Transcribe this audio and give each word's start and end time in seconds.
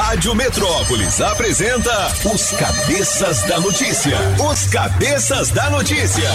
Rádio 0.00 0.32
Metrópolis 0.32 1.20
apresenta 1.20 2.06
os 2.32 2.52
Cabeças 2.52 3.42
da 3.42 3.58
Notícia. 3.58 4.16
Os 4.48 4.68
Cabeças 4.68 5.50
da 5.50 5.68
Notícia. 5.70 6.30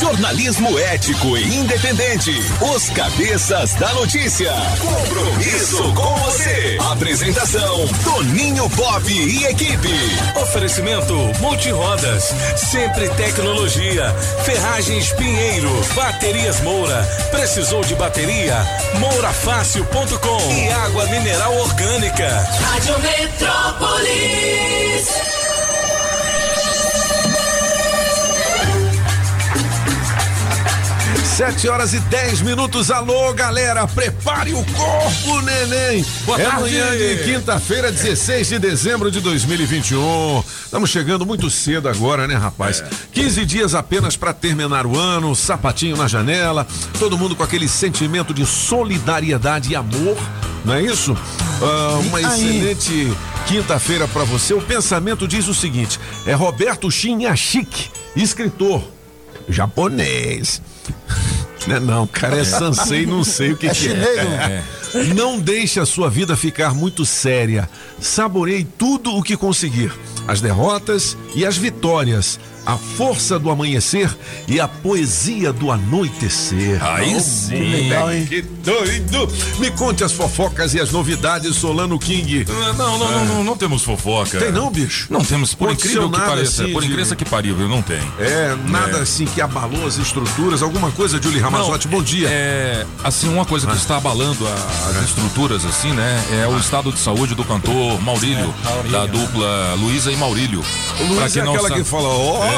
Jornalismo 0.00 0.78
ético 0.78 1.36
e 1.36 1.56
independente. 1.56 2.32
Os 2.74 2.90
Cabeças 2.90 3.74
da 3.74 3.92
Notícia. 3.94 4.52
Compromisso 4.80 5.92
com 5.94 6.16
você. 6.16 6.76
Apresentação: 6.90 7.86
Toninho 8.02 8.68
Pop 8.70 9.10
e 9.10 9.44
equipe. 9.44 9.92
Oferecimento 10.40 11.14
Multirodas, 11.40 12.34
Sempre 12.56 13.08
Tecnologia, 13.10 14.14
Ferragens 14.44 15.12
Pinheiro, 15.12 15.70
Baterias 15.94 16.60
Moura. 16.60 17.02
Precisou 17.30 17.82
de 17.82 17.94
bateria? 17.94 18.56
Mourafácil.com 18.98 20.52
e 20.52 20.70
água 20.72 21.06
mineral 21.06 21.56
orgânica. 21.58 22.28
Rádio 22.60 22.98
Metrópolis. 23.00 24.52
Sete 31.36 31.66
horas 31.66 31.94
e 31.94 31.98
dez 31.98 32.42
minutos. 32.42 32.90
Alô, 32.90 33.32
galera, 33.32 33.86
prepare 33.86 34.52
o 34.52 34.62
corpo, 34.66 35.40
neném. 35.40 36.04
Boa 36.26 36.38
é 36.38 36.44
tarde. 36.44 36.60
manhã 36.60 36.90
de 36.90 37.24
quinta-feira, 37.24 37.90
16 37.90 38.48
de 38.48 38.58
dezembro 38.58 39.10
de 39.10 39.18
2021. 39.18 40.44
Estamos 40.64 40.90
chegando 40.90 41.24
muito 41.24 41.48
cedo 41.48 41.88
agora, 41.88 42.28
né, 42.28 42.34
rapaz? 42.34 42.82
É. 42.82 42.88
15 43.14 43.46
dias 43.46 43.74
apenas 43.74 44.14
para 44.14 44.34
terminar 44.34 44.84
o 44.84 44.98
ano, 44.98 45.34
sapatinho 45.34 45.96
na 45.96 46.06
janela, 46.06 46.66
todo 46.98 47.16
mundo 47.16 47.34
com 47.34 47.42
aquele 47.42 47.66
sentimento 47.66 48.34
de 48.34 48.44
solidariedade 48.44 49.72
e 49.72 49.74
amor, 49.74 50.18
não 50.66 50.74
é 50.74 50.82
isso? 50.82 51.16
Ah, 51.62 51.98
uma 52.04 52.20
excelente 52.20 53.10
quinta-feira 53.46 54.06
para 54.06 54.24
você. 54.24 54.52
O 54.52 54.60
pensamento 54.60 55.26
diz 55.26 55.48
o 55.48 55.54
seguinte: 55.54 55.98
é 56.26 56.34
Roberto 56.34 56.90
Shinyashik, 56.90 57.88
escritor 58.14 58.84
japonês. 59.48 60.60
Não, 61.66 61.76
é 61.76 61.80
não, 61.80 62.06
cara, 62.08 62.38
é 62.38 62.44
sansei, 62.44 63.06
não 63.06 63.22
sei 63.22 63.52
o 63.52 63.56
que, 63.56 63.68
É 63.68 63.70
que 63.70 63.76
chinês, 63.76 64.18
é. 64.18 64.64
Não 65.14 65.38
deixe 65.38 65.78
a 65.78 65.86
sua 65.86 66.10
vida 66.10 66.36
ficar 66.36 66.74
muito 66.74 67.06
séria. 67.06 67.68
Saboreie 68.00 68.64
tudo 68.64 69.14
o 69.14 69.22
que 69.22 69.36
conseguir. 69.36 69.92
As 70.26 70.40
derrotas 70.40 71.16
e 71.34 71.46
as 71.46 71.56
vitórias. 71.56 72.38
A 72.64 72.76
força 72.76 73.38
do 73.38 73.50
amanhecer 73.50 74.08
e 74.46 74.60
a 74.60 74.68
poesia 74.68 75.52
do 75.52 75.70
anoitecer. 75.72 76.82
Aí 76.84 77.14
Oh, 77.16 77.20
sim. 77.20 77.54
legal, 77.70 78.12
hein? 78.12 78.24
Que 78.26 78.40
doido! 78.42 79.28
Me 79.58 79.70
conte 79.72 80.04
as 80.04 80.12
fofocas 80.12 80.72
e 80.74 80.80
as 80.80 80.90
novidades, 80.92 81.56
Solano 81.56 81.98
King. 81.98 82.44
Não, 82.48 82.72
não, 82.74 82.98
não, 82.98 83.24
não, 83.24 83.44
não 83.44 83.56
temos 83.56 83.82
fofoca. 83.82 84.38
Tem 84.38 84.52
não, 84.52 84.70
bicho? 84.70 85.08
Não 85.10 85.24
temos, 85.24 85.54
por 85.54 85.72
incrível 85.72 86.08
que 86.10 86.20
pareça. 86.20 86.62
assim 86.62 86.72
por 86.72 86.82
de- 86.82 86.88
incrível 86.92 87.16
que 87.16 87.24
parível, 87.24 87.68
não 87.68 87.82
tem. 87.82 88.00
É, 88.20 88.56
nada 88.68 88.98
É. 88.98 89.02
assim 89.02 89.24
que 89.24 89.40
abalou 89.40 89.86
as 89.86 89.96
estruturas, 89.98 90.62
alguma 90.62 90.90
coisa, 90.92 91.20
Julie 91.20 91.40
Ramazotti, 91.40 91.88
bom 91.88 92.02
dia. 92.02 92.28
É, 92.30 92.86
assim, 93.02 93.28
uma 93.28 93.44
coisa 93.44 93.66
que 93.66 93.76
está 93.76 93.96
abalando 93.96 94.46
a- 94.46 94.88
as 94.90 95.04
estruturas, 95.08 95.64
assim, 95.64 95.90
né? 95.92 96.24
É 96.42 96.46
o 96.46 96.56
estado 96.58 96.92
de 96.92 96.98
saúde 97.00 97.34
do 97.34 97.44
cantor 97.44 98.00
Maurílio, 98.02 98.54
da 98.90 99.04
dupla 99.06 99.74
Luísa 99.78 100.12
e 100.12 100.16
Maurílio. 100.16 100.60
O 100.60 101.14
Pra 101.16 101.24
é 101.24 101.26
aquela 101.26 101.60
sabe- 101.68 101.74
que 101.82 101.84
fala, 101.84 102.08
ó, 102.08 102.44
É, 102.44 102.51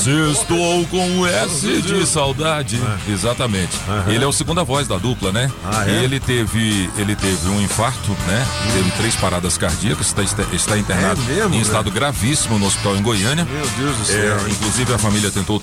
se 0.00 0.10
estou 0.32 0.84
com 0.86 1.26
S 1.26 1.82
de 1.82 2.06
saudade. 2.06 2.80
Exatamente. 3.08 3.72
Ele 4.06 4.24
é 4.24 4.26
o 4.26 4.32
segunda 4.32 4.62
voz 4.64 4.86
da 4.86 4.96
dupla, 4.96 5.32
né? 5.32 5.50
Ah, 5.64 5.88
é? 5.88 6.04
Ele 6.04 6.20
teve, 6.20 6.88
ele 6.96 7.14
teve 7.16 7.48
um 7.48 7.60
infarto, 7.60 8.10
né? 8.26 8.46
Teve 8.72 8.90
três 8.92 9.16
paradas 9.16 9.56
cardíacas, 9.58 10.08
está, 10.08 10.22
está 10.52 10.78
internado 10.78 11.20
É 11.30 11.46
em 11.46 11.50
né? 11.50 11.56
estado 11.58 11.90
gravíssimo 11.90 12.58
no 12.58 12.66
hospital 12.66 12.96
em 12.96 13.02
Goiânia. 13.02 13.44
Meu 13.44 13.66
Deus 13.78 13.96
do 13.96 14.02
É, 14.02 14.06
céu. 14.06 14.48
inclusive 14.48 14.94
a 14.94 14.98
família 14.98 15.30
tentou 15.30 15.60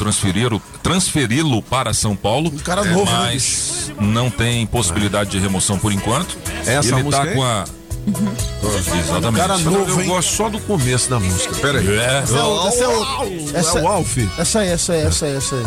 transferi-lo 0.84 1.62
para 1.62 1.94
São 1.94 2.16
Paulo. 2.16 2.52
Um 2.54 2.58
cara 2.60 2.84
novo, 2.84 3.12
né, 3.12 3.18
mas 3.34 3.92
não 4.00 4.30
tem 4.30 4.66
possibilidade 4.66 5.30
de 5.32 5.40
remoção 5.40 5.78
por 5.78 5.92
enquanto. 5.92 6.38
Essa 6.66 6.90
ele 6.94 7.04
música 7.04 7.26
tá 7.26 7.32
com 7.34 7.44
a 7.44 7.66
Exatamente. 8.08 9.40
Cara 9.48 9.54
Eu 9.56 9.72
novo, 9.72 10.02
hein? 10.02 10.08
gosto 10.08 10.32
só 10.36 10.50
do 10.50 10.60
começo 10.60 11.10
da 11.10 11.20
música. 11.20 11.56
Pera 11.56 11.80
aí. 11.80 11.98
É. 11.98 12.20
Essa 12.24 12.38
é 12.38 12.44
o- 12.44 12.68
essa 12.68 12.84
é 12.84 12.88
o- 12.88 13.58
essa- 13.58 13.80
é 13.80 13.82
o 13.84 13.88
Alf. 13.88 14.18
Essa 14.38 14.60
aí, 14.60 14.70
essa 14.70 14.94
aí, 14.94 15.02
essa 15.02 15.26
aí, 15.26 15.36
essa 15.36 15.56
aí. 15.56 15.66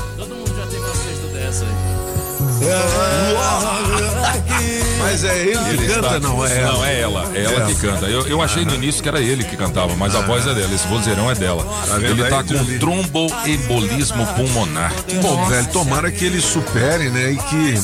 Mas 4.98 5.25
é 5.25 5.38
ele 5.47 5.59
que 5.59 5.71
Ele 5.71 5.87
canta, 5.94 6.06
está- 6.16 6.21
não 6.21 6.44
é 6.44 6.59
ela. 6.60 6.72
Não, 6.72 6.84
é 6.84 7.00
ela. 7.00 7.31
É 7.34 7.43
ela 7.44 7.62
É. 7.62 7.66
que 7.66 7.75
canta. 7.77 8.06
Eu, 8.06 8.27
eu 8.27 8.43
achei 8.43 8.65
no 8.65 8.75
início 8.75 9.03
que 9.03 9.09
era 9.09 9.21
ele 9.21 9.44
que 9.44 9.56
cantava, 9.56 9.94
mas 9.97 10.15
a 10.15 10.21
voz 10.22 10.47
é 10.47 10.54
dela. 10.54 10.75
Esse 10.75 10.87
vozeirão 10.87 11.31
é 11.31 11.34
dela. 11.34 11.65
vendo 11.98 12.21
ele 12.21 12.28
tá 12.31 12.38
aí, 12.41 12.44
com 12.44 12.78
tromboembolismo 12.78 14.27
pulmonar. 14.34 14.93
Bom, 15.22 15.47
velho, 15.47 15.66
tomara 15.69 16.10
que 16.10 16.25
ele 16.25 16.41
supere, 16.41 17.10
né? 17.10 17.32
E 17.32 17.37
que 17.37 17.75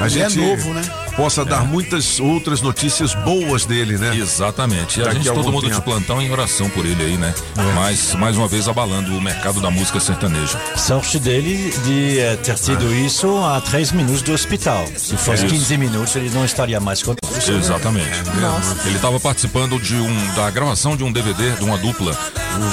a 0.00 0.06
Ele 0.06 0.22
é 0.22 0.28
gente 0.28 0.38
novo, 0.38 0.74
né? 0.74 0.82
Possa 1.16 1.44
dar 1.44 1.64
muitas 1.64 2.20
outras 2.20 2.60
notícias 2.60 3.14
boas 3.14 3.64
dele, 3.64 3.98
né? 3.98 4.16
Exatamente. 4.16 5.00
E 5.00 5.02
a 5.02 5.12
gente, 5.12 5.24
todo 5.24 5.52
mundo 5.52 5.66
de 5.66 5.72
tempo. 5.72 5.82
plantão 5.82 6.20
em 6.20 6.30
oração 6.30 6.68
por 6.70 6.84
ele 6.84 7.02
aí, 7.02 7.16
né? 7.16 7.34
Mas, 7.74 8.14
mais 8.14 8.36
uma 8.36 8.48
vez, 8.48 8.68
abalando 8.68 9.16
o 9.16 9.20
mercado 9.20 9.60
da 9.60 9.70
música 9.70 10.00
sertaneja. 10.00 10.58
Sorte 10.76 11.18
dele 11.18 11.72
de 11.84 12.18
eh, 12.18 12.36
ter 12.36 12.58
sido 12.58 12.92
isso 12.94 13.38
a 13.44 13.60
3 13.60 13.92
minutos 13.92 14.22
do 14.22 14.32
hospital. 14.32 14.86
Se 14.96 15.16
fosse 15.16 15.44
É 15.44 15.46
isso. 15.46 15.54
15 15.54 15.78
minutos, 15.78 16.16
ele 16.16 16.30
não 16.30 16.44
estaria 16.44 16.80
mais 16.80 17.02
com 17.02 17.14
Exatamente. 17.48 18.08
Ele 18.86 18.94
estava 18.96 19.18
participando 19.18 19.78
de 19.78 19.96
um, 19.96 20.34
da 20.34 20.50
gravação 20.50 20.96
de 20.96 21.02
um 21.02 21.10
DVD 21.10 21.52
de 21.52 21.64
uma 21.64 21.76
dupla 21.76 22.16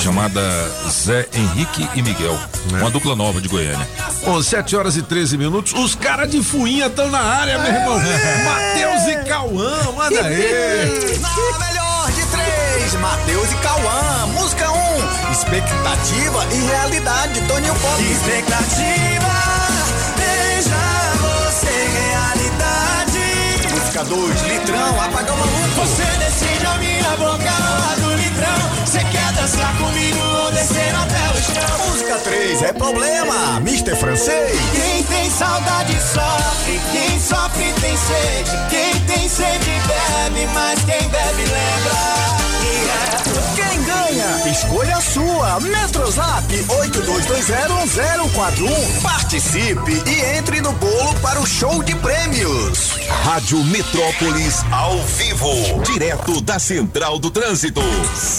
chamada 0.01 0.41
Zé 0.89 1.28
Henrique 1.33 1.88
e 1.95 2.01
Miguel. 2.01 2.38
Uma 2.72 2.89
dupla 2.89 3.16
nova 3.16 3.41
de 3.41 3.47
Goiânia. 3.47 3.88
Bom, 4.23 4.41
7 4.41 4.75
horas 4.75 4.97
e 4.97 5.01
13 5.01 5.38
minutos. 5.38 5.73
Os 5.73 5.95
caras 5.95 6.29
de 6.29 6.44
fuinha 6.44 6.88
estão 6.88 7.09
na 7.09 7.19
área, 7.19 7.57
meu 7.57 7.72
irmão. 7.72 7.99
Matheus 8.44 9.07
e 9.07 9.16
Cauã, 9.28 9.91
manda 9.95 10.22
aí. 10.22 11.19
Na 11.19 11.67
melhor 11.67 12.12
de 12.12 12.25
três, 12.28 12.94
Matheus 12.95 13.51
e 13.51 13.56
Cauã. 13.56 14.28
Música 14.28 14.72
1, 14.72 14.75
um, 14.75 15.31
expectativa 15.31 16.47
e 16.51 16.67
realidade, 16.67 17.41
Toninho 17.47 17.75
Pop. 17.75 18.01
Expectativa, 18.01 19.34
veja 20.17 20.75
você, 21.22 21.72
realidade. 22.12 23.73
Música 23.73 24.03
2, 24.03 24.41
litrão, 24.44 25.01
apaga 25.01 25.34
o 25.34 25.38
maluco. 25.38 25.69
Você 25.75 26.03
decide 26.19 26.66
a 26.66 26.78
minha 26.78 27.17
boca 27.17 28.01
do. 28.01 28.09
Você 28.89 29.03
quer 29.03 29.33
dançar 29.33 29.77
comigo 29.77 30.19
ou 30.19 30.51
descer 30.51 30.95
até 30.95 31.29
o 31.29 31.44
chão? 31.44 31.88
Música 31.89 32.17
3, 32.23 32.63
é 32.63 32.73
problema, 32.73 33.57
Mr. 33.57 33.95
Francês. 33.95 34.57
Quem 34.73 35.03
tem 35.03 35.29
saudade 35.29 35.94
sofre, 36.01 36.81
quem 36.91 37.19
sofre 37.19 37.72
tem 37.81 37.95
sede. 37.95 38.49
Quem 38.72 38.99
tem 39.01 39.29
sede 39.29 39.69
bebe, 39.85 40.49
mas 40.55 40.79
quem 40.85 41.07
bebe 41.07 41.48
Metrozap 45.62 46.53
82201041. 46.53 49.02
Participe 49.02 50.03
e 50.08 50.38
entre 50.38 50.62
no 50.62 50.72
bolo 50.74 51.14
para 51.22 51.40
o 51.40 51.46
show 51.46 51.84
de 51.84 51.96
prêmios. 51.96 52.97
Rádio 53.24 53.64
Metrópolis 53.66 54.64
ao 54.72 54.97
vivo, 55.03 55.84
direto 55.84 56.42
da 56.42 56.58
Central 56.59 57.20
do 57.20 57.30
Trânsito. 57.30 57.81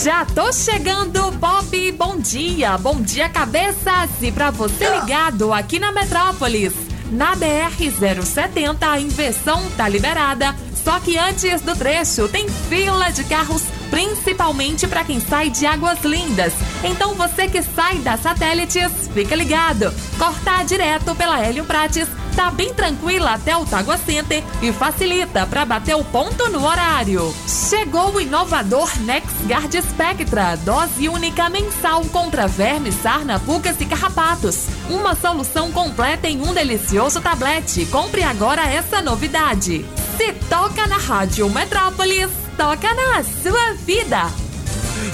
Já 0.02 0.24
tô 0.24 0.52
chegando, 0.52 1.30
Bob. 1.32 1.92
Bom 1.92 2.16
dia, 2.18 2.76
bom 2.78 3.00
dia, 3.00 3.28
cabeças. 3.28 4.10
E 4.20 4.32
pra 4.32 4.50
você 4.50 4.88
ligado 4.88 5.52
aqui 5.52 5.78
na 5.78 5.92
Metrópolis, 5.92 6.72
na 7.10 7.36
BR-070, 7.36 8.76
a 8.80 9.00
inversão 9.00 9.62
tá 9.76 9.88
liberada. 9.88 10.54
Só 10.84 10.98
que 11.00 11.18
antes 11.18 11.60
do 11.60 11.74
trecho 11.76 12.28
tem 12.28 12.48
fila 12.48 13.10
de 13.10 13.24
carros, 13.24 13.62
principalmente 13.90 14.86
para 14.86 15.04
quem 15.04 15.20
sai 15.20 15.50
de 15.50 15.66
Águas 15.66 16.02
Lindas. 16.04 16.52
Então 16.82 17.14
você 17.14 17.48
que 17.48 17.62
sai 17.62 17.98
da 17.98 18.16
satélites, 18.16 19.08
fica 19.12 19.34
ligado. 19.34 19.92
Cortar 20.18 20.64
direto 20.64 21.14
pela 21.14 21.40
Hélio 21.40 21.64
Prates 21.64 22.08
tá 22.30 22.50
bem 22.50 22.72
tranquila 22.72 23.34
até 23.34 23.56
o 23.56 23.64
Tagua 23.64 23.96
Center 23.98 24.42
e 24.62 24.72
facilita 24.72 25.46
para 25.46 25.64
bater 25.64 25.94
o 25.94 26.04
ponto 26.04 26.48
no 26.48 26.64
horário. 26.66 27.34
Chegou 27.46 28.14
o 28.14 28.20
inovador 28.20 28.90
NexGuard 29.00 29.82
Spectra, 29.82 30.56
dose 30.56 31.08
única 31.08 31.48
mensal 31.48 32.04
contra 32.06 32.46
vermes, 32.46 32.94
sarna, 33.02 33.38
pulgas 33.40 33.80
e 33.80 33.86
carrapatos. 33.86 34.66
Uma 34.88 35.14
solução 35.14 35.70
completa 35.72 36.28
em 36.28 36.40
um 36.40 36.52
delicioso 36.52 37.20
tablete. 37.20 37.86
Compre 37.86 38.22
agora 38.22 38.62
essa 38.62 39.02
novidade. 39.02 39.84
Se 40.16 40.32
toca 40.48 40.86
na 40.86 40.96
Rádio 40.96 41.48
Metrópolis, 41.48 42.30
toca 42.56 42.92
na 42.94 43.22
sua 43.22 43.74
vida. 43.84 44.30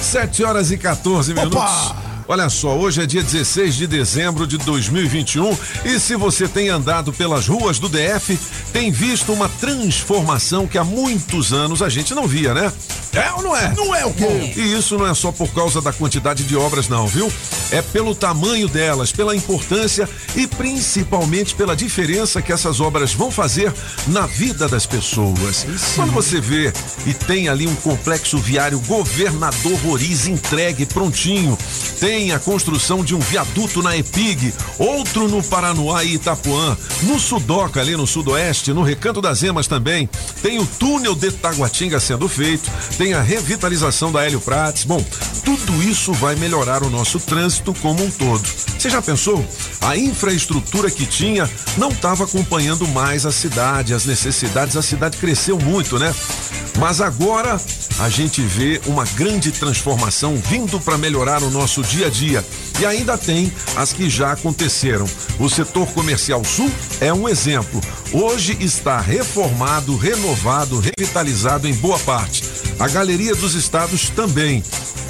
7 0.01 0.45
horas 0.45 0.71
e 0.71 0.79
14 0.79 1.33
minutos. 1.33 2.06
Olha 2.29 2.51
só, 2.51 2.77
hoje 2.77 3.01
é 3.01 3.07
dia 3.07 3.23
16 3.23 3.77
de 3.77 3.87
dezembro 3.87 4.49
de 4.49 4.59
2021 4.59 5.57
e 5.85 6.01
se 6.01 6.17
você 6.17 6.49
tem 6.49 6.69
andado 6.69 7.13
pelas 7.13 7.47
ruas 7.47 7.79
do 7.79 7.89
DF, 7.89 8.37
tem 8.73 8.91
visto 8.91 9.33
uma 9.33 9.49
transformação 9.49 10.67
que 10.67 10.77
há 10.77 10.83
muitos 10.83 11.53
anos 11.53 11.83
a 11.83 11.89
gente 11.89 12.15
não 12.15 12.27
via, 12.27 12.53
né? 12.53 12.73
É 13.21 13.33
ou 13.33 13.43
não 13.43 13.57
é? 13.57 13.75
Não 13.75 13.95
é 13.95 14.05
o 14.05 14.13
quê? 14.13 14.53
E 14.57 14.75
isso 14.75 14.97
não 14.99 15.07
é 15.07 15.15
só 15.15 15.33
por 15.33 15.49
causa 15.53 15.81
da 15.81 15.93
quantidade 15.93 16.45
de 16.45 16.57
obras, 16.57 16.89
não, 16.89 17.07
viu? 17.07 17.33
É 17.71 17.83
pelo 17.83 18.15
tamanho 18.15 18.69
delas, 18.69 19.13
pela 19.13 19.35
importância 19.35 20.09
e 20.35 20.47
principalmente 20.47 21.55
pela 21.55 21.75
diferença 21.75 22.43
que 22.43 22.53
essas 22.53 22.81
obras 22.81 23.13
vão 23.13 23.31
fazer 23.31 23.73
na 24.07 24.27
vida 24.27 24.69
das 24.69 24.87
pessoas. 24.87 25.67
Quando 25.95 26.13
você 26.13 26.41
vê 26.41 26.73
e 27.07 27.15
tem 27.15 27.49
ali 27.49 27.67
um 27.67 27.75
complexo 27.77 28.39
viário 28.39 28.79
governador 28.81 29.75
Roriz 29.85 30.27
entregue, 30.27 30.87
prontinho, 30.87 31.57
tem 32.01 32.33
a 32.33 32.39
construção 32.39 33.05
de 33.05 33.15
um 33.15 33.19
viaduto 33.19 33.83
na 33.83 33.97
Epig, 33.97 34.53
outro 34.79 35.29
no 35.29 35.43
Paranoá 35.43 36.05
e 36.05 36.15
Itapuã, 36.15 36.77
no 37.03 37.19
Sudoca, 37.19 37.81
ali 37.81 37.97
no 37.97 38.07
Sudoeste, 38.07 38.73
no 38.73 38.83
Recanto 38.83 39.21
das 39.21 39.43
Emas 39.43 39.67
também, 39.67 40.09
tem 40.43 40.59
o 40.59 40.67
túnel 40.67 41.15
de 41.15 41.31
Taguatinga 41.31 41.99
sendo 42.01 42.29
feito, 42.29 42.71
tem 42.97 43.06
a 43.15 43.23
revitalização 43.23 44.11
da 44.11 44.25
Hélio 44.25 44.41
Prates. 44.41 44.85
Bom, 44.85 45.05
tudo 45.45 45.83
isso 45.83 46.13
vai 46.13 46.35
melhorar 46.37 46.83
o 46.83 46.91
nosso 46.91 47.21
trânsito 47.21 47.75
como 47.75 48.05
um 48.05 48.11
todo. 48.11 48.43
Você 48.79 48.91
já 48.91 49.01
pensou? 49.03 49.45
A 49.81 49.97
infraestrutura 49.97 50.91
que 50.91 51.07
tinha 51.07 51.49
não 51.77 51.89
estava 51.89 52.25
acompanhando 52.25 52.87
mais 52.89 53.27
a 53.27 53.33
cidade, 53.33 53.95
as 53.95 54.07
necessidades. 54.07 54.77
A 54.77 54.83
cidade 54.83 55.17
cresceu 55.19 55.59
muito, 55.59 55.99
né? 55.99 56.15
Mas 56.79 57.01
agora 57.01 57.61
a 57.99 58.09
gente 58.09 58.43
vê 58.43 58.81
uma 58.87 59.05
grande 59.05 59.51
transformação 59.51 60.37
vindo 60.37 60.79
para 60.79 60.99
melhorar 60.99 61.43
o 61.43 61.51
nosso 61.51 61.83
dia 61.83 62.09
a 62.09 62.11
dia. 62.11 62.45
E 62.79 62.85
ainda 62.85 63.17
tem 63.17 63.51
as 63.75 63.93
que 63.93 64.11
já 64.11 64.33
aconteceram. 64.33 65.07
O 65.39 65.49
setor 65.49 65.87
comercial 65.89 66.45
sul 66.45 66.71
é 67.01 67.13
um 67.13 67.29
exemplo. 67.29 67.81
Hoje 68.13 68.57
está 68.61 69.01
reformado, 69.01 69.97
renovado, 69.97 70.79
revitalizado 70.79 71.67
em 71.67 71.75
boa 71.75 71.99
parte. 72.01 72.45
A 72.79 72.87
Galeria 72.87 73.35
dos 73.35 73.55
Estados 73.55 74.11
também. 74.11 74.63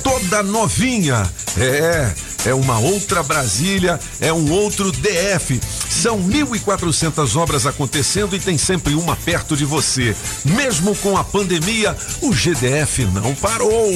Toda 0.04 0.42
novinha. 0.44 1.28
É, 1.58 2.12
é 2.44 2.54
uma 2.54 2.78
outra 2.78 3.24
Brasília, 3.24 3.98
é 4.20 4.32
um 4.32 4.52
outro 4.52 4.92
DF. 4.92 5.60
São 5.90 6.22
1.400 6.22 7.34
obras 7.34 7.66
acontecendo 7.66 8.36
e 8.36 8.38
tem 8.38 8.56
sempre 8.56 8.94
uma 8.94 9.16
perto 9.16 9.56
de 9.56 9.64
você. 9.64 10.14
Mesmo 10.44 10.94
com 10.96 11.16
a 11.16 11.24
pandemia, 11.24 11.96
o 12.22 12.30
GDF 12.30 13.04
não 13.06 13.34
parou. 13.34 13.90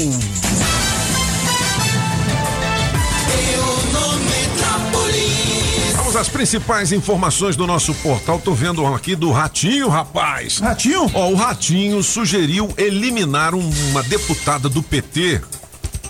Vamos 6.11 6.27
às 6.27 6.29
principais 6.29 6.91
informações 6.91 7.55
do 7.55 7.69
nosso 7.69 7.95
portal. 7.95 8.41
Tô 8.41 8.53
vendo 8.53 8.85
aqui 8.85 9.15
do 9.15 9.31
Ratinho, 9.31 9.89
rapaz. 9.89 10.59
Ratinho? 10.59 11.09
Ó, 11.15 11.29
o 11.31 11.37
Ratinho 11.37 12.03
sugeriu 12.03 12.69
eliminar 12.77 13.55
um- 13.55 13.71
uma 13.91 14.03
deputada 14.03 14.69
do 14.69 14.83
PT 14.83 15.41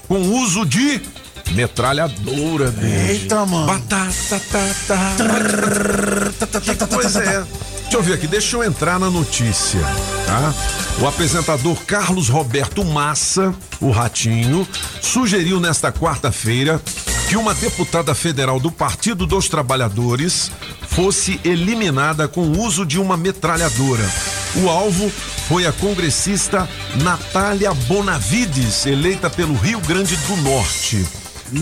com 0.08 0.18
uso 0.42 0.64
de 0.64 1.02
metralhadora, 1.50 2.70
bicho. 2.70 3.10
Eita, 3.10 3.44
mano. 3.44 3.66
Batata, 3.66 4.40
tá, 4.50 4.74
tá. 4.88 5.16
Coisa 6.86 7.22
é? 7.22 7.44
Deixa 7.82 7.96
eu 7.98 8.02
ver 8.02 8.14
aqui, 8.14 8.26
deixa 8.26 8.56
eu 8.56 8.64
entrar 8.64 8.98
na 8.98 9.10
notícia, 9.10 9.80
tá? 10.24 10.54
O 10.98 11.06
apresentador 11.06 11.76
Carlos 11.84 12.30
Roberto 12.30 12.82
Massa, 12.86 13.52
o 13.78 13.90
Ratinho, 13.90 14.66
sugeriu 15.02 15.60
nesta 15.60 15.92
quarta-feira 15.92 16.80
que 17.30 17.36
uma 17.36 17.54
deputada 17.54 18.12
federal 18.12 18.58
do 18.58 18.72
Partido 18.72 19.24
dos 19.24 19.48
Trabalhadores 19.48 20.50
fosse 20.88 21.40
eliminada 21.44 22.26
com 22.26 22.40
o 22.40 22.58
uso 22.58 22.84
de 22.84 22.98
uma 22.98 23.16
metralhadora. 23.16 24.02
O 24.56 24.68
alvo 24.68 25.08
foi 25.46 25.64
a 25.64 25.70
congressista 25.72 26.68
Natália 27.04 27.72
Bonavides, 27.72 28.84
eleita 28.84 29.30
pelo 29.30 29.54
Rio 29.54 29.78
Grande 29.78 30.16
do 30.16 30.36
Norte. 30.38 31.06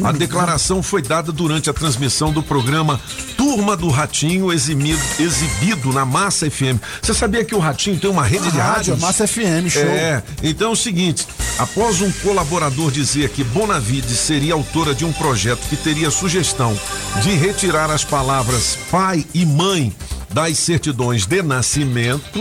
A 0.05 0.13
declaração 0.13 0.83
foi 0.83 1.01
dada 1.03 1.33
durante 1.33 1.71
a 1.71 1.73
transmissão 1.73 2.33
do 2.33 2.43
programa 2.43 3.01
Turma 3.37 3.77
do 3.77 3.89
Ratinho, 3.89 4.53
eximido- 4.53 5.01
exibido 5.19 5.93
na 5.93 6.05
Massa 6.05 6.51
FM. 6.51 6.79
Você 7.01 7.15
sabia 7.15 7.45
que 7.45 7.55
o 7.55 7.59
Ratinho 7.59 7.99
tem 7.99 8.11
uma 8.11 8.25
rede 8.25 8.51
de 8.51 8.59
Rádio? 8.59 8.97
Massa 8.99 9.27
FM, 9.27 9.69
show. 9.71 9.83
É, 9.83 10.23
então 10.43 10.69
é 10.71 10.73
o 10.73 10.77
seguinte: 10.77 11.27
após 11.59 12.01
um 12.03 12.11
colaborador 12.13 12.91
dizer 12.91 13.31
que 13.31 13.43
Bonavides 13.45 14.19
seria 14.19 14.55
autora 14.55 14.95
de 14.95 15.05
um 15.05 15.13
projeto 15.13 15.61
que 15.69 15.77
teria 15.77 16.11
sugestão 16.11 16.79
de 17.23 17.31
retirar 17.31 17.91
as 17.91 18.05
palavras 18.05 18.79
pai 18.91 19.25
e 19.33 19.47
mãe 19.47 19.95
das 20.33 20.59
certidões 20.59 21.27
de 21.27 21.43
nascimento, 21.43 22.39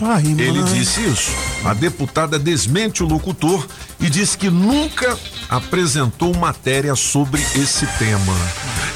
Ai, 0.00 0.22
ele 0.38 0.62
disse 0.62 1.00
isso. 1.00 1.30
A 1.64 1.74
deputada 1.74 2.38
desmente 2.38 3.02
o 3.02 3.06
locutor 3.06 3.66
e 3.98 4.08
disse 4.08 4.38
que 4.38 4.48
nunca 4.48 5.18
apresentou 5.48 6.34
matéria 6.36 6.94
sobre 6.94 7.40
esse 7.54 7.86
tema. 7.98 8.34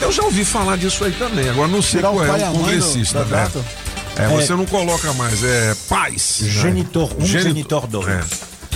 Eu 0.01 0.11
já 0.13 0.23
ouvi 0.25 0.45
falar 0.45 0.77
disso 0.77 1.05
aí 1.05 1.13
também, 1.13 1.49
agora 1.49 1.69
não 1.69 1.81
sei 1.83 2.01
Tirar 2.01 2.13
qual 2.13 2.25
é 2.25 2.49
o 2.49 2.53
congressista, 2.53 3.25
né? 3.25 3.31
data. 3.31 3.65
É, 4.17 4.29
você 4.29 4.55
não 4.55 4.67
coloca 4.67 5.13
mais, 5.15 5.43
é 5.43 5.75
pais. 5.89 6.39
né? 6.43 6.49
Genitor 6.51 7.11
um, 7.19 7.25
genitor 7.25 7.87
dois. 7.87 8.09
É. 8.09 8.21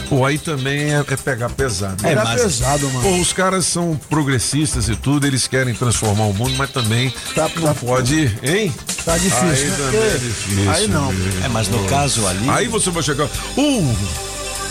Pô, 0.09 0.25
aí 0.25 0.39
também 0.39 0.95
é, 0.95 1.05
é 1.07 1.17
pegar 1.17 1.49
pesado. 1.51 2.07
É, 2.07 2.13
Era 2.13 2.23
mas- 2.25 2.41
pesado, 2.41 2.89
mano. 2.91 3.03
Pô, 3.03 3.17
os 3.17 3.33
caras 3.33 3.67
são 3.67 3.99
progressistas 4.09 4.89
e 4.89 4.95
tudo, 4.95 5.27
eles 5.27 5.47
querem 5.49 5.75
transformar 5.75 6.25
o 6.27 6.33
mundo, 6.33 6.55
mas 6.57 6.71
também 6.71 7.13
Tá- 7.35 7.51
não 7.57 7.63
tá- 7.65 7.75
pode, 7.75 8.39
hein? 8.43 8.73
Tá 9.05 9.19
difícil, 9.19 9.49
Aí 9.49 9.65
né? 9.65 9.77
também 9.77 10.01
é 10.01 10.11
difícil. 10.19 10.71
aí 10.71 10.87
não. 10.89 11.13
né? 11.13 11.43
É, 11.45 11.49
mas 11.49 11.69
no 11.69 11.85
caso 11.87 12.27
ali. 12.27 12.49
Aí 12.49 12.69
você 12.69 12.89
vai 12.91 13.03
chegar. 13.03 13.25
Uh! 13.57 13.97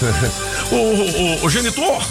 o, 0.72 0.76
o, 0.76 1.46
o 1.46 1.50
genitor! 1.50 2.02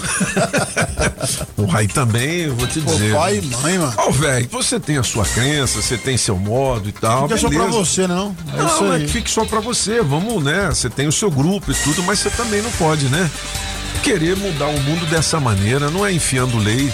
o 1.57 1.77
aí 1.77 1.89
também, 1.89 2.43
eu 2.43 2.55
vou 2.55 2.67
te 2.67 2.81
dizer. 2.81 3.15
pai 3.15 3.39
e 3.39 3.57
mãe, 3.57 3.79
mano. 3.79 3.95
Ó, 3.97 4.11
velho, 4.11 4.49
você 4.51 4.79
tem 4.79 4.97
a 4.97 5.03
sua 5.03 5.25
crença, 5.25 5.81
você 5.81 5.97
tem 5.97 6.17
seu 6.17 6.37
modo 6.37 6.89
e 6.89 6.93
tal. 6.93 7.29
Fica 7.29 7.39
só 7.41 7.49
pra 7.49 7.67
você, 7.67 8.07
não? 8.07 8.37
É 8.53 8.65
isso 8.65 8.85
Não, 8.85 8.95
é 8.95 9.01
que 9.01 9.09
fique 9.09 9.31
só 9.31 9.45
pra 9.45 9.61
você. 9.61 10.03
Vamos, 10.03 10.43
né? 10.43 10.69
Você 10.69 10.89
tem 10.89 11.07
o 11.07 11.13
seu 11.13 11.31
grupo 11.31 11.71
e 11.71 11.75
tudo, 11.75 12.03
mas 12.03 12.19
você 12.19 12.31
também 12.31 12.63
não 12.63 12.71
pode, 12.73 13.07
né? 13.07 13.31
Querer 14.03 14.37
mudar 14.37 14.67
o 14.67 14.81
mundo 14.81 15.07
dessa 15.07 15.41
maneira 15.41 15.91
não 15.91 16.05
é 16.05 16.13
enfiando 16.13 16.59
lei, 16.59 16.93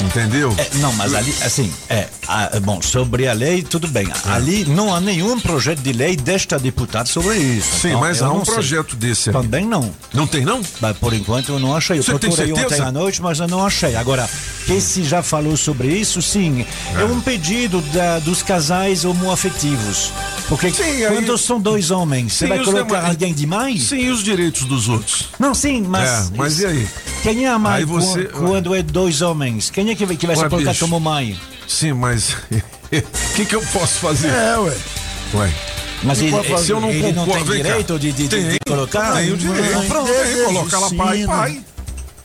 entendeu? 0.00 0.54
É, 0.58 0.68
não, 0.78 0.92
mas 0.94 1.14
ali, 1.14 1.34
assim, 1.42 1.72
é, 1.88 2.08
ah, 2.28 2.50
bom, 2.62 2.80
sobre 2.82 3.26
a 3.28 3.32
lei, 3.32 3.62
tudo 3.62 3.88
bem. 3.88 4.06
Ali 4.24 4.64
não 4.64 4.94
há 4.94 5.00
nenhum 5.00 5.38
projeto 5.40 5.80
de 5.80 5.92
lei 5.92 6.16
desta 6.16 6.58
deputada 6.58 7.06
sobre 7.06 7.36
isso. 7.38 7.80
Sim, 7.80 7.88
Então, 7.88 8.00
mas 8.00 8.22
há 8.22 8.30
um 8.30 8.38
não 8.38 8.44
sei. 8.44 8.54
projeto 8.54 8.96
desse 8.96 9.30
aí. 9.30 9.32
Também 9.34 9.66
não. 9.66 9.90
Não 10.12 10.26
tem, 10.26 10.44
não? 10.44 10.60
Mas 10.80 10.96
por 10.98 11.12
enquanto 11.12 11.50
eu 11.52 11.58
não 11.58 11.74
achei. 11.76 11.98
Eu 11.98 12.02
Você 12.02 12.18
procurei 12.18 12.52
ontem 12.52 12.80
à 12.80 12.92
noite, 12.92 13.20
mas 13.22 13.38
eu 13.40 13.48
não 13.48 13.64
achei. 13.64 13.94
Agora, 13.96 14.28
que 14.66 14.80
se 14.80 15.04
já 15.04 15.22
falou 15.22 15.56
sobre 15.56 15.88
isso, 15.88 16.20
sim. 16.22 16.64
É, 16.98 17.04
um 17.04 17.20
pedido 17.20 17.80
da- 17.92 18.18
dos 18.18 18.42
casais 18.42 19.04
homoafetivos. 19.04 20.12
Porque 20.48 20.70
Sim, 20.70 20.82
aí- 20.82 21.06
quando 21.14 21.36
são 21.38 21.58
dois 21.60 21.90
homens, 21.90 22.34
você 22.34 22.44
Sim, 22.44 22.48
vai 22.50 22.58
os 22.58 22.64
colocar 22.66 22.84
demais- 22.84 23.04
alguém 23.10 23.32
demais? 23.34 23.82
Sim, 23.84 23.96
e 24.00 24.10
os 24.10 24.22
direitos 24.22 24.64
dos 24.64 24.88
outros? 24.88 25.28
Não, 25.38 25.54
sim, 25.54 25.82
mas. 25.86 26.30
É, 26.30 26.36
mas 26.36 26.60
e 26.60 26.66
aí? 26.66 26.88
Quem 27.22 27.46
é 27.46 27.48
a 27.48 27.58
mãe 27.58 27.74
Aí 27.76 27.84
você- 27.84 28.24
quando, 28.24 28.46
quando 28.48 28.74
é 28.74 28.82
dois 28.82 29.22
homens? 29.22 29.70
Quem 29.70 29.83
é 29.92 29.94
que 29.94 30.06
vai, 30.06 30.16
que 30.16 30.26
vai 30.26 30.36
Ué, 30.36 30.42
se 30.42 30.48
colocar 30.48 30.70
bicho. 30.70 30.84
como 30.84 31.00
mãe? 31.00 31.38
Sim, 31.68 31.92
mas 31.94 32.30
o 32.32 32.36
que, 33.36 33.44
que 33.46 33.54
eu 33.54 33.60
posso 33.72 33.94
fazer? 34.00 34.28
É, 34.28 34.58
ué. 34.58 34.76
Ué. 35.34 35.52
Mas 36.02 36.20
ele, 36.20 36.30
fazer. 36.44 36.64
Se 36.66 36.70
eu 36.72 36.80
não 36.80 36.90
ele 36.90 37.12
não 37.12 37.24
tem 37.26 37.44
cá. 37.44 37.52
direito 37.54 37.98
de, 37.98 38.12
de, 38.12 38.28
de- 38.28 38.42
de 38.42 38.48
Tem, 38.50 38.58
colocar? 38.66 39.14
Tem 39.16 39.32
o 39.32 39.36
direito. 39.36 39.86
Pronto, 39.88 40.10
aí 40.12 40.44
coloca 40.44 40.78
lá 40.78 40.90
pai 40.90 41.22
e 41.22 41.26
pai. 41.26 41.62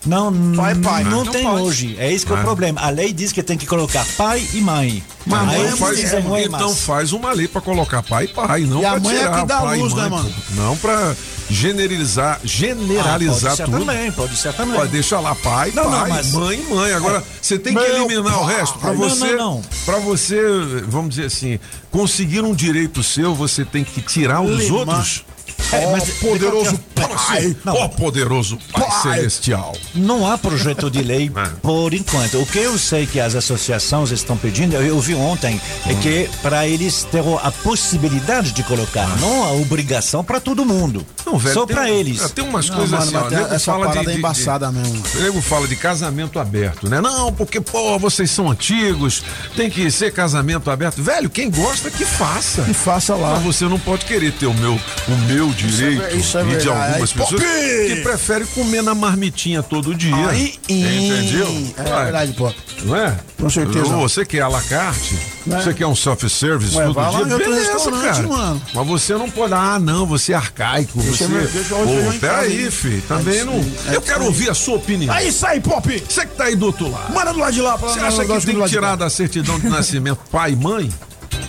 Não, 0.05 0.31
Pai, 0.55 0.75
pai. 0.75 1.03
não 1.03 1.21
Então 1.21 1.33
tem 1.33 1.43
pode. 1.43 1.61
hoje. 1.61 1.95
É 1.99 2.09
isso 2.11 2.25
que 2.25 2.31
é 2.31 2.35
Ah. 2.37 2.39
o 2.39 2.43
problema. 2.43 2.79
A 2.81 2.89
lei 2.89 3.11
diz 3.11 3.33
que 3.33 3.43
tem 3.43 3.57
que 3.57 3.65
colocar 3.67 4.05
pai 4.17 4.41
e 4.53 4.61
mãe. 4.61 5.03
Mas 5.25 5.49
Aí 5.49 5.61
então 5.65 5.77
faz, 5.77 6.23
não 6.23 6.35
é 6.37 6.43
então 6.45 6.73
faz 6.75 7.11
uma 7.11 7.33
lei 7.33 7.47
pra 7.49 7.59
colocar 7.61 8.01
pai 8.01 8.23
e 8.23 8.27
pai, 8.29 8.61
não 8.61 8.81
E 8.81 8.85
a 8.85 8.91
pra 8.91 8.99
mãe 9.01 9.15
é 9.15 9.19
tirar 9.19 9.41
que 9.41 9.45
dá 9.47 9.59
pai 9.61 9.77
e 9.77 9.81
luz, 9.81 9.93
né, 9.93 10.01
mãe, 10.03 10.09
mano? 10.11 10.29
pô. 10.29 10.55
Não 10.55 10.77
pra 10.77 11.15
generalizar, 11.49 12.35
Ah, 12.37 12.47
generalizar 12.47 13.41
pode 13.51 13.57
ser 13.57 13.65
tudo. 13.65 13.79
também, 13.79 14.11
pode 14.11 14.35
ser 14.37 14.53
também. 14.53 14.75
Pode 14.75 14.91
deixar 14.91 15.19
lá 15.19 15.35
pai, 15.35 15.71
Não, 15.75 15.83
não, 15.89 15.99
pai, 15.99 16.09
mas- 16.09 16.31
mãe, 16.31 16.57
mãe. 16.69 16.93
Agora 16.93 17.23
você 17.41 17.59
tem 17.59 17.73
que 17.73 17.79
Meu 17.81 18.05
eliminar 18.05 18.41
o 18.41 18.45
pai. 18.45 18.55
resto 18.55 18.79
para 18.79 18.93
Não, 18.93 18.97
você, 19.09 19.25
não, 19.33 19.37
não. 19.55 19.61
para 19.85 19.97
você, 19.99 20.41
vamos 20.87 21.09
dizer 21.11 21.25
assim, 21.25 21.59
conseguir 21.91 22.41
um 22.41 22.55
direito 22.55 23.03
seu, 23.03 23.35
você 23.35 23.65
tem 23.65 23.83
que 23.83 24.01
tirar 24.01 24.41
os 24.41 24.57
Limar. 24.63 24.79
outros. 24.79 25.23
É, 25.71 25.85
mas- 25.91 26.09
poderoso 26.19 26.79
pai, 26.95 27.55
Não. 27.63 27.73
ó 27.75 27.87
poderoso 27.87 28.57
pai, 28.71 28.83
Pai. 28.83 29.01
celestial. 29.17 29.75
Não 29.93 30.29
há 30.29 30.37
projeto 30.37 30.89
de 30.89 31.01
lei 31.01 31.31
É. 31.35 31.45
por 31.61 31.93
enquanto. 31.93 32.39
O 32.41 32.45
que 32.45 32.57
eu 32.59 32.77
sei 32.77 33.05
que 33.05 33.19
as 33.19 33.35
associações 33.35 34.11
estão 34.11 34.35
pedindo, 34.35 34.75
eu 34.75 34.95
ouvi 34.95 35.13
ontem, 35.15 35.59
é 35.85 35.93
que 35.95 36.29
para 36.41 36.67
eles 36.67 37.03
terão 37.11 37.37
a 37.43 37.51
possibilidade 37.51 38.51
de 38.51 38.63
colocar, 38.63 39.07
não 39.19 39.43
a 39.43 39.51
obrigação 39.53 40.23
para 40.23 40.39
todo 40.39 40.65
mundo. 40.65 41.05
Não, 41.25 41.37
velho, 41.37 41.53
Só 41.53 41.65
para 41.65 41.89
eles. 41.89 42.29
Tem 42.31 42.43
umas 42.43 42.67
Não, 42.69 42.77
coisas 42.77 43.11
mano, 43.11 43.25
assim, 43.27 43.35
ó, 43.35 43.53
essa 43.53 43.71
fala 43.71 43.87
de, 43.87 43.93
parada 43.93 43.99
é 43.99 44.03
de- 44.05 44.11
de- 44.13 44.17
embaçada 44.17 44.71
mesmo. 44.71 45.03
O 45.15 45.21
nego 45.21 45.41
fala 45.41 45.67
de 45.67 45.75
casamento 45.75 46.39
aberto, 46.39 46.89
né? 46.89 46.99
Não, 46.99 47.31
porque, 47.31 47.61
pô, 47.61 47.97
vocês 47.99 48.31
são 48.31 48.49
antigos, 48.49 49.23
tem 49.55 49.69
que 49.69 49.89
ser 49.91 50.11
casamento 50.11 50.69
aberto. 50.71 51.01
Velho, 51.03 51.29
quem 51.29 51.49
gosta, 51.51 51.89
que 51.91 52.05
faça. 52.05 52.63
Que 52.63 52.73
faça 52.73 53.15
lá. 53.15 53.35
Mas 53.35 53.43
você 53.43 53.65
não 53.65 53.79
pode 53.79 54.05
querer 54.05 54.31
ter 54.33 54.45
o 54.47 54.53
meu, 54.53 54.73
o 55.07 55.15
meu 55.27 55.51
direito 55.67 56.01
é- 56.03 56.13
isso 56.15 56.37
é 56.37 56.43
e 56.43 56.57
de 56.57 56.69
algumas 56.69 57.11
pessoas 57.13 57.41
que 57.41 57.95
preferem 58.03 58.47
comer 58.47 58.81
na 58.81 58.93
marmitinha 58.95 59.61
todo 59.63 59.93
dia. 59.95 60.15
Aí, 60.27 60.55
Entendeu? 60.67 61.47
É 61.77 61.81
Ué, 61.89 62.03
verdade, 62.03 62.33
pô. 62.33 62.51
Não 62.83 62.95
é? 62.95 63.17
Com 63.37 63.49
certeza. 63.49 63.85
Você 63.85 64.25
quer 64.25 64.41
à 64.41 64.47
la 64.47 64.61
carte? 64.61 65.17
Ué. 65.47 65.61
Você 65.61 65.73
quer 65.73 65.85
um 65.87 65.95
self-service 65.95 66.73
todo 66.73 66.93
vai 66.93 67.11
lá 67.11 67.23
dia? 67.23 67.37
Beleza, 67.37 67.91
cara. 67.91 68.27
mano. 68.27 68.61
Mas 68.73 68.87
você 68.87 69.13
não 69.13 69.29
pode. 69.29 69.53
Ah, 69.53 69.79
não, 69.79 70.05
você 70.05 70.33
é 70.33 70.35
arcaico. 70.35 71.01
Deixa 71.01 71.17
você... 71.17 71.23
eu 71.25 71.29
ver, 71.29 71.47
deixa 71.47 71.73
eu 71.73 71.85
ver 71.85 71.91
Ô, 71.91 71.99
em 71.99 72.05
casa, 72.05 72.19
peraí, 72.19 72.63
hein? 72.65 72.71
filho. 72.71 73.01
Também 73.07 73.39
É 73.39 73.43
não. 73.45 73.59
isso 73.59 73.69
é 73.85 73.89
Eu 73.89 73.91
isso 73.93 74.01
quero 74.01 74.25
ouvir 74.25 74.49
a 74.49 74.53
sua 74.53 74.75
opinião. 74.75 75.13
É 75.15 75.23
isso 75.25 75.45
aí, 75.45 75.59
Pop! 75.59 76.03
Você 76.07 76.25
que 76.25 76.35
tá 76.35 76.45
aí 76.45 76.55
do 76.55 76.67
outro 76.67 76.89
lado. 76.89 77.13
Manda 77.13 77.33
do 77.33 77.39
lado 77.39 77.53
de 77.53 77.61
lá 77.61 77.77
pra 77.77 77.89
Você 77.89 77.99
acha 77.99 78.25
que 78.25 78.45
tem 78.45 78.61
que 78.61 78.69
tirar 78.69 78.95
da 78.95 79.09
certidão 79.09 79.59
de 79.59 79.67
nascimento 79.69 80.19
pai 80.31 80.51
e 80.51 80.55
mãe? 80.55 80.89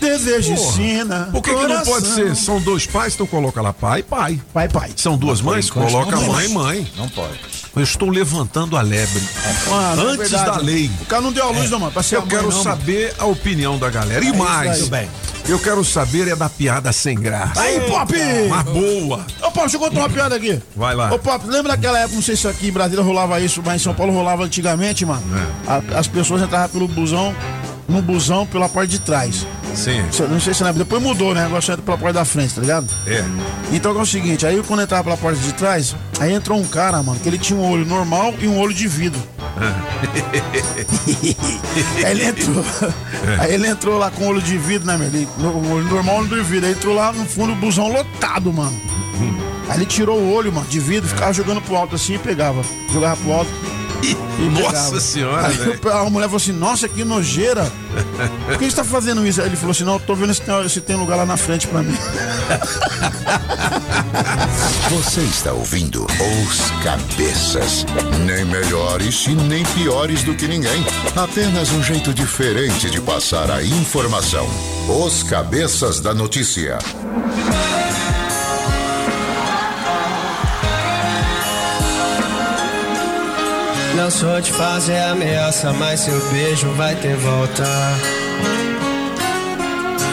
Desejo 0.01 0.55
Porra. 0.55 0.69
ensina. 0.71 1.29
Por 1.31 1.43
que, 1.43 1.55
que 1.55 1.67
não 1.67 1.83
pode 1.83 2.07
ser? 2.07 2.35
São 2.37 2.61
dois 2.61 2.87
pais, 2.87 3.15
então 3.15 3.27
coloca 3.27 3.61
lá 3.61 3.73
pai 3.73 4.01
e 4.01 4.03
pai. 4.03 4.41
Pai, 4.53 4.69
pai. 4.69 4.91
São 4.97 5.17
duas 5.17 5.41
mães, 5.41 5.69
enquanto 5.69 5.91
coloca 5.91 6.17
não 6.17 6.27
mãe 6.33 6.47
e 6.47 6.49
pode. 6.49 6.55
mãe. 6.55 6.93
Não 6.97 7.09
pode. 7.09 7.39
Eu 7.77 7.83
estou 7.83 8.11
levantando 8.11 8.77
a 8.77 8.81
lebre. 8.83 9.23
Mano, 9.69 10.03
é 10.03 10.13
Antes 10.13 10.31
verdade. 10.31 10.45
da 10.51 10.57
lei. 10.57 10.91
O 11.03 11.05
cara 11.07 11.23
não 11.23 11.33
deu 11.33 11.45
a 11.45 11.51
luz, 11.51 11.71
não, 11.71 11.79
mano. 11.79 11.93
Eu 12.11 12.23
quero 12.23 12.43
não, 12.45 12.51
mano. 12.51 12.63
saber 12.63 13.15
a 13.19 13.27
opinião 13.27 13.79
da 13.79 13.89
galera. 13.91 14.25
E 14.25 14.29
isso 14.29 14.37
mais, 14.39 14.91
eu 15.49 15.59
quero 15.59 15.85
saber 15.85 16.29
é 16.29 16.37
da 16.37 16.49
piada 16.49 16.93
sem 16.93 17.15
graça. 17.19 17.61
Aí, 17.61 17.81
Pop! 17.81 18.13
Mas 18.49 18.63
boa. 18.65 19.27
Ô, 19.41 19.51
Pop, 19.51 19.61
deixa 19.61 19.77
eu 19.77 19.81
contar 19.81 20.01
uma 20.01 20.11
piada 20.11 20.35
aqui. 20.37 20.61
Vai 20.77 20.95
lá. 20.95 21.13
Ô, 21.13 21.19
Pop, 21.19 21.45
lembra 21.47 21.73
daquela 21.73 21.99
época, 21.99 22.15
não 22.17 22.23
sei 22.23 22.37
se 22.37 22.47
aqui 22.49 22.69
em 22.69 22.73
Brasília 22.73 23.03
rolava 23.05 23.41
isso, 23.41 23.63
mas 23.65 23.81
em 23.81 23.85
São 23.85 23.95
Paulo 23.95 24.13
rolava 24.13 24.45
antigamente, 24.45 25.05
mano? 25.07 25.23
É. 25.67 25.71
A- 25.95 25.99
as 25.99 26.07
pessoas 26.09 26.43
entravam 26.43 26.69
pelo 26.69 26.87
busão, 26.89 27.35
no 27.89 28.03
busão 28.03 28.47
pela 28.47 28.69
parte 28.69 28.91
de 28.91 28.99
trás. 29.01 29.47
Sim. 29.75 30.03
Não 30.29 30.41
sei 30.41 30.55
se 30.55 30.65
lembra, 30.65 30.85
depois 30.85 31.03
mudou, 31.03 31.35
né? 31.35 31.45
Agora 31.45 31.61
só 31.61 31.73
entra 31.73 31.85
pela 31.85 31.99
porta 31.99 32.15
da 32.15 32.25
frente, 32.25 32.55
tá 32.55 32.61
ligado? 32.61 32.87
É. 33.07 33.25
Então 33.73 33.97
é 33.99 34.03
o 34.03 34.07
seguinte, 34.07 34.47
aí 34.47 34.63
quando 34.67 34.83
entrava 34.83 35.05
pela 35.05 35.17
porta 35.17 35.39
de 35.39 35.53
trás, 35.55 35.95
aí 36.19 36.33
entrou 36.33 36.59
um 36.59 36.67
cara, 36.67 37.01
mano, 37.03 37.19
que 37.21 37.29
ele 37.29 37.39
tinha 37.39 37.59
um 37.59 37.71
olho 37.71 37.87
normal 37.87 38.35
e 38.41 38.49
um 38.49 38.59
olho 38.59 38.75
de 38.75 38.89
vidro. 38.89 39.21
aí 42.05 42.11
ele 42.11 42.25
entrou. 42.25 42.65
Aí 43.39 43.55
ele 43.55 43.69
entrou 43.69 43.99
lá 43.99 44.11
com 44.11 44.25
o 44.25 44.29
olho 44.29 44.43
de 44.43 44.57
vidro, 44.59 44.87
né, 44.87 44.97
meu? 44.97 45.09
Ele, 45.09 45.29
um 45.39 45.73
olho 45.73 45.85
normal, 45.85 46.19
olho 46.19 46.29
de 46.29 46.43
vidro. 46.43 46.67
Aí 46.67 46.73
entrou 46.73 46.95
lá 46.95 47.13
no 47.13 47.25
fundo, 47.25 47.53
o 47.53 47.57
busão 47.57 47.89
lotado, 47.89 48.53
mano. 48.53 48.79
Aí 49.69 49.79
ele 49.79 49.87
tirou 49.87 50.19
o 50.19 50.33
olho, 50.33 50.53
mano, 50.53 50.67
de 50.67 50.81
vidro, 50.81 51.09
ficava 51.09 51.33
jogando 51.33 51.61
pro 51.61 51.77
alto 51.77 51.95
assim 51.95 52.15
e 52.15 52.19
pegava. 52.19 52.63
Jogava 52.93 53.17
pro 53.17 53.33
alto. 53.33 53.51
E 54.03 54.17
Nossa 54.61 55.01
senhora, 55.01 55.47
Aí 55.49 55.55
velho. 55.57 55.79
a 55.93 56.09
mulher 56.11 56.27
falou 56.27 56.37
assim: 56.39 56.53
Nossa, 56.53 56.89
que 56.89 57.05
nojeira. 57.05 57.71
Por 58.47 58.59
que 58.59 58.65
você 58.71 58.77
tá 58.77 58.85
fazendo 58.85 59.27
isso? 59.27 59.41
Aí 59.41 59.47
ele 59.49 59.57
falou 59.57 59.73
assim: 59.73 59.85
Não, 59.85 59.95
eu 59.95 60.01
tô 60.01 60.15
vendo 60.15 60.33
se 60.35 60.41
tem, 60.41 60.69
se 60.69 60.81
tem 60.81 60.97
lugar 60.97 61.17
lá 61.17 61.27
na 61.27 61.37
frente 61.37 61.67
pra 61.67 61.83
mim. 61.83 61.97
Você 64.91 65.21
está 65.21 65.53
ouvindo 65.53 66.05
Os 66.05 66.71
Cabeças. 66.83 67.87
Nem 68.27 68.45
melhores 68.45 69.27
e 69.27 69.35
nem 69.35 69.65
piores 69.65 70.23
do 70.25 70.35
que 70.35 70.49
ninguém. 70.49 70.85
Apenas 71.17 71.71
um 71.71 71.83
jeito 71.83 72.13
diferente 72.13 72.91
de 72.91 73.01
passar 73.01 73.51
a 73.51 73.63
informação. 73.63 74.49
Os 74.89 75.23
Cabeças 75.23 76.01
da 76.01 76.13
Notícia. 76.13 76.79
Não 83.97 84.11
sou 84.11 84.41
de 84.41 84.53
fazer 84.53 84.99
ameaça, 84.99 85.73
mas 85.73 86.01
seu 86.01 86.21
beijo 86.31 86.71
vai 86.73 86.95
ter 86.97 87.17
volta. 87.17 87.65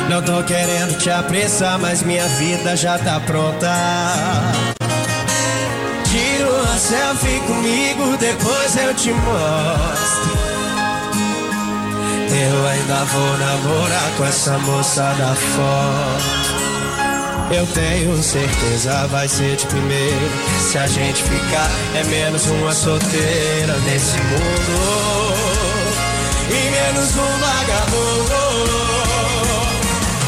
Não 0.09 0.21
tô 0.21 0.41
querendo 0.43 0.97
te 0.97 1.09
apressar, 1.09 1.77
mas 1.79 2.01
minha 2.01 2.25
vida 2.27 2.75
já 2.75 2.97
tá 2.97 3.19
pronta. 3.19 3.73
Tira 6.05 6.49
uma 6.49 6.77
selfie 6.77 7.39
comigo, 7.41 8.17
depois 8.17 8.77
eu 8.77 8.93
te 8.93 9.11
mostro. 9.11 10.37
Eu 12.29 12.67
ainda 12.67 13.05
vou 13.05 13.37
namorar 13.37 14.11
com 14.15 14.25
essa 14.25 14.57
moça 14.59 15.01
da 15.01 15.35
foto. 15.35 16.46
Eu 17.49 17.65
tenho 17.67 18.21
certeza 18.21 19.07
vai 19.07 19.27
ser 19.27 19.55
de 19.55 19.65
primeira. 19.67 20.29
Se 20.59 20.77
a 20.77 20.85
gente 20.85 21.23
ficar, 21.23 21.69
é 21.95 22.03
menos 22.03 22.45
uma 22.47 22.73
solteira 22.73 23.77
nesse 23.85 24.17
mundo. 24.17 25.33
E 26.49 26.69
menos 26.69 27.15
um 27.15 27.39
vagabundo. 27.39 28.67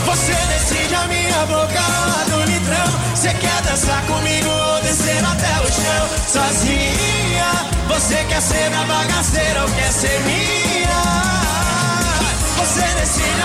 Você 0.05 0.33
decide 0.33 0.95
a 0.95 1.07
minha 1.07 1.45
boca 1.45 1.81
lá 1.81 2.23
do 2.29 2.49
litrão. 2.49 2.88
Você 3.13 3.33
quer 3.33 3.61
dançar 3.63 4.01
comigo 4.05 4.49
ou 4.49 4.81
descer 4.81 5.23
até 5.23 5.59
o 5.59 5.71
chão? 5.71 6.09
Sozinha, 6.25 7.67
você 7.89 8.23
quer 8.29 8.41
ser 8.41 8.69
minha 8.69 8.85
bagaceira 8.85 9.63
ou 9.63 9.69
quer 9.71 9.91
ser 9.91 10.21
minha? 10.21 10.78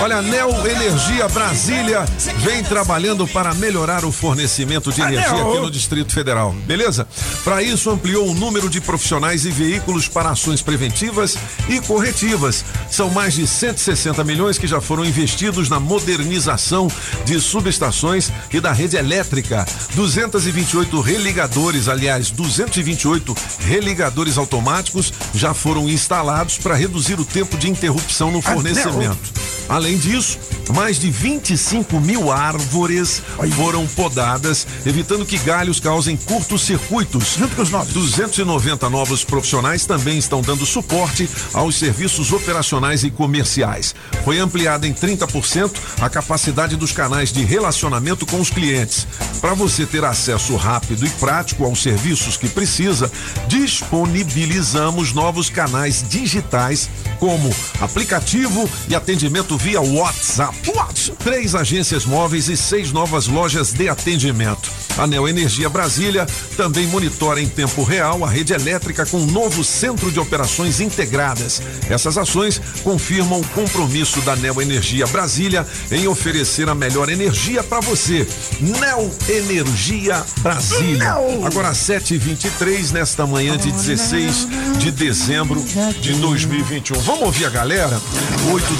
Olha, 0.02 0.20
Neo 0.20 0.66
Energia 0.66 1.28
Brasília 1.28 2.04
vem 2.40 2.62
trabalhando 2.62 3.26
para 3.26 3.54
melhorar 3.54 4.04
o 4.04 4.12
fornecimento 4.12 4.92
de 4.92 5.00
energia 5.00 5.42
aqui 5.42 5.60
no 5.60 5.70
Distrito 5.70 6.12
Federal, 6.12 6.52
beleza? 6.66 7.06
Para 7.42 7.62
isso, 7.62 7.90
ampliou 7.90 8.28
o 8.28 8.34
número 8.34 8.68
de 8.68 8.80
profissionais 8.80 9.46
e 9.46 9.50
veículos 9.50 10.08
para 10.08 10.30
ações 10.30 10.60
preventivas 10.60 11.36
e 11.68 11.80
corretivas. 11.80 12.64
São 12.90 13.08
mais 13.08 13.34
de 13.34 13.46
160 13.46 14.22
milhões 14.24 14.58
que 14.58 14.66
já 14.66 14.80
foram 14.80 15.04
investidos 15.04 15.68
na 15.68 15.78
modernização 15.80 16.88
de 17.24 17.40
subestações 17.40 18.30
e 18.52 18.60
da 18.60 18.72
rede 18.72 18.96
elétrica. 18.96 19.64
228 19.94 21.00
religadores, 21.00 21.88
aliás, 21.88 22.30
228 22.30 23.34
religadores 23.60 24.36
automáticos 24.36 25.12
já 25.34 25.54
foram 25.54 25.88
instalados 25.88 26.58
para 26.58 26.74
reduzir 26.74 27.18
o 27.18 27.24
tempo 27.24 27.56
de 27.56 27.70
interrupção 27.70 28.30
no 28.30 28.42
fornecimento. 28.42 29.03
Além 29.68 29.96
disso, 29.96 30.38
mais 30.74 30.98
de 30.98 31.10
25 31.10 31.98
mil 32.00 32.30
árvores 32.30 33.22
foram 33.56 33.86
podadas, 33.88 34.66
evitando 34.84 35.24
que 35.24 35.38
galhos 35.38 35.80
causem 35.80 36.16
curtos-circuitos. 36.16 37.36
290 37.92 38.90
novos 38.90 39.24
profissionais 39.24 39.86
também 39.86 40.18
estão 40.18 40.42
dando 40.42 40.66
suporte 40.66 41.28
aos 41.52 41.76
serviços 41.76 42.32
operacionais 42.32 43.04
e 43.04 43.10
comerciais. 43.10 43.94
Foi 44.24 44.38
ampliada 44.38 44.86
em 44.86 44.92
30% 44.92 45.72
a 46.00 46.10
capacidade 46.10 46.76
dos 46.76 46.92
canais 46.92 47.32
de 47.32 47.44
relacionamento 47.44 48.26
com 48.26 48.40
os 48.40 48.50
clientes. 48.50 49.06
Para 49.40 49.54
você 49.54 49.86
ter 49.86 50.04
acesso 50.04 50.56
rápido 50.56 51.06
e 51.06 51.10
prático 51.10 51.64
aos 51.64 51.82
serviços 51.82 52.36
que 52.36 52.48
precisa, 52.48 53.10
disponibilizamos 53.48 55.12
novos 55.12 55.50
canais 55.50 56.04
digitais 56.08 56.88
como 57.18 57.54
aplicativo 57.80 58.68
e 58.88 58.93
atendimento 58.94 59.56
via 59.56 59.80
WhatsApp. 59.80 60.56
Três 61.22 61.54
agências 61.54 62.04
móveis 62.04 62.48
e 62.48 62.56
seis 62.56 62.92
novas 62.92 63.26
lojas 63.26 63.72
de 63.72 63.88
atendimento. 63.88 64.70
A 64.96 65.06
Neo 65.06 65.26
Energia 65.26 65.68
Brasília 65.68 66.26
também 66.56 66.86
monitora 66.86 67.40
em 67.40 67.48
tempo 67.48 67.82
real 67.82 68.24
a 68.24 68.28
rede 68.28 68.52
elétrica 68.52 69.04
com 69.04 69.18
um 69.18 69.26
novo 69.26 69.64
centro 69.64 70.10
de 70.10 70.20
operações 70.20 70.80
integradas. 70.80 71.60
Essas 71.90 72.16
ações 72.16 72.60
confirmam 72.82 73.40
o 73.40 73.48
compromisso 73.48 74.20
da 74.20 74.36
Neo 74.36 74.62
Energia 74.62 75.06
Brasília 75.06 75.66
em 75.90 76.06
oferecer 76.06 76.68
a 76.68 76.74
melhor 76.74 77.08
energia 77.08 77.62
para 77.62 77.80
você. 77.80 78.26
Neo 78.60 79.10
Energia 79.28 80.24
Brasília. 80.40 81.14
Agora 81.44 81.72
7h23 81.72 82.92
nesta 82.92 83.26
manhã 83.26 83.56
de 83.56 83.72
16 83.72 84.48
de 84.78 84.90
dezembro 84.90 85.64
de 86.00 86.12
2021. 86.14 87.00
Vamos 87.00 87.22
ouvir 87.22 87.46
a 87.46 87.50
galera? 87.50 88.00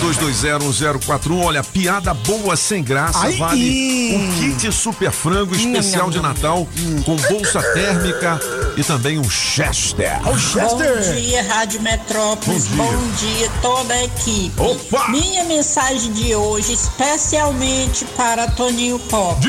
82201041. 0.04 1.44
Olha, 1.44 1.64
piada 1.64 2.12
boa 2.12 2.56
sem 2.56 2.82
graça. 2.82 3.20
Ai, 3.20 3.36
vale 3.36 4.14
um 4.14 4.38
kit 4.38 4.72
super 4.72 5.10
frango 5.10 5.54
especial 5.54 6.10
de 6.10 6.20
Natal 6.20 6.66
com 7.04 7.16
bolsa 7.16 7.62
térmica 7.72 8.38
e 8.76 8.84
também 8.84 9.18
um 9.18 9.28
Chester. 9.28 10.20
Bom 10.22 10.38
Chester! 10.38 11.14
dia, 11.14 11.42
Rádio 11.42 11.80
Metrópolis. 11.80 12.66
Bom 12.68 12.84
Bom 12.84 13.10
dia. 13.18 13.34
dia. 13.38 13.50
toda 13.62 13.94
a 13.94 14.04
equipe. 14.04 14.60
Opa! 14.60 15.08
Minha 15.08 15.44
mensagem 15.44 16.12
de 16.12 16.34
hoje, 16.34 16.72
especialmente 16.72 18.04
para 18.16 18.48
Toninho 18.48 18.98
Pop. 18.98 19.40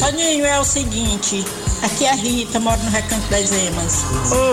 Toninho, 0.00 0.44
é 0.44 0.58
o 0.58 0.64
seguinte: 0.64 1.44
aqui 1.82 2.04
é 2.04 2.10
a 2.10 2.14
Rita, 2.14 2.58
moro 2.58 2.82
no 2.82 2.90
Recanto 2.90 3.26
das 3.28 3.50
Emas. 3.52 4.04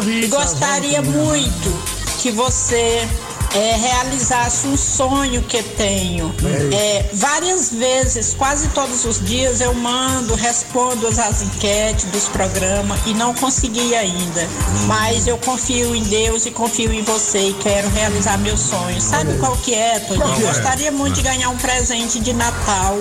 E 0.03 0.05
Rita, 0.05 0.37
gostaria 0.37 1.01
muito 1.01 2.01
que 2.21 2.31
você 2.31 3.07
é, 3.55 3.75
realizasse 3.75 4.67
um 4.67 4.77
sonho 4.77 5.41
que 5.43 5.61
tenho. 5.61 6.33
É, 6.73 7.09
várias 7.13 7.71
vezes, 7.71 8.33
quase 8.33 8.67
todos 8.69 9.05
os 9.05 9.23
dias, 9.23 9.61
eu 9.61 9.73
mando, 9.73 10.35
respondo 10.35 11.07
as 11.07 11.41
enquetes 11.41 12.05
dos 12.05 12.27
programas 12.29 12.99
e 13.05 13.13
não 13.13 13.33
consegui 13.33 13.95
ainda. 13.95 14.47
Mas 14.87 15.27
eu 15.27 15.37
confio 15.37 15.95
em 15.95 16.03
Deus 16.03 16.45
e 16.45 16.51
confio 16.51 16.93
em 16.93 17.03
você 17.03 17.49
e 17.49 17.53
quero 17.53 17.89
realizar 17.89 18.37
meu 18.37 18.57
sonho. 18.57 19.01
Sabe 19.01 19.37
qual 19.37 19.55
que 19.57 19.73
é, 19.73 19.99
que 19.99 20.13
é? 20.13 20.47
Gostaria 20.47 20.91
muito 20.91 21.15
de 21.15 21.21
ganhar 21.21 21.49
um 21.49 21.57
presente 21.57 22.19
de 22.19 22.33
Natal. 22.33 22.97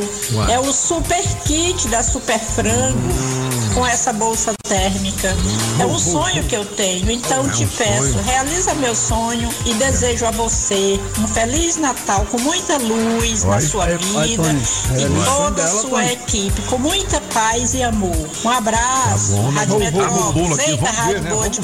É 0.50 0.58
o 0.58 0.72
super 0.72 1.22
kit 1.44 1.88
da 1.88 2.02
Super 2.02 2.38
Frango. 2.38 3.49
Com 3.74 3.86
essa 3.86 4.12
bolsa 4.12 4.52
térmica. 4.68 5.34
É 5.78 5.86
um 5.86 5.98
sonho 5.98 6.42
que 6.44 6.54
eu 6.56 6.64
tenho, 6.64 7.10
então 7.10 7.48
te 7.50 7.64
peço, 7.66 8.18
realiza 8.24 8.74
meu 8.74 8.94
sonho 8.94 9.48
e 9.66 9.74
desejo 9.74 10.26
a 10.26 10.30
você 10.30 10.98
um 11.18 11.26
feliz 11.28 11.76
Natal 11.76 12.26
com 12.30 12.38
muita 12.40 12.76
luz 12.78 13.44
na 13.44 13.50
Vai, 13.50 13.60
sua 13.62 13.86
vai, 13.86 13.96
vai, 13.98 14.28
vida 14.28 14.42
Tony. 14.42 14.60
e 14.60 14.98
Realiza 14.98 15.24
toda 15.24 15.64
a 15.64 15.68
sua 15.68 16.04
equipe 16.12 16.62
com 16.62 16.78
muita 16.78 17.20
paz 17.32 17.74
e 17.74 17.82
amor. 17.82 18.28
Um 18.44 18.50
abraço, 18.50 19.32
Tá 19.32 19.36
bom, 19.36 19.50
Rádio 19.50 19.78
vamos- 19.78 19.90
vamos 19.90 20.34
Metrópolis. 20.34 20.58
aqui, 20.60 20.70
Eita, 20.70 20.90
rádio 20.90 21.20
né? 21.22 21.30
boa 21.30 21.42
Vamos 21.42 21.56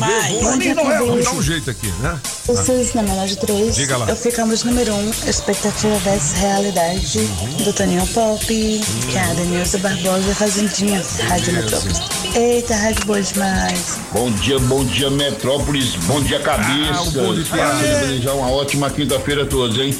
ver, 0.65 0.75
demais. 0.75 0.99
Vamos 1.07 1.25
dar 1.25 1.33
um 1.33 1.43
jeito 1.43 1.71
aqui, 1.71 1.87
né? 2.01 2.19
Vocês 2.47 2.95
na 2.95 3.03
menor 3.03 3.27
de 3.27 3.37
três, 3.37 3.75
Diga 3.75 3.97
lá. 3.97 4.07
eu 4.09 4.17
ficamos 4.17 4.63
número 4.65 4.95
um, 4.95 5.11
expectativa 5.27 5.97
versus 5.99 6.33
realidade, 6.33 7.19
do 7.65 7.73
Toninho 7.73 8.07
Pop, 8.09 8.47
que 8.47 9.17
é 9.17 9.21
a 9.21 9.35
Denilza 9.35 9.79
Barbosa 9.79 10.35
Fazendinha, 10.35 11.03
Rádio 11.29 11.53
Metrópolis. 11.55 11.96
Eita, 12.35 12.77
rádio 12.77 13.07
boa 13.07 13.23
demais. 13.23 13.99
Bom 14.13 14.31
dia, 14.31 14.59
bom 14.59 14.85
dia 14.85 15.09
Metrópolis, 15.11 15.95
bom 16.07 16.21
dia 16.21 16.39
cabeça. 16.41 17.23
Ah, 17.55 18.05
desejar 18.07 18.33
uma 18.33 18.51
ótima 18.51 18.91
quinta-feira 18.91 19.45
a 19.45 19.47
todos, 19.47 19.79
hein? 19.79 19.97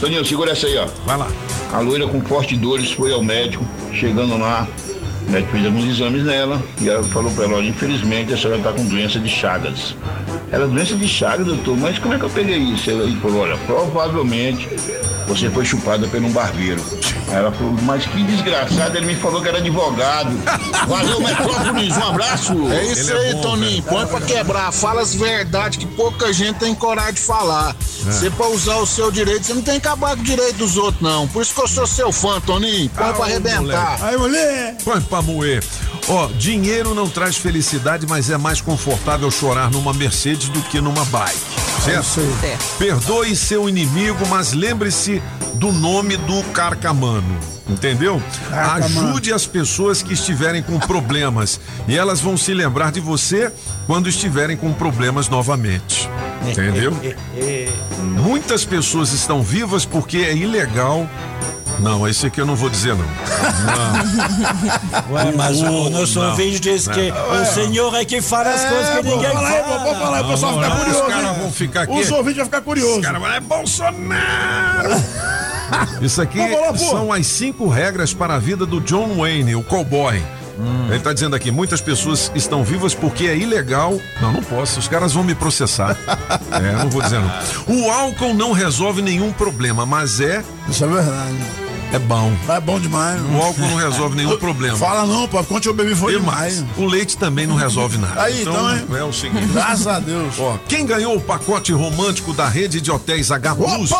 Toninho, 0.00 0.24
segura 0.24 0.52
essa 0.52 0.66
aí, 0.66 0.76
ó. 0.76 0.86
Vai 1.06 1.16
lá. 1.16 1.28
A 1.72 1.80
loira 1.80 2.06
com 2.06 2.20
forte 2.22 2.56
dores 2.56 2.90
foi 2.90 3.12
ao 3.12 3.22
médico, 3.22 3.64
chegando 3.92 4.36
lá, 4.36 4.66
o 5.26 5.30
médico 5.30 5.52
fez 5.52 5.66
alguns 5.66 5.84
exames 5.86 6.24
nela 6.24 6.62
e 6.80 6.88
ela 6.88 7.02
falou 7.04 7.30
pra 7.32 7.44
ela, 7.44 7.56
olha, 7.56 7.68
infelizmente 7.68 8.32
a 8.32 8.36
senhora 8.36 8.60
tá 8.60 8.72
com 8.72 8.84
doença 8.84 9.18
de 9.18 9.28
Chagas. 9.28 9.94
Ela, 10.50 10.66
doença 10.66 10.94
de 10.94 11.06
Chagas, 11.06 11.46
doutor, 11.46 11.76
mas 11.76 11.98
como 11.98 12.14
é 12.14 12.18
que 12.18 12.24
eu 12.24 12.30
peguei 12.30 12.58
isso? 12.58 12.90
Ela 12.90 13.04
ele 13.04 13.20
falou, 13.20 13.42
olha, 13.42 13.56
provavelmente 13.66 14.68
você 15.26 15.48
foi 15.50 15.64
chupada 15.64 16.06
por 16.06 16.22
um 16.22 16.30
barbeiro. 16.30 16.82
Aí 17.30 17.36
ela 17.36 17.52
falou, 17.52 17.74
mas 17.82 18.06
que 18.06 18.22
desgraçado, 18.22 18.96
ele 18.96 19.06
me 19.06 19.14
falou 19.16 19.42
que 19.42 19.48
era 19.48 19.58
advogado. 19.58 20.30
Valeu, 20.86 21.20
Metrópolis, 21.20 21.96
um 21.96 22.02
abraço. 22.08 22.52
É 22.72 22.84
isso 22.84 23.10
Ele 23.10 23.12
é 23.12 23.28
aí, 23.28 23.34
bom, 23.34 23.40
Toninho. 23.42 23.82
Põe 23.82 24.06
pra 24.06 24.20
quebrar. 24.20 24.72
Fala 24.72 25.02
as 25.02 25.14
verdades 25.14 25.78
que 25.78 25.86
pouca 25.86 26.32
gente 26.32 26.58
tem 26.58 26.74
coragem 26.74 27.14
de 27.14 27.20
falar. 27.20 27.74
Você 28.04 28.30
pra 28.30 28.46
usar 28.48 28.76
o 28.76 28.86
seu 28.86 29.10
direito, 29.10 29.44
você 29.46 29.54
não 29.54 29.62
tem 29.62 29.78
que 29.78 29.86
acabar 29.86 30.14
com 30.16 30.22
o 30.22 30.24
direito 30.24 30.56
dos 30.56 30.76
outros, 30.76 31.02
não. 31.02 31.28
Por 31.28 31.42
isso 31.42 31.54
que 31.54 31.60
eu 31.60 31.68
sou 31.68 31.86
seu 31.86 32.10
fã, 32.12 32.40
Toninho. 32.40 32.88
Põe 32.90 33.08
Ah, 33.08 33.12
pra 33.12 33.24
arrebentar. 33.26 33.60
moleque. 33.60 34.02
Aí, 34.02 34.16
mulher. 34.16 34.76
Põe 34.84 35.00
pra 35.02 35.20
moer. 35.22 35.62
Ó, 36.08 36.26
dinheiro 36.28 36.94
não 36.94 37.08
traz 37.08 37.36
felicidade, 37.36 38.06
mas 38.08 38.30
é 38.30 38.38
mais 38.38 38.60
confortável 38.62 39.30
chorar 39.30 39.70
numa 39.70 39.92
Mercedes 39.92 40.48
do 40.48 40.62
que 40.62 40.80
numa 40.80 41.04
bike. 41.06 41.38
Certo? 41.84 42.20
Perdoe 42.78 43.36
seu 43.36 43.68
inimigo, 43.68 44.26
mas 44.28 44.52
lembre-se 44.52 45.22
do 45.54 45.70
nome 45.72 46.16
do 46.16 46.42
carcamano. 46.52 47.17
Entendeu? 47.68 48.20
Carcamano. 48.50 49.08
Ajude 49.08 49.32
as 49.32 49.46
pessoas 49.46 50.02
que 50.02 50.14
estiverem 50.14 50.62
com 50.62 50.78
problemas 50.78 51.60
e 51.86 51.96
elas 51.96 52.20
vão 52.20 52.36
se 52.36 52.54
lembrar 52.54 52.90
de 52.90 53.00
você 53.00 53.52
quando 53.86 54.08
estiverem 54.08 54.56
com 54.56 54.72
problemas 54.72 55.28
novamente. 55.28 56.08
Entendeu? 56.46 56.92
Muitas 58.22 58.64
pessoas 58.64 59.12
estão 59.12 59.42
vivas 59.42 59.84
porque 59.84 60.18
é 60.18 60.34
ilegal. 60.34 61.08
Não, 61.80 62.08
esse 62.08 62.26
aqui 62.26 62.40
eu 62.40 62.46
não 62.46 62.56
vou 62.56 62.68
dizer 62.68 62.96
não. 62.96 63.04
Não. 63.04 65.14
Ué, 65.14 65.32
mas 65.36 65.60
o 65.60 65.88
nosso 65.90 66.18
não. 66.18 66.30
ouvinte 66.30 66.58
diz 66.58 66.88
que 66.88 67.12
o 67.12 67.44
senhor 67.54 67.94
é 67.94 68.04
que 68.04 68.20
fala 68.20 68.50
as 68.50 68.64
coisas 68.64 68.88
que 68.96 69.02
ninguém 69.02 69.30
Pode 69.30 69.32
falar 69.32 69.48
aí, 69.48 69.62
fala. 69.62 69.84
pode 69.84 69.98
falar 70.00 70.24
o 70.24 70.28
pessoal 70.28 70.54
fica 70.54 70.70
curioso. 70.70 71.02
Os 71.02 71.08
caras 71.08 71.36
vão 71.38 71.52
ficar 71.52 71.82
aqui. 71.82 72.00
Os 72.00 72.10
ouvintes 72.10 72.36
vão 72.36 72.44
ficar 72.46 72.60
curiosos. 72.62 72.96
Os 72.96 73.02
caras 73.04 73.20
vão, 73.20 73.30
é 73.32 73.40
Bolsonaro! 73.40 74.88
Isso 76.00 76.20
aqui 76.20 76.38
lá, 76.38 76.76
são 76.76 77.12
as 77.12 77.26
cinco 77.26 77.68
regras 77.68 78.12
para 78.14 78.34
a 78.34 78.38
vida 78.38 78.64
do 78.64 78.80
John 78.80 79.16
Wayne, 79.16 79.54
o 79.54 79.62
cowboy. 79.62 80.22
Ele 80.88 80.96
está 80.96 81.12
dizendo 81.12 81.36
aqui, 81.36 81.50
muitas 81.52 81.80
pessoas 81.80 82.32
estão 82.34 82.64
vivas 82.64 82.94
porque 82.94 83.26
é 83.26 83.36
ilegal. 83.36 84.00
Não, 84.20 84.32
não 84.32 84.42
posso, 84.42 84.80
os 84.80 84.88
caras 84.88 85.12
vão 85.12 85.22
me 85.22 85.34
processar. 85.34 85.96
é, 86.50 86.72
não 86.72 86.90
vou 86.90 87.00
dizer 87.00 87.20
não. 87.20 87.30
O 87.76 87.90
álcool 87.90 88.34
não 88.34 88.52
resolve 88.52 89.00
nenhum 89.00 89.32
problema, 89.32 89.86
mas 89.86 90.20
é, 90.20 90.42
Isso 90.68 90.84
é 90.84 90.88
verdade. 90.88 91.67
É 91.92 91.98
bom. 91.98 92.32
É 92.48 92.60
bom 92.60 92.78
demais. 92.78 93.20
O 93.22 93.36
álcool 93.42 93.60
não 93.62 93.76
resolve 93.76 94.16
nenhum 94.16 94.36
problema. 94.36 94.76
Fala 94.76 95.06
não, 95.06 95.26
pô. 95.26 95.42
Quanto 95.44 95.66
eu 95.68 95.74
bebi 95.74 95.94
foi 95.94 96.14
E 96.14 96.18
demais. 96.18 96.60
mais, 96.60 96.64
o 96.78 96.84
leite 96.84 97.16
também 97.16 97.46
não 97.46 97.54
resolve 97.56 97.96
nada. 97.98 98.22
Aí, 98.22 98.42
então, 98.42 98.74
hein? 98.76 98.84
é 98.96 99.02
o 99.04 99.12
seguinte. 99.12 99.46
Graças 99.52 99.86
a 99.86 99.98
Deus. 99.98 100.34
Ó, 100.38 100.58
quem 100.68 100.84
ganhou 100.84 101.16
o 101.16 101.20
pacote 101.20 101.72
romântico 101.72 102.32
da 102.32 102.48
rede 102.48 102.80
de 102.80 102.90
hotéis 102.90 103.30
H 103.30 103.54
Plus 103.54 103.90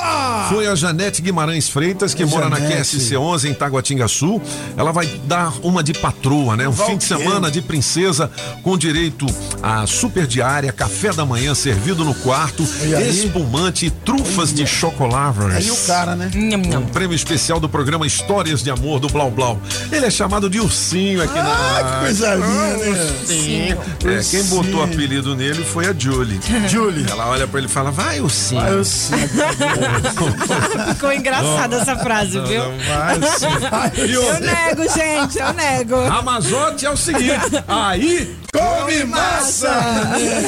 foi 0.48 0.66
a 0.66 0.74
Janete 0.74 1.22
Guimarães 1.22 1.68
Freitas, 1.68 2.12
que 2.14 2.24
mora 2.24 2.48
na 2.48 2.56
Janete. 2.58 2.96
QSC 2.96 3.16
11 3.16 3.48
em 3.48 3.54
Taguatinga 3.54 4.08
Sul. 4.08 4.42
Ela 4.76 4.92
vai 4.92 5.06
dar 5.24 5.52
uma 5.62 5.82
de 5.82 5.94
patroa, 5.94 6.56
né? 6.56 6.68
Um 6.68 6.72
fim 6.72 6.96
de 6.98 7.06
quê? 7.06 7.16
semana 7.16 7.50
de 7.50 7.62
princesa 7.62 8.30
com 8.62 8.76
direito 8.76 9.26
a 9.62 9.86
super 9.86 10.26
diária, 10.26 10.70
café 10.72 11.12
da 11.12 11.24
manhã 11.24 11.54
servido 11.54 12.04
no 12.04 12.14
quarto, 12.14 12.62
E 12.82 13.08
espumante 13.08 13.86
e 13.86 13.90
trufas 13.90 14.52
de 14.52 14.66
chocolate. 14.66 15.18
Aí 15.52 15.70
o 15.70 15.76
cara, 15.86 16.14
né? 16.14 16.30
Um 16.78 16.86
prêmio 16.86 17.14
especial 17.14 17.58
do 17.58 17.68
programa 17.78 18.04
Histórias 18.04 18.60
de 18.60 18.72
Amor 18.72 18.98
do 18.98 19.06
Blau 19.06 19.30
Blau. 19.30 19.60
Ele 19.92 20.04
é 20.04 20.10
chamado 20.10 20.50
de 20.50 20.58
Ursinho 20.58 21.22
aqui 21.22 21.36
na. 21.36 21.52
Ah, 21.52 21.84
que 21.84 22.00
coisa 22.00 22.34
linda, 22.34 22.76
né? 22.76 23.14
Sim. 23.24 23.68
É, 24.04 24.20
quem 24.28 24.42
botou 24.46 24.82
apelido 24.82 25.36
nele 25.36 25.62
foi 25.64 25.86
a 25.86 25.94
Julie. 25.96 26.40
Julie. 26.68 27.06
Ela 27.08 27.28
olha 27.28 27.46
pra 27.46 27.58
ele 27.60 27.68
e 27.68 27.70
fala: 27.70 27.92
Vai, 27.92 28.20
Ursinho. 28.20 28.66
Eu 28.66 28.82
sei. 28.82 29.16
Ficou 30.92 31.12
engraçada 31.12 31.76
essa 31.76 31.96
frase, 31.98 32.40
viu? 32.40 32.62
Vai, 32.88 33.16
Ursinho. 33.16 34.08
Eu 34.08 34.40
nego, 34.40 34.82
gente, 34.92 35.38
eu 35.38 35.52
nego. 35.52 36.04
Ramazotti 36.08 36.84
é 36.84 36.90
o 36.90 36.96
seguinte: 36.96 37.62
aí 37.68 38.36
Come 38.52 39.04
massa! 39.04 39.70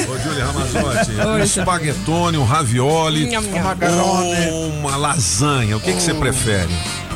Ô, 0.09 0.17
Júlia 0.17 0.45
Ramazotti, 0.45 1.11
um 1.11 1.39
espaguetone, 1.39 2.37
um 2.37 2.43
ravioli, 2.43 3.27
nham. 3.27 3.41
Macarrone. 3.63 4.49
uma 4.79 4.97
lasanha. 4.97 5.77
O 5.77 5.79
que 5.79 5.93
que 5.93 6.01
você 6.01 6.13
prefere? 6.13 6.71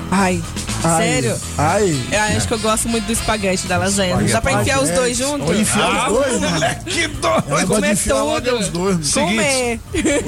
Bye. 0.10 0.64
Ai, 0.86 1.04
sério? 1.04 1.38
Ai. 1.58 2.00
Eu 2.12 2.38
acho 2.38 2.48
que 2.48 2.54
eu 2.54 2.60
gosto 2.60 2.88
muito 2.89 3.06
do 3.06 3.12
espaguete 3.13 3.67
da 3.67 3.78
lasanha. 3.78 4.15
Não 4.17 4.26
dá 4.26 4.41
pra 4.41 4.54
enfiar 4.54 4.82
os 4.82 4.89
dois 4.89 5.17
juntos? 5.17 5.48
Ou 5.50 5.56
enfiar 5.56 5.86
Ah, 5.86 6.10
os 6.12 6.13
dois, 6.17 6.39
mano. 6.41 6.60
Que 6.86 7.08
doido! 7.08 7.67
Comer 7.67 7.98
tudo. 7.98 8.50
é 8.50 8.54
os 8.54 8.69
dois. 8.69 9.15
mano. 9.15 9.28
Comer. 9.28 9.80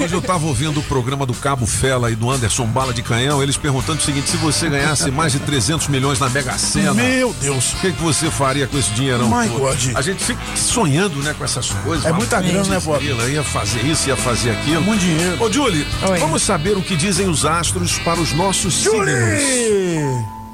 Hoje 0.04 0.14
eu 0.14 0.22
tava 0.22 0.46
ouvindo 0.46 0.80
o 0.80 0.82
programa 0.84 1.24
do 1.26 1.34
Cabo 1.34 1.66
Fela 1.66 2.10
e 2.10 2.16
do 2.16 2.30
Anderson 2.30 2.66
Bala 2.66 2.92
de 2.92 3.02
Canhão, 3.02 3.42
eles 3.42 3.56
perguntando 3.56 3.98
o 3.98 4.02
seguinte: 4.02 4.28
se 4.30 4.36
você 4.36 4.68
ganhasse 4.68 5.10
mais 5.10 5.32
de 5.32 5.38
300 5.40 5.88
milhões 5.88 6.18
na 6.18 6.28
Mega 6.28 6.56
Sena, 6.58 6.94
Meu 6.94 7.34
Deus. 7.40 7.72
o 7.74 7.76
que, 7.80 7.92
que 7.92 8.02
você 8.02 8.30
faria 8.30 8.66
com 8.66 8.78
esse 8.78 8.90
dinheirão? 8.90 9.28
My 9.28 9.48
todo? 9.48 9.58
God. 9.60 9.78
A 9.94 10.02
gente 10.02 10.22
fica 10.22 10.40
sonhando, 10.56 11.16
né, 11.22 11.34
com 11.36 11.44
essas 11.44 11.70
coisas. 11.70 12.04
É 12.06 12.12
muita 12.12 12.40
grana, 12.40 12.64
né, 12.68 12.80
Bob? 12.80 13.08
Ela 13.10 13.28
ia 13.28 13.42
fazer 13.42 13.84
isso, 13.84 14.08
ia 14.08 14.16
fazer 14.16 14.50
aquilo. 14.50 14.82
Muito 14.82 15.00
dinheiro. 15.00 15.36
Ô, 15.42 15.50
Julie, 15.52 15.86
Oi. 16.10 16.18
vamos 16.18 16.42
saber 16.42 16.76
o 16.76 16.82
que 16.82 16.96
dizem 16.96 17.28
os 17.28 17.44
astros 17.44 17.98
para 17.98 18.20
os 18.20 18.32
nossos 18.32 18.74
signos. 18.74 18.98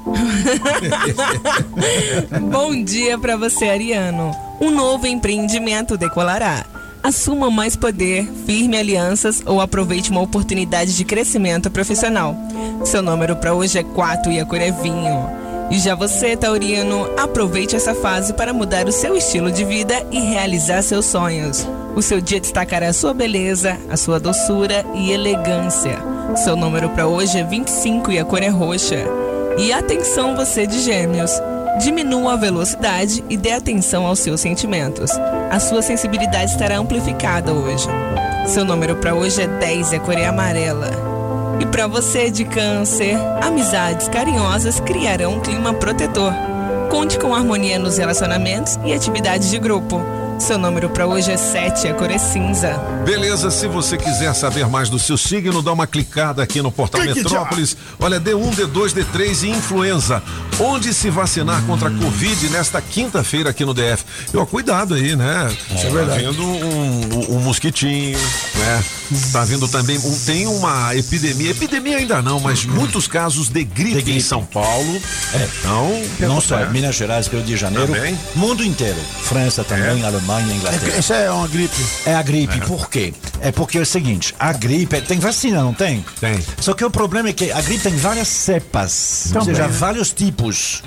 Bom 2.51 2.83
dia 2.83 3.17
pra 3.17 3.35
você, 3.35 3.65
Ariano. 3.65 4.31
Um 4.61 4.69
novo 4.69 5.07
empreendimento 5.07 5.97
decolará. 5.97 6.63
Assuma 7.01 7.51
mais 7.51 7.75
poder, 7.75 8.27
firme 8.45 8.77
alianças 8.77 9.41
ou 9.45 9.61
aproveite 9.61 10.09
uma 10.09 10.21
oportunidade 10.21 10.95
de 10.95 11.05
crescimento 11.05 11.69
profissional. 11.69 12.35
Seu 12.83 13.01
número 13.01 13.35
para 13.35 13.53
hoje 13.53 13.77
é 13.77 13.83
4 13.83 14.31
e 14.31 14.39
a 14.39 14.45
cor 14.45 14.61
é 14.61 14.71
vinho. 14.71 15.29
E 15.69 15.79
já 15.79 15.95
você, 15.95 16.37
Taurino, 16.37 17.09
aproveite 17.17 17.75
essa 17.75 17.95
fase 17.95 18.33
para 18.33 18.53
mudar 18.53 18.87
o 18.87 18.91
seu 18.91 19.15
estilo 19.15 19.51
de 19.51 19.65
vida 19.65 20.05
e 20.11 20.19
realizar 20.19 20.81
seus 20.83 21.05
sonhos. 21.05 21.67
O 21.95 22.01
seu 22.01 22.21
dia 22.21 22.39
destacará 22.39 22.89
a 22.89 22.93
sua 22.93 23.13
beleza, 23.13 23.77
a 23.89 23.97
sua 23.97 24.19
doçura 24.19 24.85
e 24.93 25.11
elegância. 25.11 25.97
Seu 26.35 26.55
número 26.55 26.89
para 26.89 27.07
hoje 27.07 27.39
é 27.39 27.43
25 27.43 28.11
e 28.11 28.19
a 28.19 28.25
cor 28.25 28.43
é 28.43 28.49
roxa. 28.49 29.24
E 29.57 29.71
atenção 29.71 30.35
você 30.35 30.67
de 30.67 30.81
gêmeos. 30.81 31.31
Diminua 31.81 32.33
a 32.33 32.35
velocidade 32.35 33.23
e 33.29 33.37
dê 33.37 33.51
atenção 33.51 34.05
aos 34.05 34.19
seus 34.19 34.41
sentimentos. 34.41 35.11
A 35.49 35.59
sua 35.59 35.81
sensibilidade 35.81 36.51
estará 36.51 36.77
amplificada 36.77 37.53
hoje. 37.53 37.87
Seu 38.47 38.65
número 38.65 38.97
para 38.97 39.15
hoje 39.15 39.41
é 39.41 39.47
10 39.47 39.93
e 39.93 39.95
a 39.95 39.99
cor 39.99 40.17
é 40.17 40.25
amarela. 40.25 40.89
E 41.61 41.65
para 41.65 41.87
você 41.87 42.29
de 42.29 42.43
câncer, 42.43 43.15
amizades 43.41 44.09
carinhosas 44.09 44.81
criarão 44.81 45.35
um 45.35 45.39
clima 45.39 45.73
protetor. 45.73 46.33
Conte 46.89 47.17
com 47.17 47.33
harmonia 47.33 47.79
nos 47.79 47.97
relacionamentos 47.97 48.77
e 48.83 48.93
atividades 48.93 49.49
de 49.49 49.57
grupo. 49.57 50.01
Seu 50.39 50.57
número 50.59 50.89
para 50.89 51.07
hoje 51.07 51.31
é 51.31 51.37
7, 51.37 51.87
a 51.87 51.93
cor 51.95 52.11
é 52.11 52.17
cinza. 52.19 52.73
Beleza, 53.05 53.49
se 53.49 53.67
você 53.67 53.97
quiser 53.97 54.33
saber 54.35 54.67
mais 54.67 54.89
do 54.89 54.99
seu 54.99 55.17
signo, 55.17 55.61
dá 55.61 55.71
uma 55.73 55.87
clicada 55.87 56.43
aqui 56.43 56.61
no 56.61 56.71
portal 56.71 57.01
Clique 57.01 57.23
Metrópolis. 57.23 57.75
Olha, 57.99 58.19
D1, 58.19 58.53
D2, 58.55 58.93
D3 58.93 59.43
e 59.43 59.49
influenza. 59.49 60.21
Onde 60.59 60.93
se 60.93 61.09
vacinar 61.09 61.61
contra 61.63 61.89
a 61.89 61.91
Covid 61.91 62.49
nesta 62.49 62.79
quinta-feira 62.81 63.49
aqui 63.49 63.65
no 63.65 63.73
DF? 63.73 64.03
E, 64.33 64.37
ó, 64.37 64.45
cuidado 64.45 64.93
aí, 64.93 65.15
né? 65.15 65.51
Isso 65.73 65.87
é 65.87 65.89
verdade. 65.89 66.23
Tá 66.23 66.29
vindo 66.31 66.43
um, 66.43 67.31
um- 67.31 67.35
um 67.37 67.39
mosquitinho, 67.39 68.17
né? 68.55 68.83
Tá 69.31 69.43
vindo 69.45 69.67
também, 69.67 69.97
um- 69.97 70.19
tem 70.25 70.47
uma 70.47 70.95
epidemia, 70.95 71.51
epidemia 71.51 71.97
ainda 71.97 72.21
não, 72.21 72.39
mas 72.39 72.65
muitos 72.65 73.07
casos 73.07 73.49
de 73.49 73.63
gripe, 73.63 74.11
em 74.11 74.19
São 74.19 74.43
Paulo. 74.45 75.01
Então, 75.33 76.01
Não 76.19 76.41
só 76.41 76.59
é. 76.59 76.69
Minas 76.69 76.95
Gerais, 76.95 77.27
Rio 77.27 77.41
de 77.41 77.55
Janeiro, 77.57 77.87
Também? 77.93 78.17
mundo 78.35 78.63
inteiro. 78.63 78.97
França 79.23 79.63
também, 79.63 80.03
Alemanha, 80.03 80.24
Inglaterra. 80.41 80.97
Isso 80.97 81.13
é 81.13 81.31
uma 81.31 81.47
gripe. 81.47 81.85
É 82.05 82.15
a 82.15 82.21
gripe, 82.21 82.59
por 82.61 82.89
quê? 82.89 83.13
É 83.41 83.51
porque 83.51 83.77
é 83.77 83.81
o 83.81 83.85
seguinte, 83.85 84.33
a 84.39 84.51
gripe, 84.53 84.99
tem 85.01 85.19
vacina, 85.19 85.61
não 85.61 85.73
tem? 85.73 86.03
Tem. 86.19 86.39
Só 86.59 86.73
que 86.73 86.83
o 86.83 86.89
problema 86.89 87.29
é 87.29 87.33
que 87.33 87.51
a 87.51 87.61
gripe 87.61 87.83
tem 87.83 87.95
várias 87.95 88.27
cepas, 88.27 89.27
ou 89.27 89.39
Também, 89.41 89.55
seja, 89.55 89.67
né? 89.67 89.73
vários 89.77 90.11
tipos. 90.11 90.83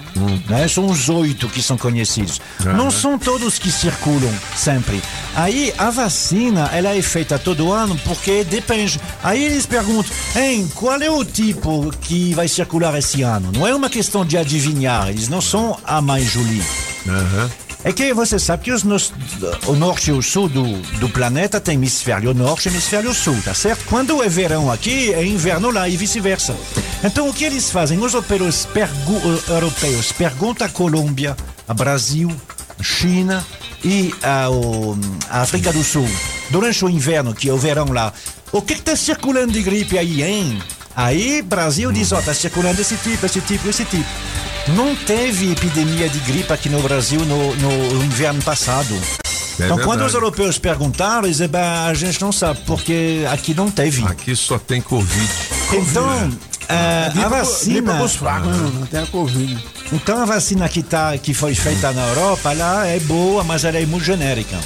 Né? 0.48 0.66
São 0.68 0.86
os 0.86 1.08
oito 1.08 1.48
que 1.48 1.62
são 1.62 1.76
conhecidos. 1.76 2.40
Não 2.76 2.90
são 2.90 3.18
todos 3.18 3.58
que 3.58 3.70
circulam 3.70 4.32
sempre. 4.56 5.00
Aí 5.34 5.72
a 5.78 5.90
vacina, 5.90 6.70
ela 6.72 6.94
é 6.96 7.02
feita 7.02 7.38
todo 7.38 7.72
ano 7.72 7.96
porque 8.04 8.44
depende. 8.44 9.00
Aí 9.22 9.44
eles 9.44 9.66
perguntam, 9.66 10.10
hein, 10.36 10.68
qual 10.74 11.00
é 11.00 11.10
o 11.10 11.24
tipo 11.24 11.90
que 12.00 12.34
vai 12.34 12.48
circular 12.48 12.96
esse 12.98 13.22
ano? 13.22 13.52
Não 13.52 13.66
é 13.66 13.74
uma 13.74 13.88
questão 13.88 14.24
de 14.24 14.36
adivinhar, 14.36 15.08
eles 15.08 15.28
não 15.28 15.40
são 15.40 15.78
a 15.84 16.00
mãe 16.00 16.24
Julie. 16.24 16.62
É 17.84 17.92
que 17.92 18.12
você 18.12 18.38
sabe 18.38 18.64
que 18.64 18.72
os 18.72 18.82
nos- 18.82 19.12
o 19.66 19.72
norte 19.74 20.10
e 20.10 20.12
o 20.12 20.20
sul 20.20 20.48
do, 20.48 20.64
do 20.98 21.08
planeta 21.08 21.60
tem 21.60 21.74
hemisfério 21.74 22.34
norte 22.34 22.66
e 22.68 22.72
hemisfério 22.72 23.14
sul, 23.14 23.36
tá 23.44 23.54
certo? 23.54 23.84
Quando 23.86 24.22
é 24.22 24.28
verão 24.28 24.70
aqui, 24.70 25.12
é 25.14 25.24
inverno 25.24 25.70
lá 25.70 25.88
e 25.88 25.96
vice-versa. 25.96 26.56
Então 27.04 27.28
o 27.28 27.32
que 27.32 27.44
eles 27.44 27.70
fazem? 27.70 27.98
Os 27.98 28.12
europeus, 28.14 28.66
pergu- 28.66 29.22
eh, 29.48 29.52
europeus 29.52 30.10
perguntam 30.12 30.66
à 30.66 30.70
Colômbia, 30.70 31.36
a 31.68 31.72
Brasil, 31.72 32.30
a 32.78 32.82
China 32.82 33.46
e 33.84 34.12
a 34.22 34.48
África 35.40 35.72
do 35.72 35.84
Sul, 35.84 36.08
durante 36.50 36.84
o 36.84 36.90
inverno, 36.90 37.32
que 37.32 37.48
é 37.48 37.52
o 37.52 37.56
verão 37.58 37.86
lá, 37.92 38.12
o 38.50 38.60
que 38.60 38.72
está 38.74 38.96
circulando 38.96 39.52
de 39.52 39.62
gripe 39.62 39.96
aí, 39.96 40.22
hein? 40.24 40.60
Aí 40.96 41.40
Brasil 41.42 41.92
diz, 41.92 42.10
ó, 42.10 42.20
tá 42.20 42.34
circulando 42.34 42.80
esse 42.80 42.96
tipo, 42.96 43.24
esse 43.24 43.40
tipo, 43.40 43.68
esse 43.68 43.84
tipo. 43.84 44.04
Não 44.68 44.94
teve 44.94 45.52
epidemia 45.52 46.08
de 46.08 46.18
gripe 46.20 46.52
aqui 46.52 46.68
no 46.68 46.82
Brasil 46.82 47.20
no, 47.20 47.54
no 47.56 48.04
inverno 48.04 48.42
passado. 48.42 48.94
É 49.58 49.64
então, 49.64 49.76
quando 49.78 49.88
verdade. 50.00 50.06
os 50.08 50.14
europeus 50.14 50.58
perguntaram, 50.58 51.24
eles 51.24 51.38
disseram, 51.38 51.52
"Bah, 51.52 51.86
a 51.86 51.94
gente 51.94 52.20
não 52.20 52.30
sabe, 52.30 52.60
porque 52.66 53.24
aqui 53.30 53.54
não 53.54 53.70
teve. 53.70 54.04
Aqui 54.04 54.36
só 54.36 54.58
tem 54.58 54.80
Covid. 54.80 55.28
Então, 55.72 56.06
ah, 56.68 57.08
Gripe 57.10 57.24
a 57.24 57.28
pro- 57.28 57.38
vacina. 57.38 57.80
Gripe 57.80 57.98
pros 57.98 58.14
fracos, 58.14 58.56
né? 58.56 58.70
Não 58.78 58.86
tem 58.86 59.00
a 59.00 59.06
Covid. 59.06 59.64
Então 59.92 60.22
a 60.22 60.24
vacina 60.26 60.68
que, 60.68 60.82
tá, 60.82 61.16
que 61.18 61.32
foi 61.34 61.54
feita 61.54 61.90
na 61.92 62.06
Europa, 62.08 62.52
ela 62.52 62.86
é 62.86 63.00
boa, 63.00 63.42
mas 63.42 63.64
ela 63.64 63.78
é 63.78 63.86
muito 63.86 64.04
genérica. 64.04 64.56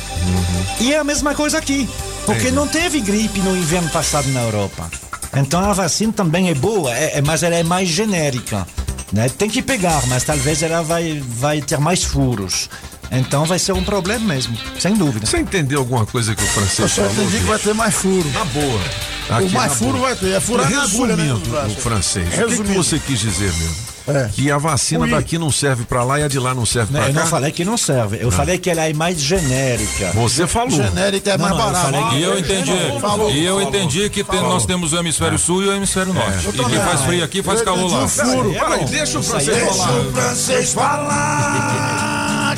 E 0.81 0.93
é 0.93 0.99
a 0.99 1.05
mesma 1.05 1.33
coisa 1.35 1.59
aqui, 1.59 1.89
porque 2.27 2.43
Entendi. 2.43 2.57
não 2.57 2.67
teve 2.67 3.01
gripe 3.01 3.39
no 3.41 3.57
inverno 3.57 3.89
passado 3.91 4.29
na 4.31 4.43
Europa. 4.43 4.91
Então 5.35 5.61
a 5.61 5.73
vacina 5.73 6.13
também 6.13 6.51
é 6.51 6.55
boa, 6.55 6.93
é- 6.95 7.19
é- 7.19 7.23
mas 7.23 7.43
ela 7.43 7.55
é 7.55 7.63
mais 7.63 7.89
genérica. 7.89 8.67
Né? 9.13 9.29
Tem 9.29 9.49
que 9.51 9.61
pegar, 9.61 10.03
mas 10.07 10.25
talvez 10.25 10.63
ela 10.63 10.83
vai, 10.83 11.23
vai 11.27 11.61
ter 11.61 11.79
mais 11.79 12.03
furos. 12.03 12.69
Então 13.11 13.45
vai 13.45 13.59
ser 13.59 13.73
um 13.73 13.85
problema 13.85 14.25
mesmo, 14.27 14.57
sem 14.81 14.95
dúvida. 14.95 15.27
Você 15.27 15.37
entendeu 15.39 15.81
alguma 15.81 16.07
coisa 16.07 16.35
que 16.35 16.43
o 16.43 16.47
Eu 16.47 16.51
francês 16.51 16.91
só 16.93 17.03
falou? 17.03 17.13
entendi 17.13 17.39
que 17.41 17.45
vai 17.45 17.59
ter 17.59 17.75
mais 17.75 17.95
furo. 17.95 18.27
Na 18.33 18.45
boa. 18.47 18.81
o 19.29 19.35
Aqui, 19.35 19.53
mais 19.53 19.73
na 19.73 19.77
furo 19.77 19.93
boa. 19.99 20.07
vai 20.09 20.17
ter. 20.17 20.33
É 20.33 20.41
furar 20.41 20.71
na 20.71 20.83
agulha, 20.83 21.15
né? 21.15 21.25
Resumindo, 21.25 21.57
o 21.67 21.77
francês, 21.77 22.27
o 22.27 22.31
que 22.31 22.37
que, 22.37 22.49
Resumindo. 22.49 22.75
você 22.83 22.99
quis 22.99 23.19
dizer 23.21 23.53
mesmo? 23.53 23.92
É. 24.09 24.29
Que 24.33 24.51
a 24.51 24.59
vacina 24.59 25.05
Ui. 25.05 25.11
daqui 25.11 25.39
não 25.39 25.51
serve 25.53 25.85
pra 25.85 26.03
lá 26.03 26.19
e 26.19 26.25
a 26.25 26.29
de 26.29 26.39
lá 26.39 26.55
não 26.55 26.67
serve 26.67 26.93
Não, 26.93 27.01
pra 27.01 27.09
eu 27.11 27.15
cá? 27.15 27.21
não 27.21 27.27
falei 27.27 27.53
que 27.53 27.65
não 27.65 27.77
serve, 27.77 28.19
eu 28.21 28.31
falei 28.31 28.59
que 28.59 28.69
ela 28.71 28.89
é 28.89 28.93
mais 28.93 29.21
genérica. 29.21 30.11
Você 30.15 30.47
falou. 30.47 30.71
Genérica 30.71 31.31
é 31.33 31.39
Não, 31.39 31.57
mais 31.57 31.93
não, 31.93 32.13
eu 32.13 32.19
E 32.19 32.23
eu 32.23 32.39
entendi. 32.39 32.73
Falou, 33.01 33.31
e 33.31 33.45
eu 33.45 33.55
falou. 33.57 33.69
entendi 33.69 34.11
que 34.11 34.25
tem- 34.25 34.41
nós 34.41 34.67
temos 34.67 34.93
o 34.93 34.97
hemisfério 34.99 35.39
sul 35.39 35.63
e 35.63 35.69
o 35.69 35.73
hemisfério 35.75 36.13
norte. 36.13 36.49
E 36.49 36.53
que 36.53 36.79
faz 36.81 37.01
frio 37.03 37.25
aqui, 37.25 37.43
faz 37.43 37.61
Eu 37.61 37.65
calor 37.65 37.91
lá. 37.91 38.05
o 38.05 38.09
furo. 38.09 38.53
Peraí, 38.53 38.85
deixa 38.87 39.19
o 39.19 39.23
francês 39.23 39.57
Deixa 39.57 39.73
falar. 39.75 40.01
o 40.01 40.13
francês 40.13 40.73
falar. 40.75 42.09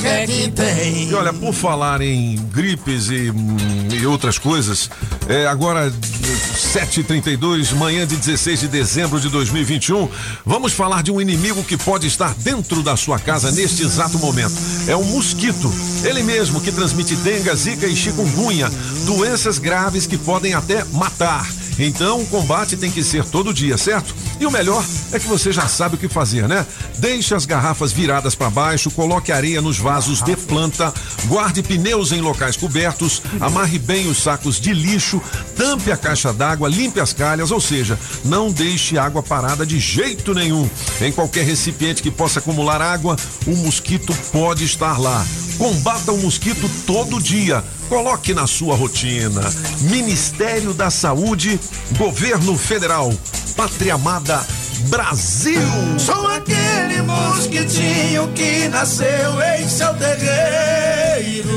Que 0.04 0.08
é 0.08 0.26
que 0.26 0.50
tem? 0.50 1.08
E 1.08 1.14
olha, 1.14 1.32
por 1.32 1.54
falar 1.54 2.02
em 2.02 2.36
gripes 2.52 3.08
e, 3.08 3.30
hum, 3.30 3.56
e 3.90 4.06
outras 4.06 4.36
coisas, 4.36 4.90
é, 5.26 5.46
agora 5.46 5.90
7h32, 5.90 7.72
manhã 7.72 8.06
de 8.06 8.14
16 8.14 8.60
de 8.60 8.68
dezembro 8.68 9.18
de 9.18 9.30
2021, 9.30 10.06
vamos 10.44 10.74
falar 10.74 11.02
de 11.02 11.10
um 11.10 11.22
inimigo 11.22 11.64
que 11.64 11.78
pode 11.78 12.06
estar 12.06 12.34
dentro 12.34 12.82
da 12.82 12.98
sua 12.98 13.18
casa 13.18 13.50
neste 13.50 13.82
exato 13.82 14.18
momento. 14.18 14.52
É 14.86 14.94
o 14.94 15.02
mosquito. 15.02 15.72
Ele 16.04 16.22
mesmo 16.22 16.60
que 16.60 16.70
transmite 16.70 17.16
dengue, 17.16 17.54
zika 17.56 17.86
e 17.86 17.96
chikungunya, 17.96 18.70
doenças 19.06 19.58
graves 19.58 20.06
que 20.06 20.18
podem 20.18 20.52
até 20.52 20.84
matar. 20.92 21.48
Então 21.78 22.20
o 22.20 22.26
combate 22.26 22.76
tem 22.76 22.90
que 22.90 23.02
ser 23.02 23.24
todo 23.24 23.54
dia, 23.54 23.78
certo? 23.78 24.14
E 24.44 24.46
o 24.46 24.50
melhor 24.50 24.84
é 25.10 25.18
que 25.18 25.26
você 25.26 25.50
já 25.50 25.66
sabe 25.66 25.94
o 25.94 25.98
que 25.98 26.06
fazer, 26.06 26.46
né? 26.46 26.66
Deixe 26.98 27.34
as 27.34 27.46
garrafas 27.46 27.92
viradas 27.92 28.34
para 28.34 28.50
baixo, 28.50 28.90
coloque 28.90 29.32
areia 29.32 29.62
nos 29.62 29.78
vasos 29.78 30.20
de 30.20 30.36
planta, 30.36 30.92
guarde 31.24 31.62
pneus 31.62 32.12
em 32.12 32.20
locais 32.20 32.54
cobertos, 32.54 33.22
amarre 33.40 33.78
bem 33.78 34.06
os 34.06 34.18
sacos 34.18 34.60
de 34.60 34.74
lixo, 34.74 35.18
tampe 35.56 35.90
a 35.90 35.96
caixa 35.96 36.30
d'água, 36.30 36.68
limpe 36.68 37.00
as 37.00 37.14
calhas, 37.14 37.50
ou 37.50 37.58
seja, 37.58 37.98
não 38.22 38.52
deixe 38.52 38.98
água 38.98 39.22
parada 39.22 39.64
de 39.64 39.80
jeito 39.80 40.34
nenhum. 40.34 40.68
Em 41.00 41.10
qualquer 41.10 41.46
recipiente 41.46 42.02
que 42.02 42.10
possa 42.10 42.38
acumular 42.38 42.82
água, 42.82 43.16
o 43.46 43.56
mosquito 43.56 44.14
pode 44.30 44.62
estar 44.62 45.00
lá. 45.00 45.24
Combata 45.56 46.12
o 46.12 46.18
mosquito 46.18 46.70
todo 46.86 47.18
dia. 47.18 47.64
Coloque 47.88 48.34
na 48.34 48.46
sua 48.46 48.76
rotina. 48.76 49.40
Ministério 49.82 50.74
da 50.74 50.90
Saúde, 50.90 51.58
Governo 51.96 52.58
Federal, 52.58 53.10
Pátria 53.56 53.94
Amada, 53.94 54.44
Brasil. 54.88 55.60
Sou 55.98 56.26
aquele 56.26 57.02
mosquitinho 57.02 58.28
que 58.34 58.68
nasceu 58.68 59.40
em 59.58 59.68
seu 59.68 59.94
terreiro. 59.94 61.48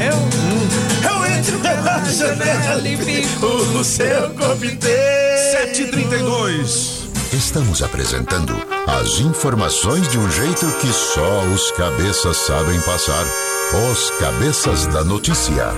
Eu, 0.00 1.10
eu 1.10 1.26
entro 1.36 1.58
pela 1.58 2.04
janela 2.04 2.88
e 2.88 2.96
fico 2.96 3.46
no 3.46 3.82
seu 3.82 4.30
corpo 4.30 4.64
inteiro. 4.64 5.50
732. 5.52 7.02
Estamos 7.32 7.82
apresentando 7.82 8.54
as 8.86 9.18
informações 9.18 10.08
de 10.08 10.18
um 10.18 10.30
jeito 10.30 10.66
que 10.80 10.92
só 10.92 11.40
os 11.46 11.72
cabeças 11.72 12.36
sabem 12.36 12.80
passar. 12.82 13.24
Os 13.90 14.10
cabeças 14.20 14.86
da 14.86 15.02
notícia. 15.02 15.72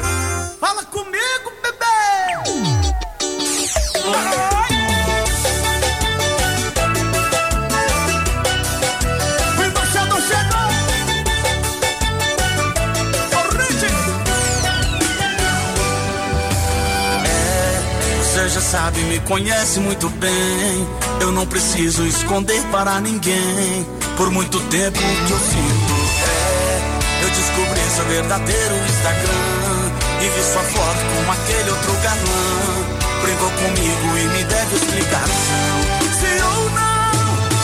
Sabe, 18.75 19.01
me 19.03 19.21
conhece 19.21 19.79
muito 19.79 20.09
bem. 20.09 20.89
Eu 21.21 21.31
não 21.31 21.47
preciso 21.47 22.05
esconder 22.07 22.61
para 22.73 23.01
ninguém. 23.01 23.87
Por 24.17 24.31
muito 24.33 24.59
tempo 24.63 24.99
que 24.99 25.33
eu 25.33 25.39
sinto. 25.39 25.95
É, 26.27 27.23
eu 27.23 27.31
descobri 27.31 27.81
seu 27.95 28.05
verdadeiro 28.07 28.75
Instagram. 28.75 29.93
E 30.21 30.29
vi 30.29 30.43
sua 30.53 30.63
foto 30.63 31.03
com 31.25 31.33
aquele 31.33 31.71
outro 31.71 31.93
galã. 32.03 32.75
Brincou 33.23 33.51
comigo 33.51 34.19
e 34.19 34.25
me 34.37 34.45
deve 34.45 34.75
explicação. 34.75 35.77
Se 36.19 36.33
ou 36.43 36.71
não, 36.71 37.15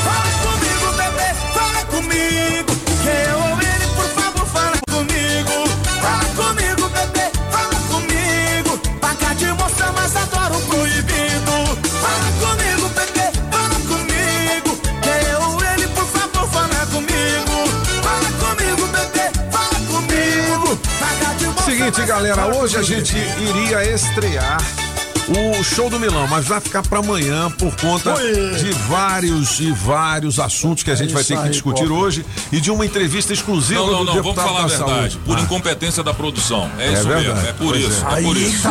fala 0.07 0.31
comigo, 0.45 0.87
bebê, 0.97 1.31
fala 1.55 1.83
comigo. 1.87 2.73
Que 3.03 3.15
eu 3.31 3.39
ou 3.39 3.55
ele, 3.59 3.87
por 3.97 4.09
favor, 4.17 4.47
fala 4.47 4.79
comigo. 4.89 5.57
Fala 6.01 6.27
comigo, 6.39 6.89
bebê, 6.89 7.27
fala 7.51 7.79
comigo. 7.91 8.73
Paca 9.01 9.35
de 9.35 9.47
moça, 9.55 9.70
mas 9.93 10.17
adoro 10.17 10.57
o 10.57 10.61
proibido. 10.63 11.53
Fala 12.01 12.31
comigo, 12.41 12.89
bebê, 12.89 13.31
fala 13.51 13.79
comigo. 13.89 14.81
Que 15.03 15.33
eu 15.33 15.41
ou 15.43 15.65
ele, 15.65 15.87
por 15.89 16.07
favor, 16.07 16.49
fala 16.51 16.87
comigo. 16.87 17.57
Fala 18.03 18.31
comigo, 18.41 18.87
bebê, 18.89 19.31
fala 19.51 19.79
comigo. 19.89 20.79
Seguinte, 21.65 22.03
galera, 22.07 22.47
hoje 22.47 22.77
a 22.77 22.83
gente 22.83 23.17
iria 23.17 23.95
estrear 23.95 24.61
o 25.31 25.63
show 25.63 25.89
do 25.89 25.99
Milão, 26.01 26.27
mas 26.27 26.47
vai 26.47 26.61
ficar 26.61 26.83
para 26.83 26.99
amanhã 26.99 27.51
por 27.53 27.75
conta 27.77 28.15
Oi. 28.15 28.55
de 28.57 28.73
vários 28.89 29.61
e 29.61 29.71
vários 29.71 30.39
assuntos 30.41 30.83
que 30.83 30.91
a 30.91 30.95
gente 30.95 31.11
É 31.11 31.15
vai 31.15 31.23
ter 31.23 31.37
que 31.37 31.43
aí, 31.45 31.51
discutir 31.51 31.91
hoje 31.91 32.25
e 32.51 32.61
de 32.61 32.71
uma 32.71 32.85
entrevista 32.85 33.33
exclusiva 33.33 33.81
Não, 33.81 33.87
não, 33.93 33.99
do 34.01 34.05
não, 34.07 34.13
vamos 34.15 34.23
deputado 34.35 34.47
falar 34.47 34.59
a 34.59 34.63
da 34.63 34.69
verdade. 34.69 34.91
saúde. 35.15 35.19
Por 35.25 35.39
Ah. 35.39 35.41
incompetência 35.43 36.03
da 36.03 36.13
produção. 36.13 36.69
É, 36.79 36.87
É 36.89 36.93
isso 36.95 37.05
verdade. 37.07 37.29
mesmo, 37.29 37.49
é 37.49 37.53
por 37.53 37.67
Pois 37.69 37.81
isso. 37.83 38.05
é. 38.05 38.19
É, 38.19 38.23
por 38.23 38.37
Aí, 38.37 38.49
isso. 38.49 38.63
tá. 38.63 38.71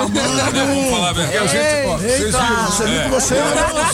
É, 0.59 0.65
vamos 0.65 0.89
falar 0.91 1.09
a 1.09 1.13
verdade. 1.13 1.47
gente, 1.47 1.87
ó, 1.87 1.97
vocês 1.97 2.21
Eita, 2.25 2.37
viram, 2.39 2.65
você 2.65 2.83
viu 2.83 2.99
É. 2.99 3.03
que 3.03 3.09
você 3.09 3.35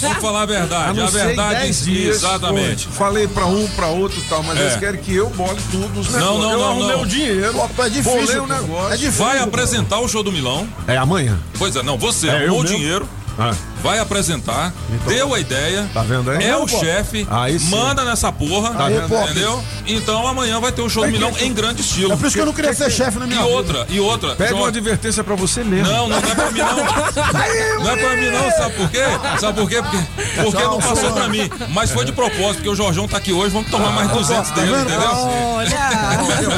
Vamos 0.06 0.18
falar 0.22 0.42
a 0.42 0.46
verdade. 0.46 1.00
A 1.00 1.06
verdade 1.08 1.60
10 1.62 1.84
dias. 1.86 2.16
Exatamente. 2.18 2.88
Foi. 2.88 2.94
Falei 3.06 3.28
pra 3.28 3.46
um, 3.46 3.68
pra 3.70 3.88
outro 3.88 4.20
e 4.20 4.24
tal, 4.24 4.42
mas 4.44 4.58
É. 4.60 4.62
eles 4.64 4.76
querem 4.78 5.00
que 5.02 5.14
eu 5.16 5.30
bole 5.30 5.60
tudo 5.72 6.00
os 6.00 6.10
Não, 6.10 6.20
negócios. 6.20 6.42
não, 6.42 6.52
eu 6.52 6.58
não, 6.60 6.66
arrumei 6.70 6.96
não. 6.96 7.02
o 7.02 7.06
dinheiro. 7.06 7.54
Pô, 7.76 7.84
é 7.84 7.90
difícil, 7.90 8.20
Bolei 8.22 8.38
o 8.40 8.48
negócio. 8.48 8.94
É 8.94 8.98
difícil. 8.98 9.26
Vai 9.26 9.40
apresentar 9.40 10.00
o 10.00 10.08
show 10.08 10.24
do 10.24 10.32
Milão. 10.32 10.68
É 10.88 10.98
amanhã. 10.98 11.38
Pois 11.58 11.76
é, 11.76 11.84
não, 11.84 11.98
você 11.98 12.30
É, 12.30 12.48
eu 12.48 12.55
o 12.60 12.64
dinheiro. 12.64 13.08
Ah. 13.38 13.54
Vai 13.86 14.00
apresentar, 14.00 14.74
deu 15.08 15.32
a 15.36 15.40
ideia. 15.40 15.88
Tá 15.94 16.02
vendo 16.02 16.32
aí? 16.32 16.44
É 16.44 16.52
Não, 16.54 16.64
o 16.64 16.68
chefe, 16.68 17.28
manda 17.70 18.04
nessa 18.04 18.32
porra. 18.32 18.72
Tá 18.74 18.88
vendo? 18.88 19.16
Entendeu? 19.16 19.64
Então 19.86 20.28
amanhã 20.28 20.60
vai 20.60 20.72
ter 20.72 20.82
o 20.82 20.90
show 20.90 21.06
do 21.06 21.12
Milão 21.12 21.32
em 21.40 21.54
grande 21.54 21.82
estilo. 21.82 22.14
É 22.14 22.16
por 22.18 22.26
isso 22.26 22.36
que 22.36 22.42
eu 22.42 22.48
não 22.48 22.54
queria 22.54 22.74
ser 22.74 22.90
chefe 22.90 23.20
na 23.20 23.26
E 23.26 23.28
minha 23.28 23.44
vida. 23.44 23.54
outra, 23.54 23.86
e 23.88 24.00
outra. 24.00 24.36
Pede 24.36 24.50
João- 24.50 24.62
uma 24.64 24.70
advertência 24.70 25.24
pra 25.24 25.36
você 25.36 25.64
mesmo. 25.64 25.88
Não, 25.88 26.10
não 26.10 26.18
é 26.18 26.22
pra 26.22 26.50
mim 26.50 26.60
não. 26.62 27.84
Não 27.84 27.92
é 27.92 27.96
pra 27.98 28.16
mim 28.18 28.30
não, 28.32 28.52
sabe 28.58 28.74
por 28.76 28.90
quê? 28.90 29.04
Sabe 29.40 29.60
por 29.62 29.70
quê? 29.70 29.82
Porque, 29.84 30.42
porque 30.44 30.64
não 30.64 30.80
passou 30.80 31.12
pra 31.14 31.30
mim. 31.30 31.48
Mas 31.70 31.92
foi 31.92 32.06
de 32.06 32.12
propósito, 32.12 32.56
porque 32.56 32.70
o 32.70 32.76
Jorjão 32.76 33.08
tá 33.08 33.18
aqui 33.18 33.34
hoje, 33.34 33.52
vamos 33.54 33.70
tomar 33.70 33.92
mais 33.92 34.10
200 34.10 34.50
tá 34.50 34.56
dele, 34.62 34.72
entendeu? 34.82 35.12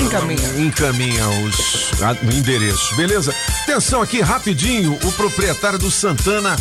Encaminha. 0.00 0.48
encaminha 0.58 1.28
os 1.28 1.90
a- 2.02 2.16
o 2.24 2.30
endereço, 2.32 2.94
beleza? 2.96 3.34
Atenção 3.62 4.00
aqui, 4.02 4.20
rapidinho, 4.20 4.98
o 5.04 5.12
proprietário 5.12 5.78
do 5.78 5.90
Santana. 5.90 6.56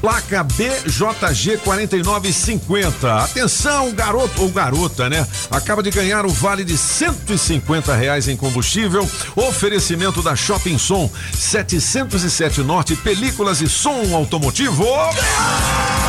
Placa 0.00 0.44
BJG 0.44 1.58
4950. 1.58 3.24
Atenção, 3.24 3.92
garoto 3.92 4.42
ou 4.42 4.48
garota, 4.48 5.08
né? 5.08 5.26
Acaba 5.50 5.82
de 5.82 5.90
ganhar 5.90 6.24
o 6.24 6.30
vale 6.30 6.64
de 6.64 6.76
150 6.76 7.94
reais 7.94 8.28
em 8.28 8.36
combustível. 8.36 9.08
Oferecimento 9.36 10.22
da 10.22 10.36
Shopping 10.36 10.78
Som 10.78 11.10
707 11.34 12.62
Norte, 12.62 12.96
películas 12.96 13.60
e 13.60 13.68
som 13.68 14.14
automotivo. 14.14 14.84
Tem 14.84 16.07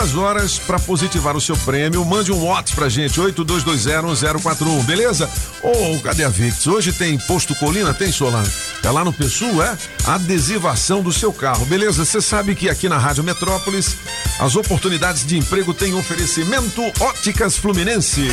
duas 0.00 0.16
horas 0.16 0.58
pra 0.58 0.78
positivar 0.78 1.36
o 1.36 1.40
seu 1.40 1.54
prêmio. 1.58 2.02
Mande 2.06 2.32
um 2.32 2.42
WhatsApp 2.44 2.74
pra 2.74 2.88
gente, 2.88 3.20
82201041, 3.20 4.82
beleza? 4.84 5.28
Ô, 5.62 5.98
cadê 6.00 6.24
a 6.24 6.30
Vix? 6.30 6.66
Hoje 6.66 6.90
tem 6.90 7.18
posto 7.18 7.54
Colina? 7.54 7.92
Tem, 7.92 8.10
Solano? 8.10 8.50
É 8.82 8.90
lá 8.90 9.04
no 9.04 9.12
Pessul, 9.12 9.62
é? 9.62 9.76
Adesivação 10.06 11.02
do 11.02 11.12
seu 11.12 11.30
carro, 11.34 11.66
beleza? 11.66 12.02
Você 12.02 12.22
sabe 12.22 12.54
que 12.54 12.70
aqui 12.70 12.88
na 12.88 12.96
Rádio 12.96 13.22
Metrópolis 13.22 13.96
as 14.38 14.56
oportunidades 14.56 15.26
de 15.26 15.36
emprego 15.36 15.74
têm 15.74 15.92
oferecimento 15.92 16.80
Óticas 16.98 17.58
Fluminense. 17.58 18.28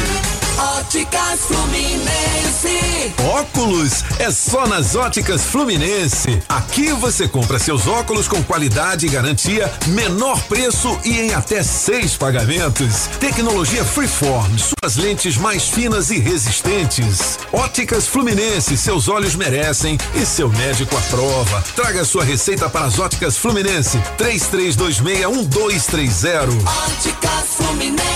Óticas 0.58 1.42
Fluminense. 1.42 3.14
Óculos 3.24 4.04
é 4.18 4.32
só 4.32 4.66
nas 4.66 4.96
Óticas 4.96 5.44
Fluminense. 5.44 6.42
Aqui 6.50 6.92
você 6.94 7.28
compra 7.28 7.60
seus 7.60 7.86
óculos 7.86 8.28
com 8.28 8.42
qualidade 8.44 9.06
e 9.06 9.10
garantia, 9.10 9.72
menor 9.90 10.42
preço 10.44 11.00
e 11.06 11.20
em 11.20 11.36
até 11.36 11.62
seis 11.62 12.18
pagamentos. 12.18 13.06
Tecnologia 13.20 13.86
Freeform, 13.86 14.52
suas 14.58 14.96
lentes 14.96 15.38
mais 15.38 15.68
finas 15.68 16.10
e 16.10 16.18
resistentes. 16.18 17.38
Óticas 17.54 18.08
Fluminense, 18.08 18.76
seus 18.76 19.08
olhos 19.08 19.36
merecem 19.36 19.96
e 20.16 20.26
seu 20.26 20.50
médico 20.50 20.98
aprova. 20.98 21.64
Traga 21.76 22.04
sua 22.04 22.24
receita 22.24 22.68
para 22.68 22.88
as 22.88 22.98
Óticas 22.98 23.38
Fluminense. 23.38 24.02
33261230. 24.18 26.50
Óticas 26.66 27.46
Fluminense. 27.58 28.08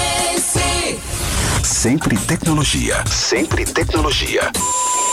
Sempre 1.63 2.17
tecnologia. 2.31 3.03
Sempre 3.09 3.65
tecnologia. 3.65 4.49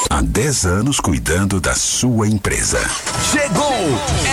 Há 0.09 0.23
10 0.23 0.67
anos 0.67 1.01
cuidando 1.01 1.61
da 1.61 1.75
sua 1.75 2.29
empresa. 2.29 2.79
Chegou! 3.33 3.75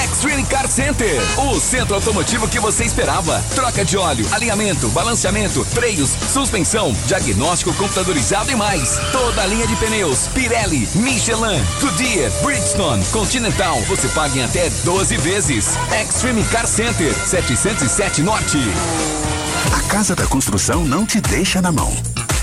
Extreme 0.05 0.43
Car 0.45 0.67
Center, 0.67 1.19
o 1.35 1.59
centro 1.59 1.95
automotivo 1.95 2.47
que 2.47 2.59
você 2.59 2.83
esperava. 2.83 3.43
Troca 3.55 3.83
de 3.83 3.97
óleo, 3.97 4.27
alinhamento, 4.31 4.87
balanceamento, 4.89 5.65
freios, 5.65 6.11
suspensão, 6.31 6.95
diagnóstico 7.07 7.73
computadorizado 7.73 8.51
e 8.51 8.55
mais. 8.55 8.99
Toda 9.11 9.41
a 9.41 9.47
linha 9.47 9.65
de 9.65 9.75
pneus, 9.77 10.27
Pirelli, 10.27 10.87
Michelin, 10.93 11.65
Goodyear, 11.81 12.31
Bridgestone, 12.43 13.03
Continental. 13.05 13.81
Você 13.87 14.07
paga 14.09 14.37
em 14.37 14.43
até 14.43 14.69
12 14.83 15.17
vezes. 15.17 15.69
Extreme 16.03 16.43
Car 16.43 16.67
Center, 16.67 17.11
707 17.27 18.21
Norte. 18.21 18.59
A 19.75 19.81
Casa 19.89 20.15
da 20.15 20.27
Construção 20.27 20.85
não 20.85 21.03
te 21.03 21.19
deixa 21.19 21.59
na 21.63 21.71
mão. 21.71 21.91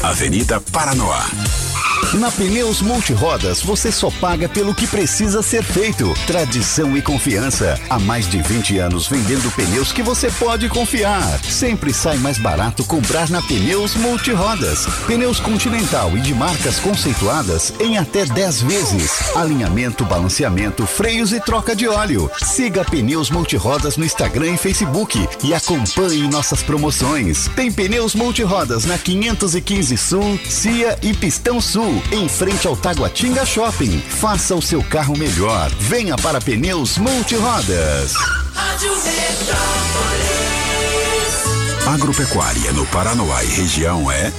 Avenida 0.02 0.60
Paranoá. 0.60 1.71
Na 2.14 2.30
Pneus 2.30 2.82
Multirodas, 2.82 3.62
você 3.62 3.90
só 3.90 4.10
paga 4.10 4.46
pelo 4.46 4.74
que 4.74 4.86
precisa 4.86 5.42
ser 5.42 5.62
feito. 5.62 6.12
Tradição 6.26 6.94
e 6.94 7.00
confiança. 7.00 7.80
Há 7.88 7.98
mais 7.98 8.28
de 8.28 8.42
20 8.42 8.78
anos 8.78 9.08
vendendo 9.08 9.50
pneus 9.52 9.92
que 9.92 10.02
você 10.02 10.30
pode 10.32 10.68
confiar. 10.68 11.40
Sempre 11.42 11.94
sai 11.94 12.18
mais 12.18 12.36
barato 12.36 12.84
comprar 12.84 13.30
na 13.30 13.40
Pneus 13.40 13.94
Multirodas. 13.94 14.84
Pneus 15.06 15.40
Continental 15.40 16.14
e 16.14 16.20
de 16.20 16.34
marcas 16.34 16.78
conceituadas 16.80 17.72
em 17.80 17.96
até 17.96 18.26
10 18.26 18.60
vezes. 18.62 19.34
Alinhamento, 19.34 20.04
balanceamento, 20.04 20.86
freios 20.86 21.32
e 21.32 21.40
troca 21.40 21.74
de 21.74 21.88
óleo. 21.88 22.30
Siga 22.42 22.84
Pneus 22.84 23.30
Multirodas 23.30 23.96
no 23.96 24.04
Instagram 24.04 24.52
e 24.52 24.58
Facebook 24.58 25.26
e 25.42 25.54
acompanhe 25.54 26.28
nossas 26.28 26.62
promoções. 26.62 27.48
Tem 27.56 27.72
Pneus 27.72 28.14
Multirodas 28.14 28.84
na 28.84 28.98
515 28.98 29.96
Sul, 29.96 30.38
Cia 30.46 30.98
e 31.00 31.14
Pistão 31.14 31.58
Sul, 31.58 31.91
em 32.12 32.28
frente 32.28 32.66
ao 32.66 32.76
Taguatinga 32.76 33.44
Shopping. 33.44 34.00
Faça 34.00 34.54
o 34.54 34.62
seu 34.62 34.82
carro 34.82 35.16
melhor. 35.16 35.70
Venha 35.80 36.16
para 36.16 36.40
Pneus 36.40 36.98
Multirodas. 36.98 38.14
Rádio 38.54 38.90
Metrópolis. 38.90 40.61
Agropecuária 41.86 42.72
no 42.72 42.86
Paranoá 42.86 43.42
e 43.42 43.48
região 43.48 44.08
é 44.08 44.32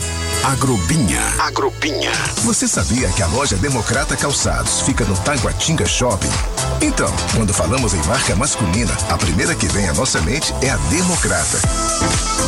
Agrobinha. 0.44 1.22
Agrobinha. 1.40 2.12
Você 2.44 2.68
sabia 2.68 3.10
que 3.10 3.22
a 3.22 3.28
loja 3.28 3.58
Democrata 3.58 4.16
Calçados 4.16 4.82
fica 4.82 5.04
no 5.04 5.16
Taguatinga 5.18 5.86
Shopping? 5.86 6.32
Então, 6.82 7.14
quando 7.36 7.54
falamos 7.54 7.94
em 7.94 8.04
marca 8.08 8.36
masculina, 8.36 8.92
a 9.10 9.18
primeira 9.18 9.56
que 9.56 9.68
vem 9.68 9.88
à 9.88 9.94
nossa 9.94 10.22
mente 10.22 10.54
é 10.62 10.70
a 10.70 10.78
Democrata. 10.90 11.60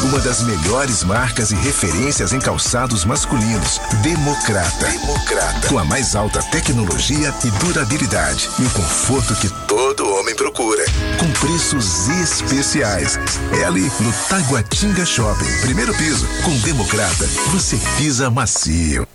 Uma 0.04 0.20
das 0.20 0.44
melhores 0.44 1.04
marcas 1.04 1.52
e 1.52 1.56
referências 1.56 2.34
em 2.34 2.40
calçados 2.40 3.06
masculinos. 3.06 3.80
Democrata. 4.02 4.88
Democrata. 4.88 5.68
Com 5.68 5.80
a 5.80 5.86
mais 5.86 6.16
alta 6.16 6.42
tecnologia 6.52 7.34
e 7.44 7.52
durabilidade. 7.52 8.50
E 8.60 8.64
o 8.64 8.70
conforto 8.72 9.36
que 9.36 9.50
todo 9.68 10.08
homem 10.16 10.36
procura. 10.36 10.84
Com 11.18 11.32
preços 11.40 12.10
especiais. 12.10 13.18
É 13.60 13.64
ali 13.64 13.90
no 14.00 14.12
Taguatinga 14.28 14.85
Shopping. 14.94 15.62
Primeiro 15.62 15.96
piso. 15.96 16.28
Com 16.44 16.56
Democrata, 16.60 17.26
você 17.52 17.76
pisa 17.98 18.30
macio. 18.30 19.08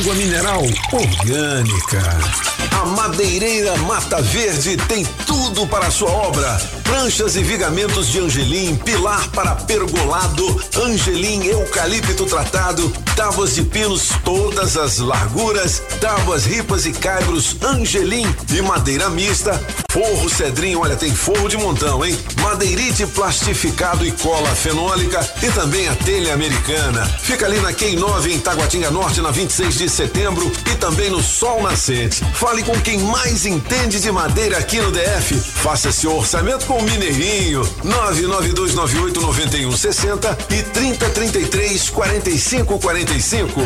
Água 0.00 0.14
mineral 0.14 0.64
orgânica. 0.92 2.49
A 2.80 2.84
Madeireira 2.86 3.76
Mata 3.76 4.22
Verde 4.22 4.74
tem 4.88 5.04
tudo 5.26 5.66
para 5.66 5.88
a 5.88 5.90
sua 5.90 6.10
obra. 6.10 6.58
Pranchas 6.82 7.36
e 7.36 7.42
vigamentos 7.42 8.08
de 8.08 8.18
angelim, 8.18 8.74
pilar 8.74 9.28
para 9.28 9.54
pergolado, 9.54 10.64
angelim 10.82 11.44
eucalipto 11.44 12.24
tratado, 12.24 12.90
tábuas 13.14 13.54
de 13.54 13.62
pinos 13.64 14.08
todas 14.24 14.78
as 14.78 14.98
larguras, 14.98 15.82
tábuas 16.00 16.46
ripas 16.46 16.86
e 16.86 16.92
caibros 16.92 17.54
angelim 17.62 18.26
e 18.50 18.62
madeira 18.62 19.10
mista, 19.10 19.62
forro 19.90 20.28
cedrinho, 20.28 20.80
olha, 20.80 20.96
tem 20.96 21.14
forro 21.14 21.48
de 21.48 21.58
montão, 21.58 22.04
hein? 22.04 22.18
Madeirite 22.40 23.06
plastificado 23.06 24.06
e 24.06 24.12
cola 24.12 24.48
fenólica 24.54 25.20
e 25.42 25.50
também 25.52 25.86
a 25.86 25.94
telha 25.96 26.34
americana. 26.34 27.04
Fica 27.20 27.46
ali 27.46 27.60
na 27.60 27.72
Quem 27.72 27.94
9 27.94 28.32
em 28.32 28.40
Taguatinga 28.40 28.90
Norte, 28.90 29.20
na 29.20 29.30
26 29.30 29.74
de 29.74 29.88
setembro 29.88 30.50
e 30.72 30.74
também 30.76 31.10
no 31.10 31.22
Sol 31.22 31.62
Nascente. 31.62 32.24
Fale 32.34 32.62
com 32.62 32.69
quem 32.80 32.98
mais 32.98 33.46
entende 33.46 33.98
de 34.00 34.12
madeira 34.12 34.58
aqui 34.58 34.80
no 34.80 34.92
DF. 34.92 35.34
Faça 35.34 35.90
seu 35.90 36.16
orçamento 36.16 36.66
com 36.66 36.78
o 36.78 36.82
Mineirinho. 36.82 37.62
992989160 37.84 40.36
e 40.50 40.62
3033 40.62 41.90
4545. 41.90 43.60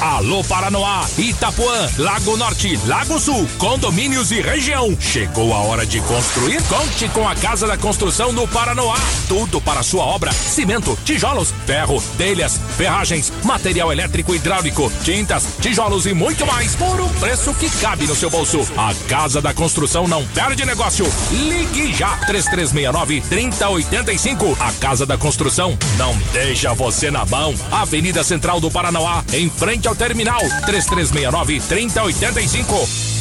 Alô 0.00 0.42
Paranoá, 0.44 1.06
Itapuã, 1.16 1.88
Lago 1.98 2.36
Norte, 2.36 2.78
Lago 2.86 3.18
Sul, 3.20 3.48
condomínios 3.58 4.32
e 4.32 4.40
região. 4.40 4.96
Chegou 4.98 5.54
a 5.54 5.58
hora 5.58 5.86
de 5.86 6.00
construir? 6.00 6.60
Conte 6.64 7.08
com 7.10 7.28
a 7.28 7.36
Casa 7.36 7.66
da 7.66 7.76
Construção 7.76 8.32
no 8.32 8.48
Paranoá. 8.48 8.98
Tudo 9.28 9.60
para 9.60 9.82
sua 9.82 10.04
obra: 10.04 10.32
cimento, 10.32 10.98
tijolos, 11.04 11.52
ferro, 11.66 12.02
telhas, 12.18 12.58
ferragens, 12.76 13.30
material 13.44 13.92
elétrico 13.92 14.34
e 14.34 14.36
hidráulico, 14.36 14.90
tintas, 15.04 15.46
tijolos 15.60 16.06
e 16.06 16.14
muito 16.14 16.46
mais 16.46 16.74
por 16.74 17.00
um 17.00 17.08
preço 17.20 17.54
que 17.54 17.70
cabe 17.78 18.06
no 18.06 18.16
seu 18.16 18.31
bolso. 18.32 18.60
A 18.76 18.94
Casa 19.08 19.42
da 19.42 19.52
Construção 19.52 20.08
não 20.08 20.26
perde 20.28 20.64
negócio. 20.64 21.04
Ligue 21.30 21.92
já 21.92 22.16
3369 22.26 23.20
3085. 23.28 24.56
A 24.58 24.72
Casa 24.72 25.04
da 25.04 25.18
Construção 25.18 25.78
não 25.98 26.16
deixa 26.32 26.72
você 26.72 27.10
na 27.10 27.26
mão. 27.26 27.54
Avenida 27.70 28.24
Central 28.24 28.58
do 28.58 28.70
Paranoá, 28.70 29.22
em 29.34 29.50
frente 29.50 29.86
ao 29.86 29.94
terminal 29.94 30.40
3369 30.64 31.60
3085. 31.60 33.11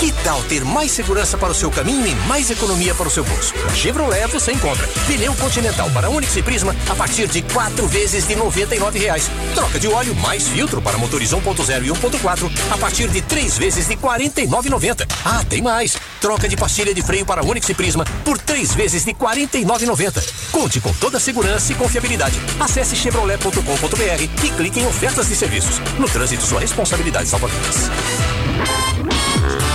Que 0.00 0.10
tal 0.24 0.42
ter 0.44 0.64
mais 0.64 0.90
segurança 0.92 1.36
para 1.36 1.52
o 1.52 1.54
seu 1.54 1.70
caminho 1.70 2.06
e 2.06 2.14
mais 2.26 2.50
economia 2.50 2.94
para 2.94 3.06
o 3.06 3.10
seu 3.10 3.22
bolso? 3.22 3.52
Na 3.66 3.74
Chevrolet 3.74 4.26
você 4.28 4.50
encontra 4.50 4.88
pneu 5.06 5.34
Continental 5.34 5.90
para 5.90 6.08
Onix 6.08 6.34
e 6.36 6.42
Prisma 6.42 6.74
a 6.88 6.94
partir 6.94 7.26
de 7.28 7.42
quatro 7.42 7.86
vezes 7.86 8.26
de 8.26 8.34
99 8.34 8.98
reais. 8.98 9.30
Troca 9.54 9.78
de 9.78 9.88
óleo 9.88 10.14
mais 10.14 10.48
filtro 10.48 10.80
para 10.80 10.96
motores 10.96 11.32
1.0 11.32 11.84
e 11.84 11.88
1.4 11.90 12.50
a 12.70 12.78
partir 12.78 13.08
de 13.08 13.20
três 13.20 13.58
vezes 13.58 13.88
de 13.88 13.94
R$ 13.94 14.00
49,90. 14.00 15.06
Ah, 15.22 15.44
tem 15.46 15.60
mais! 15.60 15.98
Troca 16.18 16.48
de 16.48 16.56
pastilha 16.56 16.94
de 16.94 17.02
freio 17.02 17.26
para 17.26 17.44
Onix 17.44 17.68
e 17.68 17.74
Prisma 17.74 18.06
por 18.24 18.38
três 18.38 18.72
vezes 18.74 19.04
de 19.04 19.10
R$ 19.10 19.18
49,90. 19.18 20.50
Conte 20.50 20.80
com 20.80 20.94
toda 20.94 21.18
a 21.18 21.20
segurança 21.20 21.72
e 21.72 21.74
confiabilidade. 21.74 22.40
Acesse 22.58 22.96
chevrolet.com.br 22.96 24.44
e 24.44 24.50
clique 24.52 24.80
em 24.80 24.86
ofertas 24.86 25.28
de 25.28 25.36
serviços. 25.36 25.78
No 25.98 26.08
trânsito, 26.08 26.42
sua 26.42 26.60
responsabilidade 26.60 27.28
salva 27.28 27.48
vidas. 27.48 27.90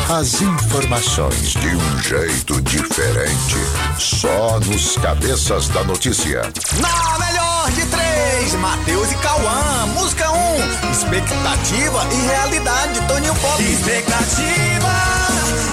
As 0.09 0.41
informações 0.41 1.53
de 1.53 1.75
um 1.75 1.99
jeito 1.99 2.61
diferente. 2.61 3.55
Só 3.97 4.59
nos 4.59 4.97
cabeças 4.97 5.67
da 5.69 5.83
notícia. 5.83 6.41
Na 6.79 7.17
melhor 7.19 7.71
de 7.71 7.85
três, 7.87 8.53
Matheus 8.55 9.11
e 9.11 9.15
Cauã. 9.15 9.85
Música 9.95 10.29
1, 10.31 10.35
um, 10.35 10.91
expectativa 10.91 12.07
e 12.11 12.27
realidade, 12.27 13.01
Toninho 13.07 13.35
Pop. 13.35 13.63
Expectativa, 13.63 14.93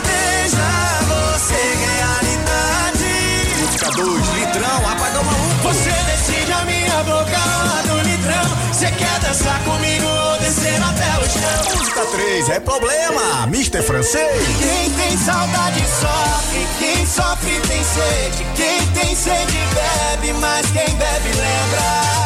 veja 0.05 0.69
você 1.09 1.61
realidade. 1.99 3.13
Música 3.61 3.91
2, 3.91 4.29
litrão, 4.35 4.91
apagão 4.91 5.25
maluco. 5.25 5.63
Você 5.63 5.91
decide 5.91 6.53
a 6.53 6.65
minha 6.65 7.03
boca 7.05 7.39
do 7.87 8.09
litrão. 8.09 8.73
Você 8.73 8.91
quer 8.91 9.19
dançar 9.21 9.63
comigo 9.65 10.32
descer 10.53 10.83
até 10.83 11.19
o 11.19 11.31
chão? 11.31 11.79
Música 11.79 12.05
3, 12.05 12.49
é 12.51 12.61
problema, 12.61 13.47
Mister 13.47 13.83
Francês. 13.83 14.31
Quem 14.59 14.91
tem 14.91 15.17
saudade 15.17 15.81
sofre, 15.81 16.67
quem 16.79 17.07
sofre 17.07 17.61
tem 17.61 17.83
sede. 17.83 18.47
Quem 18.55 18.87
tem 18.89 19.17
sede 19.17 19.59
bebe, 19.75 20.33
mas 20.35 20.67
quem 20.71 20.95
bebe 20.97 21.29
lembra. 21.29 22.23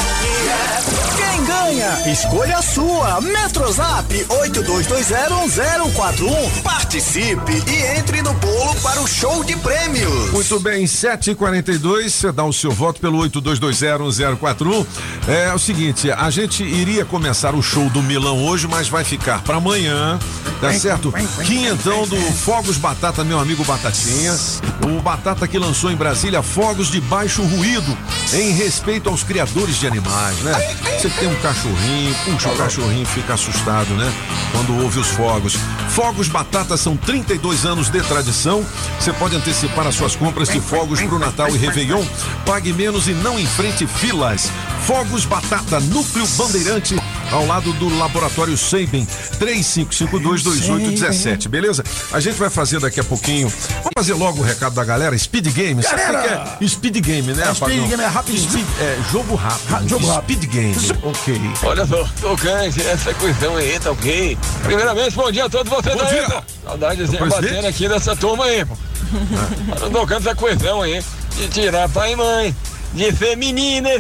Quem 1.31 1.45
ganha? 1.45 2.11
Escolha 2.11 2.57
a 2.59 2.63
sua. 2.63 3.21
Metrozap 3.21 4.15
82201041. 4.29 6.63
Participe 6.63 7.65
e 7.67 7.99
entre 7.99 8.23
no 8.23 8.33
bolo 8.35 8.75
para 8.77 9.01
o 9.01 9.09
show 9.09 9.43
de 9.43 9.57
prêmios. 9.57 10.31
Muito 10.31 10.61
bem, 10.61 10.85
7h42, 10.85 12.11
você 12.11 12.31
dá 12.31 12.45
o 12.45 12.53
seu 12.53 12.71
voto 12.71 13.01
pelo 13.01 13.19
82201041. 13.29 14.87
É 15.27 15.53
o 15.53 15.59
seguinte, 15.59 16.09
a 16.11 16.31
gente 16.31 16.63
iria 16.63 17.05
começar 17.05 17.57
o 17.57 17.63
show 17.63 17.91
do 17.91 18.01
Milão 18.03 18.47
hoje, 18.47 18.69
mas 18.69 18.89
vai 18.89 19.03
ficar 19.03 19.43
para 19.43 19.57
amanhã, 19.57 20.19
tá 20.61 20.73
certo? 20.73 21.13
Quinhentão 21.45 22.07
do 22.07 22.17
Fogos 22.17 22.77
Batata, 22.77 23.25
meu 23.25 23.41
amigo 23.41 23.65
Batatinha. 23.65 24.37
O 24.83 25.01
Batata 25.03 25.49
que 25.49 25.59
lançou 25.59 25.91
em 25.91 25.97
Brasília 25.97 26.41
Fogos 26.43 26.89
de 26.91 27.01
Baixo 27.01 27.43
Ruído, 27.43 27.99
em 28.33 28.53
respeito 28.53 29.09
aos 29.09 29.25
criadores 29.25 29.75
de 29.77 29.87
animais, 29.89 30.37
né? 30.39 30.53
Você 30.97 31.11
tem 31.19 31.29
um 31.29 31.35
cachorrinho, 31.37 32.15
puxa, 32.25 32.49
o 32.51 32.57
cachorrinho 32.57 33.07
fica 33.07 33.35
assustado, 33.35 33.95
né? 33.95 34.13
Quando 34.53 34.83
ouve 34.83 34.99
os 34.99 35.09
fogos. 35.09 35.57
Fogos 35.89 36.29
Batata 36.29 36.77
são 36.77 36.97
32 36.97 37.65
anos 37.65 37.89
de 37.89 38.01
tradição. 38.03 38.65
Você 38.99 39.13
pode 39.13 39.35
antecipar 39.35 39.87
as 39.87 39.95
suas 39.95 40.15
compras 40.15 40.49
de 40.49 40.61
fogos 40.61 41.01
pro 41.01 41.19
Natal 41.19 41.49
e 41.49 41.59
Réveillon. 41.59 42.05
Pague 42.45 42.73
menos 42.73 43.09
e 43.09 43.13
não 43.13 43.39
enfrente 43.39 43.87
filas. 43.87 44.51
Fogos 44.87 45.25
Batata, 45.25 45.81
Núcleo 45.81 46.27
Bandeirante, 46.37 46.97
ao 47.33 47.47
lado 47.47 47.73
do 47.75 47.89
Laboratório 47.99 48.57
Seiben, 48.57 49.07
35522817, 49.39 51.49
beleza? 51.49 51.83
A 52.13 52.21
gente 52.21 52.37
vai 52.37 52.49
fazer 52.51 52.81
daqui 52.81 53.01
a 53.01 53.05
pouquinho. 53.05 53.49
Vamos 53.49 53.91
fazer 53.97 54.15
logo 54.15 54.41
o 54.41 54.45
recado 54.45 54.75
da 54.75 54.85
galera. 54.85 55.17
Speed 55.19 55.49
Game, 55.53 55.83
sabe 55.83 55.95
o 55.95 55.99
que 56.07 56.13
Galera! 56.13 56.59
é? 56.61 56.69
Speed 56.69 56.97
Game, 57.05 57.33
né? 57.35 57.43
É, 57.49 57.55
Speed? 57.55 57.89
Game 57.89 58.03
é 58.03 58.07
rápido. 58.07 58.39
Speed, 58.39 58.67
é 58.81 58.99
jogo 59.11 59.35
rápido. 59.35 59.89
jogo 59.89 60.07
rápido. 60.07 60.43
Speed 60.43 60.53
Game, 60.53 60.77
ok. 61.03 61.41
Olha 61.65 61.87
só, 61.87 62.05
tocante, 62.21 62.83
essa 62.87 63.13
questão 63.15 63.57
aí, 63.57 63.79
tá 63.81 63.91
ok? 63.91 64.39
Primeiramente, 64.63 65.15
bom 65.17 65.31
dia 65.31 65.45
a 65.45 65.49
todos 65.49 65.71
vocês 65.73 65.95
Bom 65.97 66.03
aí, 66.03 66.09
dia. 66.15 66.29
pô. 66.31 66.43
Saudadezinha 66.65 67.23
Ô, 67.23 67.27
presidente. 67.27 67.51
batendo 67.53 67.67
aqui 67.69 67.89
nessa 67.89 68.17
turma 68.17 68.45
aí, 68.45 68.65
pô. 68.65 68.77
Tá 69.79 69.89
tocando 69.91 70.29
essa 70.29 70.35
questão 70.35 70.83
aí, 70.83 71.03
de 71.37 71.49
tirar 71.49 71.89
pai 71.89 72.13
e 72.13 72.17
mãe, 72.17 72.57
de 72.93 73.13
ser 73.13 73.37
meninas, 73.37 73.99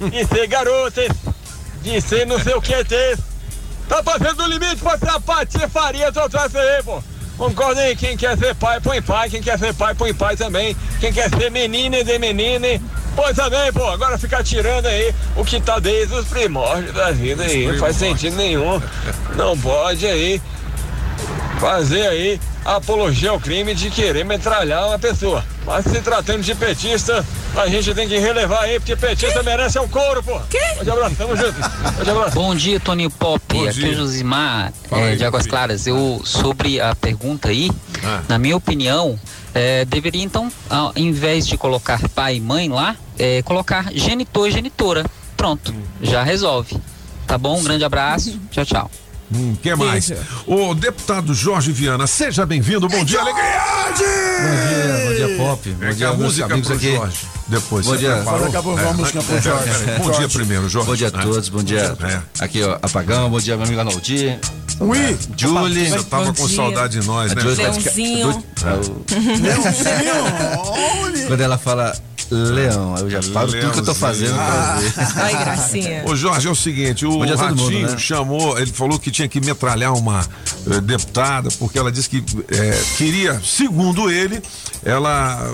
de 0.00 0.24
ser 0.26 0.46
garotas, 0.48 1.08
de 1.88 2.00
ser 2.00 2.26
não 2.26 2.38
sei 2.38 2.54
o 2.54 2.60
que 2.60 2.84
ter. 2.84 3.18
Tá 3.88 4.02
passando 4.02 4.36
do 4.36 4.46
limite 4.46 4.76
pra 4.76 4.98
ser 4.98 5.08
a 5.08 5.20
patifaria, 5.20 6.12
só 6.12 6.28
traz 6.28 6.54
aí, 6.54 6.82
pô. 6.82 7.02
Concorda 7.38 7.80
aí, 7.80 7.96
quem 7.96 8.16
quer 8.16 8.36
ser 8.36 8.54
pai, 8.56 8.80
põe 8.80 9.00
pai, 9.00 9.30
quem 9.30 9.40
quer 9.40 9.58
ser 9.58 9.72
pai, 9.72 9.94
põe 9.94 10.12
pai 10.12 10.36
também. 10.36 10.76
Quem 11.00 11.12
quer 11.12 11.30
ser 11.30 11.50
menina, 11.50 12.02
de 12.04 12.18
menina, 12.18 12.66
põe 13.16 13.32
também, 13.32 13.72
pô. 13.72 13.86
Agora 13.86 14.18
ficar 14.18 14.42
tirando 14.42 14.86
aí 14.86 15.14
o 15.36 15.44
que 15.44 15.60
tá 15.60 15.78
desde 15.78 16.14
os 16.14 16.26
primórdios 16.26 16.92
da 16.92 17.10
vida 17.12 17.44
aí, 17.44 17.66
não 17.66 17.78
faz 17.78 17.96
sentido 17.96 18.36
nenhum. 18.36 18.82
Não 19.36 19.56
pode 19.56 20.06
aí 20.06 20.42
fazer 21.60 22.08
aí 22.08 22.40
apologia 22.76 23.30
ao 23.30 23.40
crime 23.40 23.74
de 23.74 23.90
querer 23.90 24.24
metralhar 24.24 24.86
uma 24.88 24.98
pessoa. 24.98 25.44
Mas 25.66 25.84
se 25.84 26.00
tratando 26.00 26.42
de 26.42 26.54
petista, 26.54 27.24
a 27.56 27.66
gente 27.68 27.94
tem 27.94 28.08
que 28.08 28.18
relevar 28.18 28.62
aí, 28.64 28.78
porque 28.78 28.94
petista 28.96 29.42
merece 29.42 29.78
um 29.78 29.88
couro, 29.88 30.22
pô. 30.22 30.38
Pode 30.76 30.90
abraço, 30.90 31.16
tamo 31.16 31.36
junto. 31.36 31.54
Pode 31.96 32.10
abraço. 32.10 32.34
Bom 32.34 32.54
dia, 32.54 32.78
Toninho 32.80 33.10
Pop. 33.10 33.42
Bom 33.48 33.64
Aqui 33.64 33.72
dia. 33.80 33.92
é 33.92 33.94
Josimar, 33.94 34.72
é, 34.90 35.02
aí, 35.02 35.16
de 35.16 35.24
Águas. 35.24 35.46
Claras. 35.46 35.86
Eu, 35.86 36.20
sobre 36.24 36.80
a 36.80 36.94
pergunta 36.94 37.48
aí, 37.48 37.70
Ah. 38.04 38.22
na 38.28 38.38
minha 38.38 38.56
opinião, 38.56 39.18
é, 39.54 39.84
deveria 39.84 40.22
então, 40.22 40.50
ao 40.70 40.92
invés 40.96 41.46
de 41.46 41.56
colocar 41.56 42.00
pai 42.10 42.36
e 42.36 42.40
mãe 42.40 42.68
lá, 42.68 42.96
é, 43.18 43.42
colocar 43.42 43.90
genitor 43.92 44.48
e 44.48 44.50
genitora. 44.52 45.04
Pronto, 45.36 45.72
Hum. 45.72 45.82
já 46.02 46.22
resolve. 46.22 46.76
Tá 47.26 47.36
bom? 47.36 47.58
Um 47.58 47.64
grande 47.64 47.84
abraço. 47.84 48.38
Tchau, 48.50 48.64
tchau. 48.64 48.90
Hum, 49.34 49.54
que 49.62 49.74
mais? 49.74 50.10
O 50.46 50.74
deputado 50.74 51.34
Jorge 51.34 51.70
Viana, 51.70 52.06
seja 52.06 52.46
bem-vindo. 52.46 52.88
Bom 52.88 53.04
dia, 53.04 53.20
alegria! 53.20 53.44
Bom 53.88 53.94
dia, 53.94 55.04
bom 55.04 55.14
dia, 55.14 55.36
Pop. 55.36 55.70
Bom 55.70 55.84
É 55.84 55.92
dia, 55.92 56.08
a 56.08 56.12
música 56.14 56.48
pro 56.48 56.74
aqui. 56.74 56.92
Jorge. 56.96 57.16
Depois, 57.48 57.86
Bom 57.86 57.96
dia. 57.96 58.14
preparou? 58.16 58.40
Daqui 58.44 58.56
a 58.56 58.62
pouco 58.62 58.80
É, 58.80 58.92
música 58.94 59.22
pro 59.22 59.36
é, 59.36 59.40
Jorge. 59.42 59.70
Bom 59.98 60.04
Jorge. 60.04 60.18
dia 60.20 60.28
primeiro, 60.28 60.68
Jorge. 60.68 60.88
Bom 60.88 60.96
dia 60.96 61.10
a 61.14 61.18
É. 61.18 61.22
todos, 61.22 61.48
bom 61.50 61.62
dia. 61.62 61.96
Aqui, 62.40 62.62
ó, 62.62 62.78
Apagão, 62.82 63.28
bom 63.30 63.38
dia, 63.40 63.56
meu 63.56 63.66
amigo 63.66 63.80
Arnaldi. 63.80 64.38
Ui! 64.80 65.18
Julie. 65.36 65.90
Você 65.90 66.02
tava 66.04 66.32
com 66.32 66.48
saudade 66.48 67.00
de 67.00 67.06
nós, 67.06 67.32
A 67.32 67.34
né? 67.34 67.42
Leãozinho. 67.42 68.32
do- 68.32 68.44
é 68.66 68.74
o- 68.74 69.04
Quando 71.26 71.40
ela 71.40 71.58
fala 71.58 71.94
Leão. 72.30 72.96
Eu 72.98 73.10
já 73.10 73.22
falo 73.22 73.52
tudo 73.52 73.70
que 73.72 73.78
eu 73.80 73.84
tô 73.84 73.94
fazendo 73.94 74.34
ver. 74.34 74.92
Ai, 75.16 75.44
gracinha. 75.44 76.02
Ô 76.06 76.14
Jorge, 76.16 76.46
é 76.48 76.50
o 76.50 76.54
seguinte, 76.54 77.06
o 77.06 77.18
Ratinho 77.20 77.56
mundo, 77.56 77.92
né? 77.92 77.98
chamou, 77.98 78.58
ele 78.58 78.70
falou 78.72 78.98
que 78.98 79.10
tinha 79.10 79.28
que 79.28 79.40
metralhar 79.40 79.94
uma 79.94 80.20
eh, 80.70 80.80
deputada, 80.80 81.48
porque 81.58 81.78
ela 81.78 81.90
disse 81.90 82.08
que 82.08 82.22
eh, 82.50 82.82
queria, 82.96 83.40
segundo 83.44 84.10
ele, 84.10 84.42
ela 84.84 85.50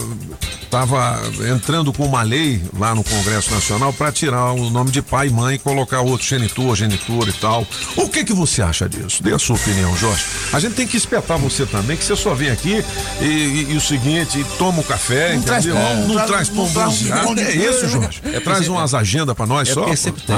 estava 0.62 1.22
entrando 1.54 1.92
com 1.92 2.04
uma 2.04 2.22
lei 2.22 2.60
lá 2.78 2.94
no 2.94 3.04
Congresso 3.04 3.52
Nacional 3.52 3.92
para 3.92 4.10
tirar 4.10 4.52
o 4.52 4.70
nome 4.70 4.90
de 4.90 5.00
pai 5.00 5.28
e 5.28 5.30
mãe 5.30 5.54
e 5.54 5.58
colocar 5.58 6.00
outro 6.00 6.26
genitor, 6.26 6.74
genitor 6.74 7.28
e 7.28 7.32
tal. 7.32 7.66
O 7.96 8.08
que 8.08 8.24
que 8.24 8.32
você 8.32 8.60
acha 8.62 8.88
disso? 8.88 9.22
Dê 9.22 9.32
a 9.32 9.38
sua 9.38 9.56
opinião, 9.56 9.96
Jorge. 9.96 10.24
A 10.52 10.58
gente 10.58 10.74
tem 10.74 10.86
que 10.86 10.96
espetar 10.96 11.38
você 11.38 11.64
também, 11.66 11.96
que 11.96 12.04
você 12.04 12.16
só 12.16 12.34
vem 12.34 12.50
aqui 12.50 12.84
e, 13.20 13.24
e- 13.24 13.66
e 13.72 13.76
o 13.76 13.80
seguinte, 13.80 14.44
toma 14.58 14.80
o 14.80 14.84
café, 14.84 15.34
Não 15.36 15.42
traz 15.42 15.64
entendeu? 15.64 15.82
pão, 15.82 15.96
não, 15.96 16.06
não 16.08 16.14
traz 16.14 16.28
traz- 16.28 16.48
pão 16.48 16.63
não 16.66 16.72
traz 16.72 17.02
um 17.02 17.38
É 17.38 17.52
isso? 17.54 17.88
Jorge. 17.88 18.20
É 18.24 18.40
traz 18.40 18.68
umas 18.68 18.94
agendas 18.94 19.34
para 19.34 19.46
nós 19.46 19.68
É 19.68 19.72
só. 19.74 19.80
porque 19.82 19.96
pô. 19.96 20.02
sempre 20.02 20.22
tem. 20.22 20.36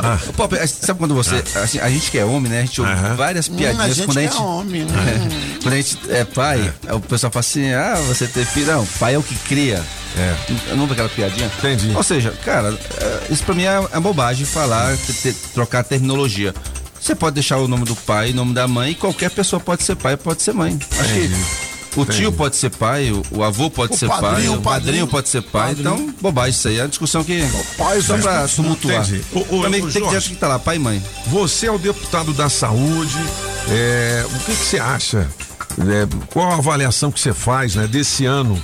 Ah. 0.00 0.18
Pop, 0.36 0.56
sabe 0.66 0.98
quando 0.98 1.14
você. 1.14 1.42
assim, 1.62 1.78
a 1.80 1.88
gente 1.90 2.10
que 2.10 2.18
é 2.18 2.24
homem, 2.24 2.50
né? 2.50 2.58
A 2.60 2.64
gente 2.64 2.80
ouve 2.80 2.92
várias 3.16 3.48
Hum, 3.48 3.56
piadinhas 3.56 3.84
a 3.90 3.94
gente 3.94 4.06
quando 4.06 4.18
a 4.18 4.20
que 4.22 4.26
gente. 4.28 4.36
é 4.38 4.40
homem, 4.44 4.84
né? 4.84 4.94
É, 5.58 5.62
quando 5.62 5.74
a 5.74 5.76
gente 5.76 5.98
é 6.10 6.24
pai, 6.24 6.72
o 6.92 7.00
pessoal 7.00 7.30
fala 7.32 7.40
assim: 7.40 7.72
ah, 7.72 7.96
você 8.06 8.26
ter 8.26 8.44
filho. 8.46 8.66
Não, 8.66 8.86
pai 8.98 9.14
é 9.14 9.18
o 9.18 9.22
que 9.22 9.34
cria. 9.34 9.82
É. 10.16 10.74
Não 10.74 10.86
vê 10.86 10.92
aquela 10.94 11.08
piadinha? 11.08 11.50
Entendi. 11.58 11.92
Ou 11.94 12.02
seja, 12.02 12.32
cara, 12.44 12.76
é, 13.00 13.32
isso 13.32 13.42
pra 13.44 13.54
mim 13.54 13.64
é, 13.64 13.88
é 13.92 14.00
bobagem 14.00 14.44
falar, 14.46 14.96
ter- 14.96 15.12
ter- 15.14 15.34
trocar 15.54 15.84
terminologia. 15.84 16.54
Você 17.00 17.14
pode 17.14 17.34
deixar 17.34 17.58
o 17.58 17.68
nome 17.68 17.84
do 17.84 17.94
pai, 17.94 18.30
o 18.30 18.34
nome 18.34 18.52
da 18.54 18.66
mãe, 18.66 18.90
e 18.90 18.94
qualquer 18.94 19.30
pessoa 19.30 19.60
pode 19.60 19.82
ser 19.84 19.94
pai, 19.96 20.16
pode 20.16 20.42
ser 20.42 20.52
mãe. 20.52 20.78
Acho 20.98 21.10
Entendi. 21.12 21.28
que 21.34 21.67
o 21.96 22.02
Entendi. 22.02 22.18
tio 22.18 22.32
pode 22.32 22.56
ser 22.56 22.70
pai, 22.70 23.10
o, 23.10 23.22
o 23.30 23.42
avô 23.42 23.70
pode 23.70 23.94
O 23.94 23.96
ser 23.96 24.08
padrinho, 24.08 24.30
pai, 24.32 24.48
o 24.48 24.52
o 24.52 24.62
padrinho, 24.62 24.62
padrinho. 24.62 25.06
pode 25.08 25.28
ser 25.28 25.42
pai. 25.42 25.74
Padrinho. 25.74 25.94
Então, 25.94 26.14
bobagem 26.20 26.50
isso 26.50 26.68
aí. 26.68 26.78
É 26.78 26.82
uma 26.82 26.88
discussão 26.88 27.24
que. 27.24 27.42
pai, 27.76 28.00
só 28.00 28.16
pra 28.18 28.46
tumultuar. 28.48 29.02
Entendi. 29.08 29.24
Ô, 29.32 29.56
ô, 29.56 29.62
Também 29.62 29.80
tem 29.82 29.90
que 29.92 29.98
Jorge. 30.00 30.18
dizer 30.18 30.28
que 30.34 30.36
tá 30.36 30.48
lá, 30.48 30.58
pai 30.58 30.76
e 30.76 30.78
mãe. 30.78 31.02
Você 31.26 31.66
é 31.66 31.72
o 31.72 31.78
deputado 31.78 32.32
da 32.32 32.48
saúde. 32.48 33.18
é, 33.70 34.24
o 34.26 34.38
que, 34.40 34.52
que 34.54 34.64
você 34.66 34.78
acha? 34.78 35.28
É, 35.80 36.06
qual 36.32 36.50
a 36.50 36.56
avaliação 36.56 37.10
que 37.12 37.20
você 37.20 37.32
faz 37.32 37.74
né, 37.76 37.86
desse 37.86 38.24
ano? 38.24 38.60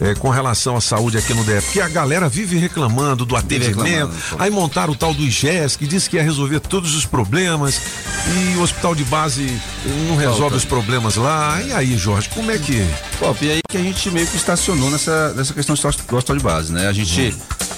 É, 0.00 0.14
com 0.14 0.28
relação 0.28 0.76
à 0.76 0.80
saúde 0.80 1.18
aqui 1.18 1.34
no 1.34 1.44
DF, 1.44 1.62
porque 1.62 1.80
a 1.80 1.88
galera 1.88 2.28
vive 2.28 2.56
reclamando 2.56 3.24
do 3.24 3.36
atendimento, 3.36 3.82
reclamando, 3.82 4.14
aí 4.38 4.50
montaram 4.50 4.92
o 4.92 4.96
tal 4.96 5.12
do 5.12 5.22
IGES, 5.22 5.76
que 5.76 5.86
disse 5.86 6.08
que 6.08 6.16
ia 6.16 6.22
resolver 6.22 6.60
todos 6.60 6.94
os 6.94 7.04
problemas, 7.04 7.80
e 8.26 8.56
o 8.56 8.62
hospital 8.62 8.94
de 8.94 9.04
base 9.04 9.60
não 10.08 10.16
resolve 10.16 10.56
os 10.56 10.64
problemas 10.64 11.16
lá. 11.16 11.60
E 11.62 11.72
aí, 11.72 11.96
Jorge, 11.96 12.28
como 12.30 12.50
é 12.50 12.58
que. 12.58 12.86
Pô, 13.18 13.34
e 13.40 13.50
aí 13.50 13.60
que 13.68 13.76
a 13.76 13.82
gente 13.82 14.10
meio 14.10 14.26
que 14.26 14.36
estacionou 14.36 14.90
nessa, 14.90 15.32
nessa 15.34 15.52
questão 15.52 15.74
do 15.74 15.88
hospital 15.88 16.36
de 16.36 16.42
base, 16.42 16.72
né? 16.72 16.88
A 16.88 16.92
gente 16.92 17.34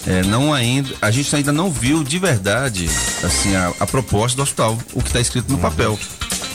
é, 0.06 0.22
não 0.22 0.52
ainda, 0.52 0.94
a 1.00 1.10
gente 1.10 1.34
ainda 1.34 1.52
não 1.52 1.70
viu 1.70 2.02
de 2.02 2.18
verdade, 2.18 2.88
assim, 3.22 3.54
a, 3.54 3.72
a 3.80 3.86
proposta 3.86 4.36
do 4.36 4.42
hospital, 4.42 4.78
o 4.92 5.02
que 5.02 5.08
está 5.08 5.20
escrito 5.20 5.50
no 5.50 5.58
papel. 5.58 5.98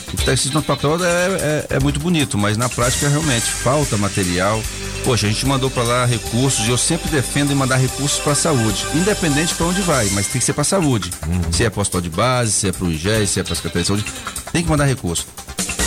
O 0.08 0.10
que 0.16 0.22
está 0.22 0.32
escrito 0.32 0.54
no 0.54 0.62
papel 0.62 0.96
é, 1.04 1.08
é, 1.08 1.66
é 1.76 1.80
muito 1.80 1.98
bonito, 1.98 2.38
mas 2.38 2.56
na 2.56 2.68
prática 2.68 3.08
realmente 3.08 3.44
falta 3.46 3.96
material. 3.96 4.62
Poxa, 5.04 5.26
a 5.26 5.30
gente 5.30 5.44
mandou 5.46 5.70
para 5.70 5.82
lá 5.82 6.04
recursos 6.06 6.66
e 6.66 6.70
eu 6.70 6.78
sempre 6.78 7.08
defendo 7.10 7.52
em 7.52 7.54
mandar 7.54 7.76
recursos 7.76 8.18
para 8.20 8.32
a 8.32 8.36
saúde, 8.36 8.84
independente 8.94 9.54
para 9.54 9.66
onde 9.66 9.80
vai, 9.82 10.08
mas 10.10 10.26
tem 10.26 10.38
que 10.40 10.44
ser 10.44 10.52
para 10.52 10.62
a 10.62 10.64
saúde. 10.64 11.10
Se 11.52 11.64
é 11.64 11.70
para 11.70 11.78
o 11.78 11.82
hospital 11.82 12.00
de 12.00 12.10
base, 12.10 12.52
se 12.52 12.68
é 12.68 12.72
para 12.72 12.84
o 12.84 12.90
IGES, 12.90 13.30
se 13.30 13.40
é 13.40 13.42
para 13.44 13.52
a 13.52 13.56
Secretaria 13.56 13.82
de 13.82 13.88
Saúde, 13.88 14.04
tem 14.52 14.62
que 14.64 14.68
mandar 14.68 14.84
recurso. 14.86 15.26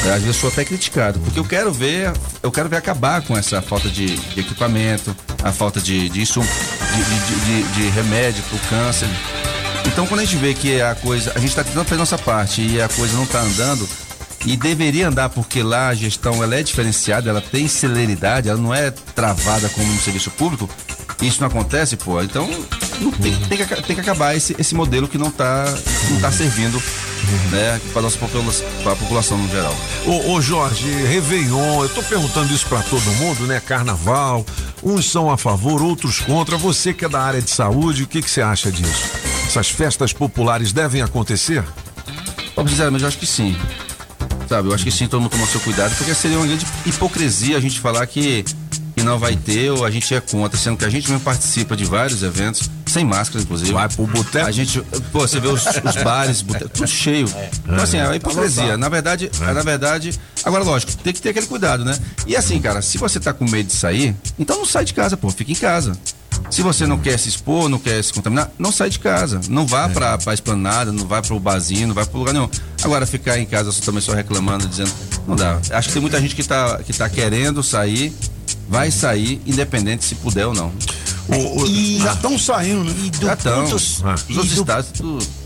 É, 0.05 0.09
Às 0.11 0.21
vezes 0.21 0.27
eu 0.27 0.33
sou 0.33 0.49
até 0.49 0.63
criticado, 0.63 1.19
porque 1.19 1.39
eu 1.39 1.43
quero 1.43 1.73
ver, 1.73 2.13
eu 2.41 2.51
quero 2.51 2.69
ver 2.69 2.77
acabar 2.77 3.21
com 3.21 3.37
essa 3.37 3.61
falta 3.61 3.89
de, 3.89 4.15
de 4.15 4.39
equipamento, 4.39 5.13
a 5.43 5.51
falta 5.51 5.81
de, 5.81 6.07
de, 6.09 6.21
insumo, 6.21 6.47
de, 6.47 7.03
de, 7.03 7.63
de- 7.63 7.73
de 7.83 7.89
remédio 7.89 8.41
para 8.43 8.55
o 8.57 8.59
câncer. 8.69 9.07
Então 9.85 10.05
quando 10.07 10.21
a 10.21 10.23
gente 10.25 10.37
vê 10.37 10.53
que 10.53 10.81
a 10.81 10.95
coisa, 10.95 11.31
a 11.35 11.39
gente 11.39 11.49
está 11.49 11.63
tentando 11.63 11.83
fazer 11.83 11.95
a 11.95 11.99
nossa 11.99 12.17
parte 12.17 12.61
e 12.61 12.81
a 12.81 12.87
coisa 12.87 13.13
não 13.15 13.23
está 13.23 13.41
andando, 13.41 13.87
e 14.45 14.55
deveria 14.55 15.07
andar 15.07 15.29
porque 15.29 15.61
lá 15.61 15.89
a 15.89 15.93
gestão 15.93 16.43
ela 16.43 16.55
é 16.55 16.63
diferenciada, 16.63 17.29
ela 17.29 17.41
tem 17.41 17.67
celeridade, 17.67 18.49
ela 18.49 18.59
não 18.59 18.73
é 18.73 18.91
travada 18.91 19.69
como 19.69 19.91
no 19.91 19.99
serviço 19.99 20.31
público. 20.31 20.69
Isso 21.21 21.41
não 21.41 21.47
acontece, 21.47 21.97
pô. 21.97 22.21
Então 22.21 22.47
tem, 23.21 23.35
tem 23.35 23.57
que, 23.57 23.81
tem 23.81 23.95
que 23.95 24.01
acabar 24.01 24.35
esse, 24.35 24.55
esse 24.57 24.73
modelo 24.73 25.07
que 25.07 25.17
não 25.17 25.27
está 25.27 25.65
não 26.11 26.21
tá 26.21 26.31
servindo 26.31 26.81
né, 27.51 27.79
para 27.91 28.01
nossa 28.01 28.17
população, 28.17 28.65
pra 28.83 28.95
população 28.95 29.37
no 29.37 29.49
geral. 29.49 29.75
Ô, 30.05 30.31
ô, 30.31 30.41
Jorge, 30.41 30.89
Réveillon, 30.89 31.83
eu 31.83 31.89
tô 31.89 32.01
perguntando 32.03 32.53
isso 32.53 32.65
pra 32.67 32.81
todo 32.83 33.03
mundo, 33.13 33.45
né? 33.45 33.59
Carnaval, 33.59 34.45
uns 34.81 35.11
são 35.11 35.29
a 35.29 35.37
favor, 35.37 35.81
outros 35.81 36.19
contra. 36.19 36.57
Você 36.57 36.93
que 36.93 37.03
é 37.03 37.09
da 37.09 37.21
área 37.21 37.41
de 37.41 37.49
saúde, 37.49 38.03
o 38.03 38.07
que, 38.07 38.21
que 38.21 38.29
você 38.29 38.41
acha 38.41 38.71
disso? 38.71 39.09
Essas 39.45 39.69
festas 39.69 40.13
populares 40.13 40.71
devem 40.71 41.01
acontecer? 41.01 41.63
Sinceramente, 42.67 43.03
eu 43.03 43.07
acho 43.07 43.17
que 43.17 43.27
sim. 43.27 43.57
Sabe, 44.49 44.67
eu 44.67 44.73
acho 44.73 44.83
que 44.83 44.89
sim, 44.89 45.07
todo 45.07 45.21
mundo 45.21 45.29
tomou 45.29 45.45
seu 45.45 45.59
cuidado, 45.59 45.95
porque 45.95 46.11
seria 46.15 46.35
uma 46.35 46.47
grande 46.47 46.65
hipocrisia 46.83 47.55
a 47.55 47.59
gente 47.59 47.79
falar 47.79 48.03
que, 48.07 48.43
que 48.95 49.03
não 49.03 49.19
vai 49.19 49.35
ter 49.35 49.69
ou 49.69 49.85
a 49.85 49.91
gente 49.91 50.11
é 50.11 50.19
contra, 50.19 50.57
sendo 50.57 50.75
que 50.75 50.83
a 50.83 50.89
gente 50.89 51.07
mesmo 51.07 51.23
participa 51.23 51.77
de 51.77 51.85
vários 51.85 52.23
eventos, 52.23 52.67
sem 52.87 53.05
máscara, 53.05 53.43
inclusive. 53.43 53.71
Vai 53.71 53.87
pro 53.87 54.07
boteco? 54.07 54.47
A 54.47 54.51
gente, 54.51 54.81
pô, 55.11 55.19
você 55.19 55.39
vê 55.39 55.49
os, 55.49 55.63
os 55.63 56.03
bares, 56.03 56.41
boteco, 56.41 56.67
tudo 56.67 56.87
cheio. 56.87 57.31
Então, 57.63 57.75
assim, 57.75 57.97
é 57.97 58.05
uma 58.05 58.15
hipocrisia. 58.15 58.75
Na 58.75 58.89
verdade, 58.89 59.29
na 59.39 59.61
verdade, 59.61 60.19
agora, 60.43 60.63
lógico, 60.63 60.95
tem 60.95 61.13
que 61.13 61.21
ter 61.21 61.29
aquele 61.29 61.45
cuidado, 61.45 61.85
né? 61.85 61.95
E 62.25 62.35
assim, 62.35 62.59
cara, 62.59 62.81
se 62.81 62.97
você 62.97 63.19
tá 63.19 63.31
com 63.31 63.47
medo 63.47 63.67
de 63.67 63.73
sair, 63.73 64.15
então 64.39 64.57
não 64.57 64.65
sai 64.65 64.83
de 64.83 64.95
casa, 64.95 65.15
pô, 65.15 65.29
fica 65.29 65.51
em 65.51 65.55
casa. 65.55 65.95
Se 66.49 66.61
você 66.61 66.85
não 66.85 66.97
quer 66.97 67.17
se 67.17 67.29
expor, 67.29 67.69
não 67.69 67.79
quer 67.79 68.03
se 68.03 68.13
contaminar, 68.13 68.51
não 68.57 68.71
sai 68.71 68.89
de 68.89 68.99
casa. 68.99 69.39
Não 69.49 69.65
vá 69.65 69.87
pra, 69.89 70.17
pra 70.17 70.33
esplanada, 70.33 70.91
não 70.91 71.07
vai 71.07 71.21
pro 71.21 71.39
barzinho, 71.39 71.87
não 71.87 71.95
vai 71.95 72.05
pro 72.05 72.19
lugar 72.19 72.33
nenhum. 72.33 72.49
Agora, 72.83 73.05
ficar 73.05 73.37
em 73.39 73.45
casa 73.45 73.71
só, 73.71 73.81
também 73.81 74.01
só 74.01 74.13
reclamando, 74.13 74.67
dizendo, 74.67 74.91
não 75.27 75.35
dá. 75.35 75.59
Acho 75.71 75.89
que 75.89 75.93
tem 75.93 76.01
muita 76.01 76.19
gente 76.19 76.35
que 76.35 76.43
tá, 76.43 76.79
que 76.83 76.93
tá 76.93 77.09
querendo 77.09 77.61
sair, 77.61 78.13
vai 78.67 78.91
sair, 78.91 79.41
independente 79.45 80.03
se 80.03 80.15
puder 80.15 80.47
ou 80.47 80.53
não. 80.53 80.71
E 81.67 81.99
já 82.01 82.13
estão 82.13 82.37
saindo, 82.39 82.83
né? 82.83 82.93
E 83.05 83.09
do 83.11 83.25
Já 83.25 83.33
estão. 83.33 83.63
Os 83.63 83.99
e 84.29 84.33
outros 84.33 84.55
do- 84.55 84.61
estados. 84.61 84.91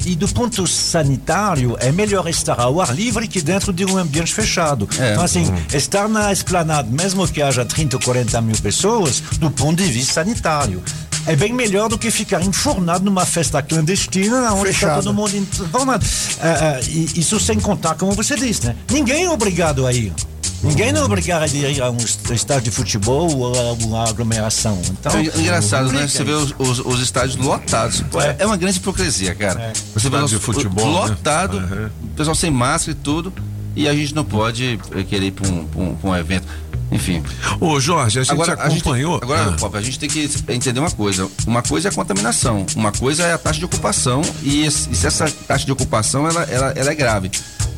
E 0.05 0.15
do 0.15 0.27
ponto 0.29 0.65
sanitário, 0.67 1.75
é 1.79 1.91
melhor 1.91 2.27
estar 2.27 2.59
ao 2.59 2.79
ar 2.81 2.93
livre 2.95 3.27
que 3.27 3.41
dentro 3.41 3.71
de 3.73 3.85
um 3.85 3.97
ambiente 3.97 4.33
fechado. 4.33 4.87
É. 4.99 5.11
Então, 5.11 5.23
assim, 5.23 5.45
Uhum. 5.45 5.55
estar 5.73 6.07
na 6.07 6.31
esplanada, 6.31 6.89
mesmo 6.89 7.27
que 7.27 7.41
haja 7.41 7.65
30 7.65 7.97
ou 7.97 8.01
40 8.01 8.41
mil 8.41 8.55
pessoas, 8.57 9.21
do 9.39 9.49
ponto 9.51 9.81
de 9.81 9.89
vista 9.91 10.13
sanitário. 10.13 10.81
É 11.25 11.37
bem 11.37 11.53
melhor 11.53 11.87
do 11.87 11.97
que 11.97 12.11
ficar 12.11 12.41
enfurnado 12.43 13.05
numa 13.05 13.25
festa 13.25 13.61
clandestina 13.61 14.51
onde 14.53 14.71
está 14.71 14.95
todo 14.95 15.13
mundo 15.13 15.33
informado. 15.37 16.05
Ah, 16.41 16.75
ah, 16.77 16.79
e 16.89 17.11
isso 17.15 17.39
sem 17.39 17.57
contar, 17.61 17.95
como 17.95 18.11
você 18.11 18.35
disse, 18.35 18.65
né? 18.67 18.75
Ninguém 18.91 19.23
é 19.23 19.29
obrigado 19.29 19.87
a 19.87 19.93
ir. 19.93 20.11
Ninguém 20.63 20.91
não 20.93 21.01
é 21.01 21.03
obrigado 21.05 21.43
a 21.43 21.47
ir 21.47 21.81
a 21.81 21.89
um 21.91 21.97
estádio 22.33 22.63
de 22.63 22.71
futebol 22.71 23.29
ou 23.37 23.53
a 23.59 23.73
uma 23.73 24.07
aglomeração. 24.09 24.79
Então, 24.89 25.11
É 25.17 25.23
engraçado, 25.39 25.91
né? 25.91 26.07
Você 26.07 26.23
vê 26.23 26.31
os, 26.31 26.53
os- 26.57 26.79
os 26.79 26.99
estádios 27.01 27.35
lotados. 27.35 28.01
É. 28.15 28.43
é 28.43 28.45
uma 28.45 28.55
grande 28.57 28.77
hipocrisia, 28.77 29.35
cara. 29.35 29.73
Você 29.93 30.09
vê 30.09 30.17
os- 30.17 30.31
de 30.31 30.39
futebol, 30.39 31.03
né? 31.03 31.09
lotado, 31.09 31.57
o 32.03 32.07
pessoal 32.15 32.35
sem 32.35 32.49
máscara 32.49 32.97
e 32.97 33.01
tudo, 33.01 33.33
e 33.75 33.87
a 33.89 33.93
gente 33.93 34.15
não 34.15 34.23
pode 34.23 34.79
eh, 34.95 35.03
querer 35.03 35.27
ir 35.27 35.31
pra 35.31 35.47
um, 35.49 35.67
um- 35.75 35.97
um 36.09 36.15
evento. 36.15 36.47
Enfim. 36.93 37.23
Ô, 37.59 37.79
Jorge, 37.79 38.19
a 38.19 38.23
gente 38.23 38.31
acompanhou. 38.51 39.19
tem- 39.19 39.23
agora, 39.29 39.49
Ah. 39.49 39.57
Pop, 39.59 39.75
a 39.75 39.81
gente 39.81 39.97
tem 39.99 40.07
que 40.09 40.29
entender 40.47 40.79
uma 40.79 40.91
coisa. 40.91 41.27
Uma 41.47 41.61
coisa 41.61 41.87
é 41.87 41.91
a 41.91 41.93
contaminação, 41.93 42.65
uma 42.75 42.91
coisa 42.91 43.23
é 43.23 43.33
a 43.33 43.37
taxa 43.37 43.59
de 43.59 43.65
ocupação, 43.65 44.21
e, 44.43 44.65
e 44.65 44.71
se 44.71 45.05
essa 45.07 45.29
taxa 45.47 45.65
de 45.65 45.71
ocupação 45.71 46.27
ela, 46.29 46.43
ela, 46.43 46.71
ela 46.75 46.91
é 46.91 46.95
grave. 46.95 47.31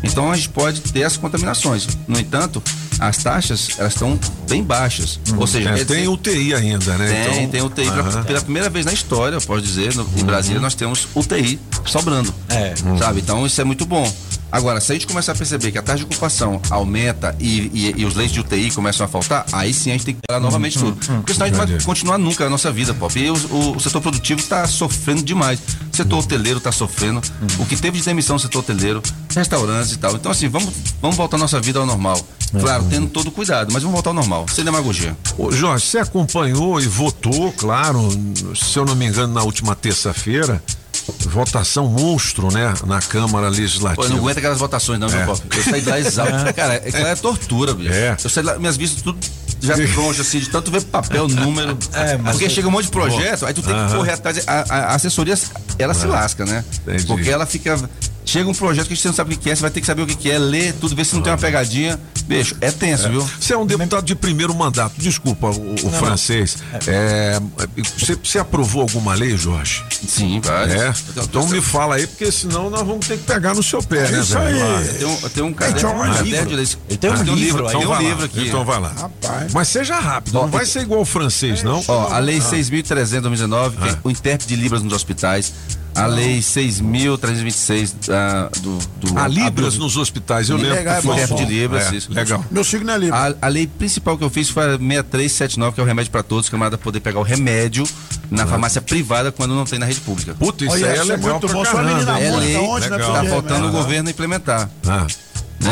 Então 0.04 0.32
a 0.32 0.36
gente 0.36 0.50
pode 0.50 0.82
ter 0.82 1.04
as 1.04 1.18
contaminações. 1.18 1.88
No 2.08 2.20
entanto, 2.20 2.62
as 3.00 3.18
taxas 3.24 3.70
elas 3.80 3.94
estão 3.94 4.20
bem 4.48 4.62
baixas. 4.64 5.20
Ou 5.36 5.48
seja, 5.48 5.70
É, 5.72 5.74
tem 5.84 5.86
dizer- 5.98 6.08
UTI 6.10 6.54
ainda, 6.54 6.96
né? 6.98 7.08
tem, 7.08 7.44
Então- 7.44 7.50
tem 7.50 7.62
UTI. 7.64 7.86
Pela- 7.90 8.02
Aham. 8.10 8.24
Pela 8.24 8.42
primeira 8.42 8.70
vez 8.70 8.86
na 8.86 8.94
história, 8.94 9.38
eu 9.38 9.42
posso 9.42 9.62
dizer, 9.64 9.96
no- 9.96 10.08
em 10.18 10.24
Brasília 10.24 10.60
nós 10.62 10.76
temos 10.76 11.08
UTI 11.16 11.60
sobrando. 11.86 12.32
É. 12.50 12.74
Sabe? 13.00 13.22
Então 13.22 13.46
isso 13.48 13.60
é 13.60 13.64
muito 13.64 13.86
bom. 13.86 14.12
Agora, 14.56 14.80
se 14.80 14.90
a 14.92 14.96
gente 14.96 15.06
começar 15.06 15.34
a 15.34 15.36
perceber 15.36 15.70
que 15.72 15.78
a 15.78 15.82
taxa 15.82 16.00
de 16.00 16.06
ocupação 16.06 16.62
aumenta 16.70 17.36
e, 17.40 17.70
e- 17.74 17.94
e 17.98 18.06
os 18.06 18.16
leitos 18.16 18.34
de 18.34 18.40
UTI 18.40 18.72
começam 18.72 19.06
a 19.06 19.10
faltar, 19.10 19.46
aí 19.52 19.74
sim 19.74 19.90
a 19.90 19.94
gente 19.94 20.06
tem 20.06 20.16
que 20.16 20.22
parar 20.26 20.40
novamente 20.40 20.80
tudo. 20.80 20.96
Porque 21.18 21.34
senão 21.34 21.46
a 21.46 21.50
gente 21.50 21.58
vai 21.58 21.82
continuar 21.84 22.18
nunca 22.18 22.46
a 22.46 22.50
nossa 22.50 22.72
vida, 22.72 22.94
Pop. 22.94 23.20
E 23.20 23.30
o, 23.30 23.34
o- 23.36 23.76
o 23.76 23.80
setor 23.82 24.00
produtivo 24.02 24.40
está 24.40 24.66
sofrendo 24.66 25.24
demais. 25.24 25.60
O 25.92 25.96
setor 25.96 26.20
hoteleiro 26.20 26.60
está 26.60 26.72
sofrendo. 26.72 27.22
O 27.60 27.66
que 27.66 27.76
teve 27.76 27.98
de 28.00 28.06
demissão 28.06 28.36
no 28.36 28.40
setor 28.40 28.60
hoteleiro, 28.60 29.04
restaurantes 29.36 29.92
e 29.92 29.98
tal. 29.98 30.16
Então, 30.16 30.32
assim, 30.32 30.48
vamos, 30.48 30.70
vamos 31.02 31.18
voltar 31.18 31.36
a 31.36 31.40
nossa 31.40 31.60
vida 31.60 31.80
ao 31.80 31.86
normal. 31.86 32.18
Claro, 32.58 32.86
tendo 32.90 33.08
todo 33.08 33.32
cuidado, 33.32 33.74
mas 33.74 33.84
vamos 33.84 33.94
voltar 33.94 34.12
ao 34.12 34.14
normal, 34.14 34.46
sem 34.50 34.64
demagogia. 34.64 35.18
Ô, 35.38 35.52
Jorge, 35.52 35.86
você 35.86 35.98
acompanhou 35.98 36.80
e 36.80 36.88
votou, 36.88 37.52
claro, 37.52 38.08
se 38.56 38.78
eu 38.80 38.86
não 38.86 38.96
me 38.96 39.06
engano, 39.06 39.34
na 39.34 39.44
última 39.44 39.76
terça-feira, 39.76 40.64
votação 41.28 41.88
monstro, 41.88 42.52
né? 42.52 42.74
Na 42.86 43.00
Câmara 43.02 43.48
Pô, 43.48 43.54
Legislativa. 43.58 44.04
eu 44.06 44.10
não 44.10 44.18
aguento 44.18 44.38
aquelas 44.38 44.58
votações, 44.60 45.00
não, 45.00 45.08
É. 45.08 45.12
meu 45.18 45.26
Pop. 45.26 45.42
Eu 45.56 45.64
saí 45.64 45.82
de 45.82 45.90
lá 45.90 46.00
exausto. 46.00 46.54
Cara, 46.56 46.76
aquilo 46.76 47.08
é 47.08 47.16
tortura, 47.16 47.74
bicho. 47.74 47.92
É. 47.94 48.16
Eu 48.24 48.30
saí 48.30 48.44
de 48.44 48.50
lá, 48.50 48.58
minhas 48.60 48.78
vistas 48.78 49.02
tudo 49.02 49.18
já 49.62 49.74
troncha 49.94 50.22
assim, 50.22 50.40
de 50.40 50.50
tanto 50.50 50.70
ver 50.70 50.84
papel, 50.84 51.28
número. 51.28 51.78
É, 51.94 52.18
mas- 52.18 52.34
porque 52.34 52.50
chega 52.50 52.68
um 52.68 52.72
monte 52.72 52.86
de 52.86 52.92
projeto, 52.92 53.46
aí 53.46 53.54
tu 53.54 53.62
tem 53.64 53.74
que 53.88 53.96
correr 53.96 54.12
atrás. 54.12 54.44
A, 54.48 54.52
a- 54.70 54.80
a 54.92 54.96
assessoria, 54.96 55.36
ela 55.80 55.94
se 55.94 56.06
lasca, 56.06 56.46
né? 56.46 56.64
Entendi. 56.84 57.06
Porque 57.06 57.30
ela 57.30 57.46
fica. 57.46 57.78
Chega 58.26 58.50
um 58.50 58.54
projeto 58.54 58.88
que 58.88 58.96
você 58.96 59.08
não 59.08 59.16
sabe 59.16 59.36
o 59.36 59.38
que 59.38 59.50
é, 59.50 59.56
você 59.56 59.62
vai 59.62 59.70
ter 59.72 59.80
que 59.82 59.88
saber 59.88 60.02
o 60.02 60.08
que 60.08 60.32
é, 60.32 60.38
ler 60.40 60.74
tudo, 60.74 60.96
ver 60.96 61.06
se 61.06 61.16
não 61.16 61.22
tem 61.22 61.32
uma 61.32 61.38
pegadinha. 61.38 62.00
Bicho, 62.26 62.56
é 62.60 62.72
tenso, 62.72 63.08
viu? 63.08 63.22
Você 63.40 63.54
é 63.54 63.58
um 63.58 63.68
deputado 63.68 64.04
de 64.04 64.16
primeiro 64.16 64.54
mandato, 64.56 64.94
desculpa 64.98 65.48
o, 65.48 65.76
o 65.76 65.92
francês. 65.92 66.58
É, 66.88 67.40
você, 67.98 68.16
você 68.16 68.40
aprovou 68.40 68.82
alguma 68.82 69.14
lei, 69.14 69.38
Jorge? 69.38 69.84
Sim, 70.08 70.42
várias. 70.42 70.82
É? 70.82 70.94
Então 71.24 71.48
me 71.48 71.62
fala 71.62 71.96
aí, 71.96 72.08
porque 72.08 72.32
senão 72.32 72.70
nós 72.72 72.82
vamos 72.86 73.08
ter 73.08 73.18
que 73.20 73.24
pegar 73.26 73.54
no 73.54 73.62
seu 73.62 73.82
pé, 73.84 74.10
né, 74.10 74.20
isso 74.22 74.34
velho? 74.34 74.66
aí. 74.78 75.30
Tenho 75.30 75.46
um 75.48 75.54
caderno, 75.54 75.90
um 75.92 76.04
livro. 76.04 76.18
caderno 76.18 76.66
de. 76.66 76.78
Ele 76.90 76.98
tem 76.98 77.10
um 77.12 77.14
Ah, 77.14 77.24
livro 77.24 77.68
tem 77.68 77.78
Então 77.78 77.82
um 77.82 77.88
vai 77.88 78.04
livro 78.04 78.26
aqui. 78.26 78.48
Então 78.48 78.66
vai 78.66 78.80
lá. 78.80 78.92
Rapaz. 78.98 79.54
Mas 79.54 79.68
seja 79.68 80.00
rápido, 80.00 80.34
não 80.34 80.48
vai 80.48 80.66
ser 80.66 80.82
igual 80.82 81.02
o 81.02 81.06
francês, 81.06 81.62
não? 81.62 81.84
Ó, 81.88 82.08
a 82.12 82.18
lei 82.18 82.40
6.300 82.40 83.22
2019, 83.22 83.78
que 83.78 83.90
é 83.90 83.98
o 84.04 84.10
intérprete 84.10 84.48
de 84.48 84.60
Libras 84.60 84.82
nos 84.82 84.94
hospitais. 84.94 85.54
A 85.96 86.08
lei 86.08 86.40
6.326 86.40 87.94
ah, 88.12 88.50
do, 88.60 88.78
do. 89.00 89.18
Há 89.20 89.28
Libras 89.28 89.76
do- 89.76 89.82
nos 89.82 89.98
hospitais, 89.98 90.50
eu 90.50 90.58
lembro. 90.58 90.74
Legal, 90.76 90.96
que 90.98 91.08
foi 91.08 91.20
é 91.20 91.26
de 91.26 91.46
Libras, 91.46 91.92
É, 91.92 91.96
isso. 91.96 92.12
Legal. 92.12 92.44
Meu 92.52 92.64
signo 92.64 92.92
é 92.92 92.98
livre. 92.98 93.16
A, 93.18 93.34
a 93.42 93.48
lei 93.48 93.66
principal 93.68 94.18
que 94.18 94.24
eu 94.24 94.30
fiz 94.30 94.50
foi 94.50 94.64
a 94.64 94.78
6379, 94.78 95.74
que 95.76 95.80
é 95.80 95.84
o 95.84 95.86
remédio 95.88 96.12
para 96.12 96.24
todos, 96.24 96.50
que 96.50 96.56
é 96.56 96.58
camarada 96.58 96.78
poder 96.78 97.00
pegar 97.00 97.20
o 97.20 97.24
remédio 97.24 97.86
na 98.30 98.46
farmácia 98.46 98.82
privada 98.82 99.32
quando 99.32 99.56
não 99.56 99.66
tem 99.66 99.80
na 99.80 99.86
rede 99.86 100.02
pública. 100.02 100.36
Puta, 100.36 100.66
isso 100.66 100.74
Olha, 100.74 100.86
aí 100.88 100.92
é 100.92 101.02
isso 101.02 101.12
é 101.12 101.16
legal 101.16 101.32
muito 101.40 101.48
bom. 101.54 101.64
Sua 101.66 101.74
caramba. 101.74 101.94
menina 101.94 102.20
É 102.20 102.36
lei, 102.38 102.58
onde, 102.58 102.90
né, 102.90 102.98
tá 102.98 103.20
filho? 103.20 103.30
faltando 103.32 103.68
o 103.68 103.72
governo 103.72 104.10
implementar. 104.10 104.70
Ah. 104.88 105.08
Né? 105.58 105.72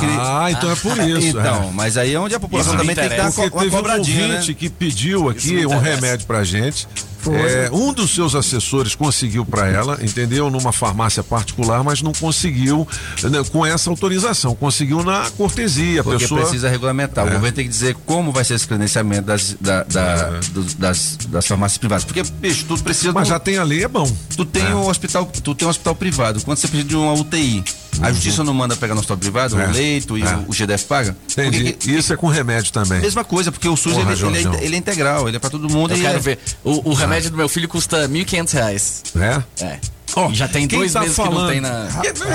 Queria- 0.00 0.20
Ah, 0.20 0.50
então 0.50 0.70
é 0.70 0.74
por 0.76 0.98
isso. 0.98 1.28
Então, 1.28 1.68
é. 1.68 1.70
mas 1.72 1.96
aí 1.96 2.12
é 2.12 2.18
onde 2.18 2.34
a 2.34 2.40
população 2.40 2.74
Isso 2.74 2.80
também 2.80 2.94
tem 2.96 3.08
que 3.08 3.16
dar 3.16 3.30
uma, 3.30 3.30
uma 3.44 3.50
teve 3.50 3.66
um 3.66 3.70
cobradinha, 3.78 4.26
né? 4.28 4.34
ouvinte 4.34 4.54
que 4.54 4.68
pediu 4.68 5.28
aqui 5.30 5.64
um 5.64 5.78
remédio 5.78 6.26
pra 6.26 6.42
gente. 6.44 6.86
É, 7.32 7.70
um 7.72 7.92
dos 7.92 8.14
seus 8.14 8.34
assessores 8.34 8.94
conseguiu 8.94 9.44
pra 9.44 9.66
ela, 9.68 9.98
entendeu? 10.02 10.50
Numa 10.50 10.72
farmácia 10.72 11.22
particular, 11.22 11.82
mas 11.82 12.02
não 12.02 12.12
conseguiu 12.12 12.86
né, 13.22 13.42
com 13.50 13.64
essa 13.64 13.88
autorização. 13.90 14.54
Conseguiu 14.54 15.02
na 15.02 15.30
cortesia. 15.36 16.02
Porque 16.04 16.20
pessoa. 16.20 16.40
precisa 16.42 16.68
regulamentar. 16.68 17.24
O 17.24 17.28
É. 17.28 17.32
governo 17.32 17.54
tem 17.54 17.64
que 17.64 17.70
dizer 17.70 17.94
como 18.06 18.32
vai 18.32 18.44
ser 18.44 18.54
esse 18.54 18.66
credenciamento 18.66 19.22
das, 19.22 19.56
da- 19.60 19.82
da- 19.84 20.30
do- 20.52 20.64
das, 20.78 21.16
das 21.28 21.46
farmácias 21.46 21.78
privadas. 21.78 22.04
Porque, 22.04 22.22
bicho, 22.22 22.64
tu 22.66 22.76
precisa. 22.82 23.12
Mas 23.12 23.28
do- 23.28 23.30
já 23.30 23.38
tem 23.38 23.58
a 23.58 23.62
lei, 23.64 23.84
é 23.84 23.88
bom. 23.88 24.10
Tu 24.36 24.44
tem 24.44 24.74
um 24.74 24.88
hospital, 24.88 25.26
tu 25.26 25.54
tem 25.54 25.66
um 25.66 25.70
hospital 25.70 25.94
privado. 25.94 26.40
Quando 26.44 26.58
você 26.58 26.68
precisa 26.68 26.88
de 26.88 26.96
uma 26.96 27.12
UTI, 27.14 27.62
a 28.02 28.12
justiça 28.12 28.42
não 28.44 28.52
manda 28.54 28.76
pegar 28.76 28.94
no 28.94 29.00
hospital 29.00 29.16
privado, 29.18 29.54
Uhum. 29.54 29.62
É. 29.62 29.66
o 29.68 29.70
leito 29.72 30.18
e 30.18 30.22
É. 30.22 30.34
o, 30.36 30.46
o 30.50 30.52
GDF 30.52 30.84
paga? 30.86 31.16
Entendi. 31.30 31.72
Porque- 31.72 31.90
Isso 31.92 32.12
é 32.12 32.16
com 32.16 32.26
remédio 32.28 32.72
também. 32.72 33.00
mesma 33.00 33.24
coisa, 33.24 33.52
porque 33.52 33.68
o 33.68 33.76
SUS 33.76 33.94
Porra, 33.94 34.12
ele, 34.12 34.38
ele 34.38 34.56
é, 34.56 34.64
ele 34.64 34.74
é 34.74 34.78
integral, 34.78 35.28
ele 35.28 35.36
é 35.36 35.40
pra 35.40 35.50
todo 35.50 35.68
mundo. 35.70 35.92
Eu 35.92 35.98
e 35.98 36.00
quero 36.00 36.16
é- 36.16 36.20
ver. 36.20 36.38
O, 36.64 36.90
o 36.90 36.94
remédio 36.94 37.13
do 37.30 37.36
meu 37.36 37.48
filho 37.48 37.68
custa 37.68 38.08
1.500 38.08 38.52
reais. 38.52 39.02
É? 39.16 39.64
É. 39.64 39.80
Ó, 40.16 40.30
E 40.30 40.34
já 40.34 40.46
tem 40.48 40.66
quem 40.68 40.78
dois 40.78 40.92
tá 40.92 41.00
meses 41.00 41.16
que 41.16 41.22
falando? 41.22 41.40
não 41.42 41.48
tem 41.50 41.60
na. 41.60 41.88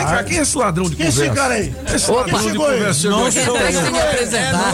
Cá, 0.05 0.23
quem 0.23 0.37
é 0.37 0.41
esse 0.41 0.57
ladrão 0.57 0.89
de 0.89 0.95
Quem 0.95 1.05
é 1.05 1.09
esse 1.09 1.17
conversa? 1.19 1.41
cara 1.41 1.53
aí? 1.53 1.73
Esse 1.95 2.11
Opa, 2.11 2.21
ladrão 2.21 2.51
de 2.51 2.57
conversa. 2.57 3.09
Não 3.09 3.31
sou 3.31 3.41
Entrei 3.55 3.67
eu. 3.75 3.81
sem 3.81 3.91
me 3.91 3.99
apresentar. 3.99 4.73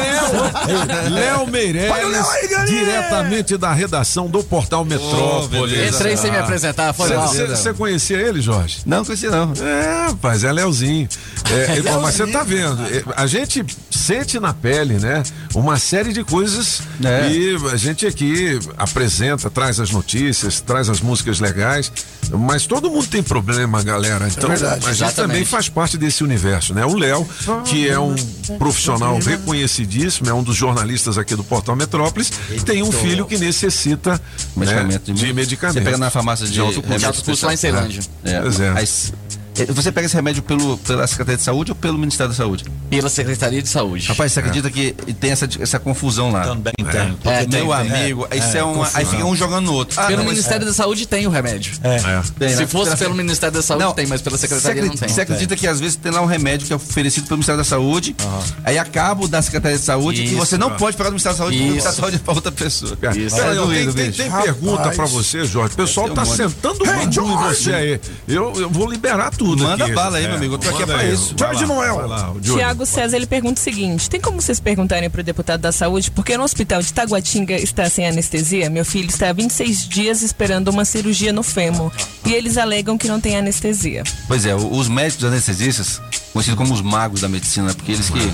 Léo 1.12 1.36
Olha 1.36 1.43
o 1.43 1.47
Meirelles, 1.51 2.28
Léo 2.49 2.66
diretamente 2.66 3.58
da 3.58 3.74
redação 3.74 4.28
do 4.28 4.43
Portal 4.43 4.84
Metrópolis. 4.86 5.93
Entrei 5.95 6.18
sem 6.18 6.32
me 6.32 6.38
apresentar, 6.38 6.93
foi 6.93 7.10
mal. 7.16 7.28
Você 7.28 7.74
conhecia 7.74 8.18
ele, 8.18 8.41
Jorge? 8.41 8.80
Não, 8.86 9.03
conheci 9.06 9.28
não. 9.28 9.53
É, 9.62 10.08
rapaz, 10.08 10.43
é 10.43 10.51
Leozinho. 10.51 11.08
É, 11.51 11.78
é, 11.88 11.97
mas 12.01 12.16
você 12.16 12.28
tá 12.28 12.43
vendo, 12.43 12.82
é, 12.84 13.03
a 13.16 13.28
gente 13.28 13.64
sente 13.91 14.39
na 14.39 14.53
pele, 14.53 14.95
né? 14.95 15.24
Uma 15.53 15.78
série 15.78 16.12
de 16.12 16.24
coisas 16.24 16.82
É. 17.03 17.30
e 17.30 17.56
a 17.72 17.76
gente 17.76 18.06
aqui 18.06 18.60
apresenta, 18.78 19.49
traz 19.49 19.80
as 19.80 19.91
notícias, 19.91 20.60
traz 20.62 20.89
as 20.89 21.01
músicas 21.01 21.39
legais, 21.39 21.91
mas 22.32 22.66
todo 22.66 22.89
mundo 22.89 22.95
tem 23.04 23.24
problema, 23.24 23.82
galera. 23.84 24.28
Então, 24.28 24.50
verdade, 24.50 24.74
a 24.86 24.91
gente 24.91 25.04
exatamente. 25.04 25.16
também 25.16 25.46
faz 25.46 25.70
parte 25.70 25.98
desse 25.98 26.24
universo, 26.24 26.74
né? 26.74 26.86
O 26.86 26.96
Léo, 26.96 27.28
que 27.66 27.88
é 27.88 28.00
um 28.00 28.16
profissional 28.58 29.18
reconhecidíssimo, 29.20 30.30
é 30.30 30.34
um 30.34 30.43
dos 30.43 30.56
jornalistas 30.56 31.18
aqui 31.18 31.36
do 31.36 31.43
Portal 31.43 31.76
Metrópolis, 31.76 32.32
tem 32.66 32.84
um 32.84 32.91
filho 32.91 33.26
que 33.26 33.38
necessita 33.38 34.20
Medicamento 34.56 35.12
né, 35.12 35.14
de 35.14 35.34
medicamento. 35.34 35.78
Você 35.78 35.82
pega 35.82 35.98
na 35.98 36.10
farmácia 36.10 36.46
de, 36.46 36.54
De 36.54 36.60
alto 36.60 36.76
custo. 36.76 36.84
remédio 36.88 37.00
De 37.00 37.06
alto 37.06 37.24
custo 37.24 37.46
lá 37.46 37.54
em. 37.54 37.58
Ceilândia. 37.58 38.02
É. 38.24 38.32
É. 38.32 39.45
você 39.70 39.91
pega 39.91 40.06
esse 40.06 40.16
remédio 40.16 40.43
pelo, 40.43 40.78
pela 40.80 41.06
Secretaria 41.08 41.38
de 41.38 41.43
Saúde 41.43 41.72
ou 41.72 41.76
pelo 41.76 41.97
Ministério 41.97 42.32
da 42.32 42.38
Saúde? 42.38 42.66
Pela 42.89 43.10
Secretaria 43.10 43.62
de 43.62 43.70
Saúde. 43.70 44.08
Rapaz, 44.08 44.32
você 44.32 44.39
acredita 44.39 44.70
que 44.70 44.93
tem 45.20 45.32
essa, 45.32 45.47
essa 45.60 45.80
confusão 45.80 46.32
lá? 46.32 46.43
Também 46.43 46.74
tem. 46.76 47.32
É, 47.32 47.43
É, 47.43 47.47
meu 47.47 47.68
tem. 47.70 47.72
amigo, 47.74 48.28
isso 48.34 48.58
é, 48.58 48.64
uma. 48.64 48.89
Aí 48.93 49.06
fica 49.06 49.24
um 49.26 49.36
jogando 49.36 49.66
no 49.66 49.74
outro. 49.74 49.99
Ah, 49.99 50.06
Pelo 50.08 50.24
não, 50.24 50.30
Ministério 50.30 50.66
da 50.66 50.74
Saúde 50.74 51.08
tem 51.08 51.26
o 51.26 51.30
remédio. 51.30 51.74
É. 51.84 51.97
Tem, 52.38 52.49
Se 52.49 52.56
né? 52.62 52.68
fosse 52.68 52.86
Pela- 52.86 52.97
pelo 52.97 53.16
Ministério 53.16 53.53
da 53.56 53.62
Saúde 53.62 53.86
Não, 53.86 53.93
tem, 53.93 54.06
mas 54.08 54.22
pela 54.22 54.38
Secretaria 54.38 54.82
não 54.82 54.88
acredita, 54.88 55.06
tem. 55.06 55.14
você 55.16 55.22
acredita 55.22 55.56
que 55.56 55.68
às 55.68 55.80
vezes 55.80 55.95
tem 55.95 56.12
lá 56.12 56.22
um 56.22 56.26
remédio 56.26 56.68
que 56.68 56.74
é 56.74 56.76
oferecido 56.76 57.26
pelo 57.26 57.38
Ministério 57.38 57.58
da 57.58 57.64
Saúde, 57.64 58.16
aí 58.64 58.78
acaba 58.78 59.28
da 59.28 59.41
Secretaria 59.41 59.78
de 59.78 59.84
Saúde 59.84 60.22
e 60.22 60.26
Isso. 60.26 60.36
você 60.36 60.58
não 60.58 60.72
pode 60.72 60.97
pagar 60.97 61.10
do 61.10 61.14
Ministério 61.14 61.38
da 61.38 61.43
Saúde 61.43 61.58
porque 61.58 61.72
o 61.72 61.78
Isso. 61.78 61.86
Ministério 61.86 61.95
da 61.95 62.01
Saúde 62.01 62.16
é 62.18 62.20
pra 62.20 62.34
outra 62.34 62.51
pessoa. 62.51 62.95
Cara, 62.97 63.18
Isso. 63.18 63.36
peraí, 63.36 63.58
É 63.58 63.60
ó, 63.62 63.68
tem, 63.68 64.12
tem, 64.12 64.32
pergunta 64.32 64.89
pra 64.91 65.06
você, 65.06 65.45
Jorge. 65.45 65.74
O 65.74 65.78
pessoal 65.78 66.10
tá 66.10 66.26
sentando 66.26 66.84
o 66.84 66.88
em 66.88 67.38
você 67.38 67.74
aí. 67.74 67.99
Eu, 68.28 68.53
eu 68.56 68.70
vou 68.70 68.89
liberar 68.89 69.32
tudo 69.32 69.45
Manda 69.48 69.86
aqui. 69.86 69.93
bala 69.93 70.18
aí, 70.18 70.26
É, 70.26 70.28
meu 70.28 70.38
amigo. 70.38 70.54
Eu 70.56 70.58
tô 70.58 70.70
aqui 70.70 70.80
manda 70.80 70.93
pra 70.93 71.02
aí. 71.02 71.14
isso. 71.14 71.36
Jorge 71.38 71.66
Noel. 71.66 72.08
lá. 72.08 72.34
Tiago 72.41 72.86
César 72.86 73.18
ele 73.18 73.28
pergunta 73.28 73.60
o 73.60 73.64
seguinte: 73.64 74.10
tem 74.10 74.20
como 74.20 74.41
vocês 74.41 74.60
perguntarem 74.60 75.10
para 75.10 75.22
o 75.22 75.24
deputado 75.24 75.62
da 75.62 75.72
saúde 75.72 76.10
por 76.10 76.24
que 76.26 76.38
no 76.38 76.43
hospital 76.43 76.82
de 76.82 76.93
Taguatinga 76.93 77.56
está 77.56 77.89
sem 77.89 78.08
anestesia? 78.08 78.70
Meu 78.70 78.86
filho 78.86 79.10
está 79.10 79.30
há 79.30 79.34
26 79.34 79.88
dias 79.88 80.22
esperando 80.22 80.70
uma 80.70 80.86
cirurgia 80.86 81.34
no 81.34 81.43
fêmur 81.43 81.91
e 82.26 82.34
eles 82.34 82.58
alegam 82.58 82.98
que 82.98 83.08
não 83.08 83.20
tem 83.20 83.38
anestesia. 83.38 84.04
Pois 84.28 84.46
é, 84.46 84.56
os 84.56 84.88
médicos 84.88 85.26
anestesistas, 85.26 86.02
conhecidos 86.34 86.58
como 86.58 86.74
os 86.74 86.82
magos 86.82 87.22
da 87.22 87.28
medicina, 87.30 87.74
porque 87.74 87.91
eles 87.91 88.10
que 88.10 88.34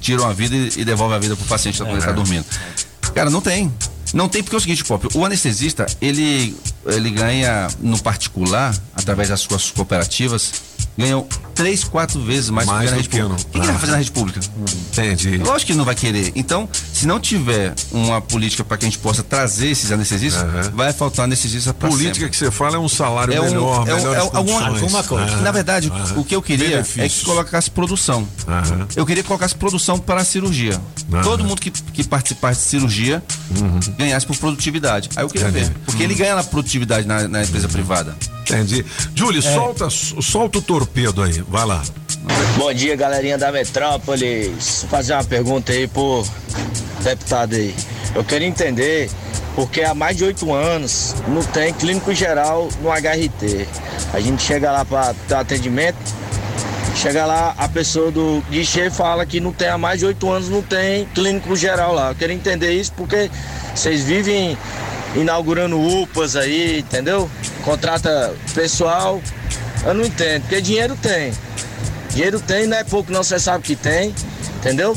tiram 0.00 0.26
a 0.26 0.32
vida 0.32 0.54
e, 0.76 0.84
devolvem 0.84 1.16
a 1.16 1.20
vida 1.20 1.36
pro 1.36 1.44
paciente 1.46 1.78
quando 1.78 1.90
ele 1.90 1.98
está 1.98 2.12
dormindo. 2.12 2.44
Cara, 3.14 3.28
não 3.30 3.40
tem. 3.40 3.72
Não 4.12 4.28
tem 4.28 4.42
porque 4.42 4.56
é 4.56 4.58
o 4.58 4.60
seguinte, 4.60 4.84
Pop, 4.84 5.06
o 5.14 5.24
anestesista, 5.24 5.86
ele, 6.00 6.56
ele 6.86 7.10
ganha 7.10 7.68
no 7.80 7.96
particular, 7.98 8.74
através 9.02 9.28
das 9.28 9.40
suas 9.40 9.70
cooperativas, 9.70 10.52
ganha 10.96 11.24
três, 11.54 11.84
quatro 11.84 12.20
vezes 12.20 12.48
mais, 12.50 12.66
Mais 12.66 12.80
que 12.80 12.84
na 12.86 12.90
do 12.90 12.96
rede 12.96 13.08
que 13.08 13.18
pública. 13.20 13.42
O 13.42 13.44
que, 13.44 13.50
que 13.52 13.58
ele 13.58 13.66
vai 13.66 13.78
fazer 13.80 13.92
na 13.92 13.98
rede 13.98 14.10
pública? 14.12 14.40
Entendi. 14.92 15.36
Lógico 15.38 15.72
que 15.72 15.76
não 15.78 15.84
vai 15.84 15.94
querer. 15.94 16.32
Então, 16.34 16.68
se 16.92 17.06
não 17.06 17.20
tiver 17.20 17.74
uma 17.92 18.20
política 18.20 18.64
para 18.64 18.76
que 18.78 18.84
a 18.86 18.88
gente 18.88 18.98
possa 18.98 19.22
trazer 19.22 19.68
esses 19.70 19.90
anestesistas, 19.92 20.42
vai 20.68 20.92
faltar 20.92 21.24
anestesista 21.24 21.74
para 21.74 21.88
Política 21.88 22.28
que 22.28 22.36
você 22.36 22.50
fala 22.50 22.76
é 22.76 22.78
um 22.78 22.88
salário 22.88 23.34
é 23.34 23.40
um, 23.40 23.44
melhor, 23.44 23.76
é 23.88 23.92
um- 23.92 23.96
melhores 23.96 24.04
é 24.32 24.36
alguma, 24.36 24.66
alguma 24.68 25.02
coisa. 25.04 25.24
Aham. 25.32 25.42
Na 25.42 25.52
verdade, 25.52 25.90
Aham. 25.90 26.20
o 26.20 26.24
que 26.24 26.34
eu 26.34 26.40
queria 26.42 26.66
é 26.66 26.70
Benefícios. 26.70 27.18
que 27.20 27.24
colocasse 27.24 27.70
produção. 27.70 28.26
Eu 28.96 29.04
queria 29.04 29.22
que 29.22 29.26
colocasse 29.28 29.54
produção 29.54 29.98
para 29.98 30.20
a 30.20 30.24
cirurgia. 30.24 30.80
Todo 31.22 31.44
mundo 31.44 31.60
que, 31.60 31.70
que 31.70 32.04
participasse 32.04 32.60
de 32.62 32.66
cirurgia 32.66 33.22
ganhasse 33.98 34.26
por 34.26 34.36
produtividade. 34.36 35.10
Aí 35.16 35.24
eu 35.24 35.28
queria 35.28 35.48
Entendi. 35.48 35.64
ver. 35.66 35.74
Porque 35.84 36.02
ele 36.02 36.14
ganha 36.14 36.36
na 36.36 36.42
produtividade 36.44 37.06
na, 37.06 37.28
na 37.28 37.42
empresa 37.42 37.68
privada. 37.68 38.16
Entendi. 38.42 38.84
Júlio, 39.14 39.40
solta, 39.40 39.88
solta 39.90 40.58
o 40.58 40.62
torpedo 40.70 41.20
aí. 41.20 41.42
Vai 41.48 41.66
lá. 41.66 41.82
Bom 42.56 42.72
dia, 42.72 42.94
galerinha 42.94 43.36
da 43.36 43.50
Metrópolis. 43.50 44.82
Vou 44.82 44.90
fazer 44.90 45.14
uma 45.14 45.24
pergunta 45.24 45.72
aí 45.72 45.88
pro 45.88 46.24
deputado 47.02 47.56
aí. 47.56 47.74
Eu 48.14 48.22
queria 48.22 48.46
entender 48.46 49.10
porque 49.56 49.82
há 49.82 49.92
mais 49.94 50.16
de 50.16 50.22
oito 50.22 50.52
anos 50.54 51.16
não 51.26 51.42
tem 51.42 51.74
clínico 51.74 52.14
geral 52.14 52.68
no 52.80 52.88
HRT. 52.88 53.66
A 54.12 54.20
gente 54.20 54.44
chega 54.44 54.70
lá 54.70 54.84
para 54.84 55.12
ter 55.26 55.34
atendimento, 55.34 55.98
chega 56.94 57.26
lá, 57.26 57.52
a 57.58 57.68
pessoa 57.68 58.12
do 58.12 58.40
guichê 58.48 58.90
fala 58.90 59.26
que 59.26 59.40
não 59.40 59.52
tem 59.52 59.66
há 59.66 59.76
mais 59.76 59.98
de 59.98 60.06
oito 60.06 60.30
anos, 60.30 60.48
não 60.48 60.62
tem 60.62 61.04
clínico 61.06 61.56
geral 61.56 61.92
lá. 61.92 62.10
Eu 62.10 62.14
queria 62.14 62.36
entender 62.36 62.70
isso 62.70 62.92
porque 62.96 63.28
vocês 63.74 64.04
vivem 64.04 64.56
inaugurando 65.16 65.80
UPAs 65.80 66.36
aí, 66.36 66.78
entendeu? 66.78 67.28
Contrata 67.64 68.32
pessoal. 68.54 69.20
Eu 69.84 69.94
não 69.94 70.04
entendo, 70.04 70.42
porque 70.42 70.60
dinheiro 70.60 70.96
tem. 71.00 71.32
Dinheiro 72.10 72.40
tem, 72.40 72.66
não 72.66 72.76
é 72.76 72.84
pouco 72.84 73.12
não, 73.12 73.22
você 73.22 73.38
sabe 73.38 73.64
que 73.64 73.76
tem, 73.76 74.14
entendeu? 74.58 74.96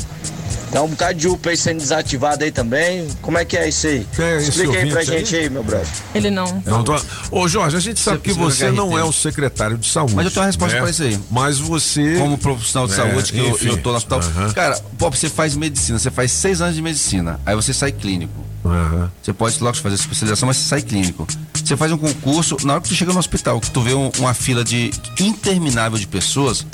Tem 0.70 0.82
um 0.82 0.88
bocado 0.88 1.14
de 1.14 1.28
UPA 1.28 1.50
aí 1.50 1.56
sendo 1.56 1.78
desativado 1.78 2.42
aí 2.42 2.50
também. 2.50 3.06
Como 3.22 3.38
é 3.38 3.44
que 3.44 3.56
é 3.56 3.68
isso 3.68 3.86
aí? 3.86 4.04
É 4.18 4.38
Explica 4.38 4.76
aí 4.76 4.90
pra 4.90 5.04
gente 5.04 5.36
aí, 5.36 5.48
meu 5.48 5.62
brother. 5.62 5.86
Ele 6.12 6.30
não. 6.32 6.60
Não 6.66 6.82
tô... 6.82 7.00
Ô, 7.30 7.46
Jorge, 7.46 7.76
a 7.76 7.80
gente 7.80 8.00
sabe 8.00 8.18
que 8.18 8.32
você 8.32 8.72
não 8.72 8.98
é 8.98 9.04
o 9.04 9.12
secretário 9.12 9.78
de 9.78 9.88
saúde. 9.88 10.16
Mas 10.16 10.24
eu 10.24 10.32
tenho 10.32 10.42
uma 10.42 10.46
resposta 10.48 10.74
né? 10.74 10.80
pra 10.82 10.90
isso 10.90 11.02
aí. 11.04 11.20
Mas 11.30 11.60
você. 11.60 12.16
Como 12.18 12.36
profissional 12.36 12.88
de 12.88 12.94
É, 12.94 12.96
saúde, 12.96 13.32
que 13.32 13.38
eu, 13.38 13.50
enfim. 13.50 13.68
eu 13.68 13.76
tô 13.76 13.90
no 13.92 13.98
hospital. 13.98 14.20
Cara, 14.52 14.80
Pop, 14.98 15.16
você 15.16 15.28
faz 15.28 15.54
medicina, 15.54 15.96
você 15.96 16.10
faz 16.10 16.32
seis 16.32 16.60
anos 16.60 16.74
de 16.74 16.82
medicina, 16.82 17.38
aí 17.46 17.54
você 17.54 17.72
sai 17.72 17.92
clínico. 17.92 18.44
Você 19.22 19.32
pode 19.32 19.62
logo 19.62 19.76
fazer 19.76 19.94
especialização, 19.94 20.48
mas 20.48 20.56
você 20.56 20.68
sai 20.68 20.82
clínico. 20.82 21.24
Você 21.64 21.76
faz 21.76 21.90
um 21.92 21.96
concurso, 21.98 22.56
na 22.64 22.74
hora 22.74 22.82
que 22.82 22.88
tu 22.88 22.94
chega 22.94 23.12
no 23.12 23.18
hospital, 23.18 23.58
que 23.60 23.70
tu 23.70 23.80
vê 23.80 23.94
um- 23.94 24.10
uma 24.18 24.34
fila 24.34 24.62
de 24.62 24.90
interminável 25.18 25.98
de 25.98 26.06
pessoas, 26.06 26.66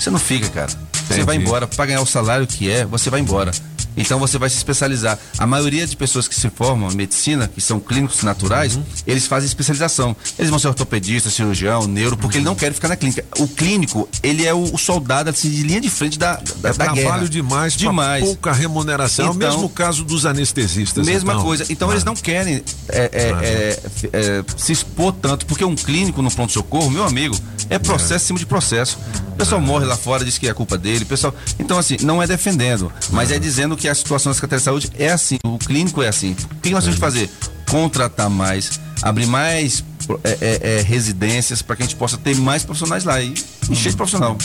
você 0.00 0.08
não 0.10 0.18
fica, 0.20 0.48
cara. 0.48 0.68
Você 0.68 1.14
Entendi. 1.14 1.22
vai 1.26 1.36
embora, 1.36 1.66
pra 1.66 1.84
ganhar 1.86 2.00
o 2.00 2.06
salário 2.06 2.46
que 2.46 2.70
é, 2.70 2.84
você 2.84 3.10
vai 3.10 3.20
embora. 3.20 3.50
Então 3.96 4.18
você 4.18 4.38
vai 4.38 4.48
se 4.50 4.56
especializar. 4.56 5.18
A 5.38 5.46
maioria 5.46 5.86
de 5.86 5.96
pessoas 5.96 6.26
que 6.28 6.34
se 6.34 6.48
formam 6.50 6.90
em 6.90 6.94
medicina, 6.94 7.48
que 7.52 7.60
são 7.60 7.78
clínicos 7.80 8.22
naturais, 8.22 8.76
Uhum. 8.76 8.84
eles 9.06 9.26
fazem 9.26 9.46
especialização. 9.46 10.16
Eles 10.38 10.50
vão 10.50 10.58
ser 10.58 10.68
ortopedista, 10.68 11.30
cirurgião, 11.30 11.86
neuro, 11.86 12.16
porque 12.16 12.36
Uhum. 12.36 12.42
ele 12.42 12.44
não 12.48 12.54
quer 12.54 12.72
ficar 12.72 12.88
na 12.88 12.96
clínica. 12.96 13.24
O 13.38 13.46
clínico, 13.48 14.08
ele 14.22 14.46
é 14.46 14.54
o, 14.54 14.76
soldado 14.78 15.30
assim, 15.30 15.50
de 15.50 15.62
linha 15.62 15.80
de 15.80 15.90
frente 15.90 16.18
da, 16.18 16.36
da, 16.36 16.40
É 16.40 16.72
da 16.72 16.72
trabalho 16.74 16.94
guerra. 16.94 17.28
demais, 17.28 17.74
demais. 17.74 18.24
pouca 18.24 18.52
remuneração. 18.52 19.26
É 19.26 19.28
o 19.30 19.34
Então- 19.34 19.48
mesmo 19.50 19.68
caso 19.68 20.04
dos 20.04 20.24
anestesistas. 20.26 21.06
Mesma 21.06 21.32
então. 21.32 21.44
coisa. 21.44 21.64
Então 21.70 21.90
eles 21.90 22.04
não 22.04 22.14
querem 22.14 22.62
é, 22.88 22.98
é, 22.98 23.10
é, 23.12 23.80
é, 24.12 24.44
se 24.56 24.72
expor 24.72 25.12
tanto, 25.12 25.46
porque 25.46 25.64
um 25.64 25.74
clínico 25.76 26.22
no 26.22 26.30
pronto-socorro, 26.30 26.90
meu 26.90 27.04
amigo, 27.04 27.36
é 27.70 27.78
processo 27.78 28.24
em 28.24 28.26
cima 28.26 28.38
de 28.38 28.46
processo. 28.46 28.98
O 29.28 29.36
pessoal 29.36 29.60
morre 29.60 29.86
lá 29.86 29.96
fora, 29.96 30.24
diz 30.24 30.36
que 30.36 30.48
é 30.48 30.52
culpa 30.52 30.76
dele. 30.76 31.04
Pessoal... 31.04 31.34
Então, 31.58 31.78
assim, 31.78 31.96
não 32.02 32.22
é 32.22 32.26
defendendo, 32.26 32.92
mas 33.10 33.30
é 33.30 33.38
dizendo 33.38 33.76
que 33.76 33.88
a 33.88 33.94
situação 33.94 34.30
da 34.30 34.34
Secretaria 34.34 34.58
de 34.58 34.64
Saúde 34.64 34.90
é 34.98 35.10
assim, 35.10 35.38
o 35.44 35.56
clínico 35.56 36.02
é 36.02 36.08
assim. 36.08 36.36
O 36.52 36.56
que 36.56 36.70
nós 36.70 36.82
temos 36.82 36.96
que 36.96 37.00
fazer? 37.00 37.30
Contratar 37.70 38.28
mais, 38.28 38.80
abrir 39.00 39.26
mais 39.26 39.84
é, 40.24 40.38
é, 40.40 40.78
é, 40.78 40.82
residências 40.82 41.62
para 41.62 41.76
que 41.76 41.82
a 41.82 41.86
gente 41.86 41.96
possa 41.96 42.18
ter 42.18 42.34
mais 42.36 42.64
profissionais 42.64 43.04
lá 43.04 43.20
e 43.22 43.32
encher 43.70 43.90
de 43.90 43.96
profissional. 43.96 44.36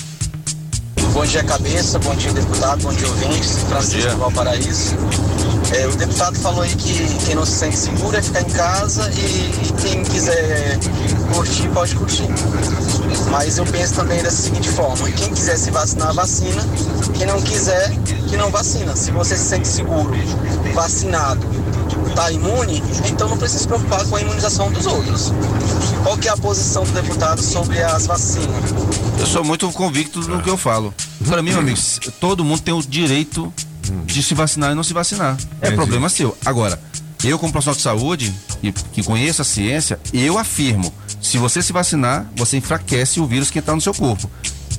Bom 1.15 1.23
dia, 1.25 1.41
cabeça. 1.45 1.97
Bom 1.97 2.13
dia, 2.13 2.33
deputado. 2.33 2.81
Bom 2.81 2.93
dia, 2.93 3.07
ouvintes. 3.07 3.59
Francisco 3.69 4.01
dia. 4.01 4.15
Valparaíso. 4.17 4.97
É, 5.73 5.87
o 5.87 5.95
deputado 5.95 6.37
falou 6.37 6.61
aí 6.61 6.75
que 6.75 7.07
quem 7.25 7.35
não 7.35 7.45
se 7.45 7.53
sente 7.53 7.77
seguro 7.77 8.17
é 8.17 8.21
ficar 8.21 8.41
em 8.41 8.49
casa 8.49 9.09
e, 9.11 9.19
e 9.63 9.73
quem 9.81 10.03
quiser 10.03 10.77
curtir, 11.33 11.69
pode 11.69 11.95
curtir. 11.95 12.27
Mas 13.31 13.57
eu 13.57 13.65
penso 13.65 13.93
também 13.93 14.21
da 14.21 14.29
seguinte 14.29 14.67
forma: 14.67 15.09
quem 15.11 15.33
quiser 15.33 15.57
se 15.57 15.71
vacinar, 15.71 16.13
vacina. 16.13 16.61
Quem 17.13 17.25
não 17.25 17.41
quiser, 17.41 17.91
que 18.27 18.35
não 18.35 18.49
vacina. 18.49 18.93
Se 18.97 19.09
você 19.11 19.37
se 19.37 19.45
sente 19.45 19.69
seguro, 19.69 20.11
vacinado, 20.73 21.47
tá 22.13 22.29
imune, 22.29 22.83
então 23.09 23.29
não 23.29 23.37
precisa 23.37 23.61
se 23.61 23.67
preocupar 23.69 24.05
com 24.05 24.17
a 24.17 24.21
imunização 24.21 24.69
dos 24.69 24.85
outros. 24.85 25.31
Qual 26.03 26.17
que 26.17 26.27
é 26.27 26.31
a 26.31 26.37
posição 26.37 26.83
do 26.83 26.91
deputado 26.91 27.41
sobre 27.41 27.81
as 27.81 28.05
vacinas? 28.05 29.04
Eu 29.19 29.25
sou 29.25 29.43
muito 29.43 29.71
convicto 29.71 30.19
no 30.21 30.41
que 30.41 30.49
eu 30.49 30.57
falo. 30.57 30.93
Para 31.27 31.41
mim, 31.41 31.51
meu 31.51 31.59
amigo, 31.59 31.79
todo 32.19 32.43
mundo 32.43 32.61
tem 32.61 32.73
o 32.73 32.81
direito 32.81 33.53
de 34.05 34.21
se 34.21 34.33
vacinar 34.33 34.71
e 34.71 34.75
não 34.75 34.83
se 34.83 34.93
vacinar. 34.93 35.37
É 35.61 35.67
Entendi. 35.67 35.75
problema 35.75 36.09
seu. 36.09 36.37
Agora, 36.45 36.79
eu 37.23 37.39
como 37.39 37.51
profissional 37.51 37.75
de 37.75 37.81
saúde, 37.81 38.33
e 38.61 38.71
que 38.71 39.03
conheço 39.03 39.41
a 39.41 39.45
ciência, 39.45 39.99
eu 40.13 40.37
afirmo, 40.37 40.93
se 41.21 41.37
você 41.37 41.61
se 41.61 41.73
vacinar, 41.73 42.27
você 42.35 42.57
enfraquece 42.57 43.19
o 43.19 43.25
vírus 43.25 43.49
que 43.49 43.59
está 43.59 43.73
no 43.73 43.81
seu 43.81 43.93
corpo. 43.93 44.29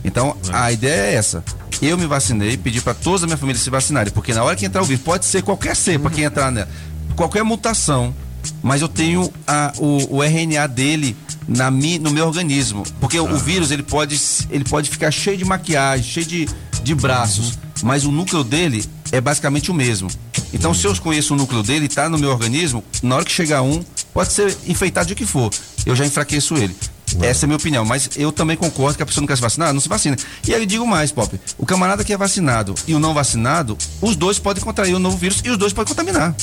Então, 0.05 0.37
a 0.53 0.71
ideia 0.71 1.13
é 1.13 1.15
essa. 1.15 1.43
Eu 1.83 1.99
me 1.99 2.07
vacinei, 2.07 2.57
pedi 2.57 2.81
para 2.81 2.95
toda 2.95 3.25
a 3.25 3.27
minha 3.27 3.37
família 3.37 3.61
se 3.61 3.69
vacinarem, 3.69 4.13
porque 4.13 4.33
na 4.33 4.43
hora 4.43 4.57
que 4.57 4.65
entrar 4.65 4.83
o 4.83 4.85
vírus, 4.85 5.03
pode 5.03 5.25
ser 5.25 5.43
qualquer 5.43 5.75
cepa 5.75 6.09
que 6.11 6.23
entrar 6.23 6.51
nela, 6.51 6.69
qualquer 7.15 7.43
mutação, 7.43 8.15
mas 8.63 8.81
eu 8.83 8.89
tenho 8.89 9.33
a- 9.47 9.73
o, 9.79 10.17
o 10.17 10.23
RNA 10.23 10.67
dele 10.67 11.17
na 11.49 11.71
mi, 11.71 11.99
no 11.99 12.11
meu 12.11 12.27
organismo, 12.27 12.83
porque 13.01 13.19
o, 13.19 13.33
o 13.33 13.39
vírus 13.39 13.71
ele 13.71 13.83
pode 13.83 14.21
ele 14.51 14.65
pode 14.65 14.91
ficar 14.91 15.11
cheio 15.11 15.37
de 15.37 15.45
maquiagem, 15.45 16.05
cheio 16.05 16.27
de, 16.27 16.49
de 16.83 16.95
braços, 16.95 17.59
mas 17.83 18.05
o 18.05 18.11
núcleo 18.11 18.43
dele 18.43 18.85
é 19.13 19.21
basicamente 19.21 19.71
o 19.71 19.75
mesmo. 19.75 20.09
Então, 20.53 20.73
se 20.75 20.87
eu 20.87 20.95
conheço 20.97 21.35
o 21.35 21.37
núcleo 21.37 21.63
dele, 21.63 21.87
está 21.87 22.09
no 22.09 22.19
meu 22.19 22.31
organismo, 22.31 22.83
na 23.03 23.17
hora 23.17 23.25
que 23.25 23.33
chegar 23.33 23.63
um, 23.63 23.83
pode 24.13 24.33
ser 24.33 24.57
infeitado 24.67 25.07
de 25.07 25.15
que 25.15 25.27
for, 25.27 25.51
eu 25.85 25.95
já 25.95 26.05
enfraqueço 26.07 26.55
ele. 26.57 26.75
Essa 27.21 27.45
é 27.45 27.47
a 27.47 27.49
minha 27.49 27.57
opinião, 27.57 27.85
mas 27.85 28.11
eu 28.17 28.33
também 28.33 28.57
concordo 28.57 28.97
que 28.97 29.03
a 29.03 29.07
pessoa 29.07 29.23
não 29.23 29.29
quer 29.29 29.37
se 29.37 29.43
vacinar, 29.43 29.73
não 29.73 29.81
se 29.81 29.89
vacina. 29.89 30.17
E 30.47 30.53
aí 30.55 30.63
eu 30.63 30.67
digo 30.67 30.87
mais, 30.87 31.13
Pop, 31.13 31.39
o 31.57 31.65
camarada 31.65 32.03
que 32.05 32.13
é 32.13 32.17
vacinado 32.17 32.75
e 32.87 32.95
o 32.95 32.99
não 32.99 33.15
vacinado, 33.15 33.79
os 34.03 34.17
dois 34.17 34.39
podem 34.41 34.63
contrair 34.63 34.95
o 34.95 34.99
novo 34.99 35.17
vírus 35.17 35.41
e 35.45 35.51
os 35.51 35.57
dois 35.57 35.73
podem 35.73 35.95
contaminar. 35.95 36.35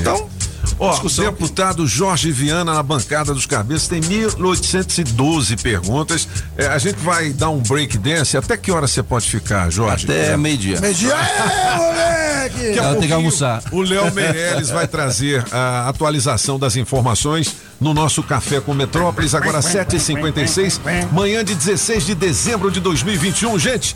Então, 0.00 0.28
Ó, 0.78 0.98
deputado 1.22 1.86
Jorge 1.86 2.30
Viana 2.32 2.74
na 2.74 2.82
bancada 2.82 3.32
dos 3.34 3.46
cabeças 3.46 3.88
tem 3.88 4.00
1812 4.00 5.56
perguntas. 5.56 6.28
É, 6.56 6.66
a 6.66 6.78
gente 6.78 6.96
vai 6.96 7.30
dar 7.32 7.50
um 7.50 7.58
break 7.60 7.98
dance. 7.98 8.36
Até 8.36 8.56
que 8.56 8.70
hora 8.70 8.86
você 8.86 9.02
pode 9.02 9.28
ficar, 9.28 9.70
Jorge? 9.70 10.04
Até 10.04 10.32
É. 10.32 10.36
meio-dia. 10.36 10.80
Meio-dia, 10.80 11.16
moleque! 11.76 12.78
Ela 12.78 12.94
tem 12.96 13.08
que 13.08 13.12
almoçar. 13.14 13.62
O 13.72 13.82
Léo 13.82 14.12
Meirelles 14.12 14.68
vai 14.70 14.86
trazer 14.86 15.44
a 15.52 15.88
atualização 15.88 16.58
das 16.58 16.76
informações 16.76 17.54
no 17.80 17.92
nosso 17.92 18.22
Café 18.22 18.60
com 18.60 18.72
Metrópolis, 18.72 19.34
agora 19.34 19.60
7h56, 19.60 20.80
manhã 21.12 21.44
de 21.44 21.54
16 21.54 22.06
de 22.06 22.14
dezembro 22.14 22.70
de 22.70 22.80
2021. 22.80 23.58
Gente, 23.58 23.94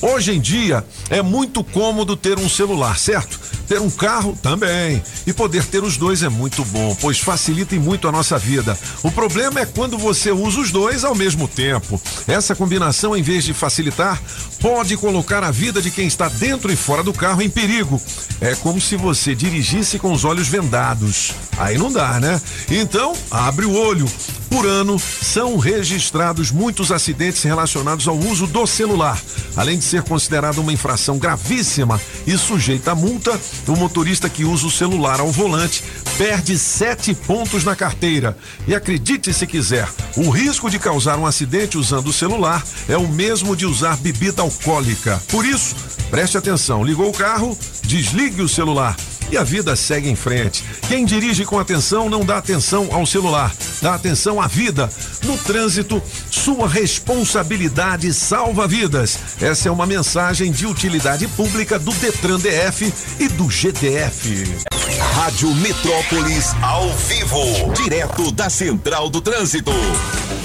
hoje 0.00 0.32
em 0.32 0.40
dia 0.40 0.84
é 1.10 1.22
muito 1.22 1.62
cômodo 1.62 2.16
ter 2.16 2.38
um 2.38 2.48
celular, 2.48 2.98
certo? 2.98 3.38
Ter 3.68 3.80
um 3.80 3.90
carro 3.90 4.36
também. 4.42 5.02
E 5.26 5.32
poder 5.32 5.64
ter 5.64 5.82
os 5.84 5.96
dois 5.96 6.07
é 6.08 6.28
muito 6.28 6.64
bom, 6.64 6.96
pois 7.00 7.18
facilita 7.18 7.76
muito 7.76 8.08
a 8.08 8.12
nossa 8.12 8.38
vida. 8.38 8.78
O 9.02 9.10
problema 9.12 9.60
é 9.60 9.66
quando 9.66 9.98
você 9.98 10.30
usa 10.30 10.60
os 10.60 10.70
dois 10.70 11.04
ao 11.04 11.14
mesmo 11.14 11.46
tempo. 11.46 12.00
Essa 12.26 12.56
combinação, 12.56 13.14
em 13.14 13.22
vez 13.22 13.44
de 13.44 13.52
facilitar, 13.52 14.20
pode 14.58 14.96
colocar 14.96 15.44
a 15.44 15.50
vida 15.50 15.82
de 15.82 15.90
quem 15.90 16.06
está 16.06 16.28
dentro 16.28 16.72
e 16.72 16.76
fora 16.76 17.02
do 17.02 17.12
carro 17.12 17.42
em 17.42 17.50
perigo. 17.50 18.00
É 18.40 18.54
como 18.54 18.80
se 18.80 18.96
você 18.96 19.34
dirigisse 19.34 19.98
com 19.98 20.10
os 20.10 20.24
olhos 20.24 20.48
vendados. 20.48 21.32
Aí 21.58 21.76
não 21.76 21.92
dá, 21.92 22.18
né? 22.18 22.40
Então, 22.70 23.12
abre 23.30 23.66
o 23.66 23.74
olho. 23.74 24.08
Por 24.50 24.66
ano, 24.66 24.98
são 24.98 25.58
registrados 25.58 26.50
muitos 26.50 26.90
acidentes 26.90 27.42
relacionados 27.42 28.08
ao 28.08 28.16
uso 28.16 28.46
do 28.46 28.66
celular. 28.66 29.20
Além 29.56 29.78
de 29.78 29.84
ser 29.84 30.02
considerado 30.02 30.58
uma 30.58 30.72
infração 30.72 31.18
gravíssima 31.18 32.00
e 32.26 32.36
sujeita 32.36 32.92
a 32.92 32.94
multa, 32.94 33.38
o 33.66 33.76
motorista 33.76 34.28
que 34.28 34.44
usa 34.44 34.66
o 34.66 34.70
celular 34.70 35.20
ao 35.20 35.30
volante 35.30 35.84
perde 36.16 36.58
sete 36.58 37.14
pontos 37.14 37.64
na 37.64 37.76
carteira. 37.76 38.36
E 38.66 38.74
acredite 38.74 39.32
se 39.32 39.46
quiser, 39.46 39.88
o 40.16 40.30
risco 40.30 40.70
de 40.70 40.78
causar 40.78 41.18
um 41.18 41.26
acidente 41.26 41.76
usando 41.76 42.08
o 42.08 42.12
celular 42.12 42.64
é 42.88 42.96
o 42.96 43.06
mesmo 43.06 43.54
de 43.54 43.66
usar 43.66 43.96
bebida 43.98 44.42
alcoólica. 44.42 45.22
Por 45.28 45.44
isso, 45.44 45.76
preste 46.10 46.38
atenção: 46.38 46.82
ligou 46.82 47.08
o 47.08 47.12
carro, 47.12 47.56
desligue 47.84 48.42
o 48.42 48.48
celular 48.48 48.96
e 49.30 49.36
a 49.36 49.44
vida 49.44 49.74
segue 49.76 50.08
em 50.08 50.16
frente. 50.16 50.64
Quem 50.88 51.04
dirige 51.04 51.44
com 51.44 51.58
atenção 51.58 52.08
não 52.08 52.24
dá 52.24 52.38
atenção 52.38 52.88
ao 52.90 53.06
celular, 53.06 53.54
dá 53.80 53.94
atenção 53.94 54.40
à 54.40 54.46
vida. 54.46 54.90
No 55.24 55.36
trânsito, 55.38 56.02
sua 56.30 56.68
responsabilidade 56.68 58.12
salva 58.12 58.66
vidas. 58.66 59.18
Essa 59.40 59.68
é 59.68 59.72
uma 59.72 59.86
mensagem 59.86 60.50
de 60.50 60.66
utilidade 60.66 61.26
pública 61.28 61.78
do 61.78 61.92
Detran 61.92 62.38
DF 62.38 62.92
e 63.18 63.28
do 63.28 63.48
GDF. 63.48 64.44
Rádio 65.14 65.54
Metrópolis 65.56 66.54
ao 66.62 66.88
vivo, 66.96 67.72
direto 67.74 68.30
da 68.32 68.48
Central 68.48 69.10
do 69.10 69.20
Trânsito. 69.20 69.72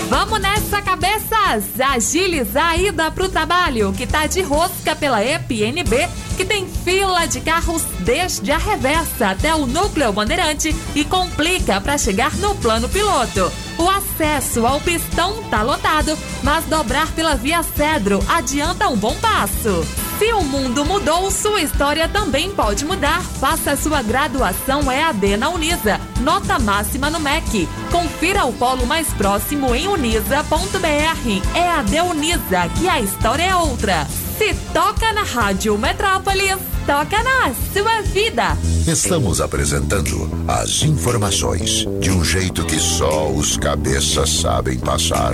Vamos 0.10 0.40
nessa, 0.40 0.82
cabeças! 0.82 1.64
Agilizar 1.80 2.72
a 2.72 2.78
ida 2.78 3.12
pro 3.12 3.30
trabalho, 3.30 3.94
que 3.94 4.06
tá 4.06 4.28
de 4.28 4.42
rosca 4.42 4.96
pela 4.96 5.24
EPNB, 5.24 6.08
que 6.38 6.46
tem 6.46 6.68
fila 6.68 7.26
de 7.26 7.42
carros 7.42 7.84
desde 8.00 8.52
a 8.52 8.58
reversa 8.74 9.30
até 9.30 9.54
o 9.54 9.68
núcleo 9.68 10.12
bandeirante 10.12 10.76
e 10.96 11.06
complica 11.06 11.80
para 11.80 11.96
chegar 11.96 12.36
no 12.38 12.56
plano 12.56 12.90
piloto. 12.90 13.52
O 13.78 13.90
acesso 13.90 14.66
ao 14.66 14.80
pistão 14.80 15.44
tá 15.44 15.62
lotado, 15.62 16.18
mas 16.42 16.66
dobrar 16.66 17.12
pela 17.14 17.36
via 17.36 17.64
Cedro 17.64 18.24
adianta 18.28 18.88
um 18.88 18.96
bom 18.96 19.16
passo. 19.16 19.86
Se 20.20 20.32
o 20.32 20.44
mundo 20.44 20.86
mudou, 20.86 21.30
sua 21.32 21.62
história 21.62 22.08
também 22.08 22.52
pode 22.52 22.86
mudar. 22.86 23.22
Faça 23.22 23.76
sua 23.76 24.02
graduação 24.02 24.92
EAD 24.92 25.38
na 25.38 25.50
Unisa. 25.50 26.00
Nota 26.22 26.60
máxima 26.60 27.10
no 27.10 27.20
MEC. 27.20 27.68
Confira 27.92 28.46
o 28.46 28.54
polo 28.54 28.86
mais 28.86 29.08
próximo 29.14 29.74
em 29.74 29.88
unisa.br. 29.88 31.58
EAD 31.58 32.02
Unisa, 32.02 32.70
que 32.80 32.88
a 32.88 33.02
história 33.02 33.44
é 33.44 33.56
outra. 33.56 34.08
Se 34.38 34.54
toca 34.72 35.12
na 35.14 35.24
Rádio 35.24 35.78
Metrópolis, 35.78 36.58
toca 36.86 37.22
na 37.24 37.54
sua 37.74 38.02
vida. 38.02 38.58
Estamos 38.88 39.40
apresentando 39.40 40.30
as 40.48 40.84
informações 40.84 41.88
de 42.00 42.12
um 42.12 42.24
jeito 42.24 42.66
que 42.66 42.80
só 42.80 43.30
os 43.30 43.58
cabeças 43.64 44.30
sabem 44.30 44.78
passar. 44.78 45.34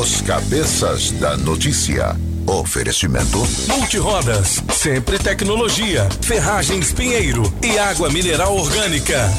Os 0.00 0.22
cabeças 0.22 1.10
da 1.10 1.36
notícia. 1.36 2.16
Oferecimento. 2.46 3.36
Multirodas, 3.68 4.62
sempre 4.72 5.18
tecnologia, 5.18 6.08
ferragens 6.22 6.90
Pinheiro 6.90 7.42
e 7.62 7.78
água 7.78 8.08
mineral 8.08 8.56
orgânica. 8.56 9.30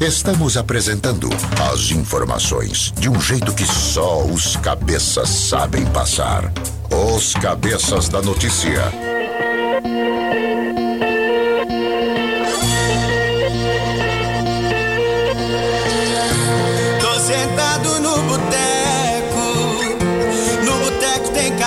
Estamos 0.00 0.56
apresentando 0.56 1.30
as 1.72 1.92
informações 1.92 2.92
de 2.98 3.08
um 3.08 3.20
jeito 3.20 3.54
que 3.54 3.64
só 3.64 4.24
os 4.24 4.56
cabeças 4.56 5.28
sabem 5.28 5.86
passar. 5.86 6.52
Os 6.90 7.34
cabeças 7.34 8.08
da 8.08 8.20
notícia. 8.20 9.13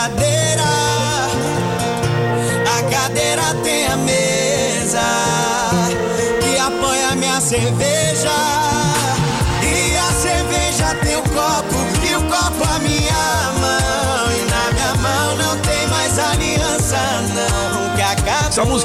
cadeira, 0.07 0.63
a 2.65 2.83
cadeira 2.89 3.53
tem 3.61 3.85
a 3.87 3.97
mesa 3.97 5.01
que 6.39 6.57
apanha 6.57 7.15
minha 7.15 7.41
cerveja. 7.41 8.66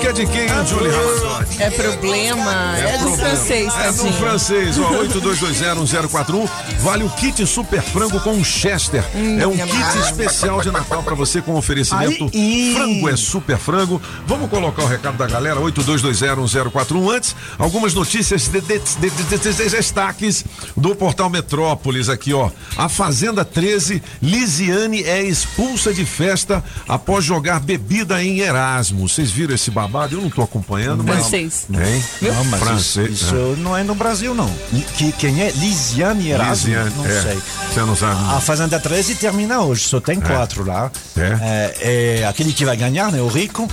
Música 0.02 0.08
é 0.08 0.12
de 0.12 0.26
quem, 0.26 0.66
Julie 0.66 0.90
Ramazotti? 0.90 1.62
É 1.62 1.70
problema. 1.70 2.76
É, 2.78 2.98
do 2.98 3.16
francês, 3.16 3.72
É 3.76 3.92
do 3.92 4.12
francês, 4.14 4.78
ó, 4.78 4.90
82201041. 4.98 6.48
Vale 6.80 7.04
o 7.04 7.10
kit 7.10 7.46
Super 7.46 7.80
Frango 7.82 8.18
com 8.20 8.42
Chester. 8.42 9.04
é 9.14 9.46
um 9.46 9.56
kit 9.56 9.98
especial 10.04 10.60
de 10.60 10.70
Natal 10.70 11.02
pra 11.02 11.14
você 11.14 11.40
com 11.40 11.54
oferecimento 11.54 12.28
Frango 12.74 13.08
é 13.08 13.16
Super 13.16 13.58
Frango. 13.58 14.00
Vamos 14.26 14.50
colocar 14.50 14.82
o 14.82 14.86
recado 14.86 15.16
da 15.16 15.26
galera, 15.26 15.60
82201041. 15.60 17.10
Antes, 17.10 17.36
algumas 17.58 17.94
notícias 17.94 18.48
de- 18.48 18.60
de- 18.60 18.78
de- 18.78 19.10
de- 19.38 19.70
destaques 19.70 20.44
do 20.76 20.94
portal 20.96 21.30
Metrópolis 21.30 22.08
aqui, 22.08 22.32
ó. 22.32 22.50
A 22.76 22.88
Fazenda 22.88 23.44
13, 23.44 24.02
Lisiane 24.20 25.02
é 25.04 25.22
expulsa 25.22 25.92
de 25.92 26.04
festa 26.04 26.62
após 26.88 27.24
jogar 27.24 27.60
bebida 27.60 28.22
em 28.22 28.40
Erasmo. 28.40 29.08
Vocês 29.08 29.30
viram 29.30 29.54
esse 29.54 29.70
babado? 29.70 30.01
Eu 30.10 30.20
não 30.20 30.30
tô 30.30 30.42
acompanhando, 30.42 31.04
mas. 31.04 31.20
Francês. 31.20 31.66
Hein? 31.70 32.04
Não, 32.22 32.44
mas 32.44 32.60
Francês. 32.60 33.10
isso, 33.10 33.24
isso 33.26 33.34
não 33.58 33.76
é 33.76 33.82
no 33.82 33.94
Brasil, 33.94 34.34
não. 34.34 34.50
Que, 34.96 35.12
quem 35.12 35.42
é? 35.42 35.50
Lisiane 35.50 36.30
Erasmo? 36.30 36.68
Lisiane, 36.68 36.94
não 36.96 37.06
é. 37.06 37.22
sei. 37.22 37.38
Você 37.72 37.80
não 37.80 37.96
sabe. 37.96 38.20
A 38.34 38.40
Fazenda 38.40 38.78
13 38.78 39.14
termina 39.16 39.60
hoje, 39.60 39.82
só 39.82 40.00
tem 40.00 40.20
quatro 40.20 40.64
lá. 40.64 40.90
É. 41.16 42.20
é 42.20 42.26
aquele 42.26 42.52
que 42.52 42.64
vai 42.64 42.76
ganhar, 42.76 43.12
né? 43.12 43.20
O 43.20 43.28
Rico. 43.28 43.68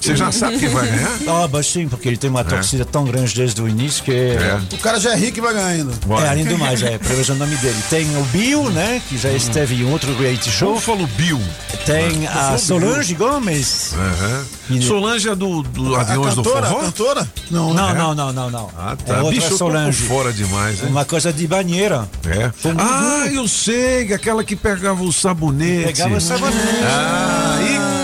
Você 0.00 0.14
já 0.14 0.30
sabe 0.30 0.58
quem 0.58 0.68
vai 0.68 0.86
ganhar? 0.86 1.06
Ah, 1.28 1.48
mas 1.52 1.66
sim, 1.66 1.88
porque 1.88 2.08
ele 2.08 2.16
tem 2.16 2.30
uma 2.30 2.44
torcida 2.44 2.84
tão 2.84 3.04
grande 3.04 3.34
desde 3.34 3.60
o 3.60 3.68
início 3.68 4.02
que. 4.04 4.12
O 4.72 4.78
cara 4.78 4.98
já 4.98 5.12
é 5.12 5.16
rico 5.16 5.38
e 5.38 5.40
vai 5.40 5.52
ganhar 5.52 5.66
ainda. 5.66 5.92
É, 6.22 6.28
além 6.28 6.44
do 6.44 6.56
mais, 6.56 6.82
é, 6.82 6.98
prevejo 6.98 7.32
o 7.32 7.36
nome 7.36 7.56
dele. 7.56 7.76
Tem 7.90 8.16
o 8.16 8.22
Bill, 8.24 8.70
né? 8.70 9.02
Que 9.08 9.18
já 9.18 9.30
esteve 9.30 9.74
em 9.74 9.90
outro 9.90 10.16
reality 10.16 10.50
show. 10.50 10.68
Como 10.68 10.80
falou 10.80 11.06
Bill? 11.08 11.40
Tem 11.84 12.26
a 12.26 12.30
falou 12.30 12.50
Bill. 12.50 12.58
Solange 12.58 13.14
Gomes. 13.14 13.94
Aham. 13.94 14.46
Solange 14.80 15.28
é 15.28 15.34
do, 15.34 15.55
do 15.62 15.94
Aviões 15.96 16.34
do 16.34 16.44
Forró? 16.44 16.78
a 16.78 16.80
cantora? 16.82 17.28
Não, 17.50 17.72
né? 17.74 17.94
não, 17.94 18.14
não, 18.14 18.32
não, 18.32 18.50
não. 18.50 18.70
Ah, 18.76 18.96
É 19.06 19.12
tá. 19.12 19.22
outra 19.22 19.30
Bicho, 19.40 19.56
Solange. 19.56 20.02
fora 20.04 20.32
demais, 20.32 20.82
hein? 20.82 20.88
Uma 20.88 21.04
coisa 21.04 21.32
de 21.32 21.46
banheira. 21.46 22.08
É. 22.26 22.50
Ah, 22.78 23.26
eu 23.32 23.46
sei, 23.48 24.12
aquela 24.12 24.42
que 24.44 24.56
pegava 24.56 25.02
o 25.02 25.12
sabonete. 25.12 25.84
Pegava 25.86 26.16
o 26.16 26.20
sabonete. 26.20 26.56
Ah, 26.84 27.58
e 27.62 27.95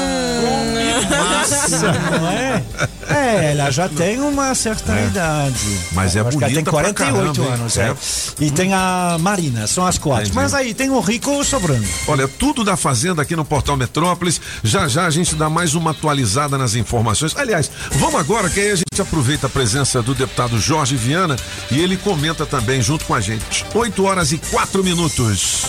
Massa, 1.16 1.92
não 2.20 2.28
é? 2.28 2.62
É, 3.08 3.50
ela 3.52 3.70
já 3.70 3.88
tem 3.88 4.20
uma 4.20 4.54
certa 4.54 4.92
É. 4.92 5.06
idade. 5.06 5.78
Mas 5.92 6.16
é 6.16 6.20
acho 6.20 6.36
que 6.38 6.44
ela 6.44 6.52
bonita 6.52 6.54
tem 6.54 6.64
pra 6.64 6.72
48 6.72 6.94
caramba, 7.42 7.54
anos, 7.54 7.76
é. 7.76 7.88
É. 7.90 7.94
E 8.40 8.50
tem 8.50 8.72
a 8.74 9.16
Marina, 9.20 9.66
são 9.66 9.86
as 9.86 9.98
quatro. 9.98 10.22
Entendi. 10.24 10.36
Mas 10.36 10.54
aí 10.54 10.72
tem 10.74 10.90
o 10.90 11.00
Rico 11.00 11.42
sobrando. 11.44 11.86
Olha, 12.06 12.26
tudo 12.26 12.64
da 12.64 12.76
Fazenda 12.76 13.22
aqui 13.22 13.36
no 13.36 13.44
Portal 13.44 13.76
Metrópolis. 13.76 14.40
Já 14.62 14.88
já 14.88 15.06
a 15.06 15.10
gente 15.10 15.34
dá 15.34 15.48
mais 15.50 15.74
uma 15.74 15.90
atualizada 15.90 16.56
nas 16.56 16.74
informações. 16.74 17.36
Aliás, 17.36 17.70
vamos 17.92 18.18
agora 18.18 18.48
que 18.48 18.60
aí 18.60 18.70
a 18.70 18.76
gente 18.76 19.00
aproveita 19.00 19.46
a 19.46 19.50
presença 19.50 20.02
do 20.02 20.14
deputado 20.14 20.58
Jorge 20.58 20.96
Viana 20.96 21.36
e 21.70 21.80
ele 21.80 21.96
comenta 21.96 22.46
também 22.46 22.80
junto 22.82 23.04
com 23.04 23.14
a 23.14 23.20
gente. 23.20 23.64
8 23.74 24.04
horas 24.04 24.32
e 24.32 24.38
4 24.38 24.82
minutos. 24.82 25.66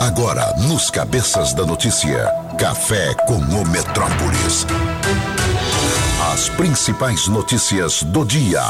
Agora, 0.00 0.52
nos 0.58 0.90
Cabeças 0.90 1.52
da 1.52 1.64
Notícia, 1.64 2.26
Café 2.58 3.14
com 3.26 3.36
o 3.36 3.66
Metrópolis. 3.68 4.66
As 6.32 6.48
principais 6.48 7.28
notícias 7.28 8.02
do 8.02 8.24
dia. 8.24 8.62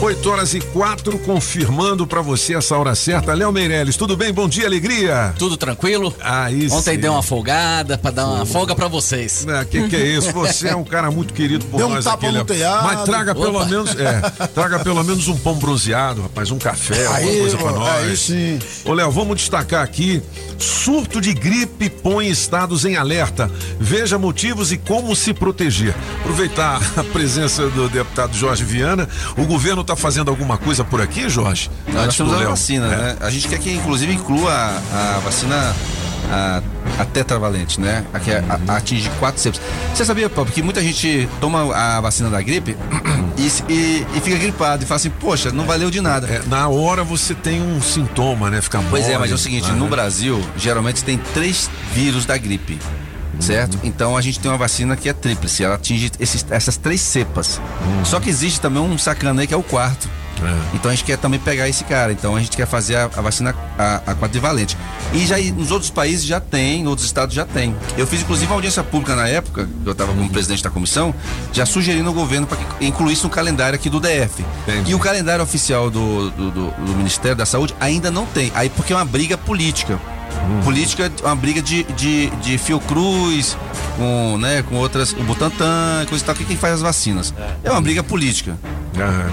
8 0.00 0.30
horas 0.30 0.54
e 0.54 0.60
4, 0.60 1.18
confirmando 1.18 2.06
pra 2.06 2.22
você 2.22 2.54
essa 2.54 2.76
hora 2.76 2.94
certa. 2.94 3.34
Léo 3.34 3.50
Meirelles, 3.50 3.96
tudo 3.96 4.16
bem? 4.16 4.32
Bom 4.32 4.48
dia, 4.48 4.64
alegria. 4.66 5.34
Tudo 5.36 5.56
tranquilo? 5.56 6.14
Aí 6.20 6.66
Ontem 6.70 6.94
sim. 6.94 7.00
deu 7.00 7.12
uma 7.12 7.22
folgada 7.22 7.98
pra 7.98 8.12
dar 8.12 8.26
uma 8.26 8.46
folga 8.46 8.76
pra 8.76 8.86
vocês. 8.86 9.44
Ah, 9.48 9.64
que 9.64 9.88
que 9.88 9.96
é 9.96 10.06
isso? 10.06 10.32
Você 10.32 10.68
é 10.68 10.76
um 10.76 10.84
cara 10.84 11.10
muito 11.10 11.34
querido 11.34 11.64
por 11.64 11.78
Deu 11.78 11.88
um 11.88 11.94
nós 11.94 12.04
tapa 12.04 12.16
aqui, 12.18 12.26
no 12.26 12.32
Léo. 12.34 12.44
telhado. 12.44 12.84
Mas 12.84 13.02
traga 13.02 13.34
pelo 13.34 13.56
Opa. 13.56 13.64
menos, 13.66 13.90
é, 13.98 14.20
traga 14.54 14.78
pelo 14.78 15.02
menos 15.02 15.26
um 15.26 15.36
pão 15.36 15.54
bronzeado, 15.56 16.22
rapaz, 16.22 16.52
um 16.52 16.58
café, 16.58 17.04
alguma 17.06 17.18
Aí, 17.18 17.38
coisa 17.40 17.56
pra 17.56 17.66
mano, 17.66 17.78
nós. 17.80 18.04
aí 18.04 18.16
sim. 18.16 18.58
Ô, 18.84 18.92
Léo, 18.92 19.10
vamos 19.10 19.36
destacar 19.38 19.82
aqui: 19.82 20.22
surto 20.58 21.20
de 21.20 21.34
gripe 21.34 21.90
põe 21.90 22.28
estados 22.28 22.84
em 22.84 22.96
alerta. 22.96 23.50
Veja 23.80 24.16
motivos 24.16 24.70
e 24.70 24.78
como 24.78 25.14
se 25.16 25.34
proteger. 25.34 25.92
Aproveitar 26.20 26.80
a 26.96 27.02
presença 27.02 27.68
do 27.68 27.88
deputado 27.88 28.36
Jorge 28.36 28.62
Viana. 28.62 29.08
O 29.36 29.44
governo 29.44 29.82
está 29.92 29.96
fazendo 29.96 30.30
alguma 30.30 30.56
coisa 30.58 30.84
por 30.84 31.00
aqui, 31.00 31.28
Jorge? 31.28 31.70
Nós 31.92 32.04
Antes 32.04 32.16
temos 32.16 32.32
do 32.32 32.36
a 32.38 32.40
Léo. 32.42 32.50
vacina, 32.50 32.86
É. 32.86 32.96
né? 32.96 33.16
A 33.20 33.30
gente 33.30 33.48
quer 33.48 33.58
que 33.58 33.70
inclusive 33.72 34.12
inclua 34.12 34.52
a, 34.52 35.16
a 35.16 35.18
vacina 35.20 35.74
a, 36.30 36.62
a 36.98 37.04
tetravalente, 37.06 37.80
né? 37.80 38.04
A 38.12 38.18
que 38.20 38.30
é- 38.30 38.44
a- 38.68 38.76
atinge 38.76 39.10
quatro 39.18 39.40
cepas. 39.40 39.60
Você 39.94 40.04
sabia, 40.04 40.28
Paulo, 40.28 40.50
que 40.50 40.62
muita 40.62 40.82
gente 40.82 41.26
toma 41.40 41.74
a 41.74 42.00
vacina 42.02 42.28
da 42.28 42.40
gripe 42.42 42.76
e, 43.38 43.46
e- 43.72 44.06
e 44.14 44.20
fica 44.20 44.36
gripado 44.36 44.82
e 44.84 44.86
fala 44.86 44.96
assim, 44.96 45.08
poxa, 45.10 45.50
não 45.50 45.64
valeu 45.64 45.90
de 45.90 46.00
nada. 46.02 46.26
É, 46.26 46.42
na 46.46 46.68
hora 46.68 47.02
você 47.02 47.34
tem 47.34 47.62
um 47.62 47.80
sintoma, 47.80 48.50
né? 48.50 48.60
Fica 48.60 48.78
Pois 48.90 49.04
é, 49.04 49.08
mole. 49.08 49.20
mas 49.20 49.30
é 49.30 49.34
o 49.34 49.38
seguinte, 49.38 49.68
Ah, 49.70 49.74
no 49.74 49.84
né? 49.84 49.90
Brasil, 49.90 50.38
geralmente 50.56 51.02
tem 51.02 51.16
três 51.32 51.70
vírus 51.94 52.26
da 52.26 52.36
gripe. 52.36 52.78
Certo? 53.40 53.78
Então 53.84 54.16
a 54.16 54.20
gente 54.20 54.40
tem 54.40 54.50
uma 54.50 54.58
vacina 54.58 54.96
que 54.96 55.08
é 55.08 55.12
tríplice, 55.12 55.62
ela 55.64 55.76
atinge 55.76 56.10
esses- 56.18 56.44
essas 56.50 56.76
três 56.76 57.00
cepas. 57.00 57.60
Só 58.04 58.18
que 58.20 58.28
existe 58.28 58.60
também 58.60 58.82
um 58.82 58.98
sacana 58.98 59.40
aí 59.42 59.46
que 59.46 59.54
é 59.54 59.56
o 59.56 59.62
quarto. 59.62 60.08
Então 60.72 60.88
a 60.90 60.94
gente 60.94 61.02
quer 61.04 61.18
também 61.18 61.40
pegar 61.40 61.68
esse 61.68 61.82
cara. 61.82 62.12
Então 62.12 62.36
a 62.36 62.40
gente 62.40 62.56
quer 62.56 62.66
fazer 62.66 62.94
a, 62.94 63.04
a 63.16 63.20
vacina 63.20 63.52
a, 63.76 64.02
a 64.06 64.14
quadrivalente. 64.14 64.76
E 65.12 65.26
já 65.26 65.36
nos 65.38 65.70
outros 65.72 65.90
países 65.90 66.24
já 66.24 66.38
tem, 66.38 66.82
em 66.82 66.86
outros 66.86 67.06
estados 67.06 67.34
já 67.34 67.44
tem. 67.44 67.74
Eu 67.96 68.06
fiz 68.06 68.20
inclusive 68.22 68.46
uma 68.46 68.54
audiência 68.56 68.84
pública 68.84 69.16
na 69.16 69.26
época, 69.26 69.66
que 69.66 69.88
eu 69.88 69.92
estava 69.92 70.12
como 70.12 70.28
presidente 70.30 70.62
da 70.62 70.70
comissão, 70.70 71.12
já 71.52 71.66
sugerindo 71.66 72.08
ao 72.08 72.14
governo 72.14 72.46
para 72.46 72.56
que 72.56 72.86
incluísse 72.86 73.24
no 73.24 73.30
calendário 73.30 73.74
aqui 73.76 73.90
do 73.90 73.98
DF. 73.98 74.44
E 74.86 74.94
o 74.94 74.98
calendário 75.00 75.42
oficial 75.42 75.90
do, 75.90 76.30
do, 76.30 76.50
do- 76.52 76.70
do 76.70 76.96
Ministério 76.96 77.36
da 77.36 77.46
Saúde 77.46 77.74
ainda 77.80 78.08
não 78.10 78.24
tem. 78.26 78.52
Aí 78.54 78.68
porque 78.68 78.92
é 78.92 78.96
uma 78.96 79.04
briga 79.04 79.36
política. 79.36 79.98
Política 80.64 81.10
é 81.22 81.26
uma 81.26 81.36
briga 81.36 81.60
de, 81.62 81.82
de, 81.96 82.30
de 82.42 82.58
Fiocruz 82.58 83.56
com, 83.96 84.38
né, 84.38 84.62
com 84.62 84.76
outras, 84.76 85.12
o 85.12 85.22
Butantan, 85.22 86.06
coisa 86.08 86.22
e 86.22 86.26
tal, 86.26 86.34
que 86.34 86.44
quem 86.44 86.56
faz 86.56 86.74
as 86.74 86.80
vacinas. 86.80 87.34
É 87.64 87.70
uma 87.70 87.80
briga 87.80 88.02
política. 88.02 88.56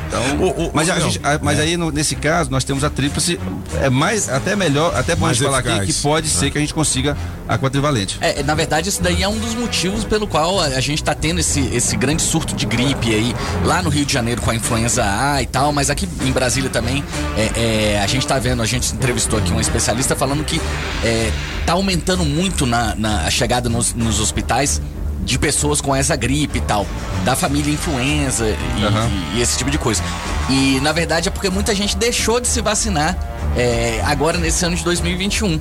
Então, 0.08 0.72
mas, 0.74 0.89
a 0.89 0.99
gente- 0.99 1.20
a- 1.24 1.39
mas 1.41 1.58
é. 1.60 1.64
aí 1.64 1.78
no- 1.78 1.89
nesse 1.91 2.16
caso 2.16 2.51
nós 2.51 2.64
temos 2.64 2.84
a 2.84 2.89
tríplice, 2.89 3.39
é 3.82 3.89
mais, 3.89 4.30
até 4.30 4.56
melhor, 4.56 4.95
até 4.95 5.16
bom 5.16 5.26
a 5.26 5.30
Mais 5.30 5.38
gente 5.38 5.45
falar 5.47 5.60
aqui 5.60 5.88
que 5.88 5.93
pode 6.01 6.28
ser 6.30 6.47
É. 6.47 6.49
que 6.51 6.58
a 6.58 6.62
gente 6.62 6.74
consiga 6.74 7.18
a 7.47 7.58
quadrivalente. 7.58 8.18
É, 8.22 8.43
na 8.43 8.53
verdade, 8.53 8.89
esse 8.89 9.01
daí 9.01 9.24
é 9.24 9.28
um 9.28 9.38
dos 9.39 9.56
motivos 9.56 10.03
pelo 10.03 10.28
qual 10.28 10.60
a, 10.60 10.80
gente 10.80 11.03
tá 11.03 11.16
tendo 11.16 11.39
esse, 11.39 11.62
esse 11.74 11.95
grande 11.97 12.22
surto 12.22 12.56
de 12.56 12.66
gripe 12.66 13.14
aí, 13.14 13.36
lá 13.64 13.82
no 13.82 13.89
Rio 13.89 14.06
de 14.06 14.14
Janeiro 14.14 14.39
com 14.41 14.51
a 14.51 14.56
influenza 14.56 15.03
A 15.03 15.41
e 15.41 15.47
tal, 15.47 15.72
mas 15.72 15.89
aqui 15.89 16.08
em 16.24 16.32
Brasília 16.32 16.70
também, 16.70 17.03
é, 17.36 17.93
é, 17.95 18.01
a 18.03 18.08
gente 18.08 18.26
tá 18.28 18.38
vendo, 18.38 18.62
a 18.62 18.66
gente 18.68 18.93
entrevistou 18.93 19.39
aqui 19.39 19.51
um 19.51 19.60
especialista 19.60 20.16
falando 20.16 20.43
que 20.43 20.62
é, 21.04 21.32
tá 21.66 21.74
aumentando 21.74 22.24
muito 22.26 22.66
na, 22.66 22.96
na 22.96 23.22
a 23.26 23.30
chegada 23.32 23.70
nos, 23.70 23.93
nos 23.93 24.20
hospitais 24.20 24.82
de 25.24 25.39
pessoas 25.39 25.82
com 25.82 25.96
essa 25.96 26.16
gripe 26.16 26.60
e 26.60 26.62
tal, 26.62 26.86
da 27.24 27.36
família 27.36 27.74
influenza 27.74 28.46
e, 28.48 29.38
e 29.38 29.41
esse 29.41 29.58
tipo 29.58 29.72
de 29.72 29.78
coisa. 29.78 30.04
E 30.50 30.80
na 30.82 30.91
verdade 30.91 31.28
é 31.28 31.32
porque 31.32 31.50
muita 31.50 31.74
gente 31.74 31.98
deixou 31.98 32.39
de 32.39 32.48
se 32.48 32.62
vacinar 32.62 33.18
é, 33.58 34.02
agora 34.06 34.38
nesse 34.38 34.64
ano 34.66 34.76
de 34.76 34.84
2021 34.84 35.60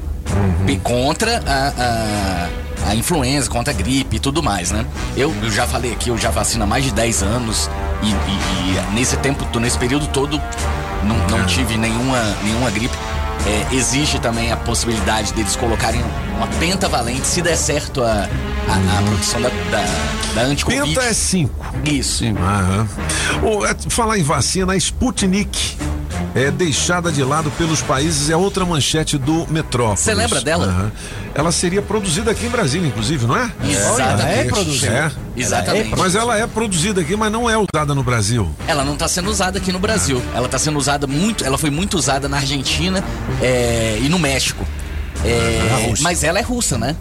Pe- 0.66 0.76
contra 0.82 1.42
a, 1.46 1.72
a, 2.86 2.90
a 2.90 2.94
influenza, 2.94 3.48
contra 3.48 3.72
a 3.72 3.76
gripe 3.76 4.16
e 4.16 4.18
tudo 4.18 4.42
mais, 4.42 4.70
né? 4.70 4.84
Eu, 5.16 5.34
eu 5.42 5.50
já 5.50 5.66
falei 5.66 5.92
aqui, 5.92 6.10
eu 6.10 6.18
já 6.18 6.30
vacino 6.30 6.64
há 6.64 6.66
mais 6.66 6.84
de 6.84 6.90
10 6.92 7.22
anos 7.22 7.70
e, 8.02 8.08
e- 8.08 8.10
e 8.10 8.94
nesse 8.94 9.16
tempo, 9.18 9.46
nesse 9.58 9.78
período 9.78 10.06
todo, 10.08 10.38
não, 11.04 11.38
não 11.38 11.46
tive 11.46 11.76
nenhuma, 11.78 12.18
nenhuma 12.42 12.70
gripe. 12.70 12.94
É, 13.46 13.74
existe 13.74 14.18
também 14.18 14.50
a 14.50 14.56
possibilidade 14.56 15.32
deles 15.34 15.54
colocarem 15.54 16.02
uma 16.36 16.46
pentavalente, 16.58 17.26
se 17.26 17.42
der 17.42 17.56
certo 17.56 18.02
a, 18.02 18.26
a, 18.68 18.98
a 18.98 19.02
produção 19.02 19.40
da, 19.42 19.48
da, 19.48 19.84
da 20.34 20.42
anti-covid. 20.42 20.94
Penta 20.94 21.02
é 21.06 21.12
5. 21.12 21.66
Isso. 21.84 22.24
Aham. 22.24 22.88
Ô, 23.42 23.66
é, 23.66 23.76
falar 23.88 24.18
em 24.18 24.22
vacina, 24.22 24.72
a 24.72 24.76
Sputnik 24.76 25.76
é 26.34 26.50
deixada 26.50 27.12
de 27.12 27.22
lado 27.22 27.50
pelos 27.52 27.82
países, 27.82 28.30
é 28.30 28.36
outra 28.36 28.64
manchete 28.64 29.18
do 29.18 29.46
Metrópolis. 29.50 30.00
Você 30.00 30.14
lembra 30.14 30.40
dela? 30.40 30.64
Aham. 30.66 30.92
Ela 31.34 31.52
seria 31.52 31.82
produzida 31.82 32.30
aqui 32.30 32.46
em 32.46 32.50
Brasília, 32.50 32.88
inclusive, 32.88 33.26
não 33.26 33.36
é? 33.36 33.50
Exatamente. 33.62 34.22
Ela 34.22 34.30
É 34.30 34.44
produzida. 34.44 34.92
É. 34.92 35.10
Exatamente. 35.36 35.96
Mas 35.96 36.14
ela 36.14 36.38
é 36.38 36.46
produzida 36.46 37.00
aqui, 37.00 37.16
mas 37.16 37.30
não 37.32 37.48
é 37.48 37.56
usada 37.56 37.94
no 37.94 38.02
Brasil. 38.02 38.48
Ela 38.66 38.84
não 38.84 38.94
está 38.94 39.08
sendo 39.08 39.30
usada 39.30 39.58
aqui 39.58 39.72
no 39.72 39.78
Brasil. 39.78 40.22
Ela 40.34 40.46
está 40.46 40.58
sendo 40.58 40.78
usada 40.78 41.06
muito. 41.06 41.44
Ela 41.44 41.58
foi 41.58 41.70
muito 41.70 41.96
usada 41.96 42.28
na 42.28 42.38
Argentina 42.38 43.02
é, 43.42 43.98
e 44.00 44.08
no 44.08 44.18
México. 44.18 44.64
É, 45.24 45.68
Na 45.70 45.76
Rússia. 45.88 46.02
mas 46.02 46.22
ela 46.22 46.38
é 46.38 46.42
russa, 46.42 46.76
né? 46.78 46.94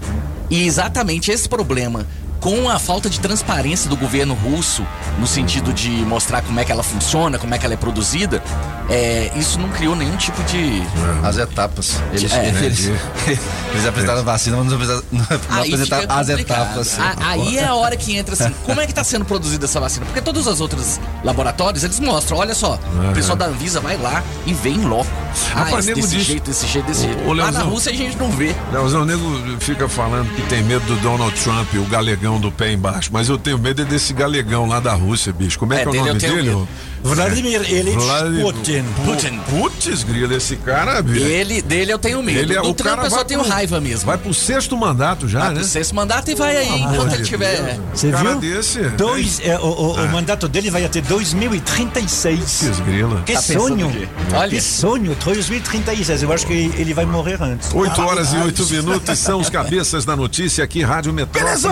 E 0.50 0.66
exatamente 0.66 1.32
esse 1.32 1.48
problema 1.50 2.06
com 2.44 2.70
a 2.70 2.78
falta 2.78 3.10
de 3.10 3.22
transparência 3.22 3.90
do 3.90 3.96
governo 3.96 4.34
russo, 4.34 4.86
no 5.18 5.26
sentido 5.26 5.72
de 5.72 5.90
mostrar 5.90 6.42
como 6.42 6.60
é 6.60 6.66
que 6.66 6.74
ela 6.74 6.84
funciona, 6.84 7.40
como 7.40 7.56
é 7.56 7.58
que 7.58 7.64
ela 7.66 7.74
é 7.74 7.78
produzida, 7.78 8.44
é, 8.90 9.32
isso 9.38 9.58
não 9.58 9.70
criou 9.70 9.96
nenhum 9.96 10.18
tipo 10.18 10.44
de. 10.44 10.84
As 11.24 11.38
etapas. 11.38 12.02
Eles, 12.12 12.34
É, 12.34 12.50
eles, 12.50 12.80
entendi. 12.86 13.00
eles 13.72 13.86
apresentaram 13.88 14.20
a 14.20 14.24
vacina, 14.24 14.58
mas 14.58 14.68
não 14.68 15.22
apresentaram, 15.58 16.06
as 16.18 16.28
etapas. 16.28 17.00
A- 17.00 17.16
Aí 17.30 17.58
é 17.58 17.64
a 17.66 17.76
hora 17.76 17.96
que 17.96 18.14
entra 18.18 18.34
assim, 18.34 18.54
como 18.66 18.82
é 18.82 18.86
que 18.86 18.94
tá 18.94 19.06
sendo 19.06 19.24
produzida 19.24 19.64
essa 19.64 19.80
vacina? 19.80 20.06
Porque 20.06 20.20
todos 20.22 20.46
os 20.46 20.60
outros 20.60 21.00
laboratórios, 21.24 21.86
eles 21.86 21.98
mostram, 22.02 22.38
olha 22.40 22.54
só, 22.54 22.74
Aham. 22.98 23.12
o 23.12 23.14
pessoal 23.14 23.38
da 23.38 23.46
Anvisa 23.46 23.80
vai 23.80 23.96
lá 23.98 24.22
e 24.46 24.54
vê 24.54 24.70
em 24.72 24.82
loco. 24.84 25.08
Ah, 25.56 25.60
Rapaz, 25.64 25.86
desse 25.86 26.02
diz- 26.10 26.26
jeito, 26.26 26.44
desse 26.50 26.68
jeito, 26.68 26.86
desse 26.88 27.04
jeito. 27.04 27.34
Lá 27.34 27.52
na. 27.52 27.62
Rússia 27.64 27.92
a 27.92 27.96
gente 27.96 28.18
não 28.18 28.30
vê. 28.30 28.54
Leozão, 28.74 29.04
o 29.04 29.06
nego 29.06 29.24
fica 29.62 29.88
falando 29.88 30.30
que 30.36 30.42
tem 30.44 30.62
medo 30.62 30.86
do 30.86 30.96
Donald 30.98 31.34
Trump, 31.40 31.74
o 31.76 31.86
galegão 31.86 32.33
do 32.40 32.52
pé 32.52 32.72
embaixo. 32.72 33.10
Mas 33.12 33.30
eu 33.30 33.38
tenho 33.38 33.58
medo 33.58 33.82
é 33.82 33.86
desse 33.86 34.14
galegão 34.14 34.68
lá 34.68 34.80
da 34.80 34.94
Rússia, 34.94 35.32
bicho. 35.34 35.58
Como 35.60 35.74
é, 35.74 35.82
É, 35.82 35.86
que 35.86 35.98
é 35.98 36.02
o 36.02 36.06
nome 36.06 36.20
dele? 36.20 36.68
Vladimir 37.04 37.62
Ilyich 37.70 37.98
Vladimir- 37.98 38.44
Putin. 38.44 38.84
Putin. 39.06 39.40
Putz, 39.50 40.04
grila, 40.04 40.36
esse 40.36 40.56
cara, 40.56 41.02
bicho. 41.02 41.26
Ele, 41.26 41.62
dele 41.62 41.92
eu 41.94 42.00
tenho 42.00 42.24
medo. 42.24 42.40
Ele 42.40 42.54
é 42.54 42.62
do 42.62 42.70
o 42.70 42.74
Trump 42.74 42.96
cara 42.96 43.08
eu 43.08 43.12
só 43.12 43.24
tenho 43.24 43.42
pro- 43.42 43.50
raiva 43.50 43.80
mesmo. 43.82 44.06
Vai 44.06 44.18
pro 44.18 44.34
sexto 44.34 44.76
mandato 44.78 45.28
já, 45.28 45.40
Vai 45.42 45.50
né? 45.50 45.56
pro 45.56 45.64
sexto 45.66 45.94
mandato 45.96 46.32
e 46.32 46.36
vai 46.36 46.56
aí, 46.58 46.68
Amor 46.70 46.94
enquanto 46.94 47.10
de 47.10 47.16
ele 47.16 47.24
tiver. 47.26 47.80
Você 47.94 48.12
viu? 48.12 48.40
desse. 48.40 48.80
Dois, 48.92 49.40
é, 49.44 49.58
o, 49.60 49.64
o- 49.66 49.94
o 49.96 50.00
Ah. 50.00 50.08
mandato 50.08 50.48
dele 50.48 50.70
vai 50.70 50.86
até 50.86 51.02
2036. 51.02 52.60
Que 52.76 52.82
grila. 52.84 53.22
Que 53.26 53.34
Tá 53.34 53.42
sonho! 53.42 53.92
Olha. 54.34 54.50
Que 54.50 54.62
sonho! 54.62 55.16
2036. 55.24 56.24
Eu 56.24 56.32
acho 56.32 56.46
que 56.46 56.54
ele 56.54 56.94
vai 56.94 57.06
morrer 57.06 57.42
antes. 57.42 57.74
8 57.74 58.02
horas 58.02 58.34
e 58.34 58.38
8 58.38 58.66
minutos 58.68 59.20
são 59.20 59.40
os 59.40 59.50
cabeças 59.50 60.06
da 60.06 60.16
notícia 60.16 60.64
aqui, 60.64 60.82
Rádio 60.84 61.12
Metrópolis. 61.14 61.64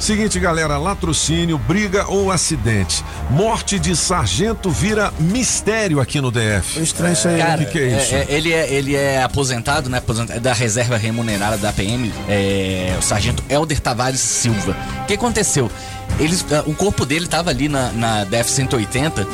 Seguinte, 0.00 0.38
galera, 0.40 0.76
latrocínio, 0.78 1.58
briga 1.58 2.06
ou 2.08 2.30
acidente. 2.30 3.04
Morte 3.30 3.78
de 3.78 3.94
sargento 3.96 4.63
vira 4.70 5.12
mistério 5.18 6.00
aqui 6.00 6.20
no 6.20 6.30
DF. 6.30 6.80
Estranho 6.82 7.12
isso 7.12 7.28
aí. 7.28 7.38
Cara, 7.38 7.62
O 7.62 7.66
que 7.66 7.72
que 7.72 7.78
é 7.78 8.02
isso? 8.02 8.14
é- 8.14 8.26
ele, 8.28 8.52
é, 8.52 8.72
ele 8.72 8.94
é 8.96 9.22
aposentado, 9.22 9.88
né? 9.90 9.98
aposentado 9.98 10.40
da 10.40 10.52
reserva 10.52 10.96
remunerada 10.96 11.56
da 11.56 11.72
PM, 11.72 12.12
é, 12.28 12.94
o 12.98 13.02
sargento 13.02 13.42
Helder 13.48 13.80
Tavares 13.80 14.20
Silva. 14.20 14.76
O 15.02 15.06
que 15.06 15.14
aconteceu? 15.14 15.70
Eles, 16.18 16.44
ah, 16.52 16.62
o 16.66 16.74
corpo 16.74 17.04
dele 17.04 17.26
tava 17.26 17.50
ali 17.50 17.68
na, 17.68 17.90
na 17.92 18.24
DF 18.24 18.50
180. 18.50 19.26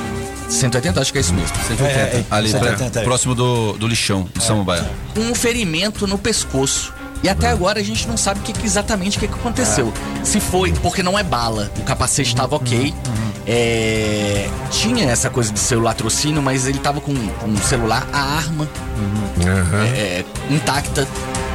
180, 0.48 1.00
acho 1.00 1.12
que 1.12 1.18
é 1.18 1.20
isso 1.20 1.32
mesmo. 1.34 1.54
180. 1.68 1.86
É, 1.86 2.02
é, 2.20 2.24
ali, 2.30 2.50
180, 2.50 2.90
pra- 2.90 3.00
é. 3.02 3.04
próximo 3.04 3.34
do, 3.34 3.74
do 3.74 3.86
lixão, 3.86 4.28
de 4.34 4.42
Samambaia. 4.42 4.84
um 5.16 5.34
ferimento 5.34 6.06
no 6.06 6.18
pescoço. 6.18 6.92
E 7.22 7.28
até 7.28 7.48
agora 7.50 7.78
a 7.78 7.82
gente 7.82 8.08
não 8.08 8.16
sabe 8.16 8.40
que, 8.40 8.50
que 8.50 8.64
exatamente 8.64 9.18
o 9.18 9.20
que, 9.20 9.28
que 9.28 9.34
aconteceu. 9.34 9.92
Se 10.24 10.40
foi, 10.40 10.72
porque 10.72 11.02
não 11.02 11.18
é 11.18 11.22
bala, 11.22 11.70
o 11.78 11.82
capacete 11.82 12.30
estava 12.30 12.56
ok. 12.56 12.94
É, 13.46 14.48
tinha 14.70 15.10
essa 15.10 15.30
coisa 15.30 15.52
de 15.52 15.58
ser 15.58 15.76
o 15.76 15.80
latrocínio, 15.80 16.42
mas 16.42 16.66
ele 16.66 16.78
tava 16.78 17.00
com 17.00 17.12
um 17.12 17.56
celular, 17.68 18.06
a 18.12 18.20
arma 18.36 18.68
Aham. 19.40 19.84
é, 19.96 20.24
intacta, 20.50 21.06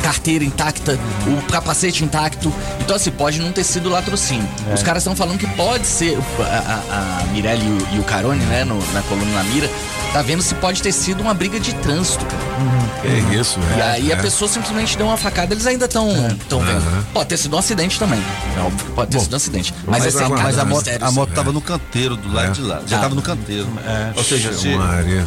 carteira 0.02 0.44
intacta, 0.44 1.00
o 1.28 1.42
capacete 1.52 2.04
intacto. 2.04 2.52
Então, 2.82 2.96
assim, 2.96 3.12
pode 3.12 3.40
não 3.40 3.52
ter 3.52 3.64
sido 3.64 3.90
latrocínio. 3.90 4.48
Os 4.74 4.84
caras 4.84 5.02
estão 5.04 5.16
falando 5.16 5.38
que 5.40 5.48
pode 5.56 5.86
ser. 5.88 6.18
A, 6.40 6.44
a, 6.44 7.20
a 7.22 7.24
Mirelle 7.34 7.64
e 7.64 7.70
o, 7.70 7.96
e 7.96 8.00
o 8.00 8.04
Carone, 8.04 8.44
né, 8.46 8.64
no- 8.64 8.80
na 8.94 9.02
coluna 9.04 9.32
na 9.32 9.44
mira, 9.46 9.70
tá 10.16 10.22
vendo 10.22 10.42
se 10.42 10.56
pode 10.56 10.82
ter 10.82 10.94
sido 10.94 11.20
uma 11.20 11.34
briga 11.34 11.60
de 11.60 11.74
trânsito, 11.76 12.26
cara. 12.26 12.42
É 13.04 13.36
isso, 13.36 13.60
E 13.76 13.80
é. 13.80 13.84
aí 13.84 14.14
a 14.14 14.16
é. 14.16 14.22
pessoa 14.22 14.50
simplesmente 14.50 14.98
deu 14.98 15.08
uma 15.08 15.18
facada, 15.18 15.54
eles 15.54 15.68
ainda 15.68 15.86
estão 15.86 16.08
tão 16.48 16.62
vendo. 16.62 16.78
Aham. 16.78 17.04
Pode 17.14 17.28
ter 17.28 17.36
sido 17.38 17.54
um 17.54 17.60
acidente 17.60 18.00
também. 18.00 18.24
É 18.58 18.62
óbvio 18.62 18.86
que 18.86 18.92
pode 18.94 19.12
ter 19.12 19.18
Bom, 19.18 19.24
sido 19.26 19.34
um 19.34 19.36
acidente. 19.36 19.74
Mas, 19.86 20.06
mas 20.06 20.16
é 20.16 20.26
um 20.26 20.30
Mas 20.30 20.58
a 20.58 20.64
moto, 20.64 20.90
a 21.02 21.12
moto 21.12 21.34
tava 21.34 21.52
no 21.52 21.60
canteiro 21.60 22.16
do 22.16 22.32
lado 22.34 22.48
É. 22.48 22.52
de 22.52 22.62
lá. 22.62 22.82
Já 22.88 22.98
Ah. 22.98 23.02
tava 23.02 23.14
no 23.14 23.22
canteiro. 23.22 23.68
Ou 24.16 24.24
seja, 24.24 24.54
se, 24.54 24.70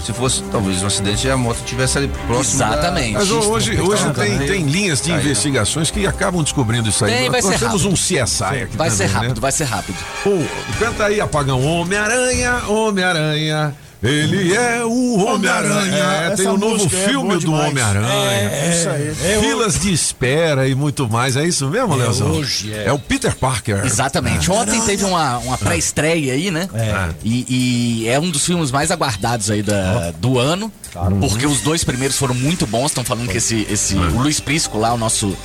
se 0.07 0.13
fosse 0.15 0.43
talvez 0.51 0.83
um 0.83 0.87
acidente 0.87 1.27
e 1.27 1.31
a 1.31 1.37
moto 1.37 1.59
tivesse 1.67 1.99
ali 1.99 2.09
próximo. 2.27 2.59
da- 2.61 2.69
Exatamente. 2.69 3.13
Mas 3.13 3.31
ho- 3.31 3.41
hoje, 3.51 3.79
hoje 3.79 4.11
tem, 4.15 4.39
tem 4.39 4.63
linhas 4.65 5.03
de 5.03 5.13
investigações 5.13 5.91
que 5.91 6.07
acabam 6.07 6.43
descobrindo 6.43 6.89
isso 6.89 7.05
aí. 7.05 7.13
Tem, 7.13 7.21
Nós- 7.29 7.33
vai 7.33 7.41
Nós 7.43 7.53
ser 7.53 7.59
temos 7.67 7.83
rápido. 7.83 7.93
um 7.93 7.97
CSI 7.97 8.45
aqui 8.63 8.77
Vai 8.77 8.89
também, 8.89 8.91
ser 8.91 9.07
rápido, 9.13 9.35
né? 9.35 9.41
vai 9.41 9.53
ser 9.53 9.65
rápido. 9.65 9.97
Pô, 10.25 10.31
canta 10.79 11.05
aí, 11.05 11.21
apagão. 11.21 11.63
Homem-Aranha, 11.63 12.63
Homem-Aranha. 12.69 13.75
Ele 14.03 14.55
é 14.55 14.85
o 14.85 15.19
Homem-Aranha. 15.19 15.97
É, 15.97 16.31
tem 16.37 16.47
o 16.47 16.57
novo 16.57 16.75
música 16.75 16.97
é 16.97 17.09
filme 17.09 17.29
boa 17.29 17.41
do. 17.41 17.53
Homem-Aranha. 17.53 18.09
É, 18.09 18.71
isso 18.71 18.89
aí. 18.89 19.41
Filas 19.41 19.81
de 19.81 19.93
espera 19.93 20.69
e 20.69 20.75
muito 20.75 21.09
mais. 21.09 21.37
É 21.37 21.45
isso 21.45 21.69
mesmo, 21.69 21.97
Leozão? 21.97 22.31
hoje, 22.31 22.73
é. 22.73 22.85
É 22.85 22.93
o 22.93 22.99
Peter 22.99 23.35
Parker. 23.35 23.85
Exatamente. 23.85 24.51
Ontem 24.51 24.81
teve 24.83 25.05
uma, 25.05 25.39
uma 25.39 25.59
pré-estreia 25.59 26.33
aí, 26.33 26.51
né? 26.51 26.69
É. 26.75 27.11
E, 27.25 28.03
e 28.05 28.09
é 28.09 28.21
um 28.21 28.31
dos 28.31 28.45
filmes 28.47 28.71
mais 28.71 28.91
aguardados 28.91 29.51
aí 29.51 29.63
da, 29.63 30.13
do 30.13 30.39
ano. 30.39 30.73
Porque 31.21 31.47
os 31.47 31.61
dois 31.61 31.85
primeiros 31.85 32.17
foram 32.17 32.35
muito 32.35 32.67
bons. 32.67 32.87
Estão 32.87 33.05
falando 33.05 33.29
que 33.29 33.39
esse, 33.39 33.67
esse 33.71 33.95
o 33.97 34.21
Luiz 34.23 34.41
Prisco 34.41 34.79
lá, 34.79 34.93
o 34.93 34.99
nosso, 34.99 35.37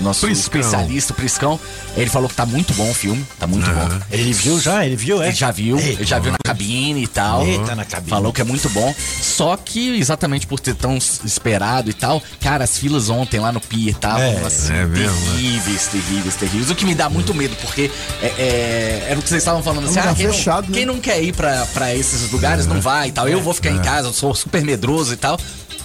nosso 0.00 0.26
Priscão. 0.26 0.60
especialista, 0.60 1.12
o 1.12 1.16
Priscão, 1.16 1.60
ele 1.96 2.08
falou 2.10 2.28
que 2.28 2.34
tá 2.34 2.46
muito 2.46 2.72
bom 2.74 2.90
o 2.90 2.94
filme. 2.94 3.24
Tá 3.38 3.46
muito 3.46 3.68
bom. 3.70 3.88
Ele 4.10 4.32
viu 4.32 4.60
já? 4.60 4.84
Ele 4.86 4.96
viu, 4.96 5.22
é? 5.22 5.28
Ele 5.28 5.34
já 5.36 5.50
viu, 5.50 5.78
Eita. 5.78 6.00
ele 6.00 6.04
já 6.04 6.18
viu 6.18 6.32
na 6.32 6.38
cabine 6.44 7.02
e 7.02 7.06
tal. 7.06 7.46
Eita, 7.46 7.74
na 7.74 7.84
cabine. 7.84 8.10
Falou 8.10 8.32
que 8.32 8.40
é 8.40 8.44
muito 8.44 8.68
bom. 8.70 8.94
Só 9.20 9.56
que, 9.56 9.98
exatamente 9.98 10.46
por 10.46 10.60
ter 10.60 10.74
tão 10.74 10.96
esperado 11.24 11.90
e 11.90 11.92
tal, 11.92 12.22
cara, 12.40 12.64
as 12.64 12.78
filas 12.78 13.08
ontem 13.10 13.40
lá 13.40 13.50
no 13.52 13.60
Pier 13.60 13.94
estavam 13.94 14.20
É, 14.22 14.36
assim, 14.46 14.72
é 14.72 14.84
mesmo, 14.86 15.16
né? 15.20 15.32
terríveis, 15.36 15.86
terríveis, 15.86 16.34
terríveis. 16.36 16.70
O 16.70 16.74
que 16.74 16.84
me 16.84 16.94
dá 16.94 17.08
muito 17.08 17.34
medo, 17.34 17.56
porque 17.60 17.90
é, 18.22 18.26
é, 18.26 19.06
era 19.08 19.18
o 19.18 19.22
que 19.22 19.28
vocês 19.28 19.42
estavam 19.42 19.62
falando 19.62 19.86
assim, 19.88 19.98
É 19.98 20.02
um 20.02 20.10
ah, 20.10 20.14
quem, 20.14 20.26
fechado, 20.28 20.62
não, 20.64 20.70
né? 20.70 20.76
quem 20.76 20.86
não 20.86 21.00
quer 21.00 21.22
ir 21.22 21.34
pra, 21.34 21.66
pra 21.66 21.94
esses 21.94 22.30
lugares 22.30 22.66
não 22.66 22.80
vai 22.80 23.08
e 23.08 23.12
tal. 23.12 23.28
Eu 23.28 23.40
vou 23.40 23.52
ficar 23.54 23.70
em 23.70 23.78
casa, 23.80 24.08
eu 24.08 24.12
sou 24.12 24.34
super 24.34 24.62
medroso 24.62 24.91
e 25.14 25.16
tal. 25.16 25.38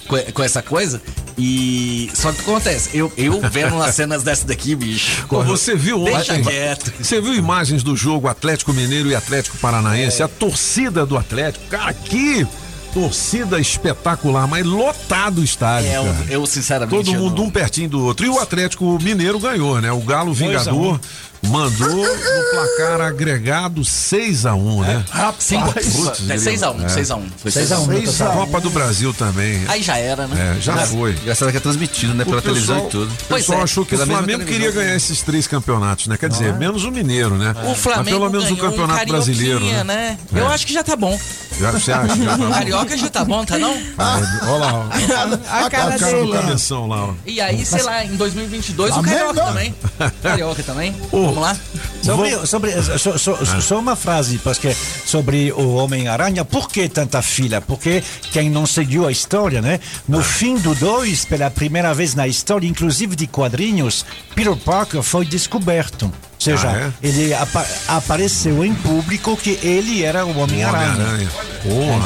Com, 0.06 0.16
com 0.32 0.42
essa 0.42 0.62
coisa. 0.62 1.00
E. 1.36 2.10
Só 2.14 2.32
que 2.32 2.40
acontece, 2.40 2.90
eu, 2.96 3.12
eu 3.16 3.40
vendo 3.50 3.74
umas 3.76 3.94
cenas 3.94 4.22
dessa 4.22 4.46
daqui, 4.46 4.74
bicho. 4.74 5.24
Pô, 5.28 5.42
você 5.44 5.76
viu 5.76 6.02
Deixa 6.02 6.32
ontem? 6.32 6.42
quieto. 6.44 6.92
Você 7.00 7.20
viu 7.20 7.34
imagens 7.34 7.82
do 7.82 7.94
jogo 7.96 8.26
Atlético 8.26 8.72
Mineiro 8.72 9.08
e 9.10 9.14
Atlético 9.14 9.56
Paranaense? 9.58 10.22
A 10.22 10.26
torcida 10.28 11.06
do 11.06 11.16
Atlético, 11.16 11.64
cara, 11.66 11.92
que 11.92 12.46
torcida 12.92 13.60
espetacular, 13.60 14.48
mas 14.48 14.64
lotado 14.64 15.40
o 15.40 15.44
estádio. 15.44 15.90
É, 15.90 15.96
eu, 15.98 16.40
eu 16.40 16.46
sinceramente. 16.46 17.04
Todo 17.04 17.16
mundo 17.16 17.36
não- 17.36 17.44
um 17.44 17.50
pertinho 17.50 17.88
do 17.90 18.02
outro. 18.04 18.24
E 18.26 18.28
o 18.28 18.40
Atlético 18.40 18.98
Mineiro 19.00 19.38
ganhou, 19.38 19.80
né? 19.80 19.92
O 19.92 20.00
Galo 20.00 20.32
Vingador 20.32 20.98
mandou 21.42 21.88
no 21.96 22.50
placar 22.50 23.00
agregado 23.00 23.80
6x1, 23.82 24.80
né? 24.82 25.04
Cinco, 25.38 25.72
Putz, 25.72 26.28
é 26.30 26.36
6x1, 26.36 26.82
é. 26.84 26.86
6x1. 26.86 27.22
Foi 27.38 27.50
6 27.50 27.72
a 27.72 27.78
1 27.78 27.86
no 27.86 28.02
total. 28.02 28.32
Copa 28.32 28.60
do 28.60 28.70
Brasil 28.70 29.14
também. 29.14 29.64
Aí 29.68 29.82
já 29.82 29.96
era, 29.98 30.26
né? 30.26 30.56
É, 30.56 30.60
já 30.60 30.76
foi. 30.86 31.12
Engraçado 31.12 31.50
que 31.50 31.56
é 31.56 31.60
transmitido, 31.60 32.14
né? 32.14 32.24
Pela 32.24 32.38
O 32.38 32.42
pessoal- 32.42 32.54
televisão 32.54 32.86
e 32.86 32.90
tudo. 32.90 33.12
O 33.12 33.16
Pois 33.28 33.42
pessoal 33.42 33.60
é. 33.60 33.62
achou 33.62 33.84
que 33.84 33.90
Pela 33.90 34.04
o 34.04 34.06
Flamengo 34.06 34.44
queria 34.44 34.70
ganhar 34.70 34.94
esses 34.96 35.22
três 35.22 35.46
campeonatos, 35.46 36.06
né? 36.06 36.16
Quer 36.16 36.28
dizer, 36.28 36.54
menos 36.54 36.84
o 36.84 36.90
Mineiro, 36.90 37.36
né? 37.36 37.54
O 37.62 37.68
Mas 37.68 37.78
Flamengo 37.78 38.18
pelo 38.18 38.30
menos 38.30 38.50
o 38.50 38.54
ganhou 38.54 38.66
um 38.66 38.70
Campeonato 38.70 39.06
Brasileiro, 39.06 39.60
né? 39.64 39.84
né? 39.84 40.18
Eu 40.32 40.48
acho 40.48 40.66
que 40.66 40.72
já 40.72 40.82
tá 40.82 40.96
bom. 40.96 41.18
Já, 41.58 41.70
você 41.72 41.92
acha? 41.92 42.14
Já, 42.16 42.34
O 42.36 42.50
carioca 42.52 42.96
já 42.96 43.08
tá 43.08 43.24
bom, 43.24 43.44
tá 43.44 43.58
não? 43.58 43.76
Ah, 43.98 44.20
olha 44.42 44.56
lá, 44.58 44.74
ó. 44.74 44.82
A 45.48 45.66
o 45.66 45.70
cara 45.70 45.98
cara 45.98 46.22
do 46.24 46.30
cabeção 46.32 46.86
lá, 46.86 47.06
ó. 47.06 47.14
E 47.26 47.40
aí, 47.40 47.64
sei 47.64 47.82
lá, 47.82 48.04
em 48.04 48.14
2022 48.16 48.96
o 48.96 49.02
carioca 49.02 49.34
também. 49.42 49.74
Carioca 50.22 50.62
também. 50.62 50.94
Vamos 51.34 51.42
lá. 51.42 51.56
Sobre, 52.02 52.46
sobre, 52.46 52.82
so- 52.98 53.18
so- 53.18 53.38
Ah. 53.40 53.60
Só 53.60 53.78
uma 53.78 53.94
frase, 53.96 54.38
porque 54.38 54.74
sobre 55.04 55.52
o 55.52 55.74
Homem-Aranha, 55.74 56.44
por 56.44 56.68
que 56.68 56.88
tanta 56.88 57.20
fila? 57.22 57.60
Porque 57.60 58.02
quem 58.32 58.48
não 58.50 58.66
seguiu 58.66 59.06
a 59.06 59.12
história, 59.12 59.60
né? 59.60 59.80
Ah. 59.82 60.00
No 60.08 60.22
fim 60.22 60.56
do 60.56 60.74
2, 60.74 61.24
pela 61.24 61.50
primeira 61.50 61.92
vez 61.94 62.14
na 62.14 62.26
história, 62.26 62.66
inclusive 62.66 63.14
de 63.16 63.26
quadrinhos, 63.26 64.04
Peter 64.34 64.56
Parker 64.56 65.02
foi 65.02 65.24
descoberto. 65.24 66.12
Ou 66.38 66.44
seja, 66.44 66.68
Ah, 66.68 66.90
ele 67.02 67.34
apa- 67.34 67.66
apareceu 67.88 68.64
em 68.64 68.72
público 68.72 69.36
que 69.36 69.58
ele 69.60 70.04
era 70.04 70.24
o 70.24 70.38
Homem-Aranha. 70.38 71.28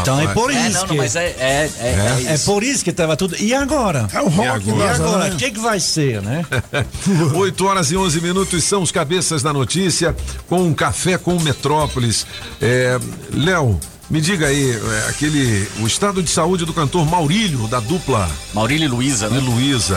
Então 0.00 0.18
é 0.18 0.24
rapaz. 0.24 0.32
por 0.32 0.50
É, 0.50 0.68
isso 0.68 0.78
não, 0.78 0.82
que... 0.86 0.88
não, 0.88 0.96
mas 0.96 1.16
é, 1.16 1.24
é, 1.26 1.70
é, 1.78 2.20
é 2.26 2.30
É 2.30 2.34
isso. 2.34 2.44
por 2.46 2.62
isso 2.62 2.82
que 2.82 2.88
estava 2.90 3.14
tudo. 3.14 3.36
E 3.38 3.52
agora? 3.54 4.08
É 4.12 4.20
o 4.22 4.28
rock 4.28 4.66
E 4.68 4.70
agora? 4.72 5.02
O 5.02 5.14
aranhas. 5.16 5.34
que, 5.36 5.50
que 5.50 5.60
vai 5.60 5.78
ser, 5.78 6.22
né? 6.22 6.46
8 7.36 7.66
horas 7.66 7.90
e 7.90 7.96
11 7.96 8.20
minutos 8.22 8.64
são 8.64 8.80
os 8.82 8.90
cabeças 8.90 9.42
da 9.42 9.52
notícia 9.52 10.16
com 10.48 10.62
um 10.62 10.72
café 10.72 11.18
com 11.18 11.38
Metrópolis. 11.38 12.26
É, 12.60 12.98
Léo, 13.34 13.78
me 14.12 14.20
diga 14.20 14.48
aí, 14.48 14.70
é, 14.70 15.08
aquele, 15.08 15.66
o 15.80 15.86
estado 15.86 16.22
de 16.22 16.28
saúde 16.28 16.66
do 16.66 16.74
cantor 16.74 17.06
Maurílio, 17.06 17.66
da 17.66 17.80
dupla 17.80 18.30
Maurílio 18.52 18.84
e 18.84 18.88
Luísa, 18.88 19.26
e 19.28 19.30
né? 19.30 19.40
Luísa, 19.40 19.96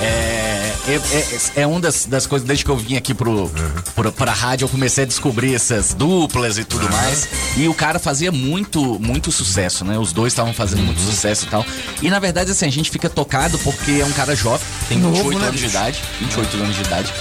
é. 0.00 0.04
É, 0.04 0.74
é, 0.88 0.94
é, 0.94 1.60
é 1.62 1.66
uma 1.66 1.78
das, 1.78 2.06
das 2.06 2.26
coisas, 2.26 2.44
desde 2.44 2.64
que 2.64 2.70
eu 2.72 2.76
vim 2.76 2.96
aqui 2.96 3.14
pro, 3.14 3.48
pro, 3.94 4.10
pra 4.10 4.32
rádio, 4.32 4.64
eu 4.64 4.68
comecei 4.68 5.04
a 5.04 5.06
descobrir 5.06 5.54
essas 5.54 5.94
duplas 5.94 6.58
e 6.58 6.64
tudo 6.64 6.90
mais. 6.90 7.28
E 7.56 7.68
o 7.68 7.74
cara 7.74 8.00
fazia 8.00 8.32
muito, 8.32 8.98
muito 8.98 9.30
sucesso, 9.30 9.84
né? 9.84 9.96
Os 9.96 10.12
dois 10.12 10.32
estavam 10.32 10.52
fazendo 10.52 10.82
muito 10.82 11.00
sucesso 11.00 11.44
e 11.44 11.48
tal. 11.48 11.64
E 12.02 12.10
na 12.10 12.18
verdade, 12.18 12.50
assim, 12.50 12.66
a 12.66 12.72
gente 12.72 12.90
fica 12.90 13.08
tocado 13.08 13.56
porque 13.60 13.92
é 13.92 14.04
um 14.04 14.12
cara 14.12 14.34
jovem, 14.34 14.66
tem 14.88 14.98
Novo, 14.98 15.14
28 15.14 15.38
né, 15.38 15.46
anos 15.46 15.60
de 15.60 15.66
idade. 15.66 16.02
28 16.18 16.56
anos 16.56 16.74
de 16.74 16.82
idade. 16.82 17.14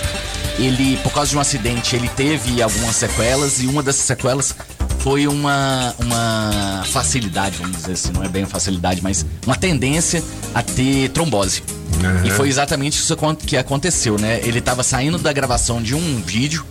ele, 0.58 0.98
por 1.04 1.14
causa 1.14 1.30
de 1.30 1.38
um 1.38 1.40
acidente, 1.40 1.96
ele 1.96 2.10
teve 2.10 2.64
algumas 2.64 2.96
sequelas 2.96 3.62
e 3.62 3.68
uma 3.68 3.84
dessas 3.84 4.06
sequelas 4.06 4.56
foi 5.02 5.28
uma, 5.28 5.96
uma 6.00 6.84
facilidade, 6.86 7.58
vamos 7.58 7.78
dizer 7.78 7.94
assim, 7.94 8.12
não 8.12 8.24
é 8.24 8.28
bem 8.30 8.46
facilidade, 8.46 9.02
mas 9.02 9.26
uma 9.46 9.56
tendência 9.56 10.24
a 10.54 10.62
ter 10.62 11.10
trombose. 11.10 11.64
Uhum. 12.04 12.26
E 12.26 12.32
foi 12.32 12.48
exatamente 12.50 12.98
isso 13.00 13.16
que 13.46 13.58
aconteceu, 13.58 14.18
né? 14.18 14.40
Ele 14.44 14.60
estava 14.60 14.84
saindo 14.84 15.18
da 15.18 15.34
gravação 15.34 15.82
de 15.82 15.96
um 15.96 16.22
vídeo, 16.22 16.66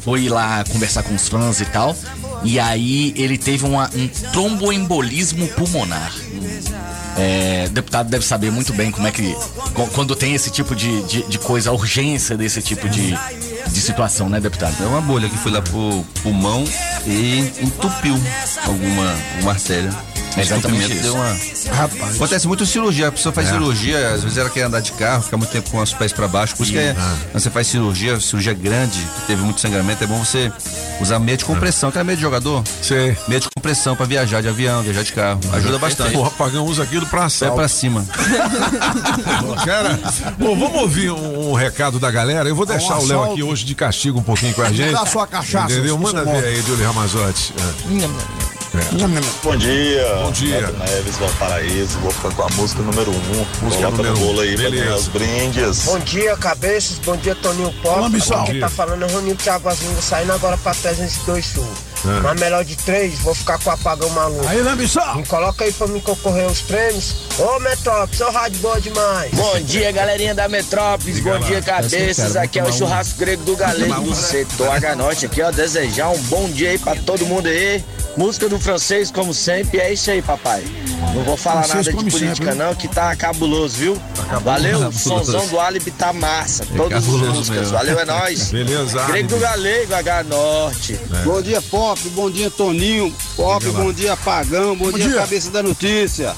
foi 0.00 0.28
lá 0.28 0.64
conversar 0.70 1.02
com 1.02 1.14
os 1.14 1.28
fãs 1.28 1.60
e 1.60 1.64
tal, 1.66 1.96
e 2.44 2.60
aí 2.60 3.12
ele 3.16 3.36
teve 3.38 3.64
uma- 3.64 3.90
um 3.94 4.06
tromboembolismo 4.32 5.48
pulmonar. 5.48 6.12
É, 7.16 7.66
o 7.68 7.70
deputado 7.70 8.08
deve 8.08 8.24
saber 8.24 8.50
muito 8.50 8.72
bem 8.72 8.90
como 8.90 9.06
é 9.06 9.10
que. 9.12 9.34
Quando 9.94 10.16
tem 10.16 10.34
esse 10.34 10.50
tipo 10.50 10.74
de, 10.74 11.02
de, 11.04 11.22
de 11.22 11.38
coisa, 11.38 11.70
a 11.70 11.72
urgência 11.72 12.36
desse 12.36 12.60
tipo 12.60 12.88
de, 12.88 13.16
de 13.68 13.80
situação, 13.80 14.28
né, 14.28 14.40
deputado? 14.40 14.74
É 14.82 14.86
uma 14.86 15.00
bolha 15.00 15.28
que 15.28 15.36
foi 15.36 15.52
lá 15.52 15.62
pro 15.62 16.04
pulmão 16.22 16.64
e 17.06 17.52
entupiu 17.60 18.14
alguma, 18.66 19.14
alguma 19.36 19.52
artéria. 19.52 19.90
É 20.36 20.40
exatamente 20.40 20.92
isso. 20.92 21.02
Deu 21.02 21.14
uma... 21.14 21.36
Acontece 22.14 22.46
muito 22.48 22.62
em 22.64 22.66
cirurgia. 22.66 23.08
A 23.08 23.12
pessoa 23.12 23.32
faz 23.32 23.48
É. 23.48 23.52
cirurgia, 23.52 24.14
às 24.14 24.22
vezes 24.22 24.36
ela 24.38 24.50
quer 24.50 24.62
andar 24.62 24.80
de 24.80 24.92
carro, 24.92 25.22
fica 25.22 25.36
muito 25.36 25.50
tempo 25.50 25.70
com 25.70 25.78
os 25.80 25.92
pés 25.92 26.12
para 26.12 26.26
baixo. 26.28 26.56
Por 26.56 26.62
isso 26.64 26.72
que 26.72 26.78
é, 26.78 26.94
quando 27.30 27.42
você 27.42 27.50
faz 27.50 27.66
cirurgia, 27.66 28.18
cirurgia 28.20 28.52
grande, 28.54 28.98
que 28.98 29.26
teve 29.26 29.42
muito 29.42 29.60
sangramento, 29.60 30.02
é 30.02 30.06
bom 30.06 30.18
você 30.24 30.50
usar 31.00 31.18
meia 31.18 31.36
de 31.36 31.44
compressão, 31.44 31.90
que 31.90 31.98
é 31.98 32.04
meia 32.04 32.16
de 32.16 32.22
jogador. 32.22 32.62
Sei. 32.82 33.16
Meia 33.28 33.40
de 33.40 33.48
compressão 33.54 33.94
para 33.96 34.06
viajar 34.06 34.40
de 34.42 34.48
avião, 34.48 34.82
viajar 34.82 35.02
de 35.02 35.12
carro. 35.12 35.40
Ajuda 35.52 35.78
bastante. 35.78 36.16
O 36.16 36.22
Rapagão 36.22 36.64
usa 36.66 36.82
aquilo 36.82 37.06
pra 37.06 37.24
assalto. 37.26 37.54
pra 37.56 37.68
cima. 37.68 38.04
Cara, 39.64 39.98
bom, 40.38 40.56
vamos 40.58 40.80
ouvir 40.80 41.10
um, 41.10 41.50
um 41.50 41.54
recado 41.54 41.98
da 41.98 42.10
galera. 42.10 42.48
Eu 42.48 42.56
vou 42.56 42.66
deixar 42.66 42.98
o 42.98 43.06
Léo 43.06 43.32
aqui 43.32 43.42
hoje 43.42 43.64
de 43.64 43.74
castigo 43.74 44.18
um 44.18 44.22
pouquinho 44.22 44.52
com 44.54 44.62
a 44.62 44.72
gente. 44.72 44.92
Dá 44.92 45.06
sua 45.06 45.26
cachaça, 45.26 45.72
Entendeu? 45.72 45.98
Manda 45.98 46.24
ver 46.24 46.44
aí, 46.44 46.62
Júlio 46.62 46.86
Ramazotti. 46.86 47.52
Bom 49.42 49.56
dia. 49.56 50.04
Bom 50.22 50.32
dia. 50.32 50.60
Neto 50.62 50.78
Neves, 50.78 51.16
Valparaíso. 51.16 51.96
Vou 52.00 52.10
ficar 52.10 52.34
com 52.34 52.42
a 52.42 52.48
música 52.56 52.82
número 52.82 53.12
1. 53.12 53.14
Um. 53.14 53.18
Música 53.62 53.82
Coloca 53.86 53.90
número 53.90 54.18
um. 54.18 54.26
bolo 54.26 54.40
aí 54.40 54.56
Beleza. 54.56 54.94
os 54.96 55.06
brindes. 55.08 55.84
Bom 55.84 55.98
dia, 56.00 56.36
cabeças. 56.36 56.98
Bom 56.98 57.16
dia, 57.16 57.36
Toninho 57.36 57.72
Pop. 57.82 57.98
Olá, 57.98 58.08
Missal. 58.08 58.42
Aqui 58.42 58.54
Bom 58.54 58.60
tá 58.60 58.66
dia. 58.66 58.76
falando 58.76 59.04
é 59.04 59.12
Roninho 59.12 59.36
Thiago 59.36 59.68
Azinho, 59.68 60.02
saindo 60.02 60.32
agora 60.32 60.56
pra 60.56 60.74
302 60.74 61.46
Sul. 61.46 61.68
Mas 62.22 62.38
melhor 62.38 62.64
de 62.64 62.76
três, 62.76 63.18
vou 63.20 63.34
ficar 63.34 63.58
com 63.58 63.70
o 63.70 63.72
apagão 63.72 64.10
maluco. 64.10 64.46
Aí, 64.48 64.60
Lambissal. 64.60 65.16
Me 65.16 65.24
coloca 65.24 65.64
aí 65.64 65.72
pra 65.72 65.86
me 65.86 66.00
concorrer 66.00 66.46
os 66.46 66.60
prêmios. 66.60 67.14
Ô, 67.38 67.58
Metrópolis, 67.60 68.20
ô 68.20 68.30
rádio 68.30 68.58
boa 68.58 68.78
demais. 68.80 69.30
Bom 69.32 69.58
dia, 69.60 69.90
galerinha 69.92 70.34
da 70.34 70.46
Metrópolis. 70.48 71.14
Diga 71.14 71.32
Bom 71.34 71.40
lá. 71.40 71.46
dia, 71.46 71.62
cabeças. 71.62 72.36
Aqui 72.36 72.58
é 72.58 72.64
o 72.64 72.72
churrasco 72.72 73.18
grego 73.18 73.44
do 73.44 73.56
Galego 73.56 74.00
do 74.02 74.14
setor 74.14 74.68
H 74.72 74.96
Norte. 74.96 75.26
Aqui, 75.26 75.40
ó, 75.40 75.50
desejar 75.50 76.10
um 76.10 76.18
bom 76.24 76.50
dia 76.50 76.70
aí 76.70 76.78
pra 76.78 76.94
todo 76.96 77.24
mundo 77.24 77.46
aí. 77.46 77.82
Música 78.16 78.48
do 78.48 78.58
francês, 78.60 79.10
como 79.10 79.34
sempre. 79.34 79.78
É 79.78 79.92
isso 79.92 80.10
aí, 80.10 80.22
papai. 80.22 80.62
Não 81.14 81.22
vou 81.24 81.36
falar 81.36 81.64
Francês 81.64 81.86
nada 81.86 81.98
de 82.04 82.10
política, 82.10 82.52
sempre, 82.52 82.54
não, 82.54 82.74
que 82.74 82.88
tá 82.88 83.14
cabuloso, 83.16 83.76
viu? 83.76 84.02
Valeu, 84.42 84.72
cabuloso. 84.80 84.98
sonzão 84.98 85.46
do 85.48 85.60
Alibi 85.60 85.90
tá 85.90 86.12
massa. 86.12 86.66
Todas 86.76 86.98
as 86.98 87.06
músicas. 87.06 87.48
mesmo. 87.48 87.72
Valeu, 87.72 87.98
é 87.98 88.04
nóis. 88.04 88.50
Beleza, 88.50 89.04
Grego 89.04 89.28
do 89.28 89.38
Galego, 89.38 89.94
H 89.94 90.22
Norte. 90.24 90.98
Bom 91.24 91.42
dia, 91.42 91.60
Pop. 91.62 92.00
Bom 92.10 92.30
dia, 92.30 92.50
Toninho. 92.50 93.14
Pop, 93.36 93.64
bom 93.70 93.92
dia, 93.92 94.16
Pagão. 94.16 94.76
Bom, 94.76 94.90
Bom 94.90 94.96
dia, 94.96 95.08
dia. 95.08 95.18
Cabeça 95.18 95.50
da 95.50 95.62
Notícia. 95.62 96.34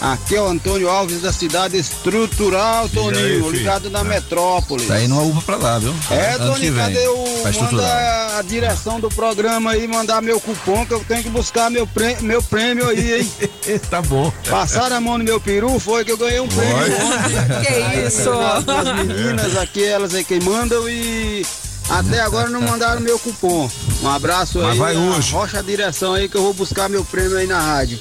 Aqui 0.00 0.34
é 0.34 0.40
o 0.40 0.46
Antônio 0.48 0.88
Alves 0.88 1.20
da 1.20 1.30
cidade 1.30 1.76
estrutural, 1.76 2.88
Toninho, 2.88 3.20
filho? 3.44 3.50
ligado 3.50 3.90
na 3.90 4.02
metrópole. 4.02 4.86
Tá 4.86 4.98
indo 4.98 5.12
uma 5.12 5.22
uva 5.22 5.42
pra 5.42 5.56
lá, 5.56 5.78
viu? 5.78 5.94
É, 6.10 6.32
que 6.32 6.38
Toninho, 6.38 6.74
cadê 6.74 7.06
o. 7.06 7.24
estruturar. 7.48 7.70
Manda 7.70 8.38
a 8.38 8.42
direção 8.42 8.98
do 8.98 9.10
programa 9.10 9.72
aí, 9.72 9.86
mandar 9.86 10.22
meu 10.22 10.40
cupom 10.40 10.86
que 10.86 10.94
eu 10.94 11.04
tenho 11.06 11.22
que 11.22 11.28
buscar 11.28 11.70
meu, 11.70 11.86
prê- 11.86 12.16
meu 12.22 12.42
prêmio 12.42 12.88
aí, 12.88 13.20
hein? 13.20 13.78
tá 13.90 14.00
bom. 14.00 14.32
Passaram 14.48 14.96
a 14.96 15.00
mão 15.02 15.18
no 15.18 15.24
meu 15.24 15.38
peru, 15.38 15.78
foi 15.78 16.02
que 16.02 16.12
eu 16.12 16.16
ganhei 16.16 16.40
um 16.40 16.48
prêmio. 16.48 16.70
Que 17.62 18.06
isso? 18.06 18.30
As 18.30 19.04
meninas 19.06 19.54
aqui, 19.58 19.84
elas 19.84 20.14
é 20.14 20.24
quem 20.24 20.40
mandam 20.40 20.88
e 20.88 21.44
até 21.90 22.20
agora 22.20 22.48
não 22.48 22.62
mandaram 22.62 23.02
meu 23.02 23.18
cupom. 23.18 23.68
Um 24.02 24.08
abraço 24.08 24.60
Mas 24.60 24.72
aí, 24.72 24.78
vai 24.78 24.94
na 24.94 25.16
hoje. 25.16 25.32
rocha 25.32 25.58
a 25.58 25.62
direção 25.62 26.14
aí 26.14 26.26
que 26.26 26.36
eu 26.36 26.42
vou 26.42 26.54
buscar 26.54 26.88
meu 26.88 27.04
prêmio 27.04 27.36
aí 27.36 27.46
na 27.46 27.60
rádio. 27.60 27.98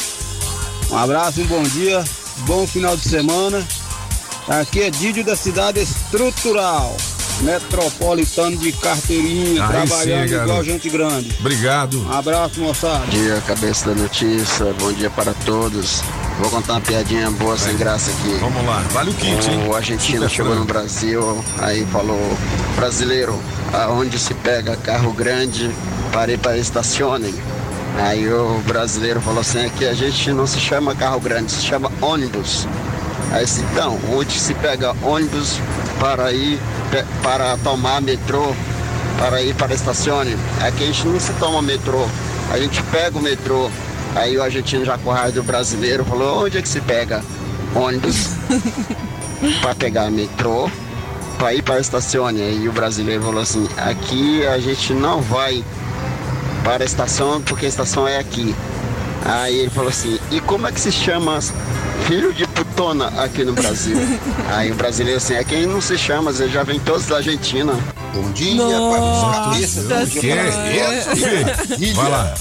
Um 0.91 0.97
abraço, 0.97 1.41
um 1.41 1.45
bom 1.45 1.63
dia, 1.63 2.03
bom 2.47 2.65
final 2.65 2.97
de 2.97 3.07
semana. 3.07 3.65
Aqui 4.47 4.81
é 4.81 4.89
Dídio 4.89 5.23
da 5.23 5.35
cidade 5.35 5.79
estrutural, 5.79 6.97
metropolitano 7.41 8.57
de 8.57 8.71
carteirinha, 8.71 9.63
Aí 9.63 9.69
trabalhando 9.69 10.29
sim, 10.29 10.35
igual 10.35 10.63
gente 10.63 10.89
grande. 10.89 11.35
Obrigado. 11.39 12.01
Um 12.03 12.11
abraço, 12.11 12.59
moçada. 12.59 13.05
Bom 13.05 13.11
dia, 13.11 13.41
cabeça 13.45 13.93
da 13.93 14.01
notícia, 14.01 14.73
bom 14.79 14.91
dia 14.91 15.11
para 15.11 15.33
todos. 15.45 16.01
Vou 16.39 16.49
contar 16.49 16.73
uma 16.73 16.81
piadinha 16.81 17.29
boa 17.31 17.55
sem 17.57 17.77
graça 17.77 18.09
aqui. 18.09 18.37
Vamos 18.39 18.65
lá. 18.65 18.79
Vale 18.91 19.11
o 19.11 19.13
kit, 19.13 19.49
hein? 19.51 19.67
O 19.67 19.75
argentino 19.75 20.21
Super 20.23 20.29
chegou 20.29 20.51
frango. 20.53 20.67
no 20.67 20.73
Brasil, 20.73 21.45
aí 21.59 21.85
falou, 21.87 22.37
brasileiro, 22.75 23.39
aonde 23.73 24.17
se 24.17 24.33
pega 24.33 24.75
carro 24.77 25.13
grande 25.13 25.69
para 26.11 26.31
ir 26.31 26.39
para 26.39 26.57
estacionem? 26.57 27.35
Aí 27.97 28.31
o 28.31 28.61
brasileiro 28.65 29.19
falou 29.19 29.41
assim, 29.41 29.65
aqui 29.65 29.85
a 29.85 29.93
gente 29.93 30.31
não 30.31 30.47
se 30.47 30.59
chama 30.59 30.95
carro 30.95 31.19
grande, 31.19 31.51
se 31.51 31.63
chama 31.63 31.91
ônibus. 32.01 32.67
Aí 33.31 33.43
disse, 33.45 33.61
então, 33.71 33.99
onde 34.11 34.31
se 34.31 34.53
pega 34.53 34.95
ônibus 35.03 35.59
para 35.99 36.31
ir, 36.31 36.59
para 37.21 37.57
tomar 37.57 38.01
metrô, 38.01 38.53
para 39.17 39.41
ir 39.41 39.53
para 39.55 39.73
estacione? 39.73 40.35
Aqui 40.61 40.83
a 40.83 40.87
gente 40.87 41.07
não 41.07 41.19
se 41.19 41.33
toma 41.33 41.61
metrô, 41.61 42.07
a 42.51 42.57
gente 42.57 42.81
pega 42.83 43.17
o 43.17 43.21
metrô. 43.21 43.69
Aí 44.15 44.35
o 44.37 44.41
argentino 44.41 44.83
já 44.83 44.95
raiva 44.95 45.31
do 45.31 45.43
brasileiro 45.43 46.03
falou, 46.03 46.45
onde 46.45 46.57
é 46.57 46.61
que 46.61 46.69
se 46.69 46.81
pega 46.81 47.23
ônibus? 47.75 48.31
para 49.61 49.75
pegar 49.75 50.09
metrô, 50.09 50.69
para 51.37 51.53
ir 51.53 51.61
para 51.61 51.75
a 51.75 51.79
estacione. 51.79 52.41
Aí 52.41 52.67
o 52.67 52.71
brasileiro 52.71 53.23
falou 53.23 53.41
assim, 53.41 53.67
aqui 53.77 54.45
a 54.47 54.57
gente 54.59 54.93
não 54.93 55.21
vai 55.21 55.63
para 56.63 56.83
a 56.83 56.85
estação 56.85 57.41
porque 57.41 57.65
a 57.65 57.69
estação 57.69 58.07
é 58.07 58.17
aqui. 58.17 58.55
Aí 59.25 59.59
ele 59.59 59.69
falou 59.69 59.89
assim, 59.89 60.17
e 60.31 60.39
como 60.41 60.65
é 60.67 60.71
que 60.71 60.79
se 60.79 60.91
chama 60.91 61.39
filho 62.07 62.33
de 62.33 62.47
putona 62.47 63.07
aqui 63.21 63.43
no 63.43 63.53
Brasil? 63.53 63.97
Aí 64.49 64.71
o 64.71 64.75
brasileiro 64.75 65.17
assim, 65.17 65.35
aqui 65.35 65.65
não 65.65 65.81
se 65.81 65.97
chama, 65.97 66.31
ele 66.31 66.49
já 66.49 66.63
vem 66.63 66.79
todos 66.79 67.05
da 67.07 67.17
Argentina. 67.17 67.73
Bom 68.13 68.31
dia, 68.31 68.55
Nossa 68.55 70.07
Que 70.19 70.31
é 70.31 70.99
isso, 70.99 71.15
filho? 71.15 71.95
Vai 71.95 72.09
lá. 72.09 72.33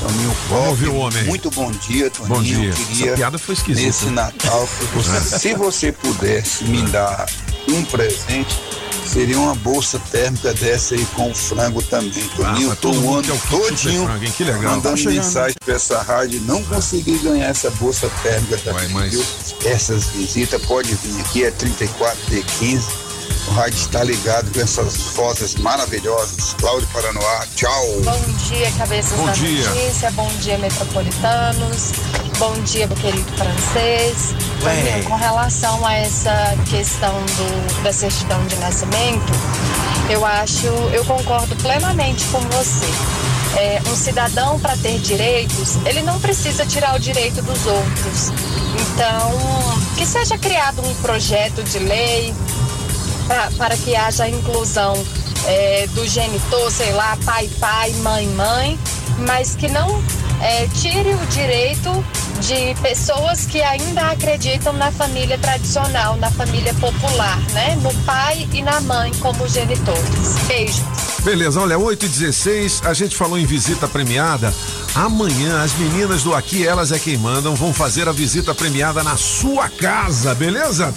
Toninho 0.00 0.36
Vamos 0.48 0.68
ouvir 0.68 0.88
o 0.88 0.94
homem. 0.96 1.24
Muito 1.24 1.50
bom 1.50 1.70
dia, 1.72 2.08
Toninho. 2.10 2.34
Bom 2.34 2.42
dia. 2.42 2.64
Eu 2.68 2.70
Essa 2.70 2.84
queria, 2.84 3.12
piada 3.14 3.38
foi 3.38 3.54
esquisita. 3.54 3.86
nesse 3.86 4.06
Natal, 4.06 4.66
que 4.78 4.84
você- 4.96 5.20
se 5.38 5.54
você 5.54 5.92
pudesse 5.92 6.64
me 6.64 6.80
dar 6.84 7.26
um 7.68 7.84
presente, 7.84 8.58
Seria 9.06 9.38
uma 9.38 9.54
bolsa 9.56 9.98
térmica 10.10 10.52
dessa 10.54 10.94
aí 10.94 11.04
com 11.16 11.30
o 11.30 11.34
frango 11.34 11.82
também, 11.82 12.12
ah, 12.12 12.36
Toninho. 12.36 12.72
Ah, 12.72 12.76
tô 12.76 12.90
o 12.92 13.14
ano 13.14 13.38
todinho 13.50 14.04
frango, 14.04 14.24
hein? 14.24 14.32
que 14.36 14.44
legal. 14.44 14.62
mandando 14.62 15.02
tá 15.02 15.10
mensagem 15.10 15.56
pra 15.64 15.74
essa 15.74 16.00
rádio. 16.02 16.40
Não 16.42 16.62
consegui 16.64 17.18
ganhar 17.18 17.48
essa 17.48 17.70
bolsa 17.72 18.08
térmica 18.22 18.56
também, 18.58 18.88
Vai, 18.88 18.88
mas... 18.88 19.12
viu? 19.12 19.24
Essas 19.64 20.06
visitas 20.08 20.62
pode 20.62 20.94
vir 20.94 21.20
aqui, 21.20 21.44
é 21.44 21.50
34 21.50 22.18
D15 22.30 23.09
vai 23.50 23.70
está 23.70 24.04
ligado 24.04 24.52
com 24.52 24.60
essas 24.60 24.96
fotos 24.96 25.54
maravilhosas. 25.56 26.54
Cláudio 26.54 26.88
Paranoá, 26.92 27.46
tchau. 27.56 27.86
Bom 28.04 28.20
dia, 28.48 28.70
cabeças 28.72 29.18
bom 29.18 29.26
da 29.26 29.32
dia. 29.32 29.68
notícia. 29.68 30.10
Bom 30.12 30.28
dia, 30.40 30.58
metropolitanos. 30.58 31.92
Bom 32.38 32.52
dia, 32.62 32.86
meu 32.86 32.96
querido 32.96 33.30
francês. 33.36 34.34
Com 35.06 35.16
relação 35.16 35.84
a 35.86 35.94
essa 35.94 36.54
questão 36.68 37.12
do, 37.12 37.82
da 37.82 37.92
certidão 37.92 38.44
de 38.46 38.56
nascimento, 38.56 39.32
eu 40.08 40.24
acho, 40.24 40.66
eu 40.66 41.04
concordo 41.04 41.54
plenamente 41.56 42.24
com 42.26 42.40
você. 42.40 42.86
É, 43.56 43.82
um 43.88 43.96
cidadão 43.96 44.60
para 44.60 44.76
ter 44.76 44.98
direitos, 45.00 45.76
ele 45.84 46.02
não 46.02 46.20
precisa 46.20 46.64
tirar 46.64 46.94
o 46.94 47.00
direito 47.00 47.42
dos 47.42 47.66
outros. 47.66 48.30
Então, 48.80 49.32
que 49.96 50.06
seja 50.06 50.38
criado 50.38 50.80
um 50.86 50.94
projeto 50.96 51.62
de 51.64 51.80
lei, 51.80 52.32
pra- 53.30 53.50
para 53.56 53.76
que 53.76 53.94
haja 53.94 54.28
inclusão 54.28 54.94
é, 55.46 55.86
do 55.94 56.06
genitor, 56.06 56.70
sei 56.70 56.92
lá, 56.92 57.16
pai, 57.24 57.48
pai, 57.60 57.92
mãe, 58.02 58.26
mãe, 58.28 58.78
mas 59.20 59.54
que 59.54 59.68
não 59.68 60.02
é, 60.40 60.66
tire 60.74 61.14
o 61.14 61.26
direito 61.26 62.04
de 62.40 62.74
pessoas 62.82 63.46
que 63.46 63.62
ainda 63.62 64.10
acreditam 64.10 64.72
na 64.72 64.90
família 64.90 65.38
tradicional, 65.38 66.16
na 66.16 66.30
família 66.30 66.74
popular, 66.74 67.38
né? 67.52 67.78
No 67.82 67.92
pai 68.04 68.48
e 68.52 68.62
na 68.62 68.80
mãe 68.80 69.12
como 69.20 69.46
genitores. 69.46 70.34
Beijo. 70.46 70.82
Beleza, 71.22 71.60
olha, 71.60 71.78
8 71.78 72.06
e 72.06 72.08
16 72.08 72.82
a 72.84 72.94
gente 72.94 73.14
falou 73.14 73.38
em 73.38 73.44
visita 73.44 73.86
premiada. 73.86 74.52
Amanhã 74.94 75.62
as 75.62 75.74
meninas 75.74 76.22
do 76.22 76.34
Aqui 76.34 76.66
Elas 76.66 76.90
é 76.92 76.98
Quem 76.98 77.16
Mandam 77.18 77.54
vão 77.54 77.72
fazer 77.74 78.08
a 78.08 78.12
visita 78.12 78.54
premiada 78.54 79.02
na 79.04 79.16
sua 79.16 79.68
casa, 79.68 80.34
beleza? 80.34 80.94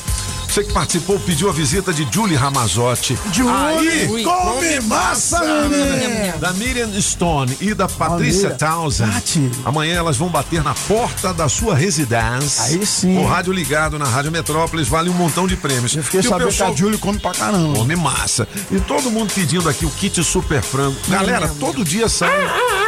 Você 0.54 0.64
que 0.66 0.72
participou 0.72 1.20
pediu 1.20 1.50
a 1.50 1.52
visita 1.52 1.92
de 1.92 2.08
Julie 2.12 2.36
Ramazotti. 2.36 3.18
Julie, 3.32 4.24
come 4.24 4.82
massa, 4.82 5.42
menino. 5.68 6.38
Da 6.38 6.54
Miriam 6.54 6.92
Stone 7.02 7.58
e 7.60 7.74
da 7.74 7.88
Patrícia. 7.88 8.52
Townsend. 8.52 9.52
Amanhã 9.66 9.96
elas 9.96 10.16
vão 10.16 10.30
bater 10.30 10.64
na 10.64 10.76
porta 10.76 11.34
da 11.34 11.50
sua 11.50 11.74
residência. 11.74 12.66
Aí 12.66 12.86
sim. 12.86 13.18
O 13.18 13.26
rádio 13.26 13.52
ligado 13.52 13.98
na 13.98 14.06
Rádio 14.06 14.32
Metrópolis 14.32 14.88
vale 14.88 15.10
um 15.10 15.14
montão 15.14 15.48
de 15.48 15.56
prêmios. 15.58 15.96
Eu 15.96 16.04
fiquei 16.04 16.20
E 16.20 16.24
sabendo 16.24 16.50
pessoal- 16.50 16.70
que 16.70 16.76
a 16.76 16.80
Julie 16.86 17.00
come 17.00 17.18
pra 17.18 17.32
caramba. 17.32 17.80
Come 17.80 17.96
massa. 17.96 18.48
E 18.70 18.80
todo 18.80 19.10
mundo 19.10 19.34
pedindo 19.34 19.68
aqui 19.68 19.88
o 19.88 19.90
kit 19.90 20.24
super 20.24 20.62
frango. 20.62 20.96
Galera, 21.08 21.48
todo 21.60 21.84
dia 21.84 22.08
sai. 22.08 22.30
O 22.30 22.83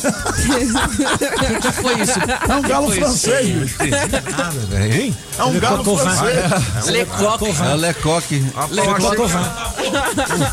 que 0.00 1.72
foi 1.72 2.00
isso? 2.00 2.18
É 2.48 2.54
um 2.54 2.62
galo 2.62 2.90
francês, 2.90 3.48
bicho. 3.48 3.76
Nada, 4.36 4.60
velho, 4.68 5.02
hein? 5.02 5.16
É 5.38 5.44
um 5.44 5.58
galo 5.60 5.96
francês. 5.96 6.86
Lecoq. 6.86 7.44
É 7.46 7.74
o 7.74 7.76
Lecoque. 7.76 8.44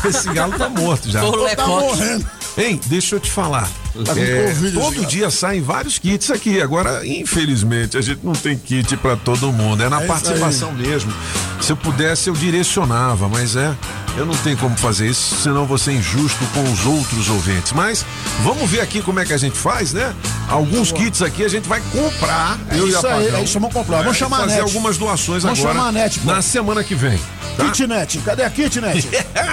Esse 0.08 0.32
galo 0.32 0.52
tá 0.58 0.68
morto 0.68 1.10
já. 1.10 1.20
Tá 1.56 1.66
morrendo. 1.66 2.26
Hein, 2.56 2.80
deixa 2.86 3.16
eu 3.16 3.20
te 3.20 3.30
falar. 3.30 3.68
Tá 4.04 4.12
É, 4.16 4.52
todo 4.74 5.04
dia 5.06 5.30
saem 5.30 5.60
vários 5.62 5.98
kits 5.98 6.30
aqui. 6.30 6.60
Agora, 6.60 7.06
infelizmente, 7.06 7.96
a 7.96 8.00
gente 8.00 8.20
não 8.24 8.32
tem 8.32 8.56
kit 8.56 8.96
pra 8.96 9.16
todo 9.16 9.52
mundo. 9.52 9.82
É 9.82 9.88
na 9.88 10.02
É 10.02 10.06
participação 10.06 10.72
mesmo. 10.72 11.12
Se 11.60 11.72
eu 11.72 11.76
pudesse, 11.76 12.28
eu 12.28 12.34
direcionava, 12.34 13.28
mas 13.28 13.56
é. 13.56 13.74
Eu 14.16 14.26
não 14.26 14.34
tenho 14.38 14.56
como 14.56 14.76
fazer 14.76 15.08
isso, 15.10 15.36
senão 15.42 15.64
vou 15.64 15.78
ser 15.78 15.92
injusto 15.92 16.44
com 16.52 16.62
os 16.72 16.84
outros 16.86 17.28
ouvintes. 17.28 17.72
Mas 17.72 18.04
vamos 18.42 18.68
ver 18.68 18.80
aqui 18.80 19.00
como 19.00 19.20
é 19.20 19.24
que 19.24 19.32
a 19.32 19.36
gente 19.36 19.56
faz, 19.56 19.92
né? 19.92 20.12
Alguns 20.48 20.90
kits 20.90 21.22
aqui 21.22 21.44
a 21.44 21.48
gente 21.48 21.68
vai 21.68 21.80
comprar. 21.92 22.58
É 22.70 22.78
eu 22.78 22.86
e 22.88 22.90
isso 22.90 23.06
a 23.06 23.14
aí, 23.14 23.28
é 23.28 23.42
isso, 23.42 23.60
vamos 23.60 23.72
comprar. 23.72 23.98
Vamos 24.02 24.16
chamar 24.16 24.38
a 24.38 24.40
fazer 24.40 24.54
NET. 24.54 24.62
algumas 24.64 24.98
doações 24.98 25.42
Vamos 25.44 25.60
agora. 25.60 25.74
chamar 25.74 25.88
a 25.88 25.92
NET, 25.92 26.18
pô. 26.20 26.32
na 26.32 26.42
semana 26.42 26.82
que 26.82 26.94
vem. 26.96 27.18
Tá? 27.56 27.64
Kitnet, 27.70 28.18
cadê 28.18 28.42
a 28.44 28.50
Kitnet? 28.50 29.08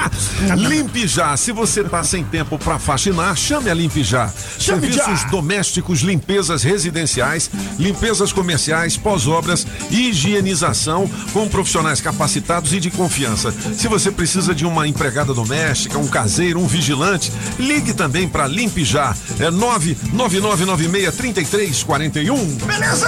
Limpe 0.58 1.08
Já. 1.08 1.36
Se 1.38 1.52
você 1.52 1.84
tá 1.84 2.04
sem 2.04 2.24
tempo 2.24 2.58
para 2.58 2.80
faxinar, 2.80 3.36
chame 3.36 3.70
a 3.70 3.74
Limpe 3.74 4.04
Já. 4.04 4.32
Serviços 4.60 5.24
domésticos, 5.30 6.02
limpezas 6.02 6.64
residenciais, 6.64 7.52
limpezas 7.78 8.34
comerciais, 8.34 8.98
pós-obras 8.98 9.68
higienização 9.92 11.08
com 11.34 11.48
profissionais 11.48 12.02
capacitados 12.02 12.74
e 12.74 12.80
de 12.80 12.90
confiança. 12.92 13.54
Se 13.76 13.88
você 13.88 14.12
precisa 14.12 14.54
de 14.54 14.66
uma 14.66 14.86
empregada 14.88 15.34
doméstica, 15.34 15.98
um 15.98 16.08
caseiro, 16.08 16.60
um 16.60 16.68
vigilante, 16.68 17.32
ligue 17.60 17.94
também 17.94 18.28
para 18.28 18.48
Limpe 18.48 18.84
Já. 18.84 19.16
É 19.40 19.50
999963341. 19.52 22.36
Beleza! 22.66 23.08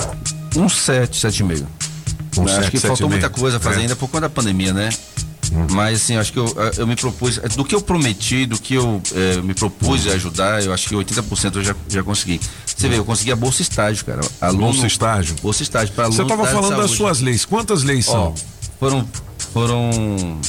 um 0.63 0.69
7, 0.69 1.17
7,5. 1.27 1.65
Um 2.37 2.43
acho 2.43 2.55
sete, 2.55 2.71
que 2.71 2.77
sete 2.77 2.87
faltou 2.87 3.09
muita 3.09 3.29
coisa 3.29 3.57
a 3.57 3.59
fazer 3.59 3.79
É. 3.79 3.81
ainda 3.83 3.95
por 3.95 4.07
conta 4.07 4.21
da 4.21 4.29
pandemia, 4.29 4.71
né? 4.73 4.89
Mas 5.71 6.01
assim, 6.01 6.17
acho 6.17 6.33
que 6.33 6.39
eu, 6.39 6.53
eu 6.77 6.87
me 6.87 6.95
propus, 6.95 7.37
do 7.37 7.63
que 7.63 7.73
eu 7.73 7.81
prometi, 7.81 8.45
do 8.45 8.59
que 8.59 8.75
eu 8.75 9.01
eh, 9.13 9.41
me 9.41 9.53
propus 9.53 10.07
a 10.07 10.11
ajudar, 10.11 10.63
eu 10.63 10.73
acho 10.73 10.87
que 10.87 10.95
80% 10.95 11.55
eu 11.55 11.63
já, 11.63 11.75
já 11.87 12.03
consegui. 12.03 12.39
Você 12.65 12.87
vê, 12.87 12.97
eu 12.97 13.05
consegui 13.05 13.31
a 13.31 13.35
bolsa 13.35 13.61
estágio, 13.61 14.05
cara. 14.05 14.21
Aluno, 14.39 14.67
Bolsa 14.67 14.87
estágio? 14.87 15.35
Bolsa 15.41 15.63
estágio 15.63 15.93
para. 15.95 16.07
Você 16.07 16.21
estava 16.21 16.43
da 16.43 16.51
falando 16.51 16.77
das 16.77 16.91
suas 16.91 17.21
leis. 17.21 17.45
Quantas 17.45 17.83
leis 17.83 18.07
Ó, 18.07 18.11
são? 18.11 18.35
foram. 18.79 19.07
Foram. 19.53 20.39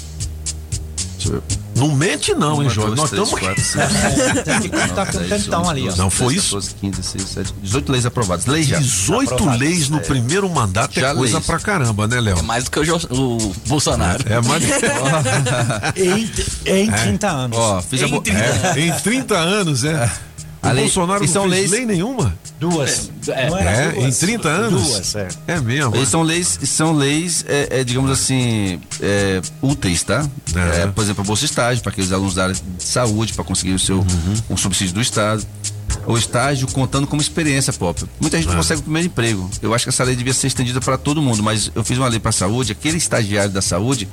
Não 1.77 1.95
mente 1.95 2.35
não, 2.35 2.61
hein, 2.63 2.69
Jorge? 2.69 2.97
Nós 2.97 3.13
estamos... 3.13 3.31
Tem 4.45 4.61
que 4.63 4.69
contar 4.69 5.07
com 5.13 5.19
o 5.19 5.21
tentão 5.29 5.71
ali, 5.71 5.89
ó. 5.89 5.95
Não 5.97 6.11
foi 6.11 6.35
isso? 6.35 6.57
14, 6.57 6.75
15, 6.81 6.97
16, 7.01 7.25
17, 7.25 7.55
18 7.63 7.93
leis 7.93 8.07
aprovadas. 8.07 8.47
Leis 8.47 8.67
já. 8.67 8.79
18 8.79 9.35
Aprovado. 9.35 9.59
leis 9.59 9.89
no 9.89 10.01
primeiro 10.01 10.49
mandato 10.51 10.99
é 10.99 11.03
Já 11.03 11.15
coisa 11.15 11.35
leis. 11.35 11.47
pra 11.47 11.59
caramba, 11.61 12.09
né, 12.09 12.21
Léo? 12.21 12.39
É 12.39 12.43
mais 12.43 12.65
do 12.65 12.71
que 12.73 12.81
o, 12.81 12.85
Jo- 12.85 12.99
o 13.11 13.55
Bolsonaro. 13.67 14.25
É 14.29 14.41
mais. 14.41 14.65
Em, 15.97 16.31
em 16.85 16.91
30 16.91 17.29
anos. 17.31 17.59
Ó, 17.59 17.81
fiz 17.83 18.03
a 18.03 18.09
bo- 18.09 18.23
É, 18.27 18.81
em 18.81 18.93
30 18.93 19.37
anos, 19.37 19.85
é. 19.85 20.11
O 20.63 20.67
A 20.67 20.73
lei- 20.73 20.85
Bolsonaro 20.85 21.21
não 21.21 21.29
são 21.33 21.43
fez 21.43 21.53
leis- 21.53 21.71
lei 21.71 21.87
nenhuma. 21.87 22.35
Duas. 22.59 23.11
É, 23.29 23.43
É, 23.43 23.93
duas. 23.93 24.23
em 24.23 24.27
30 24.27 24.49
anos. 24.49 24.83
Duas, 24.83 25.15
é. 25.15 25.29
É 25.47 25.61
mesmo. 25.61 25.95
Eles 25.95 26.09
são 26.09 26.23
leis, 26.23 26.59
são 26.65 26.93
leis, 26.93 27.45
é, 27.49 27.81
é, 27.81 27.85
digamos 27.85 28.11
assim, 28.11 28.81
é, 29.01 29.41
úteis, 29.63 30.03
tá? 30.03 30.27
É. 30.55 30.83
É, 30.83 30.87
por 30.89 31.03
exemplo, 31.03 31.23
a 31.23 31.27
Bolsa 31.27 31.45
Estágio, 31.45 31.83
para 31.83 31.93
aqueles 31.93 32.13
alunos 32.13 32.35
da 32.35 32.45
área 32.45 32.55
de 32.55 32.63
saúde, 32.83 33.33
para 33.33 33.45
conseguir 33.45 33.75
o 33.75 33.79
seu 33.79 34.05
um 34.51 34.57
subsídio 34.57 34.95
do 34.95 35.01
Estado. 35.01 35.47
O 36.07 36.17
estágio 36.17 36.67
contando 36.69 37.07
como 37.07 37.21
experiência, 37.21 37.71
pop. 37.73 38.03
Muita 38.21 38.39
gente 38.39 38.49
não 38.49 38.57
consegue 38.57 38.81
o 38.81 38.83
primeiro 38.83 39.07
emprego. 39.09 39.51
Eu 39.61 39.75
acho 39.75 39.85
que 39.85 39.91
essa 39.91 40.05
lei 40.05 40.17
devia 40.17 40.33
ser 40.33 40.47
estendida 40.47 40.81
para 40.81 40.97
todo 40.97 41.21
mundo, 41.21 41.43
mas 41.43 41.71
eu 41.75 41.85
fiz 41.85 41.99
uma 41.99 42.09
lei 42.09 42.19
para 42.19 42.33
saúde. 42.33 42.73
Aquele 42.73 42.97
estagiário 42.97 43.51
da 43.51 43.61
saúde, 43.61 44.09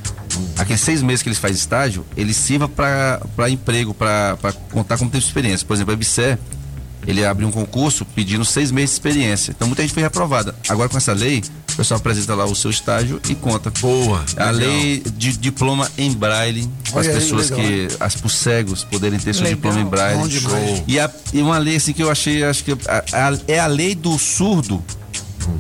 aqueles 0.58 0.82
seis 0.82 1.02
meses 1.02 1.24
que 1.24 1.30
eles 1.30 1.38
fazem 1.38 1.56
estágio, 1.56 2.06
ele 2.18 2.34
sirva 2.34 2.68
para 2.68 3.50
emprego, 3.50 3.94
para 3.94 4.38
contar 4.72 4.98
como 4.98 5.10
de 5.10 5.18
experiência. 5.20 5.66
Por 5.66 5.74
exemplo, 5.74 5.92
a 5.92 5.94
EBSER, 5.94 6.38
ele 7.08 7.26
abre 7.26 7.46
um 7.46 7.52
concurso 7.52 8.06
pedindo 8.06 8.44
seis 8.46 8.72
meses 8.72 8.92
de 8.92 8.96
experiência. 8.96 9.52
Então 9.52 9.68
muita 9.68 9.82
gente 9.82 9.94
foi 9.94 10.04
reprovada. 10.04 10.56
Agora 10.70 10.90
com 10.90 10.98
essa 10.98 11.14
lei, 11.14 11.44
o 11.74 11.76
pessoal 11.76 12.00
apresenta 12.00 12.34
lá 12.36 12.46
o 12.46 12.56
seu 12.56 12.70
estágio 12.72 13.20
e 13.30 13.36
conta. 13.36 13.72
Boa. 13.82 14.24
A 14.38 14.50
legal. 14.52 14.72
lei 14.74 15.04
de 15.18 15.38
diploma 15.38 15.90
em 15.98 16.12
braille, 16.14 16.70
para 16.92 17.02
as 17.02 17.08
aí, 17.08 17.14
pessoas 17.14 17.50
legal. 17.50 17.66
que, 17.66 17.88
as, 18.00 18.16
os 18.24 18.36
cegos 18.36 18.84
poderem 18.84 19.20
ter 19.20 19.34
seu 19.34 19.44
Legal. 19.44 19.56
diploma 19.56 19.80
em 19.82 19.86
braille. 19.86 20.84
E, 20.88 21.00
a- 21.00 21.10
e 21.34 21.42
uma 21.42 21.58
lei 21.58 21.76
assim 21.76 21.94
que 21.94 22.02
eu 22.04 22.10
achei, 22.10 22.44
acho 22.44 22.64
que 22.64 22.72
a- 22.72 23.04
a- 23.14 23.38
é 23.48 23.60
a 23.60 23.68
lei 23.68 23.94
do 23.96 24.18
surdo. 24.18 24.84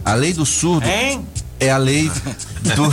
A 0.03 0.13
lei 0.15 0.33
do 0.33 0.45
surdo 0.45 0.87
Hein? 0.87 1.25
é 1.59 1.69
a 1.69 1.77
lei 1.77 2.09
do 2.69 2.85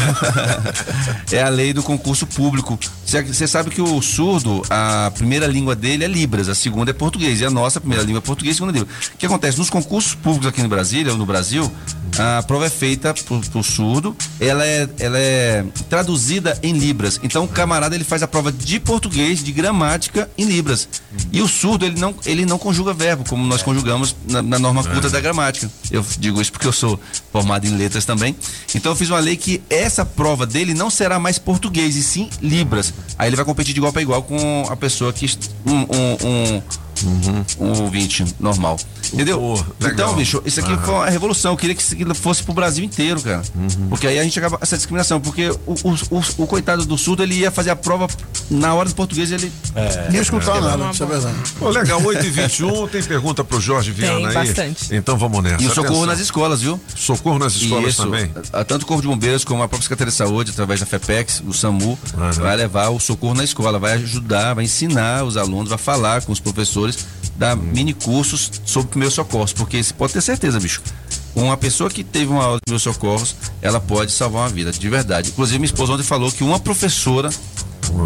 é 1.35 1.43
a 1.43 1.49
lei 1.49 1.73
do 1.73 1.83
concurso 1.83 2.27
público. 2.27 2.79
Você 3.05 3.47
sabe 3.47 3.71
que 3.71 3.81
o 3.81 4.01
surdo, 4.01 4.63
a 4.71 5.11
primeira 5.15 5.47
língua 5.47 5.75
dele 5.75 6.05
é 6.05 6.09
Libras, 6.09 6.49
a 6.49 6.55
segunda 6.55 6.91
é 6.91 6.95
português. 6.95 7.41
E 7.41 7.45
a 7.45 7.51
nossa 7.51 7.81
primeira 7.81 8.05
língua 8.05 8.19
é 8.19 8.23
português, 8.23 8.57
a 8.57 8.59
segunda 8.59 8.79
é 8.79 8.81
Libras. 8.81 9.07
O 9.09 9.17
que 9.19 9.27
acontece? 9.27 9.59
Nos 9.59 9.71
concursos 9.71 10.15
públicos 10.15 10.47
aqui 10.47 10.63
no 10.63 10.69
Brasília, 10.69 11.13
ou 11.13 11.19
no 11.19 11.27
Brasil, 11.27 11.71
a 12.19 12.43
prova 12.43 12.67
é 12.67 12.71
feita 12.71 13.15
pro, 13.15 13.41
pro 13.41 13.63
surdo, 13.63 14.17
ela 14.39 14.65
é, 14.67 14.89
ela 14.99 15.19
é 15.19 15.65
traduzida 15.89 16.59
em 16.63 16.73
Libras. 16.73 17.19
Então 17.23 17.45
o 17.45 17.49
camarada 17.49 17.95
ele 17.95 18.05
faz 18.05 18.23
a 18.23 18.29
prova 18.29 18.53
de 18.53 18.79
português, 18.79 19.43
de 19.43 19.53
gramática 19.53 20.29
em 20.37 20.45
Libras. 20.45 20.89
E 21.31 21.41
o 21.41 21.49
surdo, 21.49 21.87
ele 21.87 21.99
não, 21.99 22.15
ele 22.27 22.45
não 22.45 22.59
conjuga 22.59 22.93
verbo, 22.93 23.25
como 23.29 23.47
nós 23.47 23.63
conjugamos 23.63 24.15
na, 24.29 24.43
na 24.43 24.59
norma 24.59 24.85
culta 24.85 25.09
da 25.09 25.21
gramática. 25.21 25.71
Eu 25.91 26.05
digo 26.19 26.41
isso 26.41 26.53
porque 26.53 26.67
eu 26.67 26.73
sou 26.73 27.01
formado 27.33 27.67
em 27.67 27.77
letras 27.77 28.05
também. 28.05 28.37
Então 28.75 28.93
eu 28.93 28.97
fiz 28.97 29.09
uma 29.09 29.21
lei 29.21 29.37
que 29.37 29.62
essa 29.71 30.05
prova 30.05 30.47
dele 30.47 30.75
não 30.75 30.91
será 30.91 31.19
mais 31.19 31.39
português, 31.39 31.97
e 31.97 32.03
sim 32.03 32.29
Libras. 32.41 32.93
Aí 33.19 33.29
ele 33.29 33.37
vai 33.37 33.45
competir 33.45 33.73
de 33.75 33.81
igual 33.81 33.93
para 33.93 34.03
igual 34.03 34.23
com 34.23 34.67
a 34.69 34.77
pessoa 34.77 35.13
que. 35.13 35.25
est- 35.27 35.51
Um, 35.67 35.81
um, 35.81 36.63
um, 37.07 37.45
um 37.67 37.83
ouvinte 37.83 38.25
normal. 38.39 38.79
Entendeu? 39.13 39.55
Legal. 39.81 39.93
então, 39.93 40.15
bicho, 40.15 40.43
isso 40.45 40.61
aqui 40.61 40.77
foi 40.85 40.95
uma 40.95 41.09
revolução. 41.11 41.53
Eu 41.53 41.57
queria 41.57 41.75
que 41.75 41.83
isso 41.83 42.15
fosse 42.15 42.43
pro 42.43 42.55
Brasil 42.55 42.85
inteiro, 42.85 43.21
cara. 43.21 43.43
Porque 43.89 44.07
aí 44.07 44.19
a 44.19 44.23
gente 44.25 44.39
acaba 44.39 44.59
essa 44.61 44.77
discriminação. 44.77 45.21
Porque 45.21 45.51
o, 45.67 45.75
o, 45.85 45.95
o, 46.19 46.23
o 46.39 46.47
coitado 46.47 46.85
do 46.87 46.97
surdo, 46.97 47.23
ele 47.23 47.35
ia 47.35 47.51
fazer 47.51 47.71
a 47.71 47.77
prova 47.77 48.07
na 48.51 48.73
hora 48.75 48.89
do 48.89 48.95
português, 48.95 49.31
ele. 49.31 49.53
Nem 50.11 50.21
escutar 50.21 50.61
nada, 50.61 50.91
isso 50.91 51.03
é 51.03 51.07
verdade. 51.07 51.35
Pô, 51.59 51.69
legal, 51.71 52.03
8 52.03 52.25
e 52.27 52.31
21 52.31 52.89
tem 52.89 53.03
pergunta 53.03 53.45
pro 53.45 53.61
Jorge 53.61 53.91
Viana 53.91 54.29
aí? 54.29 54.35
bastante. 54.35 54.95
Então 54.95 55.17
vamos 55.19 55.43
nessa. 55.43 55.63
E 55.63 55.67
o 55.67 55.71
socorro 55.71 55.89
Atenção. 55.89 56.07
nas 56.07 56.21
escolas, 56.21 56.63
viu? 56.63 56.81
Socorro 56.95 57.39
nas 57.39 57.55
escolas 57.55 57.91
Isso. 57.95 58.03
também. 58.05 58.31
A- 58.53 58.65
Tanto 58.65 58.83
o 58.83 58.87
Corpo 58.87 59.03
de 59.03 59.09
Bombeiros 59.09 59.45
como 59.45 59.63
a 59.63 59.69
própria 59.69 59.83
Secretaria 59.83 60.11
de 60.11 60.17
Saúde, 60.17 60.51
através 60.51 60.81
da 60.81 60.87
FEPEX, 60.87 61.43
o 61.47 61.53
SAMU, 61.53 61.99
vai 62.37 62.57
levar 62.57 62.89
o 62.91 62.99
socorro 63.01 63.35
na 63.35 63.45
escola, 63.45 63.79
vai 63.79 63.93
ajudar, 63.95 64.55
vai 64.55 64.65
ensinar 64.65 65.25
os 65.25 65.37
alunos, 65.37 65.69
vai 65.69 65.79
falar 65.79 66.23
com 66.23 66.33
os 66.33 66.41
professores, 66.41 66.92
dar 67.37 67.57
mini 67.57 67.93
cursos 67.95 68.51
sobre 68.65 68.91
primeiros 68.91 69.15
socorros, 69.15 69.53
porque 69.53 69.83
você 69.83 69.93
pode 69.95 70.13
ter 70.13 70.21
certeza, 70.21 70.61
bicho. 70.61 70.83
Uma 71.35 71.57
pessoa 71.57 71.89
que 71.89 72.05
teve 72.05 72.27
uma 72.31 72.45
aula 72.45 72.57
de 72.57 72.63
primeiros 72.67 72.83
socorros, 72.83 73.35
ela 73.63 73.81
pode 73.81 74.13
salvar 74.13 74.43
uma 74.43 74.49
vida, 74.49 74.71
de 74.71 74.89
verdade. 74.89 75.31
Inclusive, 75.31 75.59
minha 75.59 75.67
esposa 75.67 75.93
ontem 75.95 76.03
falou 76.03 76.31
que 76.31 76.45
uma 76.45 76.61
professora 76.61 77.31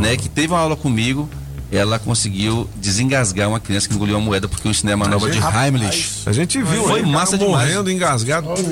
né, 0.00 0.16
que 0.16 0.28
teve 0.28 0.52
uma 0.52 0.60
aula 0.60 0.76
comigo, 0.76 1.28
ela 1.70 1.98
conseguiu 1.98 2.68
desengasgar 2.76 3.48
uma 3.48 3.58
criança 3.58 3.88
que 3.88 3.94
engoliu 3.94 4.16
uma 4.16 4.24
moeda 4.24 4.46
porque 4.48 4.68
eu 4.68 4.70
ensinei 4.70 4.94
a 4.94 4.96
manobra 4.96 5.30
de 5.30 5.38
Heimlich. 5.38 6.22
A 6.24 6.32
gente 6.32 6.62
viu, 6.62 6.84
Foi 6.84 7.00
aí, 7.00 7.06
massa 7.06 7.36
cara 7.36 7.44
demais. 7.50 7.68
morrendo, 7.68 7.90
engasgado 7.90 8.46
com 8.46 8.62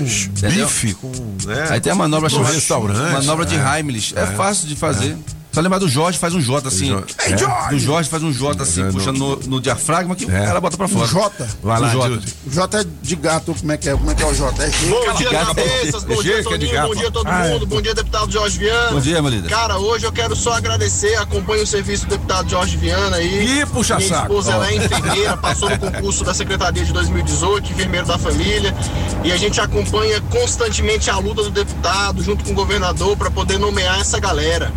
bife, 0.48 0.94
com, 0.94 1.10
né, 1.44 1.66
Aí 1.70 1.80
tem 1.80 1.92
a 1.92 1.96
manobra 1.96 2.28
no 2.28 2.36
chamada 2.36 2.54
restaurante. 2.54 3.12
manobra 3.12 3.44
de 3.44 3.56
é. 3.56 3.76
Heimlich. 3.78 4.16
É, 4.16 4.26
fácil 4.26 4.68
de 4.68 4.76
fazer. 4.76 5.16
Só 5.54 5.60
lembrar 5.60 5.78
do 5.78 5.88
Jorge, 5.88 6.18
faz 6.18 6.34
um 6.34 6.40
J 6.40 6.66
assim. 6.66 6.86
Jo- 6.88 7.04
Ei, 7.26 7.32
é? 7.32 7.38
Jorge! 7.38 7.68
Do 7.70 7.78
Jorge 7.78 8.10
faz 8.10 8.22
um 8.22 8.32
J 8.32 8.62
assim, 8.62 8.82
É, 8.82 8.90
puxando 8.90 9.18
no, 9.18 9.36
no 9.36 9.60
diafragma 9.60 10.16
que 10.16 10.24
o 10.24 10.28
cara 10.28 10.60
bota 10.60 10.76
pra 10.76 10.88
fora. 10.88 11.06
Jota. 11.06 11.48
Vai 11.62 11.80
lá, 11.80 11.86
O 11.88 11.90
Jota. 11.92 12.08
Júlio. 12.08 12.22
O 12.46 12.50
J 12.50 12.80
é 12.80 12.84
de 13.02 13.16
gato, 13.16 13.54
como 13.54 13.72
é 13.72 13.76
que 13.76 13.88
é? 13.88 13.92
Como 13.92 14.10
é 14.10 14.14
que 14.14 14.22
é 14.22 14.26
o 14.26 14.34
J? 14.34 14.62
É 14.64 14.70
Bom 14.88 15.14
dia, 15.14 15.30
Gato. 15.30 15.46
cabeças. 15.46 16.04
Bom 16.04 16.22
dia, 16.22 16.42
Toninho. 16.42 16.82
Bom 16.88 16.94
dia, 16.96 17.10
todo 17.10 17.28
Ah, 17.28 17.46
é. 17.46 17.52
mundo. 17.52 17.66
Bom 17.66 17.80
dia, 17.80 17.94
deputado 17.94 18.32
Jorge 18.32 18.58
Viana. 18.58 18.90
Bom 18.90 19.00
dia, 19.00 19.22
meu 19.22 19.30
líder. 19.30 19.48
Cara, 19.48 19.78
hoje 19.78 20.04
eu 20.04 20.12
quero 20.12 20.34
só 20.34 20.54
agradecer. 20.54 21.14
Acompanho 21.16 21.62
o 21.62 21.66
serviço 21.66 22.04
do 22.06 22.10
deputado 22.10 22.50
Jorge 22.50 22.76
Viana 22.76 23.16
aí. 23.18 23.60
Ih, 23.60 23.66
puxa 23.66 23.96
Minha 23.96 24.08
saco. 24.08 24.22
esposa 24.22 24.52
ela 24.52 24.68
é 24.70 24.76
enfermeira, 24.76 25.36
passou 25.36 25.70
no 25.70 25.78
concurso 25.78 26.24
da 26.24 26.34
Secretaria 26.34 26.84
de 26.84 26.92
2018, 26.92 27.70
enfermeiro 27.72 28.06
da 28.06 28.18
família. 28.18 28.74
E 29.22 29.30
a 29.30 29.36
gente 29.36 29.60
acompanha 29.60 30.20
constantemente 30.22 31.08
a 31.10 31.18
luta 31.18 31.44
do 31.44 31.50
deputado 31.50 32.22
junto 32.24 32.42
com 32.44 32.50
o 32.50 32.54
governador 32.54 33.16
para 33.16 33.30
poder 33.30 33.58
nomear 33.58 34.00
essa 34.00 34.18
galera. 34.18 34.72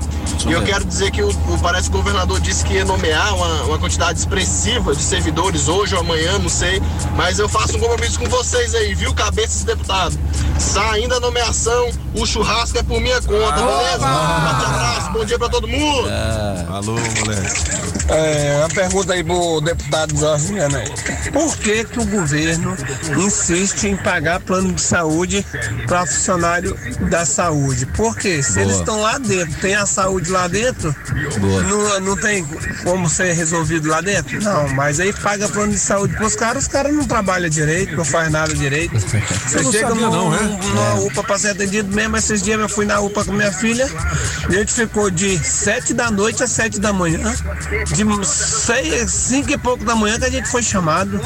E 0.45 0.51
eu. 0.51 0.66
Quero 0.67 0.85
dizer 0.85 1.11
que 1.11 1.21
o, 1.21 1.29
o- 1.29 1.59
parece 1.61 1.89
que 1.89 1.95
o 1.95 1.99
governador 1.99 2.39
disse 2.41 2.63
que 2.65 2.73
ia 2.73 2.85
nomear 2.85 3.33
uma, 3.35 3.63
uma 3.63 3.79
quantidade 3.79 4.19
expressiva 4.19 4.93
de 4.93 5.01
servidores 5.01 5.67
hoje 5.67 5.95
ou 5.95 6.01
amanhã, 6.01 6.37
não 6.37 6.49
sei. 6.49 6.81
Mas 7.15 7.39
eu 7.39 7.47
faço 7.47 7.77
um 7.77 7.79
compromisso 7.79 8.19
com 8.19 8.25
vocês 8.29 8.75
aí, 8.75 8.93
viu, 8.93 9.13
cabeças 9.13 9.63
deputado? 9.63 10.17
Saindo 10.59 11.15
a 11.15 11.19
nomeação, 11.19 11.89
o 12.15 12.25
churrasco 12.25 12.77
é 12.77 12.83
por 12.83 12.99
minha 12.99 13.21
conta, 13.21 13.53
beleza? 13.55 14.05
Um 14.05 14.47
forte 14.49 14.65
abraço, 14.65 15.11
bom 15.11 15.25
dia 15.25 15.39
pra 15.39 15.49
todo 15.49 15.67
mundo. 15.67 16.09
Alô, 16.69 16.93
moleque. 16.93 17.87
É, 18.09 18.57
uma 18.59 18.69
pergunta 18.69 19.13
aí 19.13 19.23
pro 19.23 19.61
deputado 19.61 20.13
aí. 20.77 21.31
Por 21.31 21.57
que 21.57 21.83
que 21.85 21.99
o 21.99 22.05
governo 22.05 22.75
insiste 23.17 23.85
em 23.87 23.97
pagar 23.97 24.39
plano 24.39 24.73
de 24.73 24.81
saúde 24.81 25.45
para 25.87 26.05
funcionário 26.05 26.77
da 27.09 27.25
saúde? 27.25 27.85
Porque 27.87 28.41
se 28.41 28.53
Boa. 28.53 28.61
eles 28.63 28.77
estão 28.77 29.01
lá 29.01 29.17
dentro, 29.17 29.53
tem 29.59 29.75
a 29.75 29.85
saúde 29.85 30.29
lá 30.31 30.47
dentro, 30.47 30.56
Boa. 31.39 31.63
não, 31.63 31.99
não 32.01 32.17
tem 32.17 32.45
como 32.83 33.09
ser 33.09 33.33
resolvido 33.33 33.89
lá 33.89 34.01
dentro? 34.01 34.41
Não, 34.43 34.67
mas 34.69 34.99
aí 34.99 35.13
paga 35.13 35.47
plano 35.47 35.71
de 35.71 35.79
saúde 35.79 36.15
pros 36.15 36.35
caras, 36.35 36.63
os 36.63 36.67
caras 36.67 36.93
não 36.93 37.05
trabalham 37.05 37.49
direito, 37.49 37.95
não 37.95 38.05
faz 38.05 38.31
nada 38.31 38.53
direito. 38.53 38.93
Você 38.97 39.63
chega 39.71 39.89
sabia 39.89 40.07
no, 40.07 40.11
não, 40.11 40.35
é? 40.35 40.43
numa 40.43 40.93
UPA 41.01 41.23
para 41.23 41.37
ser 41.39 41.49
atendido 41.49 41.93
mesmo, 41.93 42.17
esses 42.17 42.41
dias 42.41 42.59
eu 42.59 42.69
fui 42.69 42.85
na 42.85 42.99
UPA 42.99 43.25
com 43.25 43.31
minha 43.31 43.51
filha, 43.51 43.89
a 44.47 44.51
gente 44.51 44.73
ficou 44.73 45.09
de 45.09 45.37
7 45.37 45.93
da 45.93 46.09
noite 46.11 46.43
às 46.43 46.51
7 46.51 46.79
da 46.79 46.91
manhã, 46.91 47.33
de 47.87 48.25
6, 48.25 49.11
5 49.11 49.51
e 49.51 49.57
pouco 49.57 49.83
da 49.83 49.95
manhã 49.95 50.19
que 50.19 50.25
a 50.25 50.29
gente 50.29 50.47
foi 50.49 50.63
chamado. 50.63 51.19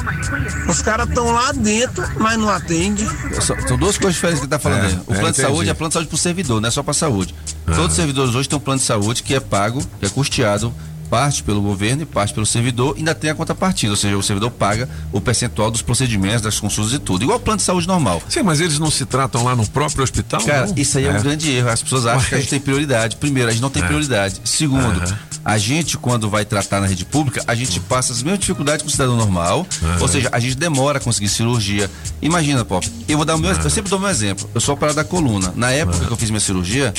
Os 0.68 0.82
caras 0.82 1.08
estão 1.08 1.32
lá 1.32 1.52
dentro, 1.52 2.04
mas 2.18 2.38
não 2.38 2.50
atendem. 2.50 3.08
São, 3.40 3.78
duas 3.78 3.98
coisas 3.98 4.16
diferentes 4.16 4.40
que 4.40 4.46
ele 4.46 4.50
tá 4.52 4.60
falando 4.60 4.84
É, 4.84 4.88
aí. 4.88 5.00
O 5.08 5.14
é, 5.14 5.20
plano 5.20 5.32
de 5.32 5.42
saúde 5.42 5.70
é 5.70 5.74
plano 5.74 5.90
de 5.90 5.94
saúde 5.94 6.10
pro 6.10 6.18
servidor, 6.18 6.62
não 6.62 6.68
é 6.68 6.72
só 6.72 6.84
pra 6.84 6.94
saúde. 6.94 7.36
Todos 7.66 7.92
os 7.92 7.96
servidores 7.96 8.36
hoje 8.36 8.50
têm 8.50 8.58
um 8.58 8.62
plano 8.62 8.80
de 8.80 8.86
saúde 8.86 9.21
que 9.22 9.34
é 9.36 9.40
pago, 9.40 9.82
que 10.00 10.06
é 10.06 10.10
custeado, 10.10 10.74
parte 11.10 11.44
pelo 11.44 11.62
governo 11.62 12.04
e 12.04 12.06
parte 12.06 12.34
pelo 12.34 12.46
servidor, 12.46 12.94
e 12.96 13.00
ainda 13.00 13.14
tem 13.14 13.30
a 13.30 13.36
contrapartida, 13.36 13.92
ou 13.92 13.98
seja, 13.98 14.16
o 14.18 14.24
servidor 14.24 14.50
paga 14.50 14.88
o 15.12 15.20
percentual 15.20 15.70
dos 15.70 15.82
procedimentos, 15.82 16.42
das 16.42 16.58
consultas 16.58 16.94
e 16.94 17.00
tudo. 17.00 17.24
Igual 17.24 17.38
o 17.38 17.42
plano 17.42 17.58
de 17.58 17.64
saúde 17.64 17.86
normal. 17.86 18.24
Sim, 18.30 18.44
mas 18.44 18.62
eles 18.62 18.80
não 18.80 18.90
se 18.90 19.06
tratam 19.06 19.44
lá 19.44 19.54
no 19.54 19.68
próprio 19.68 20.06
hospital? 20.06 20.42
Cara, 20.42 20.68
não? 20.68 20.74
isso 20.78 20.98
aí 20.98 21.06
é, 21.06 21.12
um 21.12 21.22
grande 21.22 21.52
erro. 21.52 21.68
As 21.68 21.84
pessoas 21.84 22.06
acham 22.06 22.30
que 22.30 22.36
a 22.36 22.38
gente 22.38 22.50
tem 22.50 22.62
prioridade. 22.62 23.18
Primeiro, 23.18 23.50
a 23.50 23.52
gente 23.52 23.62
não 23.62 23.70
tem 23.70 23.84
É. 23.84 23.88
prioridade. 23.88 24.40
Segundo, 24.46 25.04
a 25.44 25.58
gente, 25.58 25.98
quando 25.98 26.30
vai 26.30 26.46
tratar 26.46 26.80
na 26.80 26.88
rede 26.88 27.04
pública, 27.04 27.44
a 27.46 27.56
gente 27.56 27.78
passa 27.82 28.14
as 28.14 28.24
mesmas 28.24 28.40
dificuldades 28.40 28.82
que 28.82 28.88
o 28.88 28.92
cidadão 28.92 29.18
normal. 29.18 29.68
Ou 30.00 30.08
seja, 30.08 30.30
a 30.32 30.40
gente 30.40 30.56
demora 30.56 30.98
a 30.98 31.02
conseguir 31.02 31.28
cirurgia. 31.28 31.92
Imagina, 32.22 32.64
Pop, 32.64 32.90
eu 33.06 33.18
vou 33.18 33.26
dar 33.26 33.36
o 33.36 33.38
meu. 33.38 33.52
Eu 33.52 33.70
sempre 33.70 33.90
dou 33.90 34.00
o 34.00 34.02
meu 34.02 34.10
exemplo. 34.10 34.50
Eu 34.56 34.62
sou 34.62 34.76
operado 34.76 34.96
da 34.96 35.04
coluna. 35.04 35.52
Na 35.58 35.72
época 35.72 36.06
que 36.06 36.12
eu 36.14 36.16
fiz 36.16 36.30
minha 36.30 36.40
cirurgia, 36.40 36.94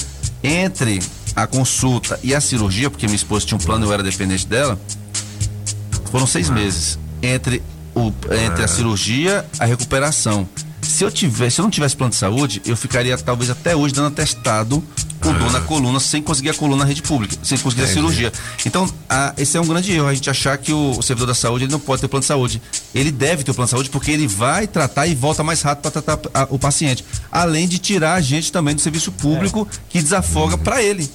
entre 0.45 1.01
a 1.35 1.47
consulta 1.47 2.19
e 2.23 2.35
a 2.35 2.41
cirurgia, 2.41 2.91
porque 2.91 3.07
minha 3.07 3.17
esposa 3.17 3.47
tinha 3.47 3.57
um 3.57 3.61
plano 3.61 3.85
e 3.85 3.89
eu 3.89 3.93
era 3.93 4.03
dependente 4.03 4.47
dela, 4.47 4.79
foram 6.11 6.27
seis 6.27 6.51
meses 6.51 6.99
entre, 7.23 7.63
o, 7.95 8.13
entre 8.47 8.63
a 8.65 8.69
cirurgia 8.69 9.45
a 9.59 9.65
recuperação. 9.65 10.49
Se 10.83 11.05
eu 11.05 11.11
tivesse, 11.11 11.57
se 11.57 11.61
eu 11.61 11.65
não 11.65 11.71
tivesse 11.71 11.97
plano 11.97 12.11
de 12.11 12.17
saúde, 12.17 12.61
eu 12.67 12.77
ficaria 12.77 13.17
talvez 13.17 13.49
até 13.51 13.75
hoje 13.75 13.95
dando 13.95 14.09
atestado 14.09 14.83
com 15.21 15.33
dor 15.33 15.53
na 15.53 15.61
coluna, 15.61 16.01
sem 16.01 16.21
conseguir 16.21 16.51
a 16.51 16.55
coluna 16.55 16.83
na 16.83 16.85
rede 16.85 17.01
pública, 17.01 17.37
sem 17.45 17.57
conseguir 17.57 17.83
a 17.83 17.85
Entendi. 17.85 18.01
cirurgia. 18.01 18.33
Então, 18.67 18.93
a- 19.09 19.33
esse 19.39 19.57
é 19.57 19.61
um 19.61 19.65
grande 19.67 19.93
erro, 19.93 20.09
a 20.09 20.15
gente 20.15 20.29
achar 20.29 20.59
que 20.59 20.73
o, 20.73 20.99
o 20.99 21.03
servidor 21.03 21.29
da 21.29 21.35
saúde 21.35 21.65
ele 21.67 21.71
não 21.73 21.79
pode 21.79 22.01
ter 22.03 22.09
plano 22.09 22.23
de 22.23 22.27
saúde. 22.27 22.61
Ele 22.93 23.13
deve 23.13 23.45
ter 23.45 23.53
o 23.53 23.55
plano 23.55 23.67
de 23.67 23.71
saúde 23.71 23.89
porque 23.89 24.11
ele 24.11 24.27
vai 24.27 24.67
tratar 24.67 25.07
e 25.07 25.15
volta 25.15 25.45
mais 25.45 25.63
rápido 25.63 25.83
para 25.89 26.03
tratar 26.03 26.29
a- 26.35 26.49
o 26.51 26.59
paciente. 26.59 27.05
Além 27.31 27.69
de 27.69 27.79
tirar 27.79 28.15
a 28.15 28.21
gente 28.21 28.51
também 28.51 28.75
do 28.75 28.81
serviço 28.81 29.13
público 29.13 29.67
que 29.89 30.03
desafoga 30.03 30.59
para 30.59 30.83
ele. 30.83 31.09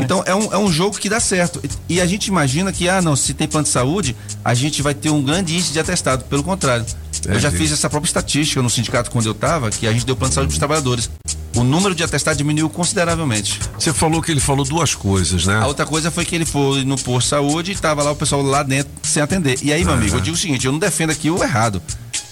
Então 0.00 0.22
é 0.26 0.34
um, 0.34 0.52
é 0.52 0.58
um 0.58 0.70
jogo 0.70 0.98
que 0.98 1.08
dá 1.08 1.20
certo. 1.20 1.62
E 1.88 2.00
a 2.00 2.06
gente 2.06 2.26
imagina 2.26 2.72
que, 2.72 2.88
ah, 2.88 3.00
não, 3.00 3.16
se 3.16 3.32
tem 3.32 3.48
plano 3.48 3.64
de 3.64 3.70
saúde, 3.70 4.14
a 4.44 4.54
gente 4.54 4.82
vai 4.82 4.94
ter 4.94 5.10
um 5.10 5.22
grande 5.22 5.54
índice 5.54 5.72
de 5.72 5.80
atestado. 5.80 6.24
Pelo 6.24 6.42
contrário. 6.42 6.84
Eu 7.26 7.40
já 7.40 7.48
Entendi. 7.48 7.64
fiz 7.64 7.72
essa 7.72 7.88
própria 7.90 8.08
estatística 8.08 8.62
no 8.62 8.70
sindicato 8.70 9.10
quando 9.10 9.26
eu 9.26 9.32
estava, 9.32 9.70
que 9.70 9.86
a 9.86 9.92
gente 9.92 10.06
deu 10.06 10.14
plano 10.14 10.30
de 10.30 10.34
saúde 10.34 10.48
para 10.48 10.54
os 10.54 10.58
trabalhadores. 10.58 11.10
O 11.56 11.64
número 11.64 11.94
de 11.94 12.04
atestados 12.04 12.38
diminuiu 12.38 12.68
consideravelmente. 12.68 13.58
Você 13.78 13.92
falou 13.92 14.22
que 14.22 14.30
ele 14.30 14.40
falou 14.40 14.64
duas 14.64 14.94
coisas, 14.94 15.46
né? 15.46 15.56
A 15.56 15.66
outra 15.66 15.84
coisa 15.84 16.10
foi 16.10 16.24
que 16.24 16.34
ele 16.34 16.44
foi 16.44 16.84
no 16.84 16.96
posto 16.96 17.26
de 17.26 17.30
saúde 17.30 17.70
e 17.72 17.74
estava 17.74 18.02
lá 18.02 18.12
o 18.12 18.16
pessoal 18.16 18.42
lá 18.42 18.62
dentro 18.62 18.92
sem 19.02 19.22
atender. 19.22 19.58
E 19.62 19.72
aí, 19.72 19.84
meu 19.84 19.94
amigo, 19.94 20.16
eu 20.16 20.20
digo 20.20 20.36
o 20.36 20.38
seguinte, 20.38 20.66
eu 20.66 20.72
não 20.72 20.78
defendo 20.78 21.10
aqui 21.10 21.30
o 21.30 21.42
errado. 21.42 21.82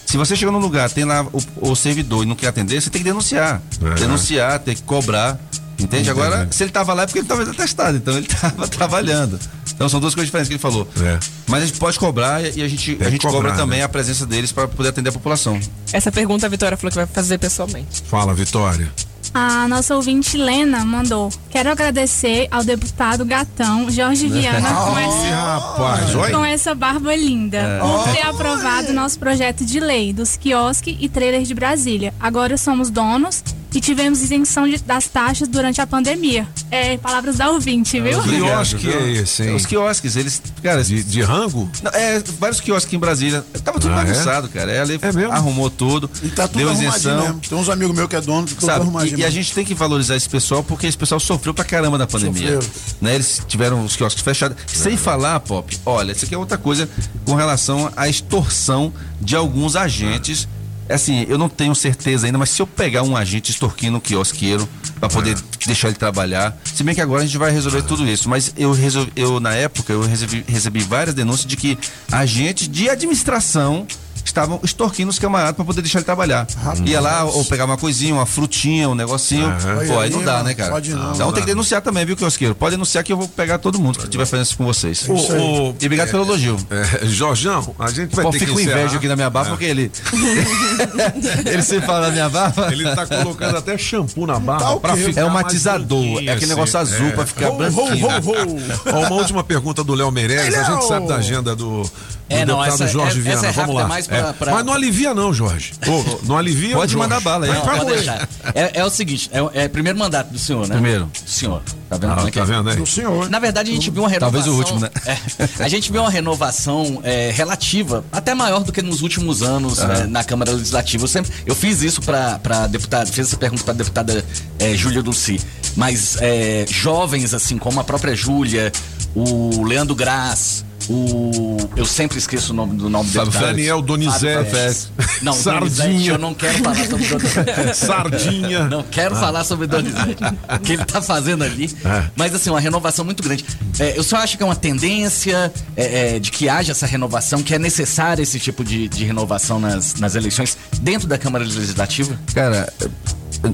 Se 0.05 0.15
você 0.15 0.37
chegou 0.37 0.53
num 0.53 0.59
lugar, 0.59 0.89
tem 0.89 1.03
lá 1.03 1.27
o, 1.33 1.71
o 1.71 1.75
servidor 1.75 2.23
e 2.23 2.25
não 2.25 2.35
quer 2.35 2.47
atender, 2.47 2.81
você 2.81 2.89
tem 2.89 3.01
que 3.01 3.07
denunciar. 3.07 3.61
É. 3.83 3.95
Denunciar, 3.95 4.59
tem 4.59 4.73
que 4.73 4.83
cobrar. 4.83 5.37
Entende? 5.79 6.09
Agora, 6.09 6.47
se 6.51 6.63
ele 6.63 6.69
estava 6.71 6.93
lá 6.93 7.03
é 7.03 7.05
porque 7.05 7.19
ele 7.19 7.25
estava 7.25 7.43
atestado, 7.43 7.97
então 7.97 8.17
ele 8.17 8.25
estava 8.31 8.67
trabalhando. 8.67 9.39
Então 9.73 9.87
são 9.87 9.99
duas 9.99 10.15
coisas 10.15 10.27
diferentes 10.27 10.47
que 10.47 10.53
ele 10.55 10.59
falou. 10.61 10.87
É. 11.01 11.19
Mas 11.47 11.63
a 11.63 11.65
gente 11.67 11.77
pode 11.77 11.99
cobrar 11.99 12.41
e 12.43 12.61
a 12.63 12.67
gente, 12.67 12.95
Tem 12.95 13.07
a 13.07 13.09
gente 13.11 13.19
que 13.19 13.25
cobra 13.27 13.49
cobrar, 13.51 13.55
também 13.55 13.79
né? 13.79 13.85
a 13.85 13.89
presença 13.89 14.25
deles 14.25 14.51
para 14.51 14.67
poder 14.67 14.89
atender 14.89 15.09
a 15.09 15.13
população. 15.13 15.59
Essa 15.93 16.11
pergunta 16.11 16.45
a 16.47 16.49
Vitória 16.49 16.75
falou 16.77 16.89
que 16.91 16.97
vai 16.97 17.05
fazer 17.05 17.37
pessoalmente. 17.37 18.01
Fala, 18.09 18.33
Vitória. 18.33 18.91
A 19.33 19.67
nossa 19.67 19.93
ouvinte 19.95 20.35
Lena 20.37 20.83
mandou. 20.83 21.31
Quero 21.51 21.69
agradecer 21.69 22.47
ao 22.49 22.63
deputado 22.63 23.23
Gatão 23.25 23.91
Jorge 23.91 24.25
Viana 24.29 24.67
com 24.73 24.97
essa, 24.97 25.35
rapaz, 25.35 26.15
olha. 26.15 26.33
com 26.35 26.45
essa 26.45 26.73
barba 26.73 27.13
linda 27.15 27.57
É. 27.57 27.79
por 27.79 28.03
ter 28.13 28.25
aprovado 28.25 28.89
o 28.89 28.93
nosso 28.93 29.19
projeto 29.19 29.63
de 29.65 29.79
lei 29.79 30.11
dos 30.11 30.37
quiosques 30.37 30.97
e 30.99 31.07
trailers 31.09 31.47
de 31.47 31.53
Brasília. 31.53 32.13
Agora 32.19 32.57
somos 32.57 32.89
donos 32.89 33.43
e 33.73 33.81
tivemos 33.81 34.21
isenção 34.21 34.67
de- 34.67 34.77
das 34.79 35.07
taxas 35.07 35.47
durante 35.47 35.79
a 35.81 35.87
pandemia. 35.87 36.47
É, 36.71 36.97
palavras 36.97 37.37
da 37.37 37.49
ouvinte, 37.51 37.99
viu? 37.99 38.21
Que 38.23 38.29
quiosque 38.37 38.89
é 38.89 39.11
esse, 39.11 39.43
hein? 39.43 39.55
Os 39.55 39.65
quiosques, 39.65 40.15
eles. 40.15 40.41
Cara, 40.63 40.83
De, 40.83 41.03
de 41.03 41.21
rango? 41.21 41.69
Não, 41.83 41.91
é, 41.91 42.21
vários 42.39 42.59
quiosques 42.61 42.93
em 42.93 42.97
Brasília. 42.99 43.43
Tava 43.63 43.79
tudo 43.79 43.93
Ah, 43.93 44.01
é? 44.01 44.05
bagunçado, 44.05 44.47
cara. 44.49 44.71
Ela 44.71 44.87
mesmo? 44.87 45.31
arrumou 45.31 45.69
tudo. 45.69 46.09
E 46.23 46.29
tá 46.29 46.47
tudo 46.47 46.57
deu 46.59 46.71
isenção. 46.71 47.21
mesmo. 47.21 47.39
Tem 47.41 47.57
uns 47.57 47.69
amigos 47.69 47.95
meus 47.95 48.07
que 48.09 48.15
é 48.15 48.21
dono, 48.21 48.47
tudo 48.47 48.65
Sabe, 48.65 48.85
e, 49.09 49.15
e 49.21 49.25
a 49.25 49.29
gente 49.29 49.53
tem 49.53 49.65
que 49.65 49.73
valorizar 49.73 50.15
esse 50.15 50.29
pessoal 50.29 50.63
porque 50.63 50.87
esse 50.87 50.97
pessoal 50.97 51.19
sofreu 51.19 51.53
pra 51.53 51.63
caramba 51.65 51.97
na 51.97 52.07
pandemia. 52.07 52.61
Sofreram. 52.61 52.97
Né? 53.01 53.15
Eles 53.15 53.41
tiveram 53.47 53.83
os 53.85 53.95
quiosques 53.95 54.23
fechados. 54.23 54.57
Sem 54.67 54.95
falar, 54.97 55.39
Pop, 55.41 55.77
olha, 55.85 56.11
isso 56.11 56.25
aqui 56.25 56.33
é 56.35 56.37
outra 56.37 56.57
coisa 56.57 56.89
com 57.25 57.35
relação 57.35 57.91
à 57.95 58.07
extorsão 58.07 58.93
de 59.21 59.35
alguns 59.35 59.75
agentes. 59.75 60.47
É 60.53 60.56
Assim, 60.89 61.25
eu 61.27 61.37
não 61.37 61.49
tenho 61.49 61.75
certeza 61.75 62.25
ainda, 62.25 62.37
mas 62.37 62.49
se 62.49 62.61
eu 62.61 62.67
pegar 62.67 63.03
um 63.03 63.15
agente 63.15 63.51
extorquindo 63.51 63.97
um 63.97 63.99
quiosqueiro 63.99 64.67
pra 64.99 65.09
poder 65.09 65.37
deixar 65.65 65.89
ele 65.89 65.97
trabalhar, 65.97 66.57
se 66.63 66.83
bem 66.83 66.95
que 66.95 67.01
agora 67.01 67.23
a 67.23 67.25
gente 67.25 67.37
vai 67.37 67.51
resolver 67.51 67.81
tudo 67.83 68.07
isso, 68.07 68.29
mas 68.29 68.53
eu 68.57 68.71
resolvi, 68.71 69.11
eu 69.15 69.39
na 69.39 69.53
época 69.53 69.93
eu 69.93 70.01
recebi, 70.01 70.43
recebi 70.47 70.79
várias 70.79 71.13
denúncias 71.13 71.45
de 71.45 71.57
que 71.57 71.77
agentes 72.11 72.67
de 72.69 72.89
administração 72.89 73.85
estavam 74.29 74.59
extorquindo 74.63 75.09
os 75.09 75.19
camaradas 75.19 75.55
pra 75.55 75.65
poder 75.65 75.81
deixar 75.81 75.99
ele 75.99 76.05
trabalhar. 76.05 76.45
Ia 76.85 76.99
lá 77.01 77.23
ou 77.23 77.43
pegar 77.45 77.65
uma 77.65 77.77
coisinha, 77.77 78.13
uma 78.13 78.25
frutinha, 78.25 78.89
um 78.89 78.95
negocinho. 78.95 79.47
Aham. 79.47 79.85
Pô, 79.87 79.99
aí 79.99 80.09
não 80.09 80.23
dá, 80.23 80.43
né, 80.43 80.53
cara? 80.53 80.71
Pode 80.71 80.93
não. 80.93 81.13
Então 81.13 81.31
tem 81.31 81.41
que 81.43 81.47
denunciar 81.49 81.81
também, 81.81 82.05
viu, 82.05 82.15
quiosqueiro? 82.15 82.53
Pode 82.55 82.71
denunciar 82.71 83.03
que 83.03 83.11
eu 83.13 83.17
vou 83.17 83.27
pegar 83.27 83.57
todo 83.57 83.79
mundo 83.79 83.97
que 83.97 84.05
estiver 84.05 84.25
fazendo 84.25 84.45
isso 84.45 84.57
com 84.57 84.65
vocês. 84.65 85.05
O- 85.07 85.13
o- 85.13 85.75
e 85.79 85.85
obrigado 85.85 86.09
pelo 86.11 86.23
elogio. 86.23 86.57
É, 86.69 87.05
Jorjão, 87.07 87.73
a 87.79 87.89
gente 87.89 88.15
vai 88.15 88.25
Pô, 88.25 88.31
ter 88.31 88.39
fico 88.39 88.51
que 88.51 88.55
com 88.55 88.61
encerrar. 88.61 88.81
inveja 88.81 88.97
aqui 88.97 89.07
na 89.07 89.15
minha 89.15 89.29
barba 89.29 89.49
É. 89.49 89.51
porque 89.51 89.65
ele. 89.65 89.91
ele 91.45 91.61
sempre 91.63 91.85
fala 91.85 92.07
da 92.07 92.11
minha 92.11 92.29
barba. 92.29 92.69
Ele 92.71 92.83
tá 92.95 93.05
colocando 93.05 93.57
até 93.57 93.77
shampoo 93.77 94.25
na 94.27 94.39
barba 94.39 94.77
Tá 94.87 94.95
ficar 94.95 95.21
É 95.21 95.25
um 95.25 95.29
matizador, 95.29 96.03
é 96.03 96.07
aquele 96.19 96.31
assim. 96.31 96.45
negócio 96.47 96.79
azul 96.79 97.07
É. 97.07 97.11
pra 97.11 97.25
ficar. 97.25 97.49
Ó, 97.51 98.99
uma 99.07 99.11
última 99.15 99.43
pergunta 99.43 99.83
do 99.83 99.93
Léo 99.93 100.11
Meirelles. 100.11 100.55
A 100.55 100.63
gente 100.63 100.87
sabe 100.87 101.07
da 101.07 101.15
agenda 101.15 101.55
do 101.55 101.89
É, 102.29 102.45
não, 102.45 102.55
deputado 102.59 102.73
essa, 102.73 102.87
Jorge 102.87 103.19
é- 103.19 103.21
Viana. 103.21 103.37
essa 103.39 103.47
é 103.47 103.51
Vamos 103.51 103.57
rápida 103.75 103.81
lá. 103.83 103.87
mais 103.87 104.07
pra 104.07 104.21
pra. 104.21 104.33
pra- 104.33 104.51
Mas 104.55 104.65
não 104.65 104.73
alivia, 104.73 105.13
não, 105.13 105.33
Jorge. 105.33 105.73
Ô, 105.87 106.19
não 106.25 106.37
alivia. 106.37 106.75
Pode 106.75 106.91
Jorge. 106.91 107.09
mandar 107.09 107.21
bala 107.21 107.45
aí. 107.45 107.53
Não, 107.53 107.61
pra 107.61 107.77
pode 107.77 107.91
deixar. 107.93 108.27
É, 108.53 108.71
é 108.81 108.85
o 108.85 108.89
seguinte, 108.89 109.29
é, 109.33 109.63
é 109.63 109.67
primeiro 109.67 109.97
mandato 109.97 110.31
do 110.31 110.37
senhor, 110.39 110.67
né? 110.67 110.75
Primeiro. 110.75 111.05
Do 111.05 111.29
senhor. 111.29 111.61
Tá 111.89 111.95
vendo 111.97 112.11
Ah, 112.11 112.15
como 112.15 112.27
é 112.27 112.31
que 112.31 112.37
tá 112.37 112.43
é? 112.43 112.47
vendo 112.47 112.69
aí? 112.69 112.75
Do 112.75 112.85
senhor. 112.85 113.29
Na 113.29 113.39
verdade, 113.39 113.71
a 113.71 113.73
gente 113.73 113.89
viu 113.89 114.03
uma 114.03 114.09
renovação. 114.09 114.41
Talvez 114.43 114.53
o 114.53 114.57
último, 114.57 114.79
né? 114.81 114.89
É, 115.05 115.63
a 115.63 115.67
gente 115.69 115.89
viu 115.89 116.01
uma 116.01 116.09
renovação 116.09 116.99
é, 117.03 117.31
relativa, 117.31 118.03
até 118.11 118.33
maior 118.35 118.61
do 118.63 118.73
que 118.73 118.81
nos 118.81 119.01
últimos 119.01 119.41
anos 119.41 119.79
é, 119.79 120.05
na 120.05 120.21
Câmara 120.23 120.51
Legislativa. 120.51 121.05
Eu, 121.05 121.07
sempre, 121.07 121.31
eu 121.45 121.55
fiz 121.55 121.81
isso 121.81 122.01
para 122.01 122.67
deputada, 122.67 123.05
fiz 123.09 123.27
essa 123.27 123.37
pergunta 123.37 123.63
para 123.63 123.73
deputada 123.73 124.25
é, 124.59 124.75
Júlia 124.75 125.01
Dulci. 125.01 125.39
Mas 125.77 126.17
é, 126.19 126.65
jovens, 126.69 127.33
assim, 127.33 127.57
como 127.57 127.79
a 127.79 127.83
própria 127.85 128.13
Júlia, 128.15 128.71
o 129.15 129.63
Leandro 129.63 129.95
Graz. 129.95 130.65
O. 130.89 131.57
Eu 131.75 131.85
sempre 131.85 132.17
esqueço 132.17 132.53
o 132.53 132.55
nome 132.55 132.77
do 132.77 132.89
nome 132.89 133.09
deputado. 133.09 133.41
Daniel 133.43 133.81
Donizete. 133.81 134.89
Não, 135.21 135.33
Sardinha. 135.33 135.69
Donizete, 135.69 136.07
eu 136.09 136.17
não 136.17 136.33
quero 136.33 136.57
falar 136.63 136.85
sobre 136.87 137.07
Donizete. 137.07 137.75
Sardinha. 137.75 138.63
Não 138.65 138.83
quero 138.83 139.15
Ah. 139.15 139.19
falar 139.19 139.43
sobre 139.43 139.67
Donizete. 139.67 140.23
O 140.55 140.59
que 140.59 140.73
ele 140.73 140.85
tá 140.85 141.01
fazendo 141.01 141.43
ali. 141.43 141.69
É. 141.83 142.03
Mas 142.15 142.33
assim, 142.33 142.49
uma 142.49 142.59
renovação 142.59 143.03
muito 143.03 143.21
grande. 143.21 143.45
É, 143.79 143.97
eu 143.97 144.03
só 144.03 144.17
acho 144.17 144.37
que 144.37 144.43
é 144.43 144.45
uma 144.45 144.55
tendência 144.55 145.51
é, 145.75 146.15
é, 146.15 146.19
de 146.19 146.31
que 146.31 146.47
haja 146.49 146.71
essa 146.71 146.85
renovação, 146.85 147.41
que 147.43 147.53
é 147.53 147.59
necessária 147.59 148.23
esse 148.23 148.39
tipo 148.39 148.63
de, 148.63 148.87
de 148.87 149.03
renovação 149.05 149.59
nas, 149.59 149.95
nas 149.95 150.15
eleições 150.15 150.57
dentro 150.81 151.07
da 151.07 151.17
Câmara 151.17 151.43
Legislativa. 151.43 152.17
Cara, 152.33 152.71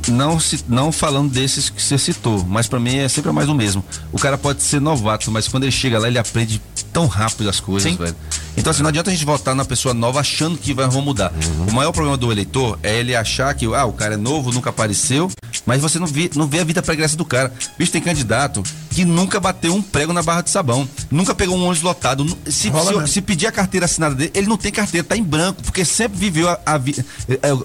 não, 0.10 0.39
se, 0.39 0.64
não 0.68 0.91
falando 0.91 1.31
desses 1.31 1.69
que 1.69 1.81
você 1.81 1.97
citou, 1.97 2.45
mas 2.47 2.68
pra 2.68 2.80
mim 2.80 2.97
é 2.97 3.10
sempre 3.10 3.31
mais 3.31 3.49
o 3.49 3.55
mesmo. 3.55 3.84
O 4.11 4.19
cara 4.19 4.38
pode 4.38 4.61
ser 4.64 4.80
novato, 4.80 5.31
mas 5.31 5.47
quando 5.47 5.64
ele 5.64 5.72
chega 5.72 5.99
lá, 5.99 6.07
ele 6.07 6.18
aprende 6.18 6.61
tão 6.91 7.07
rápido 7.07 7.49
as 7.49 7.60
coisas, 7.60 7.91
Sim. 7.91 7.97
velho. 7.97 8.15
Então, 8.55 8.69
assim, 8.69 8.84
não 8.84 8.89
adianta 8.89 9.10
a 9.10 9.14
gente 9.14 9.26
votar 9.26 9.55
na 9.55 9.65
pessoa 9.65 9.93
nova 9.93 10.19
achando 10.19 10.57
que 10.57 10.73
vai, 10.73 10.88
vão 10.88 11.01
mudar. 11.01 11.34
O 11.68 11.73
maior 11.73 11.91
problema 11.91 12.15
do 12.15 12.31
eleitor 12.31 12.77
é 12.84 12.99
ele 12.99 13.15
achar 13.15 13.53
que, 13.55 13.65
ah, 13.65 13.85
o 13.85 13.93
cara 13.93 14.14
é 14.14 14.18
novo, 14.18 14.51
nunca 14.51 14.69
apareceu, 14.69 15.30
mas 15.65 15.81
você 15.81 15.97
não 15.97 16.05
vê, 16.05 16.30
não 16.35 16.47
vê 16.47 16.60
a 16.60 16.64
vida 16.64 16.81
pregressa 16.81 17.18
do 17.18 17.26
cara. 17.26 17.51
Bicho, 17.77 17.91
tem 17.91 18.01
candidato 18.01 18.61
que 18.91 19.03
nunca 19.03 19.39
bateu 19.39 19.73
um 19.73 19.81
prego 19.81 20.14
na 20.14 20.22
barra 20.22 20.41
de 20.41 20.51
sabão, 20.51 20.88
nunca 21.10 21.34
pegou 21.34 21.57
um 21.57 21.64
ônibus 21.64 21.81
lotado. 21.81 22.26
Se, 22.45 22.69
Rola 22.69 23.07
se, 23.07 23.14
se 23.14 23.22
pedir 23.22 23.47
a 23.47 23.51
carteira 23.51 23.85
assinada 23.85 24.14
dele, 24.14 24.31
ele 24.35 24.47
não 24.47 24.57
tem 24.57 24.72
carteira, 24.72 25.05
tá 25.05 25.18
em 25.18 25.23
branco, 25.23 25.64
porque 25.64 25.84
sempre 25.84 26.19
viveu 26.19 26.47
a, 26.47 26.60
a 26.64 26.77
vida. 26.77 27.03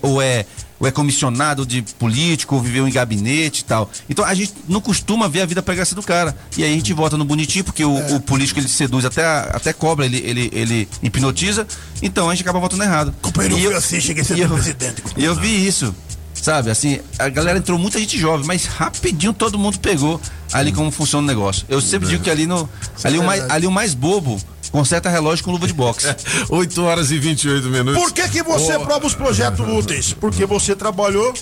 Ou 0.00 0.22
é, 0.22 0.46
ou 0.80 0.86
é 0.86 0.90
comissionado 0.90 1.66
de 1.66 1.82
político, 1.98 2.55
ou 2.55 2.60
viveu 2.62 2.86
em 2.86 2.92
gabinete 2.92 3.60
e 3.60 3.64
tal. 3.64 3.90
Então 4.09 4.24
a 4.24 4.32
gente 4.34 4.52
não 4.68 4.80
costuma 4.80 5.28
ver 5.28 5.42
a 5.42 5.46
vida 5.46 5.62
pregressa 5.62 5.94
do 5.94 6.02
cara. 6.02 6.36
E 6.56 6.62
aí 6.64 6.72
a 6.72 6.74
gente 6.74 6.92
vota 6.92 7.16
no 7.16 7.24
bonitinho, 7.24 7.64
porque 7.64 7.84
o, 7.84 7.98
É. 7.98 8.14
o 8.14 8.20
político 8.20 8.60
ele 8.60 8.68
seduz 8.68 9.05
até, 9.05 9.24
até 9.26 9.72
cobra, 9.72 10.06
ele, 10.06 10.18
ele, 10.18 10.50
ele 10.52 10.88
hipnotiza. 11.02 11.66
Então 12.02 12.28
a 12.30 12.34
gente 12.34 12.42
acaba 12.42 12.60
votando 12.60 12.82
errado. 12.84 13.14
Companheiro, 13.20 13.59
E 13.59 13.64
eu 13.64 13.76
assim, 13.76 14.00
cheguei 14.00 14.22
a 14.22 14.26
ser 14.26 14.38
eu- 14.38 14.48
presidente. 14.48 15.02
E 15.16 15.24
eu 15.24 15.34
vi 15.34 15.66
isso. 15.66 15.94
Sabe, 16.40 16.70
assim, 16.70 17.00
a 17.18 17.28
galera 17.28 17.59
entrou 17.59 17.76
muita 17.76 17.98
gente 17.98 18.16
jovem, 18.16 18.46
mas 18.46 18.64
rapidinho 18.64 19.32
todo 19.32 19.59
mundo 19.59 19.80
pegou 19.80 20.20
ali 20.52 20.70
como 20.70 20.88
funciona 20.92 21.24
o 21.24 21.26
negócio. 21.26 21.64
Eu 21.68 21.80
sempre 21.80 22.09
digo 22.09 22.22
que 22.22 22.30
ali 22.30 22.46
no. 22.46 22.68
Ali, 23.02 23.16
é 23.16 23.20
o 23.20 23.24
mais, 23.24 23.50
ali 23.50 23.66
o 23.66 23.72
mais 23.72 23.92
bobo 23.92 24.40
conserta 24.70 25.08
relógio 25.08 25.44
com 25.44 25.50
luva 25.52 25.66
de 25.66 25.72
boxe. 25.72 26.06
8 26.48 26.82
horas 26.84 27.10
e 27.10 27.18
28 27.18 27.68
minutos. 27.68 28.02
Por 28.02 28.12
que, 28.12 28.28
que 28.28 28.42
você 28.42 28.72
Ô, 28.72 28.82
aprova 28.82 29.06
os 29.06 29.14
projetos 29.14 29.66
úteis? 29.68 30.12
Porque 30.12 30.44
você 30.46 30.74
trabalhou 30.76 31.32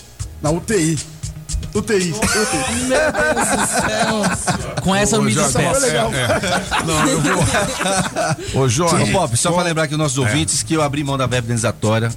na 0.42 0.50
UTI. 0.50 0.98
UTI. 1.74 2.12
UTI. 2.12 2.14
Com 4.82 4.94
essa 4.94 5.16
eu 5.16 5.22
me 5.22 5.30
Jorge, 5.32 5.52
despeço. 5.58 5.86
É, 5.86 5.96
é. 5.96 6.84
Não, 6.84 7.06
eu 7.08 7.20
vou. 7.20 8.62
Ô, 8.62 8.68
Jorge. 8.68 9.10
Ô, 9.10 9.12
Pop, 9.12 9.36
só 9.36 9.48
qual- 9.50 9.56
pra 9.56 9.64
lembrar 9.64 9.84
aqui 9.84 9.94
os 9.94 9.98
nossos 9.98 10.18
ouvintes 10.18 10.62
que 10.62 10.74
eu 10.74 10.82
abri 10.82 11.02
mão 11.04 11.16
da 11.18 11.26
verba 11.26 11.46
indenizatória. 11.46 12.10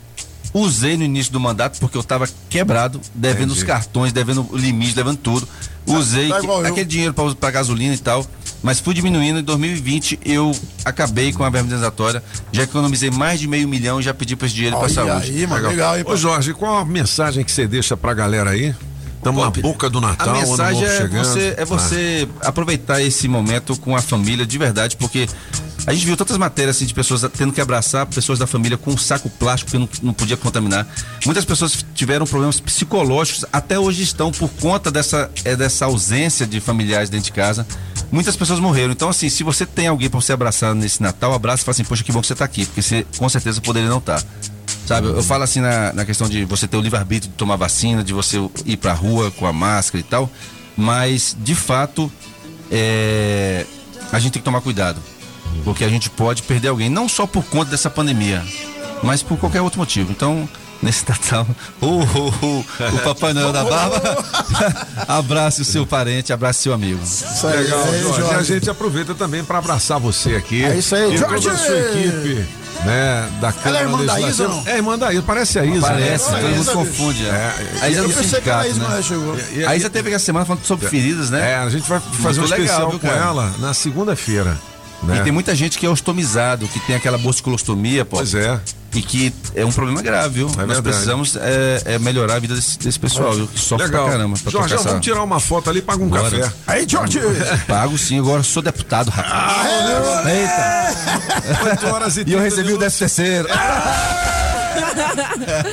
Usei 0.54 0.98
no 0.98 1.04
início 1.04 1.32
do 1.32 1.40
mandato 1.40 1.80
porque 1.80 1.96
eu 1.98 2.04
tava 2.04 2.28
quebrado, 2.50 3.00
devendo 3.14 3.46
Entendi. 3.52 3.60
os 3.60 3.64
cartões, 3.64 4.12
devendo 4.12 4.48
o 4.52 4.58
limite, 4.58 4.96
devendo 4.96 5.18
tudo. 5.18 5.48
Usei 5.86 6.30
tá 6.30 6.38
que- 6.40 6.44
igual 6.46 6.62
eu. 6.66 6.72
aquele 6.72 6.86
dinheiro 6.86 7.14
pra, 7.14 7.36
pra 7.36 7.52
gasolina 7.52 7.94
e 7.94 7.98
tal. 8.00 8.26
Mas 8.62 8.80
fui 8.80 8.94
diminuindo. 8.94 9.40
Em 9.40 9.44
2020 9.44 10.20
eu 10.26 10.52
acabei 10.84 11.32
com 11.32 11.44
a 11.44 11.50
verba 11.50 11.68
indenizatória. 11.68 12.24
Já 12.52 12.64
economizei 12.64 13.10
mais 13.10 13.40
de 13.40 13.48
meio 13.48 13.68
milhão 13.68 14.00
e 14.00 14.04
já 14.04 14.14
pedi 14.14 14.36
pra 14.36 14.48
esse 14.48 14.56
dinheiro 14.56 14.76
pra 14.78 14.86
Olha 14.86 14.94
saúde. 14.94 15.32
aí, 15.32 15.48
mano, 15.48 15.68
legal, 15.68 15.98
hein, 15.98 16.04
Ô, 16.06 16.16
Jorge, 16.16 16.54
qual 16.54 16.78
a 16.80 16.86
mensagem 16.86 17.44
que 17.44 17.52
você 17.52 17.68
deixa 17.68 17.96
pra 17.96 18.14
galera 18.14 18.50
aí? 18.52 18.76
Estamos 19.18 19.44
na 19.44 19.50
boca 19.50 19.90
do 19.90 20.00
Natal, 20.00 20.30
A 20.30 20.34
mensagem 20.34 20.64
ano 20.64 20.72
novo 20.82 20.86
é 20.86 20.98
chegando. 20.98 21.26
você, 21.26 21.54
é 21.58 21.66
você 21.66 22.28
aproveitar 22.42 23.02
esse 23.02 23.28
momento 23.28 23.78
com 23.78 23.94
a 23.94 24.02
família 24.02 24.46
de 24.46 24.58
verdade, 24.58 24.96
porque 24.96 25.28
a 25.86 25.94
gente 25.94 26.06
viu 26.06 26.16
tantas 26.16 26.38
matérias 26.38 26.78
assim, 26.78 26.86
de 26.86 26.94
pessoas 26.94 27.26
tendo 27.38 27.52
que 27.52 27.60
abraçar 27.60 28.06
pessoas 28.06 28.40
da 28.40 28.48
família 28.48 28.78
com 28.78 28.92
um 28.92 28.98
saco 28.98 29.30
plástico 29.30 29.72
que 29.72 29.78
não, 29.78 29.90
não 30.02 30.14
podia 30.14 30.38
contaminar. 30.38 30.88
Muitas 31.26 31.44
pessoas 31.44 31.86
tiveram 31.94 32.26
problemas 32.26 32.62
psicológicos, 32.62 33.44
até 33.52 33.78
hoje 33.78 34.04
estão 34.04 34.32
por 34.32 34.50
conta 34.52 34.90
dessa, 34.90 35.30
é, 35.44 35.54
dessa 35.54 35.86
ausência 35.86 36.48
de 36.48 36.62
familiares 36.62 37.10
dentro 37.10 37.26
de 37.26 37.34
casa. 37.34 37.68
Muitas 38.12 38.36
pessoas 38.36 38.60
morreram. 38.60 38.92
Então, 38.92 39.10
assim, 39.10 39.30
se 39.30 39.44
você 39.44 39.66
tem 39.66 39.88
alguém 39.88 40.10
para 40.10 40.20
você 40.20 40.34
abraçar 40.34 40.74
nesse 40.74 41.02
Natal, 41.02 41.34
abraça 41.34 41.62
e 41.62 41.66
fala 41.66 41.74
assim, 41.74 41.84
poxa, 41.84 42.04
que 42.04 42.12
bom 42.12 42.22
que 42.22 42.28
você 42.28 42.36
tá 42.36 42.46
aqui, 42.46 42.66
porque 42.66 42.82
você 42.82 43.06
com 43.18 43.30
certeza 43.30 43.62
poderia 43.62 43.90
não 43.90 44.00
estar. 44.00 44.24
Sabe, 44.86 45.08
eu 45.08 45.22
falo 45.22 45.44
assim 45.44 45.60
na, 45.62 45.94
na 45.94 46.04
questão 46.04 46.28
de 46.28 46.46
você 46.46 46.68
ter 46.68 46.76
o 46.76 46.82
livre-arbítrio 46.82 47.32
de 47.32 47.38
tomar 47.38 47.56
vacina, 47.56 48.04
de 48.04 48.12
você 48.12 48.38
ir 48.66 48.78
pra 48.78 48.92
rua 48.92 49.30
com 49.30 49.46
a 49.46 49.54
máscara 49.54 50.00
e 50.00 50.04
tal, 50.04 50.28
mas 50.76 51.38
de 51.40 51.54
fato 51.54 52.12
é, 52.72 53.68
a 54.12 54.18
gente 54.18 54.34
tem 54.34 54.42
que 54.42 54.46
tomar 54.46 54.62
cuidado, 54.62 55.00
porque 55.64 55.84
a 55.84 55.90
gente 55.90 56.10
pode 56.10 56.42
perder 56.42 56.70
alguém, 56.70 56.90
não 56.90 57.08
só 57.08 57.28
por 57.28 57.44
conta 57.46 57.70
dessa 57.70 57.88
pandemia, 57.88 58.44
mas 59.04 59.22
por 59.22 59.38
qualquer 59.38 59.62
outro 59.62 59.80
motivo. 59.80 60.12
Então, 60.12 60.50
nesse 60.82 61.08
Natal, 61.08 61.46
uh, 61.82 61.86
uh, 61.86 62.46
uh, 62.46 62.66
o 62.96 63.00
Papai 63.04 63.34
Noel 63.34 63.52
da 63.52 63.64
Barba, 63.64 64.02
abrace 65.08 65.62
o 65.62 65.66
seu 65.66 65.86
parente, 65.86 66.32
abrace 66.32 66.64
seu 66.64 66.74
amigo. 66.74 67.02
Isso 67.04 67.48
aí, 67.48 67.64
Legal, 67.64 67.80
é, 67.80 68.00
Jorge. 68.00 68.22
E 68.22 68.24
a 68.24 68.28
Jorge. 68.34 68.54
gente 68.54 68.70
aproveita 68.70 69.14
também 69.14 69.44
para 69.44 69.58
abraçar 69.58 70.00
você 70.00 70.36
aqui. 70.36 70.64
É 70.64 70.78
isso 70.78 70.96
aí, 70.96 71.14
e 71.14 71.18
Jorge! 71.18 71.44
toda 71.44 71.56
a 71.56 71.58
sua 71.58 71.78
equipe, 71.78 72.46
né, 72.86 73.30
da 73.42 73.52
Câmara 73.52 73.84
irmã 73.84 74.06
da. 74.06 74.20
Isa, 74.22 74.48
não? 74.48 74.64
É 74.66 74.78
irmã 74.78 74.98
da 74.98 75.12
Isa, 75.14 75.22
parece 75.22 75.60
a 75.60 75.66
Isa. 75.66 75.88
Parece, 75.88 76.32
né? 76.32 76.40
todo 76.40 76.50
mundo 76.50 76.62
Isa, 76.62 76.72
confunde. 76.72 77.26
É, 77.26 77.30
É. 77.30 77.80
A 77.82 77.90
Isa 77.90 78.00
Eu 78.02 78.08
do 78.08 78.14
pensei 78.14 78.42
que 78.42 78.50
isso, 78.50 78.58
mas 78.60 78.78
né? 78.78 78.86
ela 78.86 79.02
chegou. 79.02 79.38
A 79.68 79.76
Isa 79.76 79.90
teve 79.90 80.10
essa 80.12 80.26
semana 80.26 80.46
falando 80.46 80.64
sobre 80.64 80.88
feridas, 80.88 81.30
né? 81.30 81.52
É, 81.52 81.56
a 81.58 81.70
gente 81.70 81.88
vai 81.90 82.00
fazer 82.00 82.40
um 82.40 82.44
Muito 82.44 82.52
legal, 82.52 82.66
especial 82.66 82.90
viu, 82.92 83.00
com 83.00 83.08
cara? 83.08 83.20
ela 83.20 83.54
na 83.60 83.74
segunda-feira. 83.74 84.58
Né? 85.04 85.18
E 85.20 85.24
tem 85.24 85.32
muita 85.32 85.56
gente 85.56 85.78
que 85.78 85.86
é 85.86 85.90
ostomizado, 85.90 86.68
que 86.68 86.80
tem 86.82 86.96
aquela 86.96 87.18
bolsicolostomia, 87.18 88.04
pô. 88.04 88.18
Pois 88.18 88.34
é. 88.36 88.60
E 88.94 89.02
que 89.02 89.32
é 89.56 89.64
um 89.64 89.72
problema 89.72 90.02
grave, 90.02 90.34
viu? 90.36 90.48
Nós 90.48 90.56
verdade. 90.58 90.82
precisamos 90.82 91.36
é, 91.38 91.82
é 91.86 92.00
melhorar 92.00 92.36
a 92.36 92.40
vida 92.40 92.56
desse, 92.56 92.78
desse 92.80 93.00
pessoal, 93.00 93.34
viu? 93.34 93.48
Que 93.48 93.60
sofre 93.60 93.86
Legal. 93.86 94.04
pra 94.06 94.14
caramba. 94.14 94.38
Pra 94.42 94.52
Jorge, 94.52 94.74
essa- 94.74 94.90
vamos 94.90 95.06
tirar 95.06 95.24
uma 95.24 95.40
foto 95.40 95.70
ali, 95.70 95.82
paga 95.82 96.04
um 96.04 96.08
Bora. 96.10 96.24
café. 96.24 96.52
Aí, 96.68 96.86
Jorge! 96.90 97.20
Pago 97.68 97.98
sim, 97.98 98.18
agora 98.20 98.42
sou 98.44 98.62
deputado, 98.64 99.10
rapaz. 99.10 100.26
Eita! 100.28 101.64
8 101.70 101.88
horas 101.88 102.18
e 102.18 102.22
E 102.22 102.34
eu 102.34 102.40
30 102.40 102.44
recebi 102.44 102.62
o 102.62 102.66
minutos. 102.78 102.86
décimo 103.00 103.00
terceiro. 103.00 103.48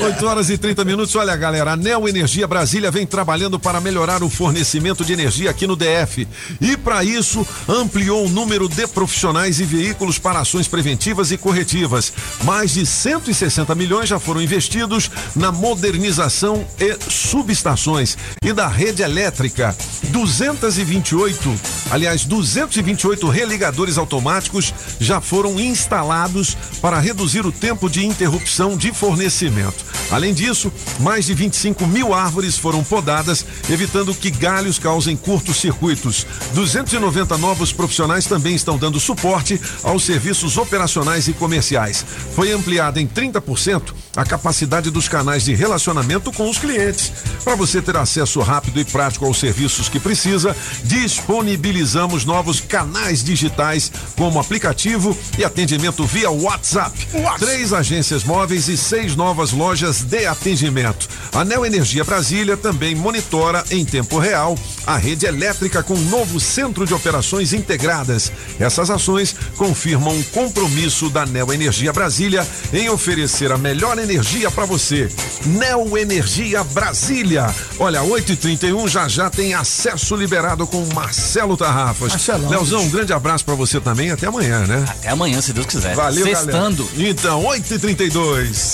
8 0.05 0.27
horas 0.27 0.51
e 0.51 0.59
30 0.59 0.85
minutos. 0.85 1.15
Olha, 1.17 1.35
galera, 1.37 1.73
a 1.73 1.77
Neo 1.77 2.09
Energia 2.09 2.47
Brasília 2.47 2.91
vem 2.91 3.07
trabalhando 3.07 3.59
para 3.59 3.81
melhorar 3.81 4.23
o 4.23 4.31
fornecimento 4.31 5.05
de 5.05 5.13
energia 5.13 5.51
aqui 5.51 5.67
no 5.67 5.77
DF. 5.77 6.27
E 6.61 6.77
para 6.77 7.05
isso, 7.05 7.47
ampliou 7.69 8.27
o 8.27 8.29
número 8.29 8.69
de 8.69 8.87
profissionais 8.87 9.61
e 9.61 9.65
veículos 9.65 10.19
para 10.19 10.41
ações 10.41 10.69
preventivas 10.69 11.31
e 11.31 11.39
corretivas. 11.39 12.13
Mais 12.45 12.75
de 12.75 12.87
160 12.87 13.75
milhões 13.75 14.09
já 14.09 14.19
foram 14.19 14.41
investidos 14.41 15.11
na 15.35 15.51
modernização 15.51 16.67
e 16.79 16.97
subestações 17.11 18.17
e 18.43 18.53
da 18.53 18.69
rede 18.69 19.03
elétrica. 19.03 19.77
228, 20.11 21.61
aliás, 21.91 22.25
228 22.25 23.29
religadores 23.29 23.99
automáticos 23.99 24.73
já 25.01 25.21
foram 25.21 25.59
instalados 25.59 26.57
para 26.81 26.99
reduzir 26.99 27.45
o 27.45 27.53
tempo 27.53 27.89
de 27.89 28.07
interrupção 28.07 28.77
de 28.77 28.93
fornecimento. 28.97 29.85
Além 30.11 30.33
disso, 30.33 30.73
mais 31.01 31.27
de 31.27 31.35
25 31.35 31.87
mil 31.87 32.15
árvores 32.15 32.57
foram 32.57 32.83
podadas, 32.83 33.45
evitando 33.69 34.15
que 34.15 34.31
galhos 34.31 34.79
causem 34.79 35.17
curtos 35.17 35.57
circuitos. 35.57 36.27
290 36.55 37.37
novos 37.39 37.73
profissionais 37.73 38.27
também 38.27 38.55
estão 38.55 38.79
dando 38.79 39.01
suporte 39.01 39.61
aos 39.83 40.05
serviços 40.05 40.57
operacionais 40.57 41.29
e 41.29 41.33
comerciais. 41.33 42.05
Foi 42.35 42.53
ampliada 42.53 43.01
em 43.01 43.07
30% 43.07 43.95
a 44.17 44.25
capacidade 44.25 44.91
dos 44.91 45.09
canais 45.09 45.45
de 45.45 45.55
relacionamento 45.55 46.33
com 46.33 46.49
os 46.49 46.59
clientes. 46.59 47.13
Para 47.45 47.55
você 47.55 47.83
ter 47.83 47.97
acesso 47.97 48.41
rápido 48.41 48.81
e 48.81 48.85
prático 48.85 49.27
aos 49.27 49.39
serviços 49.39 49.89
que 49.89 50.01
precisa, 50.01 50.57
disponibilizamos 50.85 52.25
novos 52.25 52.61
canais 52.61 53.23
digitais, 53.23 53.93
como 54.17 54.41
aplicativo 54.41 55.17
e 55.39 55.45
atendimento 55.45 56.07
via 56.07 56.31
WhatsApp. 56.31 56.97
Três 57.39 57.73
agências 57.73 58.25
móveis 58.25 58.69
e 58.69 58.76
seis 58.77 59.17
novas 59.17 59.53
lojas 59.53 60.03
de 60.03 60.27
atendimento. 60.27 61.09
A 61.33 61.45
Neo 61.45 61.65
Energia 61.65 62.05
Brasília 62.05 62.57
também 62.57 62.95
monitora 62.95 63.65
em 63.71 63.85
tempo 63.85 64.19
real 64.19 64.57
a 64.87 64.97
rede 64.97 65.27
elétrica 65.27 65.83
com 65.83 65.95
um 65.95 66.09
novo 66.09 66.39
centro 66.39 66.87
de 66.87 66.95
operações 66.95 67.53
integradas. 67.53 68.31
Essas 68.59 68.91
ações 68.91 69.35
confirmam 69.57 70.19
o 70.19 70.25
compromisso 70.25 71.11
da 71.11 71.27
Neo 71.27 71.53
Energia 71.53 71.93
Brasília 71.93 72.47
em 72.73 72.89
oferecer 72.89 73.51
a 73.51 73.59
melhor 73.59 73.99
energia 73.99 74.51
para 74.51 74.65
você. 74.65 75.09
Neo 75.45 75.97
Energia 75.99 76.63
Brasília. 76.65 77.55
Olha, 77.79 78.03
8 78.03 78.33
e 78.33 78.37
31 78.37 78.89
já 78.89 79.09
já 79.09 79.29
tem 79.29 79.55
acesso 79.55 80.15
liberado 80.15 80.67
com 80.67 80.85
Marcelo 80.95 81.57
Tarrafas. 81.57 82.13
Marcelão. 82.13 82.51
Leozão, 82.51 82.83
um 82.83 82.91
grande 82.91 83.13
abraço 83.13 83.45
para 83.45 83.55
você 83.55 83.81
também. 83.81 84.11
Até 84.11 84.27
amanhã, 84.27 84.67
né? 84.67 84.85
Até 84.89 85.09
amanhã, 85.09 85.41
se 85.41 85.53
Deus 85.53 85.67
quiser. 85.67 85.95
Valeu, 85.95 86.25
Sextando. 86.25 86.85
galera. 86.85 87.11
Então, 87.11 87.45
8 87.45 87.75
e 87.75 87.79
32 87.79 88.66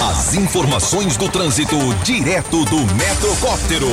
As 0.00 0.34
informações 0.34 1.16
do 1.16 1.28
trânsito 1.28 1.76
direto 2.02 2.64
do 2.64 2.78
Metrocóptero. 2.96 3.86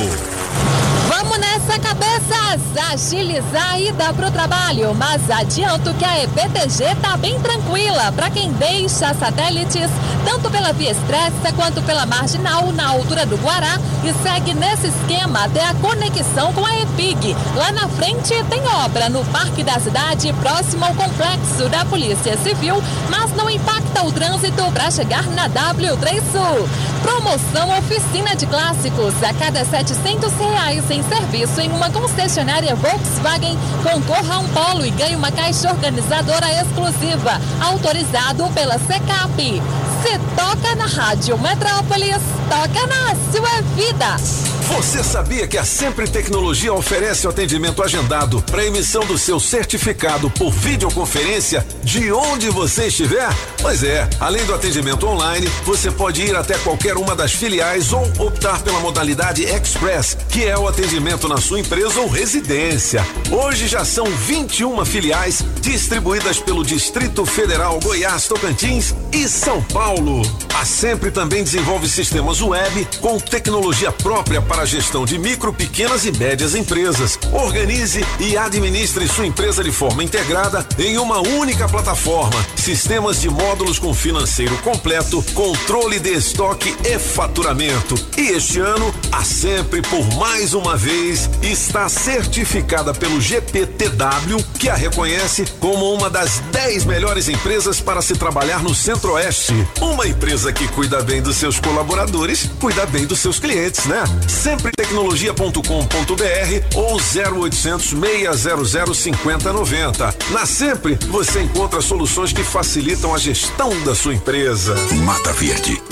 Vamos 1.20 1.38
nessa, 1.38 1.80
cabeças! 1.80 2.60
Agilizar 2.92 3.72
a 3.72 3.80
ida 3.80 4.14
pro 4.14 4.30
trabalho, 4.30 4.94
mas 4.94 5.28
adianto 5.28 5.92
que 5.94 6.04
a 6.04 6.22
EPTG 6.22 6.94
tá 7.02 7.16
bem 7.16 7.40
tranquila 7.40 8.12
para 8.12 8.30
quem 8.30 8.52
deixa 8.52 9.12
satélites, 9.14 9.90
tanto 10.24 10.48
pela 10.48 10.72
Via 10.72 10.92
Expressa 10.92 11.52
quanto 11.56 11.82
pela 11.82 12.06
Marginal, 12.06 12.70
na 12.70 12.90
altura 12.90 13.26
do 13.26 13.36
Guará, 13.36 13.80
e 14.04 14.12
segue 14.22 14.54
nesse 14.54 14.86
esquema 14.86 15.44
até 15.44 15.64
a 15.64 15.74
conexão 15.74 16.52
com 16.52 16.64
a 16.64 16.80
EPIG. 16.82 17.36
Lá 17.56 17.72
na 17.72 17.88
frente 17.88 18.32
tem 18.44 18.62
obra 18.84 19.08
no 19.08 19.24
Parque 19.26 19.64
da 19.64 19.80
Cidade, 19.80 20.32
próximo 20.34 20.84
ao 20.84 20.94
complexo 20.94 21.68
da 21.68 21.84
Polícia 21.84 22.38
Civil, 22.38 22.80
mas 23.10 23.32
não 23.32 23.50
impacta 23.50 24.04
o 24.04 24.12
trânsito 24.12 24.70
para 24.70 24.88
chegar 24.88 25.26
na 25.30 25.48
W3 25.48 26.22
Sul. 26.30 26.68
Promoção 27.02 27.76
Oficina 27.78 28.36
de 28.36 28.46
Clássicos. 28.46 29.14
A 29.22 29.32
cada 29.32 29.64
700 29.64 30.32
reais 30.34 30.90
em 30.90 31.02
serviço 31.08 31.60
em 31.60 31.70
uma 31.70 31.90
concessionária 31.90 32.74
Volkswagen, 32.74 33.58
concorra 33.82 34.34
a 34.34 34.38
um 34.38 34.48
polo 34.48 34.84
e 34.84 34.90
ganhe 34.90 35.16
uma 35.16 35.32
caixa 35.32 35.70
organizadora 35.70 36.46
exclusiva, 36.62 37.40
autorizado 37.60 38.48
pela 38.50 38.78
SECAP. 38.78 39.62
Se 40.02 40.18
toca 40.36 40.74
na 40.76 40.86
Rádio 40.86 41.38
Metrópolis, 41.38 42.22
toca 42.48 42.86
na 42.86 43.14
sua 43.32 43.62
vida. 43.74 44.57
Você 44.68 45.02
sabia 45.02 45.48
que 45.48 45.56
a 45.56 45.64
Sempre 45.64 46.06
Tecnologia 46.06 46.74
oferece 46.74 47.26
o 47.26 47.30
atendimento 47.30 47.82
agendado 47.82 48.42
para 48.42 48.66
emissão 48.66 49.04
do 49.06 49.16
seu 49.16 49.40
certificado 49.40 50.30
por 50.30 50.52
videoconferência 50.52 51.66
de 51.82 52.12
onde 52.12 52.50
você 52.50 52.88
estiver? 52.88 53.28
Pois 53.62 53.82
é, 53.82 54.08
além 54.20 54.44
do 54.44 54.54
atendimento 54.54 55.06
online, 55.06 55.48
você 55.64 55.90
pode 55.90 56.22
ir 56.22 56.36
até 56.36 56.56
qualquer 56.58 56.98
uma 56.98 57.16
das 57.16 57.32
filiais 57.32 57.92
ou 57.92 58.04
optar 58.18 58.62
pela 58.62 58.78
modalidade 58.80 59.42
Express, 59.42 60.16
que 60.28 60.44
é 60.44 60.56
o 60.56 60.68
atendimento 60.68 61.28
na 61.28 61.38
sua 61.38 61.60
empresa 61.60 62.00
ou 62.00 62.08
residência. 62.08 63.04
Hoje 63.30 63.66
já 63.66 63.86
são 63.86 64.04
21 64.04 64.84
filiais 64.84 65.42
distribuídas 65.62 66.38
pelo 66.38 66.62
Distrito 66.62 67.24
Federal, 67.24 67.80
Goiás, 67.82 68.28
Tocantins 68.28 68.94
e 69.12 69.26
São 69.28 69.62
Paulo. 69.62 70.22
A 70.54 70.64
Sempre 70.64 71.10
também 71.10 71.42
desenvolve 71.42 71.88
sistemas 71.88 72.42
web 72.42 72.86
com 73.00 73.18
tecnologia 73.18 73.90
própria 73.92 74.42
para 74.42 74.57
a 74.58 74.64
gestão 74.64 75.04
de 75.04 75.18
micro, 75.18 75.52
pequenas 75.52 76.04
e 76.04 76.10
médias 76.10 76.54
empresas. 76.54 77.18
Organize 77.32 78.04
e 78.18 78.36
administre 78.36 79.06
sua 79.06 79.26
empresa 79.26 79.62
de 79.62 79.70
forma 79.70 80.02
integrada 80.02 80.66
em 80.78 80.98
uma 80.98 81.20
única 81.20 81.68
plataforma. 81.68 82.44
Sistemas 82.56 83.20
de 83.20 83.30
módulos 83.30 83.78
com 83.78 83.94
financeiro 83.94 84.56
completo, 84.58 85.24
controle 85.32 86.00
de 86.00 86.10
estoque 86.10 86.76
e 86.84 86.98
faturamento. 86.98 87.94
E 88.16 88.30
este 88.30 88.58
ano, 88.58 88.92
a 89.12 89.22
Sempre, 89.22 89.82
por 89.82 90.04
mais 90.16 90.52
uma 90.52 90.76
vez, 90.76 91.30
está 91.40 91.88
certificada 91.88 92.92
pelo 92.92 93.20
GPTW, 93.20 94.42
que 94.58 94.68
a 94.68 94.74
reconhece 94.74 95.44
como 95.60 95.94
uma 95.94 96.10
das 96.10 96.40
10 96.50 96.84
melhores 96.86 97.28
empresas 97.28 97.80
para 97.80 98.02
se 98.02 98.14
trabalhar 98.14 98.62
no 98.62 98.74
Centro-Oeste. 98.74 99.54
Uma 99.80 100.08
empresa 100.08 100.52
que 100.52 100.66
cuida 100.68 101.00
bem 101.02 101.22
dos 101.22 101.36
seus 101.36 101.60
colaboradores, 101.60 102.50
cuida 102.58 102.84
bem 102.86 103.06
dos 103.06 103.20
seus 103.20 103.38
clientes, 103.38 103.84
né? 103.86 104.02
Sempretecnologia.com.br 104.48 106.74
ou 106.74 106.96
0800 106.96 107.90
600 107.90 108.96
5090. 108.96 110.14
Na 110.30 110.46
Sempre, 110.46 110.94
você 111.10 111.42
encontra 111.42 111.82
soluções 111.82 112.32
que 112.32 112.42
facilitam 112.42 113.14
a 113.14 113.18
gestão 113.18 113.78
da 113.82 113.94
sua 113.94 114.14
empresa. 114.14 114.74
Mata 115.04 115.34
Verde, 115.34 115.82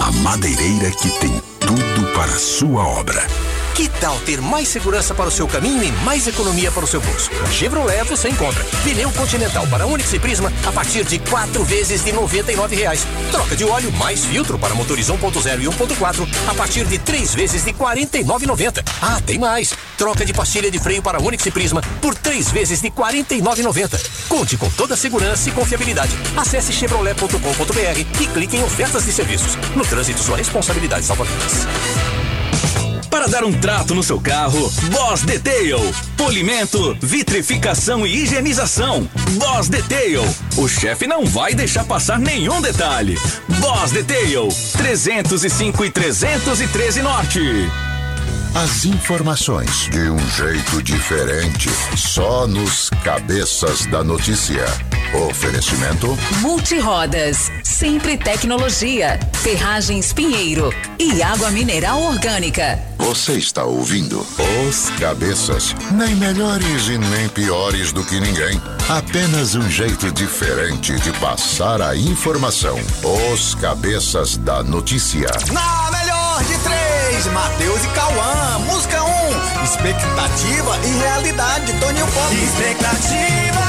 a 0.00 0.10
madeireira 0.10 0.90
que 0.90 1.08
tem 1.20 1.40
tudo 1.60 2.12
para 2.14 2.32
a 2.32 2.38
sua 2.38 2.84
obra. 2.84 3.24
Que 3.74 3.88
tal 3.88 4.16
ter 4.20 4.40
mais 4.40 4.68
segurança 4.68 5.12
para 5.14 5.28
o 5.28 5.32
seu 5.32 5.48
caminho 5.48 5.82
e 5.82 5.90
mais 6.04 6.28
economia 6.28 6.70
para 6.70 6.84
o 6.84 6.86
seu 6.86 7.00
bolso? 7.00 7.28
Na 7.42 7.50
Chevrolet 7.50 8.04
você 8.04 8.28
encontra 8.28 8.64
pneu 8.84 9.10
Continental 9.10 9.66
para 9.66 9.84
Onix 9.84 10.12
e 10.12 10.20
Prisma 10.20 10.52
a 10.64 10.70
partir 10.70 11.02
de 11.04 11.18
quatro 11.18 11.64
vezes 11.64 12.04
de 12.04 12.12
99 12.12 12.76
reais. 12.76 13.04
Troca 13.32 13.56
de 13.56 13.64
óleo 13.64 13.90
mais 13.92 14.24
filtro 14.24 14.56
para 14.60 14.76
motores 14.76 15.08
1.0 15.08 15.60
e 15.60 15.66
1.4 15.66 16.28
a 16.48 16.54
partir 16.54 16.84
de 16.84 16.98
três 16.98 17.34
vezes 17.34 17.64
de 17.64 17.72
R$ 17.72 17.78
49,90. 17.78 18.80
Ah, 19.02 19.20
tem 19.26 19.40
mais! 19.40 19.74
Troca 19.98 20.24
de 20.24 20.32
pastilha 20.32 20.70
de 20.70 20.78
freio 20.78 21.02
para 21.02 21.20
Onix 21.20 21.44
e 21.44 21.50
Prisma 21.50 21.82
por 22.00 22.14
três 22.14 22.52
vezes 22.52 22.80
de 22.80 22.88
R$ 22.88 22.94
49,90. 22.96 24.28
Conte 24.28 24.56
com 24.56 24.70
toda 24.70 24.94
a 24.94 24.96
segurança 24.96 25.48
e 25.48 25.52
confiabilidade. 25.52 26.16
Acesse 26.36 26.72
chevrolet.com.br 26.72 28.20
e 28.20 28.26
clique 28.28 28.56
em 28.56 28.62
ofertas 28.62 29.04
de 29.04 29.12
serviços. 29.12 29.56
No 29.74 29.84
trânsito, 29.84 30.22
sua 30.22 30.36
responsabilidade 30.36 31.04
salva 31.04 31.24
vidas. 31.24 31.66
Para 33.14 33.28
dar 33.28 33.44
um 33.44 33.52
trato 33.52 33.94
no 33.94 34.02
seu 34.02 34.20
carro, 34.20 34.68
Boss 34.90 35.22
Detail. 35.22 35.78
Polimento, 36.16 36.98
vitrificação 37.00 38.04
e 38.04 38.24
higienização. 38.24 39.08
Boss 39.38 39.68
Detail. 39.68 40.22
O 40.56 40.66
chefe 40.66 41.06
não 41.06 41.24
vai 41.24 41.54
deixar 41.54 41.84
passar 41.84 42.18
nenhum 42.18 42.60
detalhe. 42.60 43.16
Boss 43.60 43.92
Detail. 43.92 44.48
305 44.76 45.84
e 45.84 45.90
313 45.92 47.02
Norte. 47.02 47.40
As 48.54 48.84
informações 48.84 49.90
de 49.90 50.08
um 50.08 50.30
jeito 50.30 50.80
diferente, 50.80 51.68
só 51.96 52.46
nos 52.46 52.88
cabeças 53.02 53.84
da 53.86 54.04
notícia. 54.04 54.64
Oferecimento 55.28 56.16
Multirodas, 56.38 57.50
Sempre 57.64 58.16
Tecnologia, 58.16 59.18
Ferragens 59.42 60.12
Pinheiro 60.12 60.72
e 61.00 61.20
Água 61.20 61.50
Mineral 61.50 62.00
Orgânica. 62.00 62.78
Você 62.96 63.32
está 63.32 63.64
ouvindo 63.64 64.24
Os 64.68 64.88
Cabeças, 65.00 65.74
nem 65.90 66.14
melhores 66.14 66.86
e 66.86 66.96
nem 66.96 67.28
piores 67.28 67.92
do 67.92 68.04
que 68.04 68.20
ninguém. 68.20 68.60
Apenas 68.88 69.56
um 69.56 69.68
jeito 69.68 70.12
diferente 70.12 70.94
de 71.00 71.10
passar 71.18 71.82
a 71.82 71.96
informação. 71.96 72.78
Os 73.32 73.56
Cabeças 73.56 74.36
da 74.36 74.62
Notícia. 74.62 75.26
Na 75.52 75.90
melhor 75.90 76.44
de 76.44 76.58
três, 76.58 76.83
Matheus 77.22 77.84
e 77.84 77.88
Cauã. 77.88 78.58
Música 78.66 79.02
1, 79.02 79.06
um, 79.06 79.64
expectativa 79.64 80.78
e 80.84 80.98
realidade, 80.98 81.72
Toninho 81.74 82.06
Pop. 82.08 82.34
Expectativa, 82.34 83.64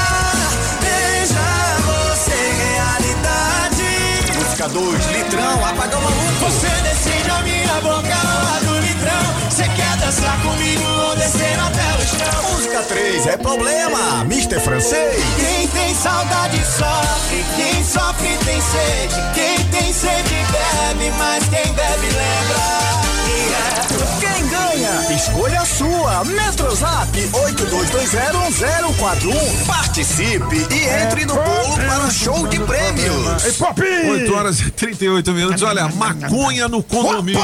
veja 0.80 1.40
você 1.86 2.34
realidade. 2.74 4.38
Música 4.38 4.68
2, 4.68 5.06
litrão, 5.06 5.64
apaga 5.64 5.96
o 5.96 6.02
maluco. 6.02 6.44
Você 6.44 6.68
decide 6.82 7.30
a 7.30 7.40
minha 7.42 7.80
boca 7.82 8.08
lá 8.08 8.58
do 8.64 8.78
litrão. 8.80 9.50
Você 9.50 9.62
quer 9.62 9.96
dançar 9.98 10.42
comigo 10.42 10.84
ou 11.08 11.16
descer 11.16 11.58
até 11.60 11.94
o 11.94 12.06
chão? 12.18 12.52
Música 12.52 12.82
3, 12.82 13.26
é 13.28 13.36
problema, 13.36 14.22
Mr. 14.22 14.58
Francês. 14.58 15.22
Quem 15.38 15.68
tem 15.68 15.94
saudade 15.94 16.60
sofre, 16.66 17.44
quem 17.54 17.84
sofre 17.84 18.36
tem 18.44 18.60
sede. 18.60 19.14
Quem 19.34 19.64
tem 19.70 19.92
sede 19.92 20.34
bebe, 20.50 21.12
mas 21.16 21.44
quem 21.44 21.72
bebe 21.72 22.06
lembra. 22.06 23.15
Yeah. 23.28 23.75
Quem 24.20 24.46
ganha? 24.48 25.14
Escolha 25.14 25.60
a 25.60 25.64
sua. 25.64 26.24
Metrozap 26.24 27.16
82201041. 27.32 29.66
Participe 29.66 30.66
e 30.70 30.84
entre 31.02 31.24
no 31.24 31.34
bolo 31.34 31.76
para 31.76 32.10
show 32.10 32.46
de 32.46 32.58
prêmios. 32.60 33.44
8 34.10 34.34
horas 34.34 34.60
e 34.60 34.70
38 34.70 35.32
minutos. 35.32 35.62
Olha, 35.62 35.88
maconha 35.88 36.68
no 36.68 36.82
condomínio. 36.82 37.40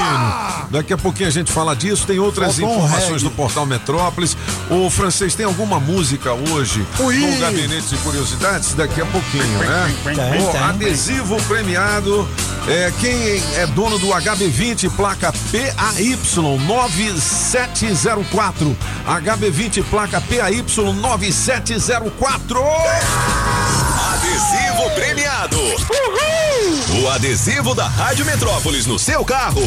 Daqui 0.70 0.92
a 0.92 0.98
pouquinho 0.98 1.28
a 1.28 1.32
gente 1.32 1.50
fala 1.50 1.74
disso. 1.74 2.06
Tem 2.06 2.18
outras 2.18 2.58
um 2.58 2.70
informações 2.70 3.22
do 3.22 3.30
Portal 3.30 3.64
Metrópolis. 3.64 4.36
O 4.70 4.90
francês 4.90 5.34
tem 5.34 5.46
alguma 5.46 5.80
música 5.80 6.32
hoje 6.32 6.86
Ui. 6.98 7.16
no 7.16 7.38
Gabinete 7.38 7.88
de 7.88 7.96
Curiosidades? 7.98 8.74
Daqui 8.74 9.00
a 9.00 9.06
pouquinho, 9.06 9.58
né? 9.58 9.94
Tem, 10.04 10.42
o 10.42 10.48
tem. 10.50 10.60
adesivo 10.60 11.40
premiado. 11.44 12.28
É, 12.68 12.92
quem 13.00 13.42
é 13.56 13.66
dono 13.66 13.98
do 13.98 14.08
HB20, 14.08 14.90
placa 14.94 15.32
PAY 15.50 16.16
9704. 16.42 18.76
HB20, 19.06 19.84
placa 19.84 20.20
PAY 20.20 20.62
9704. 20.62 22.60
Adesivo 24.12 24.90
premiado. 24.94 25.56
O 27.02 27.08
adesivo 27.08 27.74
da 27.74 27.86
Rádio 27.86 28.26
Metrópolis 28.26 28.86
no 28.86 28.98
seu 28.98 29.24
carro 29.24 29.62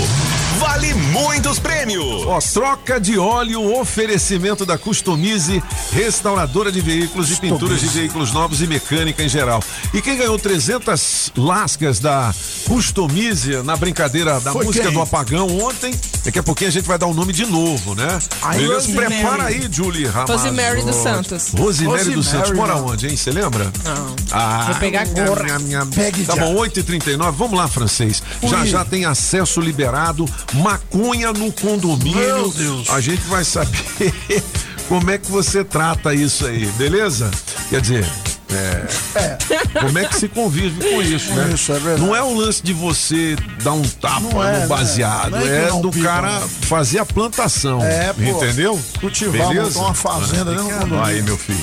vale 0.60 0.94
muitos 0.94 1.58
prêmios. 1.60 2.26
Ó, 2.26 2.40
troca 2.40 3.00
de 3.00 3.18
óleo, 3.18 3.78
oferecimento 3.78 4.66
da 4.66 4.78
Customize, 4.78 5.62
restauradora 5.92 6.72
de 6.72 6.80
veículos 6.82 7.32
e 7.32 7.36
pinturas 7.36 7.82
de 7.82 7.88
veículos 7.88 8.32
novos 8.32 8.62
e 8.62 8.68
mecânica 8.68 9.24
em 9.24 9.30
geral. 9.30 9.62
E 9.94 10.02
quem 10.02 10.18
ganhou 10.18 10.40
300 10.40 11.34
lascas 11.38 12.00
da 12.00 12.34
Customize 12.66 13.62
na 13.64 13.76
brincadeira 13.76 14.40
da 14.40 14.54
Foi 14.54 14.66
música 14.66 14.86
quem? 14.86 14.94
do 14.94 15.02
apagão 15.02 15.48
ontem, 15.60 15.94
daqui 16.24 16.40
a 16.40 16.44
pouquinho 16.44 16.65
a 16.66 16.70
gente 16.72 16.86
vai 16.88 16.98
dar 16.98 17.08
o 17.08 17.14
nome 17.14 17.32
de 17.34 17.46
novo, 17.46 17.96
né? 17.96 18.20
Ai. 18.42 18.60
Prepara 18.96 19.44
aí, 19.46 19.68
Julie 19.72 20.06
Ramazotti. 20.06 20.32
Rosemary 20.44 20.82
dos 20.84 20.96
Santos. 20.96 21.52
Rosemary 21.58 22.04
dos 22.06 22.16
Rosemary, 22.16 22.24
Santos, 22.24 22.52
mora 22.52 22.76
onde, 22.76 23.08
hein? 23.08 23.16
Você 23.18 23.32
lembra? 23.32 23.72
Não. 23.84 24.16
Ah, 24.32 24.66
Vou 24.70 24.76
pegar 24.76 25.02
agora. 25.02 25.44
minha, 25.44 25.60
minha, 25.60 25.86
Pegue 25.86 26.24
Tá 26.26 26.36
já. 26.36 26.42
bom, 26.46 26.56
8h39, 26.56 27.32
vamos 27.32 27.58
lá, 27.58 27.68
francês. 27.68 28.22
Já 28.44 28.66
já 28.66 28.86
tem 28.86 29.06
acesso 29.06 29.60
liberado, 29.62 30.26
maconha 30.54 31.32
no 31.34 31.52
condomínio. 31.52 32.18
Meu 32.18 32.50
Deus. 32.52 32.90
A 32.90 33.00
gente 33.00 33.22
vai 33.28 33.44
saber 33.44 34.14
como 34.90 35.10
é 35.12 35.18
que 35.18 35.30
você 35.32 35.64
trata 35.64 36.14
isso 36.14 36.46
aí, 36.46 36.66
beleza? 36.78 37.30
Quer 37.70 37.82
dizer. 37.82 38.06
É, 38.54 39.80
como 39.80 39.98
é 39.98 40.06
que 40.06 40.16
se 40.16 40.28
convive 40.28 40.90
com 40.90 41.02
isso, 41.02 41.34
né? 41.34 41.52
Isso, 41.54 41.72
é 41.72 41.80
verdade. 41.80 42.02
Não 42.02 42.16
é 42.16 42.22
o 42.22 42.34
lance 42.34 42.62
de 42.62 42.74
você 42.74 43.36
dar 43.64 43.74
um 43.74 43.82
tapa 43.82 44.22
Não 44.22 44.44
é, 44.44 44.54
no 44.54 44.60
né? 44.60 44.68
baseado, 44.68 45.32
Não 45.32 45.40
é 45.40 45.66
é, 45.66 45.82
do 45.82 45.90
pica, 45.90 46.06
cara 46.06 46.40
né? 46.40 46.48
fazer 46.62 47.00
a 47.00 47.06
plantação. 47.06 47.84
É, 47.84 48.14
pô. 48.14 48.22
Entendeu? 48.22 48.80
Cultivar, 49.00 49.54
montar 49.54 49.80
uma 49.80 49.94
fazenda 49.94 50.56
condomínio. 50.56 51.04
Aí, 51.04 51.22
meu 51.22 51.38
filho. 51.38 51.60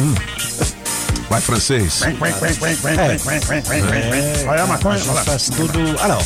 Hum. 0.00 0.14
Vai, 1.34 1.40
francês. 1.40 2.02
É. 2.02 2.14
Olha 4.48 4.62
a 4.62 4.66
maconha, 4.68 4.98
faz 5.00 5.48
tudo. 5.50 5.80
Ah, 6.00 6.06
não. 6.06 6.18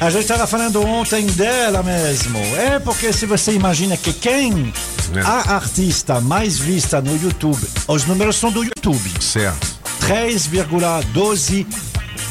A 0.00 0.08
gente 0.08 0.22
estava 0.22 0.46
falando 0.46 0.82
ontem 0.82 1.26
dela 1.26 1.82
mesmo. 1.82 2.38
É 2.56 2.78
porque 2.78 3.12
se 3.12 3.26
você 3.26 3.52
imagina 3.52 3.98
que 3.98 4.14
quem 4.14 4.72
É. 5.14 5.20
a 5.20 5.56
artista 5.56 6.22
mais 6.22 6.58
vista 6.58 7.02
no 7.02 7.14
YouTube, 7.22 7.68
os 7.86 8.06
números 8.06 8.36
são 8.36 8.50
do 8.50 8.64
YouTube. 8.64 9.12
Certo. 9.20 9.76
3,12 10.06 11.66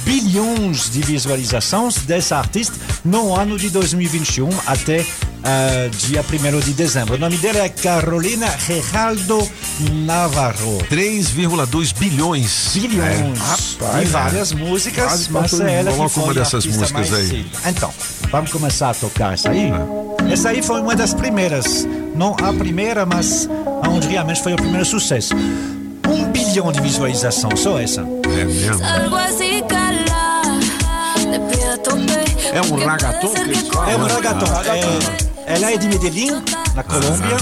bilhões 0.03 0.90
de 0.90 1.02
visualizações 1.02 1.98
dessa 1.98 2.38
artista 2.38 2.76
no 3.03 3.36
ano 3.36 3.57
de 3.57 3.70
2021 3.70 4.49
até 4.66 5.06
ah, 5.48 5.88
dia 5.91 6.22
1 6.22 6.60
de 6.62 6.74
dezembro. 6.74 7.14
O 7.14 7.18
nome 7.20 7.38
dela 7.38 7.60
é 7.60 7.70
Carolina 7.70 8.48
Geraldo 8.57 9.48
Navarro. 9.91 10.80
3,2 10.90 11.95
bilhões. 11.99 12.72
Bilhões. 12.74 13.78
É. 13.95 14.02
e 14.02 14.06
várias 14.06 14.52
músicas, 14.53 15.06
Quase 15.06 15.32
mas 15.32 15.60
é 15.60 15.82
ela 15.82 15.91
Coloca 15.91 16.20
uma 16.20 16.34
dessas 16.34 16.66
músicas 16.66 17.14
aí. 17.14 17.28
cedo. 17.28 17.49
Então, 17.68 17.94
vamos 18.32 18.52
começar 18.52 18.90
a 18.90 18.94
tocar 18.95 19.36
essa 19.36 19.52
aí. 19.52 19.70
Essa 20.32 20.49
aí 20.49 20.64
foi 20.64 20.82
uma 20.82 20.95
das 20.95 21.14
primeiras. 21.14 21.88
Não 22.16 22.36
a 22.41 22.52
primeira, 22.52 23.06
mas 23.06 23.48
onde 23.88 24.07
realmente 24.07 24.41
foi 24.41 24.53
o 24.53 24.57
primeiro 24.57 24.86
sucesso. 24.86 25.36
Um 26.10 26.32
bilhão 26.32 26.72
de 26.72 26.82
visualizações, 26.82 27.60
só 27.60 27.80
essa. 27.80 28.02
É 28.02 28.45
mesmo? 28.45 28.84
A. 28.86 28.99
É 32.53 32.61
um 32.61 32.76
falam? 32.77 33.34
É 33.90 33.95
um 33.98 34.06
ragaton. 34.07 34.45
Ah, 34.56 34.77
É, 35.48 35.56
ela 35.56 35.72
é 35.72 35.77
de 35.77 35.88
Medellín, 35.88 36.41
na 36.73 36.84
Colômbia. 36.84 37.38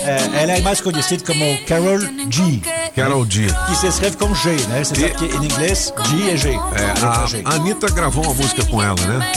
É, 0.00 0.42
ela 0.42 0.52
é 0.52 0.60
mais 0.60 0.80
conhecida 0.80 1.24
como 1.24 1.58
Carol 1.66 1.98
G. 2.30 2.60
Carol 2.94 3.24
G. 3.28 3.46
Que 3.68 3.76
se 3.76 3.86
escreve 3.88 4.16
com 4.16 4.34
G, 4.34 4.50
né? 4.68 4.82
Você 4.84 4.94
sabe 4.94 5.14
que 5.14 5.24
em 5.24 5.44
inglês 5.44 5.92
G 6.08 6.30
é 6.30 6.36
G. 6.36 6.48
É, 6.50 6.54
Letra 6.94 7.26
G. 7.26 7.42
a 7.44 7.54
Anitta 7.54 7.88
gravou 7.90 8.24
uma 8.24 8.34
música 8.34 8.64
com 8.64 8.82
ela, 8.82 8.94
né? 8.94 9.32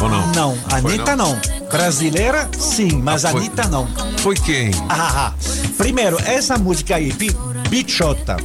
Ou 0.00 0.08
não? 0.08 0.26
Não, 0.32 0.56
Foi 0.68 0.78
Anitta 0.94 1.16
não. 1.16 1.38
Brasileira, 1.70 2.48
sim, 2.58 3.00
mas 3.02 3.24
Ah, 3.24 3.30
foi- 3.30 3.40
Anitta 3.40 3.68
não. 3.68 3.88
Foi 4.18 4.34
quem? 4.34 4.70
Ah, 4.88 5.30
ah. 5.30 5.32
Primeiro, 5.78 6.18
essa 6.24 6.56
música 6.56 6.96
aí, 6.96 7.12
Bi- 7.12 7.34
Bichota, 7.68 8.36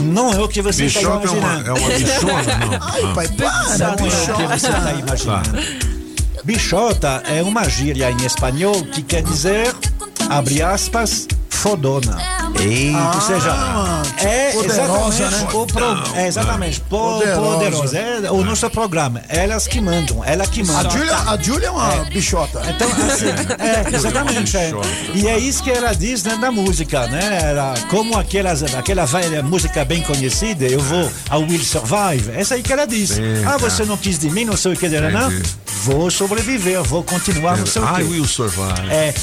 não 0.00 0.32
é 0.32 0.38
o 0.40 0.48
que 0.48 0.60
você 0.60 0.84
está 0.86 1.00
Bichota 1.00 1.26
é 1.26 1.30
uma, 1.30 1.38
imaginando. 1.38 1.68
é 1.68 1.72
uma 1.72 1.88
bichona, 1.90 2.58
não? 2.58 2.78
Ai, 2.88 3.14
pai, 3.14 3.28
para, 3.28 3.78
Não 3.78 3.86
é 3.86 3.92
o 3.92 3.96
que 3.96 4.02
bichota. 4.04 4.58
você 4.58 4.68
está 4.68 4.92
imaginando. 4.92 5.90
Bichota 6.44 7.22
é 7.26 7.42
uma 7.42 7.68
gíria 7.68 8.10
em 8.10 8.24
espanhol 8.24 8.82
que 8.84 9.02
quer 9.02 9.22
dizer, 9.22 9.74
abre 10.28 10.62
aspas, 10.62 11.26
fodona. 11.48 12.16
Ou 13.14 13.20
seja, 13.20 13.50
é 14.18 14.50
Poderosa, 14.52 15.24
exatamente 15.24 15.44
né? 15.44 15.48
o 15.60 15.66
pro, 15.66 16.16
é 16.16 16.26
exatamente 16.26 16.80
po- 16.80 16.98
Poderosa. 16.98 17.40
poderosa. 17.40 17.98
É 17.98 18.30
o 18.30 18.44
nosso 18.44 18.68
programa. 18.70 19.22
Elas 19.28 19.66
que 19.66 19.80
mandam, 19.80 20.22
ela 20.24 20.46
que 20.46 20.62
manda. 20.62 20.88
A 20.88 20.90
Júlia, 20.92 21.16
a 21.16 21.36
Júlia 21.40 21.66
é 21.68 21.70
uma 21.70 22.04
bichota. 22.04 22.62
Então, 22.68 22.88
assim, 22.88 23.26
é, 23.58 23.94
exatamente. 23.96 24.56
é. 24.56 24.72
E 25.14 25.28
é 25.28 25.38
isso 25.38 25.62
que 25.62 25.70
ela 25.70 25.92
diz 25.94 26.22
dentro 26.22 26.40
da 26.40 26.50
música, 26.50 27.06
né? 27.06 27.38
Ela, 27.50 27.74
como 27.88 28.18
aquelas, 28.18 28.62
aquela 28.74 29.06
velha 29.06 29.42
música 29.42 29.84
bem 29.84 30.02
conhecida, 30.02 30.66
eu 30.66 30.80
vou 30.80 31.10
ao 31.30 31.40
Will 31.42 31.64
Survive. 31.64 32.30
Essa 32.34 32.54
aí 32.56 32.62
que 32.62 32.72
ela 32.72 32.86
diz. 32.86 33.12
Ah, 33.46 33.56
você 33.56 33.84
não 33.84 33.96
quis 33.96 34.18
de 34.18 34.28
mim, 34.30 34.44
não 34.44 34.56
sei 34.56 34.72
o 34.72 34.76
que, 34.76 34.88
não. 34.88 35.30
Entendi. 35.30 35.42
Vou 35.84 36.10
sobreviver, 36.10 36.82
vou 36.82 37.02
continuar, 37.02 37.56
não 37.56 37.64
sei 37.66 37.80
o 37.80 37.98
I 38.00 38.02
will 38.04 38.26
survive. 38.26 38.90
É. 38.90 39.14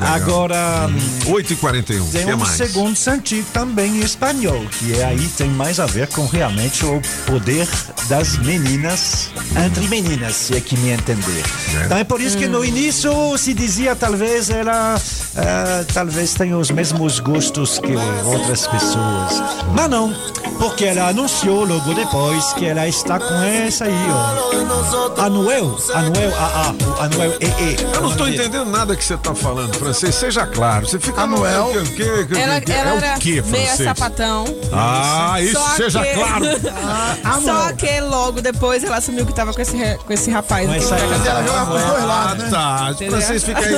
Agora, 0.00 0.88
8 1.26 1.52
e 1.52 1.56
41 1.56 2.10
tem 2.10 2.26
que 2.26 2.34
um 2.34 2.36
mais? 2.36 2.52
segundo 2.52 2.96
sentido 2.96 3.46
também 3.52 3.96
em 3.96 4.00
espanhol, 4.00 4.64
que 4.78 4.98
é 4.98 5.04
aí 5.04 5.28
tem 5.36 5.50
mais 5.50 5.80
a 5.80 5.86
ver 5.86 6.06
com 6.08 6.26
realmente 6.26 6.84
o 6.84 7.00
poder 7.26 7.68
das 8.08 8.36
meninas 8.38 9.30
entre 9.64 9.88
meninas, 9.88 10.36
se 10.36 10.56
é 10.56 10.60
que 10.60 10.76
me 10.78 10.90
entender. 10.90 11.42
Então 11.84 11.98
é 11.98 12.04
por 12.04 12.20
isso 12.20 12.36
que 12.36 12.46
no 12.46 12.64
início 12.64 13.12
se 13.36 13.52
dizia 13.52 13.96
talvez 13.96 14.48
ela 14.50 15.00
ah, 15.36 15.84
talvez 15.92 16.34
tenha 16.34 16.56
os 16.56 16.70
mesmos 16.70 17.18
gostos 17.18 17.78
que 17.78 17.94
outras 18.24 18.66
pessoas. 18.66 19.42
Mas 19.74 19.90
não, 19.90 20.14
porque 20.58 20.84
ela 20.86 21.08
anunciou 21.08 21.64
logo 21.64 21.94
depois 21.94 22.52
que 22.54 22.66
ela 22.66 22.86
está 22.86 23.18
com 23.18 23.34
essa 23.34 23.84
aí, 23.84 24.06
ó. 24.10 25.22
Anuel, 25.22 25.76
Anuel, 25.94 26.30
o 26.30 27.02
Anuel 27.02 27.32
EE. 27.40 27.76
Eu 27.94 28.00
não 28.00 28.10
estou 28.10 28.28
entendendo 28.28 28.70
nada 28.70 28.96
que 28.96 29.04
você 29.04 29.14
está 29.14 29.34
falando, 29.34 29.78
francês. 29.80 30.14
Seja 30.14 30.46
claro. 30.46 30.86
Você 30.86 30.98
fica 31.00 31.22
Anuel. 31.22 31.72
no. 31.74 31.80
O 31.82 31.84
que, 31.84 32.02
o 32.02 32.26
que, 32.28 32.38
Ela, 32.38 32.58
o 32.58 32.60
que- 32.60 32.72
ela 32.72 32.90
é 32.90 32.96
era 32.96 33.16
o 33.16 33.20
que, 33.20 33.42
meia 33.42 33.66
francês? 33.66 33.88
sapatão. 33.88 34.44
Ah, 34.72 35.40
isso 35.40 35.52
Só 35.58 35.68
seja 35.76 36.02
que- 36.04 36.14
claro. 36.14 36.44
Só 37.44 37.72
que 37.72 38.00
logo 38.00 38.40
depois 38.40 38.84
ela 38.84 38.96
assumiu 38.98 39.26
que 39.26 39.34
tava 39.34 39.52
com 39.52 39.60
esse, 39.60 39.76
com 40.06 40.12
esse 40.12 40.30
rapaz. 40.30 40.68
Mas 40.68 40.92
aí 40.92 41.00
Ela 41.02 41.42
joga 41.44 41.66
pros 41.66 41.82
dois 41.82 42.04
lados, 42.04 42.44
né? 42.44 42.50
Tá, 42.50 42.86
o 42.88 42.90
Entendeu? 42.92 43.10
francês 43.18 43.44
fica 43.44 43.60
aí. 43.60 43.70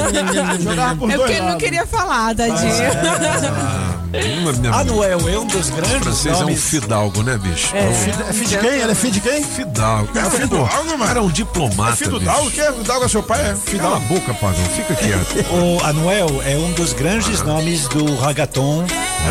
Jogava 0.63 0.97
pros 0.97 1.11
É 1.11 1.17
dois 1.17 1.19
porque 1.19 1.33
ele 1.33 1.41
não 1.41 1.47
lados. 1.49 1.63
queria 1.63 1.87
falar, 1.87 2.35
tadinho. 2.35 2.73
Anuel 4.73 5.29
é 5.29 5.39
um 5.39 5.47
dos 5.47 5.69
O 5.71 5.73
grandes 5.73 5.99
francês 6.03 6.35
é 6.35 6.37
um 6.37 6.41
nomes. 6.41 6.65
fidalgo, 6.69 7.23
né, 7.23 7.39
bicho? 7.39 7.75
É. 7.75 7.89
É 7.89 8.33
filho 8.33 8.47
de 8.49 8.59
quem? 8.59 8.71
Ele 8.71 8.93
é 8.93 8.95
filho 8.95 9.13
de 9.13 9.21
quem? 9.21 9.43
Fidalgo. 9.43 10.19
É 10.19 10.31
filho 10.31 10.49
do 10.49 10.57
Dalgo, 10.59 10.99
mano? 10.99 11.11
Era 11.11 11.23
um 11.23 11.29
diplomata. 11.29 11.93
É 11.93 11.97
filho 11.97 12.11
do 12.13 12.19
bicho. 12.21 12.31
Dalgo? 12.33 12.51
Quem 12.51 12.65
é 12.65 12.71
o 12.71 12.85
Dalgo? 12.85 13.05
É 13.05 13.09
seu 13.09 13.23
pai? 13.23 13.41
É 13.51 13.55
filho 13.55 13.81
Cala 13.83 13.97
a 13.97 14.01
boca, 14.01 14.35
Pagão. 14.35 14.65
Fica 14.77 14.95
quieto. 14.95 15.47
O 15.55 15.85
Anuel 15.85 16.43
é 16.45 16.57
um 16.57 16.73
dos 16.73 16.93
grandes 16.93 17.41
nomes 17.43 17.89
do 17.89 18.17
reggaeton 18.21 18.85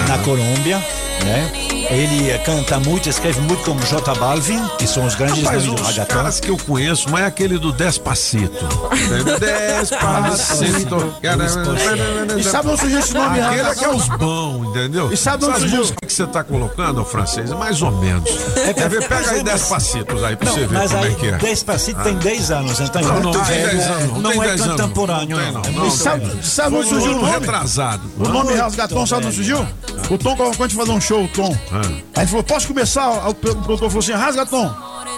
na 0.07 0.17
Colômbia, 0.19 0.77
né? 1.25 1.51
Ele 1.89 2.37
canta 2.45 2.79
muito, 2.79 3.09
escreve 3.09 3.41
muito 3.41 3.63
como 3.63 3.79
J 3.81 4.15
Balvin, 4.15 4.61
que 4.77 4.87
são 4.87 5.05
os 5.05 5.13
grandes 5.15 5.43
Rapaz, 5.43 5.65
nomes 5.65 5.81
do 5.81 5.87
reggaeton. 5.87 6.13
caras 6.15 6.39
que 6.39 6.49
eu 6.49 6.57
conheço, 6.57 7.09
mas 7.09 7.23
é 7.23 7.25
aquele 7.25 7.57
do 7.57 7.73
Despacito. 7.73 8.65
Despacito. 9.39 11.13
E 12.37 12.43
sabe 12.43 12.69
onde 12.69 12.79
surgiu 12.79 12.99
esse 12.99 13.13
nome? 13.13 13.39
Aquele 13.41 13.61
é 13.69 13.75
que 13.75 13.83
é 13.85 13.89
os 13.89 14.07
bons, 14.07 14.67
entendeu? 14.69 15.11
E 15.11 15.17
sabe 15.17 15.45
onde 15.45 15.59
surgiu? 15.59 15.79
músicas 15.79 15.97
que 16.07 16.13
você 16.13 16.27
tá 16.27 16.43
colocando, 16.43 17.03
francês, 17.03 17.51
é 17.51 17.55
mais 17.55 17.81
ou 17.81 17.91
menos. 17.91 18.29
Quer 18.75 18.89
ver? 18.89 19.07
Pega 19.07 19.31
aí 19.31 19.43
Despacitos 19.43 20.23
aí 20.23 20.35
pra 20.35 20.45
Não, 20.47 20.53
você 20.53 20.65
ver 20.67 20.77
mas 20.77 20.91
como 20.91 21.03
aí 21.03 21.11
é 21.11 21.15
que 21.15 21.27
é. 21.27 21.37
Despacito 21.37 22.01
tem 22.03 22.15
10 22.15 22.51
anos, 22.51 22.79
então 22.79 23.01
é 23.01 23.05
Não, 23.05 23.19
não 23.19 23.31
tem 23.31 23.43
velho, 23.43 23.69
10 23.77 23.87
anos, 23.87 24.07
não 24.13 24.21
não 24.21 24.31
é 24.43 24.47
10 24.47 24.61
anos. 24.61 24.81
contemporâneo, 24.81 25.37
Não 25.37 25.51
não. 25.51 25.61
não. 25.71 25.83
É 25.85 25.87
E 25.87 25.91
sabe, 25.91 26.75
onde 26.75 26.87
surgiu 26.89 27.11
o 27.11 27.21
nome? 27.21 27.31
retrasado. 27.31 28.01
O 28.19 28.29
nome 28.29 28.53
Rasgaton, 28.53 29.05
sabe 29.05 29.25
onde 29.25 29.35
surgiu? 29.35 29.67
O 30.09 30.17
Tom 30.17 30.35
colocou 30.35 30.65
a 30.65 30.67
gente 30.67 30.77
fazer 30.77 30.91
um 30.91 31.01
show, 31.01 31.23
o 31.23 31.27
Tom. 31.27 31.55
Aí 31.71 32.23
ele 32.23 32.27
falou, 32.27 32.43
posso 32.43 32.67
começar? 32.67 33.29
O 33.29 33.33
produtor 33.33 33.77
falou 33.89 33.99
assim, 33.99 34.11
Rasgaton. 34.11 34.67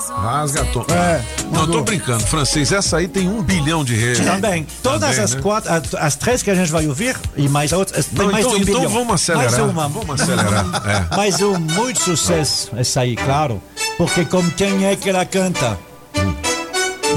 Rasgaton. 0.09 0.85
É, 0.89 1.21
Não, 1.51 1.67
tô 1.67 1.81
brincando. 1.81 2.23
Francês, 2.25 2.71
essa 2.71 2.97
aí 2.97 3.07
tem 3.07 3.27
um 3.27 3.41
bilhão 3.41 3.83
de 3.83 3.95
reais. 3.95 4.19
Também. 4.19 4.67
Todas 4.81 5.01
Também, 5.09 5.23
as 5.23 5.35
né? 5.35 5.41
quatro, 5.41 5.71
as, 5.73 5.95
as 5.95 6.15
três 6.15 6.43
que 6.43 6.51
a 6.51 6.55
gente 6.55 6.71
vai 6.71 6.87
ouvir, 6.87 7.15
e 7.35 7.47
mais 7.49 7.73
a 7.73 7.77
outra, 7.77 8.01
tem 8.03 8.13
Não, 8.13 8.31
mais 8.31 8.45
então, 8.45 8.57
de 8.57 8.61
um 8.61 8.63
então 8.69 8.81
bilhão. 8.81 8.93
vamos 8.93 9.13
acelerar. 9.15 9.51
Mais 9.51 9.63
uma. 9.71 9.87
Vamos 9.89 10.21
acelerar. 10.21 10.65
É. 10.85 11.15
Mas 11.15 11.39
o 11.41 11.57
muito 11.59 12.01
sucesso, 12.01 12.69
essa 12.75 13.01
aí, 13.01 13.15
claro. 13.15 13.61
Porque 13.97 14.25
com 14.25 14.43
quem 14.51 14.85
é 14.85 14.95
que 14.95 15.09
ela 15.09 15.25
canta? 15.25 15.79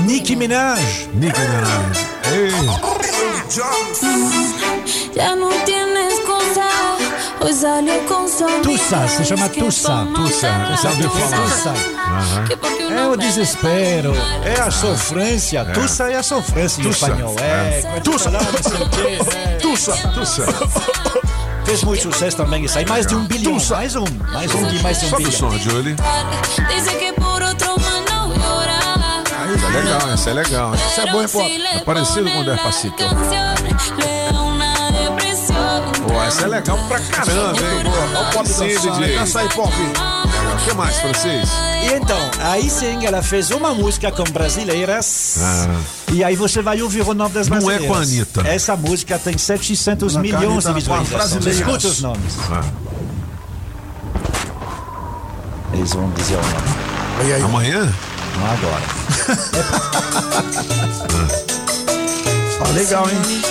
Nicki 0.06 0.36
Minaj. 0.36 1.08
Nicki 1.14 1.40
Minaj. 1.40 2.06
Ei. 2.32 2.52
Ya 5.16 5.34
no 5.34 5.48
tienes 5.64 5.85
Tussa, 8.62 9.08
se 9.08 9.24
chama 9.24 9.48
Tussa. 9.48 10.06
Tussa, 10.14 10.48
já 10.82 10.90
ouviu 10.90 11.10
falar? 11.10 11.42
Tussa. 11.42 11.74
Porque 12.58 12.82
É 12.92 13.06
o 13.06 13.16
desespero, 13.16 14.14
é 14.44 14.60
a 14.60 14.70
sofrência. 14.70 15.64
Tussa 15.66 16.10
é 16.10 16.16
a 16.16 16.22
sofrência 16.22 16.80
em 16.80 16.84
Tussa. 16.84 17.06
espanhol. 17.06 17.36
É, 17.38 17.80
É. 17.96 18.00
Tussa, 18.00 18.30
o 18.30 18.34
é. 18.34 19.56
Tussa, 19.62 19.92
tussa. 20.14 20.46
Fez 21.64 21.82
muito 21.84 22.02
sucesso 22.02 22.36
também 22.36 22.64
isso 22.64 22.78
aí. 22.78 22.86
Mais 22.86 23.06
de 23.06 23.14
um 23.14 23.24
bilhão. 23.24 23.58
Mais 23.70 23.96
um. 23.96 24.04
Mais 24.32 24.54
um 24.54 24.66
de 24.66 24.82
mais 24.82 25.00
de 25.00 25.06
um 25.06 25.10
Sobe 25.10 25.24
o 25.24 25.26
bilhão. 25.26 25.50
som, 25.50 25.58
Julie. 25.58 25.96
Dice 26.68 26.96
que 26.96 27.12
por 27.12 27.42
é 29.64 29.80
legal, 29.80 30.12
essa 30.12 30.30
é 30.30 30.32
legal. 30.32 30.74
Essa 30.74 31.02
é 31.02 31.10
boa, 31.12 31.22
hein, 31.22 31.28
pô? 31.28 31.40
É 31.42 31.78
parecido 31.84 32.30
com 32.30 32.40
o 32.40 32.44
Despacito. 32.44 32.96
Essa 36.26 36.42
é 36.42 36.48
legal 36.48 36.78
pra 36.88 36.98
caramba, 37.00 37.58
hein? 37.60 37.84
Olha 38.16 38.28
o 38.28 38.32
pop 38.32 38.48
Sim, 38.48 38.68
dançando. 38.68 38.98
DJ. 39.00 39.18
Dança 39.18 39.40
aí, 39.40 39.48
pop. 39.50 39.72
O 39.72 40.64
que 40.68 40.74
mais, 40.74 40.96
francês? 40.96 41.48
E 41.84 41.94
então, 41.94 42.18
aí 42.40 42.68
sim, 42.68 43.04
ela 43.06 43.22
fez 43.22 43.50
uma 43.50 43.72
música 43.74 44.10
com 44.10 44.24
brasileiras. 44.24 45.36
Ah. 45.40 45.68
E 46.12 46.24
aí 46.24 46.34
você 46.34 46.62
vai 46.62 46.80
ouvir 46.82 47.02
o 47.02 47.14
nome 47.14 47.34
das 47.34 47.48
Não 47.48 47.56
é 47.58 47.60
brasileiras. 47.60 47.86
com 47.88 47.94
a 47.94 47.98
Anitta. 48.02 48.40
Essa 48.48 48.76
música 48.76 49.18
tem 49.18 49.36
700 49.38 50.14
Não 50.14 50.24
é 50.24 50.28
com 50.28 50.36
a 50.36 50.40
milhões 50.40 50.64
de 50.64 50.72
visualizações. 50.72 51.46
Escuta 51.46 51.86
os 51.88 52.00
nomes. 52.00 52.34
Ah. 52.50 52.64
Eles 55.72 55.92
vão 55.92 56.10
dizer 56.10 56.36
o 56.36 56.42
nome. 56.42 57.28
E 57.28 57.32
aí? 57.32 57.42
Amanhã? 57.42 57.94
Não 58.36 58.46
agora. 58.46 58.82
Tá 62.58 62.68
legal, 62.74 63.08
hein? 63.08 63.42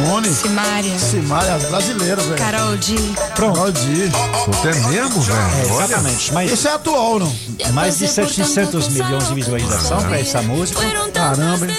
Simone. 0.00 0.28
Simária. 0.28 0.98
Simária, 0.98 1.54
as 1.54 1.64
brasileiras, 1.64 2.24
velho. 2.24 2.38
Carol 2.38 2.76
D. 2.76 2.96
Carol 3.36 3.70
D. 3.70 4.10
Puta, 4.46 4.68
é 4.70 4.74
mesmo, 4.88 5.20
velho? 5.20 5.38
É, 5.38 5.84
exatamente. 5.84 6.32
Mas 6.32 6.52
Esse 6.52 6.68
é 6.68 6.72
atual, 6.72 7.18
não? 7.18 7.36
mais 7.74 7.98
de 7.98 8.08
700 8.08 8.88
milhões 8.88 9.28
de 9.28 9.34
visualização 9.34 10.00
para 10.02 10.18
essa 10.18 10.40
música. 10.40 10.80
Caramba, 11.12 11.66
hein? 11.66 11.76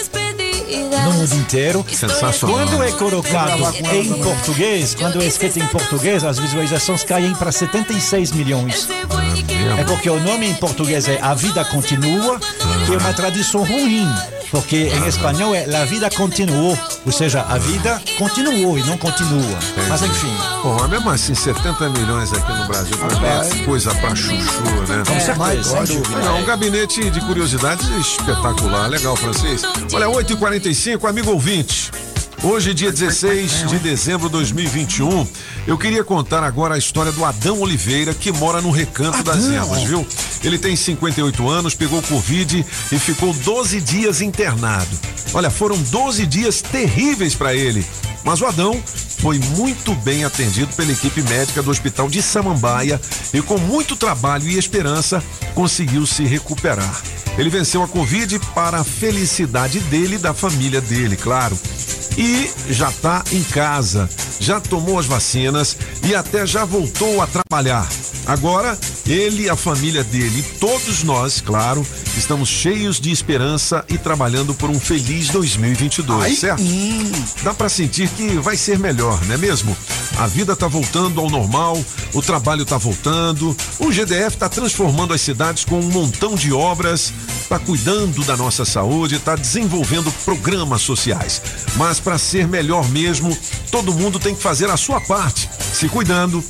no 1.03 1.13
mundo 1.13 1.33
inteiro. 1.33 1.83
Sensacional. 1.89 2.57
Quando 2.57 2.83
é 2.83 2.91
colocado 2.91 3.63
em 3.91 4.13
português, 4.21 4.93
quando 4.93 5.21
é 5.21 5.25
escrito 5.25 5.57
em 5.57 5.67
português, 5.67 6.23
as 6.23 6.37
visualizações 6.37 7.03
caem 7.03 7.33
para 7.33 7.51
76 7.51 8.33
milhões. 8.33 8.87
É 9.79 9.83
porque 9.83 10.09
o 10.09 10.19
nome 10.19 10.47
em 10.47 10.53
português 10.53 11.07
é 11.07 11.19
A 11.21 11.33
Vida 11.33 11.65
Continua, 11.65 12.39
que 12.85 12.93
é 12.93 12.97
uma 12.97 13.13
tradução 13.13 13.63
ruim. 13.63 14.07
Porque 14.51 14.75
em 14.75 15.07
espanhol 15.07 15.55
é 15.55 15.65
La 15.65 15.85
Vida 15.85 16.09
Continuou, 16.09 16.77
ou 17.05 17.11
seja, 17.11 17.41
a 17.41 17.57
vida 17.57 18.01
continuou 18.17 18.77
e 18.77 18.83
não 18.83 18.97
continua. 18.97 19.59
Mas 19.87 20.01
enfim. 20.01 20.33
Mas 20.79 20.89
mesmo 20.89 21.09
assim, 21.09 21.33
70 21.33 21.89
milhões 21.89 22.33
aqui 22.33 22.51
no 22.51 22.67
Brasil 22.67 22.97
é 23.01 23.65
coisa 23.65 23.95
pra 23.95 24.13
chuchu, 24.13 24.61
né? 24.89 25.03
Com 25.07 25.19
certeza, 25.19 25.85
sem 25.85 25.97
dúvida. 25.97 26.19
Não, 26.19 26.39
um 26.41 26.45
gabinete 26.45 27.09
de 27.09 27.21
curiosidades 27.21 27.87
espetacular. 27.87 28.87
Legal, 28.87 29.15
Francisco. 29.15 29.69
Olha, 29.93 30.07
8h45, 30.07 31.09
amigo 31.09 31.31
ouvinte. 31.31 31.89
Hoje, 32.43 32.73
dia 32.73 32.91
16 32.91 33.69
de 33.69 33.77
dezembro 33.77 34.27
de 34.27 34.33
2021, 34.33 35.27
eu 35.67 35.77
queria 35.77 36.03
contar 36.03 36.43
agora 36.43 36.73
a 36.73 36.77
história 36.77 37.11
do 37.11 37.23
Adão 37.23 37.61
Oliveira, 37.61 38.15
que 38.15 38.31
mora 38.31 38.59
no 38.59 38.71
Recanto 38.71 39.21
das 39.21 39.45
Emas, 39.45 39.83
viu? 39.83 40.05
Ele 40.43 40.57
tem 40.57 40.75
58 40.75 41.47
anos, 41.47 41.75
pegou 41.75 42.01
Covid 42.01 42.65
e 42.91 42.97
ficou 42.97 43.31
12 43.31 43.79
dias 43.81 44.21
internado. 44.21 44.89
Olha, 45.35 45.51
foram 45.51 45.77
12 45.77 46.25
dias 46.25 46.63
terríveis 46.63 47.35
para 47.35 47.53
ele. 47.53 47.85
Mas 48.23 48.41
o 48.41 48.47
Adão 48.47 48.81
foi 49.19 49.37
muito 49.55 49.93
bem 49.97 50.23
atendido 50.23 50.73
pela 50.73 50.91
equipe 50.91 51.21
médica 51.21 51.61
do 51.61 51.69
Hospital 51.69 52.09
de 52.09 52.23
Samambaia 52.23 52.99
e, 53.35 53.39
com 53.43 53.59
muito 53.59 53.95
trabalho 53.95 54.47
e 54.47 54.57
esperança, 54.57 55.23
conseguiu 55.53 56.07
se 56.07 56.23
recuperar. 56.23 57.01
Ele 57.37 57.51
venceu 57.51 57.83
a 57.83 57.87
Covid 57.87 58.39
para 58.55 58.79
a 58.79 58.83
felicidade 58.83 59.79
dele 59.79 60.15
e 60.15 60.19
da 60.19 60.33
família 60.33 60.81
dele, 60.81 61.15
claro. 61.15 61.57
E 62.17 62.30
já 62.69 62.89
está 62.89 63.23
em 63.31 63.43
casa, 63.43 64.09
já 64.39 64.59
tomou 64.59 64.99
as 64.99 65.05
vacinas 65.05 65.77
e 66.03 66.15
até 66.15 66.45
já 66.45 66.65
voltou 66.65 67.21
a 67.21 67.27
trabalhar. 67.27 67.87
Agora, 68.25 68.77
ele, 69.07 69.49
a 69.49 69.55
família 69.55 70.03
dele 70.03 70.43
todos 70.59 71.03
nós, 71.03 71.41
claro, 71.41 71.85
estamos 72.17 72.49
cheios 72.49 72.99
de 72.99 73.11
esperança 73.11 73.83
e 73.89 73.97
trabalhando 73.97 74.53
por 74.53 74.69
um 74.69 74.79
feliz 74.79 75.29
2022, 75.29 76.39
certo? 76.39 76.63
Dá 77.43 77.53
para 77.53 77.67
sentir 77.67 78.07
que 78.09 78.37
vai 78.37 78.55
ser 78.55 78.77
melhor, 78.77 79.19
não 79.25 79.35
é 79.35 79.37
mesmo? 79.37 79.75
A 80.17 80.27
vida 80.27 80.55
tá 80.55 80.67
voltando 80.67 81.19
ao 81.19 81.29
normal, 81.29 81.83
o 82.13 82.21
trabalho 82.21 82.65
tá 82.65 82.77
voltando, 82.77 83.55
o 83.79 83.91
GDF 83.91 84.37
tá 84.37 84.47
transformando 84.47 85.13
as 85.13 85.21
cidades 85.21 85.65
com 85.65 85.79
um 85.79 85.89
montão 85.89 86.35
de 86.35 86.53
obras, 86.53 87.11
tá 87.49 87.57
cuidando 87.57 88.23
da 88.23 88.37
nossa 88.37 88.65
saúde, 88.65 89.19
tá 89.19 89.35
desenvolvendo 89.35 90.11
programas 90.23 90.81
sociais. 90.81 91.41
Mas 91.75 91.99
para 91.99 92.17
ser 92.21 92.47
melhor 92.47 92.87
mesmo, 92.89 93.35
todo 93.69 93.93
mundo 93.93 94.19
tem 94.19 94.35
que 94.35 94.41
fazer 94.41 94.69
a 94.69 94.77
sua 94.77 95.01
parte, 95.01 95.49
se 95.73 95.89
cuidando, 95.89 96.43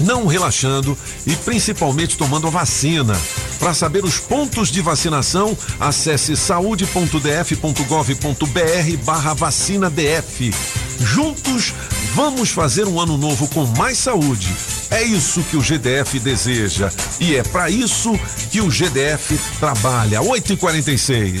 não 0.00 0.26
relaxando 0.26 0.96
e 1.26 1.34
principalmente 1.36 2.16
tomando 2.16 2.46
a 2.46 2.50
vacina. 2.50 3.18
Para 3.58 3.72
saber 3.72 4.04
os 4.04 4.18
pontos 4.18 4.68
de 4.68 4.82
vacinação, 4.82 5.56
acesse 5.78 6.36
saude.df.gov.br 6.36 9.04
barra 9.04 9.34
vacina 9.34 9.88
DF. 9.88 10.52
Juntos, 11.00 11.72
vamos 12.14 12.50
fazer 12.50 12.86
um 12.86 13.00
ano 13.00 13.16
novo 13.16 13.48
com 13.48 13.64
mais 13.66 13.98
saúde. 13.98 14.54
É 14.90 15.02
isso 15.02 15.42
que 15.44 15.56
o 15.56 15.62
GDF 15.62 16.18
deseja 16.20 16.90
e 17.18 17.36
é 17.36 17.42
para 17.42 17.70
isso 17.70 18.18
que 18.50 18.60
o 18.60 18.70
GDF 18.70 19.38
trabalha. 19.58 20.20
8h46. 20.20 21.40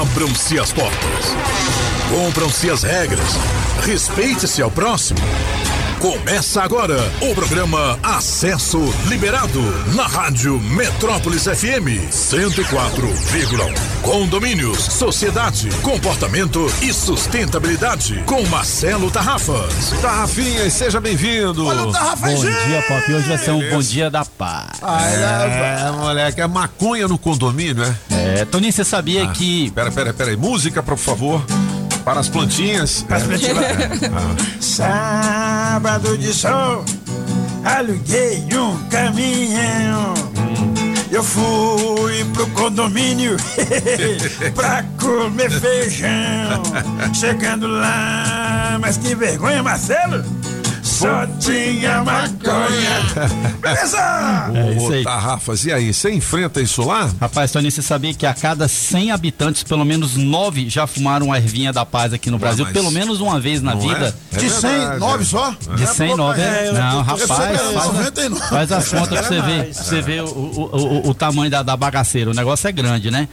Abram-se 0.00 0.58
as 0.58 0.72
portas. 0.72 1.83
Cumpram-se 2.14 2.70
as 2.70 2.84
regras. 2.84 3.28
Respeite-se 3.82 4.62
ao 4.62 4.70
próximo. 4.70 5.18
Começa 6.00 6.62
agora 6.62 6.96
o 7.20 7.34
programa 7.34 7.98
Acesso 8.04 8.78
Liberado 9.08 9.60
na 9.96 10.06
Rádio 10.06 10.60
Metrópolis 10.60 11.42
FM 11.42 12.06
104,1. 12.12 14.00
Condomínios, 14.00 14.78
sociedade, 14.78 15.68
comportamento 15.82 16.64
e 16.82 16.92
sustentabilidade 16.92 18.22
com 18.26 18.44
Marcelo 18.46 19.10
Tarrafas. 19.10 19.90
Tarrafinhas, 20.00 20.72
seja 20.72 21.00
bem-vindo. 21.00 21.66
Olha 21.66 21.82
o 21.82 21.90
Tarrafa 21.90 22.28
Bom 22.28 22.34
dia, 22.36 22.84
Pop. 22.86 23.12
Hoje 23.12 23.28
vai 23.28 23.38
ser 23.38 23.50
um 23.50 23.70
bom 23.70 23.80
dia 23.80 24.08
da 24.08 24.24
paz. 24.24 24.80
É, 24.80 25.90
moleque, 25.90 26.40
é 26.40 26.46
maconha 26.46 27.08
no 27.08 27.18
condomínio, 27.18 27.82
é? 27.82 27.96
É, 28.10 28.44
Toninho, 28.44 28.72
você 28.72 28.84
sabia 28.84 29.26
que. 29.28 29.72
Pera, 29.72 29.90
pera, 29.90 30.14
pera 30.14 30.30
aí. 30.30 30.36
Música, 30.36 30.80
por 30.80 30.96
favor. 30.96 31.44
Para 32.04 32.20
as 32.20 32.28
plantinhas. 32.28 33.02
Para 33.08 33.16
as 33.16 33.24
Sábado 34.60 36.18
de 36.18 36.32
sol, 36.34 36.84
aluguei 37.64 38.44
um 38.52 38.76
caminhão. 38.88 40.14
Eu 41.10 41.22
fui 41.22 42.24
pro 42.34 42.46
condomínio 42.48 43.36
pra 44.54 44.84
comer 45.00 45.48
feijão. 45.60 46.62
Chegando 47.14 47.68
lá, 47.68 48.78
mas 48.80 48.98
que 48.98 49.14
vergonha, 49.14 49.62
Marcelo! 49.62 50.24
Só 50.84 51.26
tinha 51.40 52.04
maconha. 52.04 53.24
Beleza? 53.60 53.98
É 54.54 54.72
isso 54.76 54.92
aí. 54.92 55.02
Tarrafas, 55.02 55.64
e 55.64 55.72
aí, 55.72 55.92
você 55.94 56.10
enfrenta 56.12 56.60
isso 56.60 56.82
lá? 56.84 57.10
Rapaz, 57.20 57.50
Toninho, 57.50 57.70
você 57.72 57.80
sabia 57.82 58.12
que 58.12 58.26
a 58.26 58.34
cada 58.34 58.68
100 58.68 59.10
habitantes, 59.10 59.62
pelo 59.62 59.84
menos 59.84 60.14
9 60.16 60.68
já 60.68 60.86
fumaram 60.86 61.32
a 61.32 61.38
ervinha 61.38 61.72
da 61.72 61.86
paz 61.86 62.12
aqui 62.12 62.30
no 62.30 62.38
Brasil, 62.38 62.64
mas 62.64 62.72
pelo 62.74 62.90
menos 62.90 63.20
uma 63.20 63.40
vez 63.40 63.62
na 63.62 63.74
não 63.74 63.80
vida. 63.80 64.14
é? 64.32 64.36
É 64.36 64.40
De 64.40 64.50
100, 64.50 64.70
verdade, 64.70 65.00
9 65.00 65.22
é. 65.22 65.26
só? 65.26 65.56
De 65.74 65.86
100, 65.86 66.16
9 66.16 66.40
é. 66.42 66.72
Não, 66.72 67.02
rapaz, 67.02 67.22
faz, 67.28 67.60
a- 67.60 67.72
99. 67.92 68.46
faz 68.48 68.72
as 68.72 68.88
contas 68.88 69.08
pra 69.08 69.22
você 69.22 69.40
ver, 69.40 69.64
pra 69.64 69.82
você 69.84 70.02
ver 70.02 70.22
o, 70.22 70.26
o, 70.26 70.76
o, 71.06 71.08
o 71.10 71.14
tamanho 71.14 71.50
da, 71.50 71.62
da 71.62 71.76
bagaceira. 71.76 72.30
O 72.30 72.34
negócio 72.34 72.68
é 72.68 72.72
grande, 72.72 73.10
né? 73.10 73.26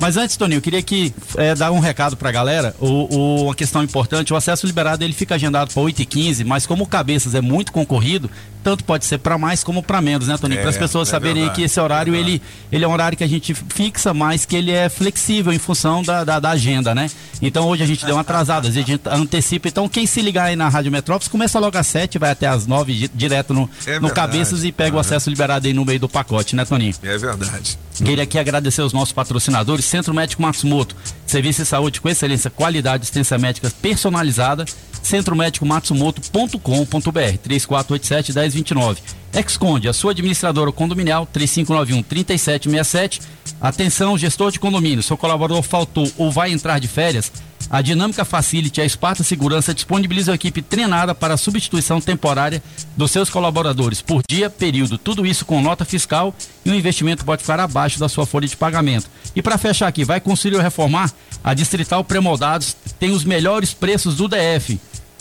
Mas 0.00 0.16
antes, 0.16 0.36
Toninho, 0.36 0.58
eu 0.58 0.62
queria 0.62 0.82
que 0.82 1.12
é, 1.36 1.54
dar 1.54 1.70
um 1.72 1.78
recado 1.80 2.16
pra 2.16 2.32
galera. 2.32 2.74
O, 2.80 3.14
o- 3.14 3.42
uma 3.44 3.54
questão 3.54 3.82
importante: 3.82 4.32
o 4.32 4.36
acesso 4.36 4.66
liberado 4.66 5.04
ele 5.04 5.12
fica 5.12 5.34
agendado 5.34 5.72
para 5.74 5.82
8h15, 5.82 6.44
mas 6.44 6.64
como 6.66 6.85
o 6.86 6.88
Cabeças 6.88 7.34
é 7.34 7.40
muito 7.40 7.72
concorrido, 7.72 8.30
tanto 8.64 8.82
pode 8.82 9.04
ser 9.04 9.18
para 9.18 9.38
mais 9.38 9.62
como 9.62 9.80
para 9.80 10.00
menos, 10.00 10.26
né, 10.26 10.36
Toninho? 10.36 10.58
É, 10.58 10.62
para 10.62 10.70
as 10.70 10.76
pessoas 10.76 11.06
é 11.08 11.10
saberem 11.12 11.34
verdade, 11.42 11.54
que 11.56 11.62
esse 11.62 11.78
horário 11.78 12.14
é 12.16 12.18
ele, 12.18 12.42
ele 12.72 12.84
é 12.84 12.88
um 12.88 12.92
horário 12.92 13.16
que 13.16 13.22
a 13.22 13.26
gente 13.28 13.54
fixa, 13.54 14.12
mas 14.12 14.44
que 14.44 14.56
ele 14.56 14.72
é 14.72 14.88
flexível 14.88 15.52
em 15.52 15.58
função 15.58 16.02
da, 16.02 16.24
da, 16.24 16.40
da 16.40 16.50
agenda, 16.50 16.92
né? 16.92 17.08
Então 17.40 17.68
hoje 17.68 17.84
a 17.84 17.86
gente 17.86 18.04
deu 18.04 18.16
uma 18.16 18.22
atrasada, 18.22 18.66
às 18.66 18.74
vezes 18.74 18.88
a 18.88 18.92
gente 18.92 19.08
antecipa. 19.08 19.68
Então 19.68 19.88
quem 19.88 20.04
se 20.04 20.20
ligar 20.20 20.46
aí 20.46 20.56
na 20.56 20.68
Rádio 20.68 20.90
Metrópolis 20.90 21.28
começa 21.28 21.60
logo 21.60 21.78
às 21.78 21.86
7, 21.86 22.18
vai 22.18 22.32
até 22.32 22.48
às 22.48 22.66
9, 22.66 22.92
di- 22.92 23.10
direto 23.14 23.54
no, 23.54 23.70
É 23.86 24.00
no. 24.00 24.10
Cabeças 24.10 24.64
e 24.64 24.72
pega 24.72 24.96
o 24.96 24.98
acesso 24.98 25.30
liberado 25.30 25.66
aí 25.68 25.72
no 25.72 25.84
meio 25.84 26.00
do 26.00 26.08
pacote, 26.08 26.56
né, 26.56 26.64
Toninho? 26.64 26.94
É 27.04 27.16
verdade. 27.18 27.78
Queria 28.04 28.24
aqui 28.24 28.36
agradecer 28.38 28.82
os 28.82 28.92
nossos 28.92 29.12
patrocinadores, 29.12 29.84
Centro 29.84 30.12
Médico 30.12 30.42
Matsumoto, 30.42 30.96
serviço 31.24 31.62
de 31.62 31.68
saúde 31.68 32.00
com 32.00 32.08
excelência, 32.08 32.50
qualidade, 32.50 33.02
assistência 33.02 33.38
médica 33.38 33.70
personalizada. 33.80 34.64
centromédicomatsumoto.com.br 35.06 37.38
3487 37.42 38.32
1029. 38.32 39.00
Exconde, 39.32 39.88
a 39.88 39.92
sua 39.92 40.12
administradora 40.12 40.72
condominial 40.72 41.26
3591 41.26 42.02
3767. 42.02 43.20
Atenção, 43.60 44.18
gestor 44.18 44.50
de 44.50 44.58
condomínio, 44.58 45.02
seu 45.02 45.16
colaborador 45.16 45.62
faltou 45.62 46.10
ou 46.16 46.30
vai 46.30 46.52
entrar 46.52 46.78
de 46.78 46.88
férias? 46.88 47.30
A 47.68 47.82
Dinâmica 47.82 48.24
Facility, 48.24 48.80
a 48.80 48.84
Esparta 48.84 49.24
Segurança 49.24 49.74
disponibiliza 49.74 50.30
uma 50.30 50.36
equipe 50.36 50.62
treinada 50.62 51.14
para 51.14 51.34
a 51.34 51.36
substituição 51.36 52.00
temporária 52.00 52.62
dos 52.96 53.10
seus 53.10 53.28
colaboradores 53.28 54.00
por 54.00 54.22
dia, 54.28 54.48
período, 54.48 54.96
tudo 54.96 55.26
isso 55.26 55.44
com 55.44 55.60
nota 55.60 55.84
fiscal 55.84 56.34
e 56.64 56.70
o 56.70 56.74
investimento 56.74 57.24
pode 57.24 57.42
ficar 57.42 57.58
abaixo 57.58 57.98
da 57.98 58.08
sua 58.08 58.24
folha 58.24 58.46
de 58.46 58.56
pagamento. 58.56 59.10
E 59.34 59.42
para 59.42 59.58
fechar 59.58 59.88
aqui, 59.88 60.04
vai 60.04 60.20
construir 60.20 60.54
ou 60.54 60.62
reformar? 60.62 61.12
A 61.42 61.54
Distrital 61.54 62.04
Premoldados 62.04 62.76
tem 62.98 63.10
os 63.10 63.24
melhores 63.24 63.74
preços 63.74 64.16
do 64.16 64.28
DF. 64.28 64.78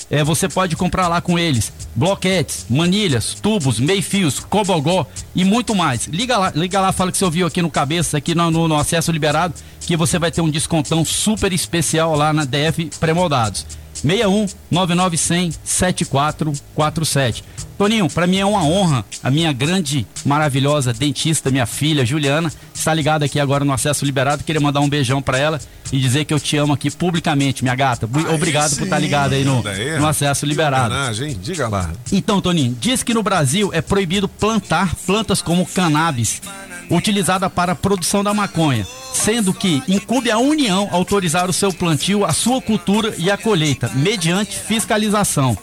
É, 0.10 0.24
você 0.24 0.48
pode 0.48 0.76
comprar 0.76 1.08
lá 1.08 1.20
com 1.20 1.38
eles 1.38 1.72
bloquetes, 1.96 2.66
manilhas, 2.70 3.36
tubos, 3.36 3.80
meio-fios, 3.80 4.40
cobogó 4.40 5.08
e 5.34 5.44
muito 5.44 5.74
mais. 5.74 6.08
Liga 6.08 6.38
lá, 6.38 6.52
liga 6.54 6.80
lá, 6.80 6.92
fala 6.92 7.12
que 7.12 7.18
você 7.18 7.26
ouviu 7.26 7.48
aqui 7.48 7.62
no 7.62 7.72
cabeça, 7.72 8.18
aqui 8.18 8.36
no, 8.36 8.52
no, 8.52 8.68
no 8.68 8.76
acesso 8.76 9.12
liberado, 9.12 9.54
que 9.80 9.96
você 9.96 10.20
vai 10.20 10.32
ter 10.32 10.42
um 10.42 10.50
descontão 10.50 11.06
super 11.06 11.54
especial 11.54 12.16
lá 12.16 12.34
na 12.34 12.44
DF 12.46 12.90
Premoldados. 13.00 13.66
61 14.06 14.48
9900 14.70 15.60
7447. 15.64 17.44
Toninho, 17.78 18.10
para 18.10 18.26
mim 18.26 18.38
é 18.38 18.46
uma 18.46 18.64
honra, 18.64 19.04
a 19.22 19.30
minha 19.30 19.52
grande, 19.52 20.08
maravilhosa 20.26 20.94
dentista, 20.94 21.52
minha 21.52 21.66
filha 21.66 22.06
Juliana, 22.06 22.50
está 22.74 22.94
ligada 22.94 23.26
aqui 23.26 23.38
agora 23.40 23.66
no 23.66 23.74
acesso 23.74 24.06
liberado. 24.06 24.44
Queria 24.44 24.62
mandar 24.62 24.80
um 24.80 24.88
beijão 24.88 25.22
para 25.22 25.38
ela 25.38 25.60
e 25.92 26.00
dizer 26.00 26.24
que 26.24 26.34
eu 26.34 26.40
te 26.40 26.56
amo 26.56 26.72
aqui 26.74 26.90
publicamente, 26.90 27.64
minha 27.64 27.76
gata. 27.76 28.10
Obrigado 28.34 28.76
por 28.76 28.84
estar 28.84 29.00
ligada 29.00 29.36
aí 29.36 29.44
no, 29.44 29.62
no 30.00 30.08
acesso 30.08 30.46
liberado. 30.46 30.94
homenagem? 30.94 31.38
Diga 31.42 31.68
lá. 31.68 31.92
Então, 32.12 32.40
Toninho, 32.40 32.78
diz 32.80 33.04
que 33.04 33.14
no 33.14 33.22
Brasil 33.22 33.72
é 33.74 33.82
proibido 33.82 34.28
plantar 34.28 34.96
plantas 35.06 35.42
como 35.42 35.66
cannabis, 35.66 36.42
utilizada 36.90 37.50
para 37.50 37.74
a 37.74 37.76
produção 37.76 38.24
da 38.24 38.34
maconha, 38.34 38.86
sendo 39.14 39.54
que 39.54 39.82
incube 39.88 40.32
a 40.32 40.38
União 40.38 40.88
autorizar 40.92 41.50
o 41.50 41.54
seu 41.54 41.72
plantio, 41.74 42.26
a 42.26 42.34
sua 42.34 42.62
cultura 42.62 43.14
e 43.18 43.30
a 43.32 43.38
colheita, 43.38 43.90
mediante 43.96 44.58
fiscalização. 44.58 45.58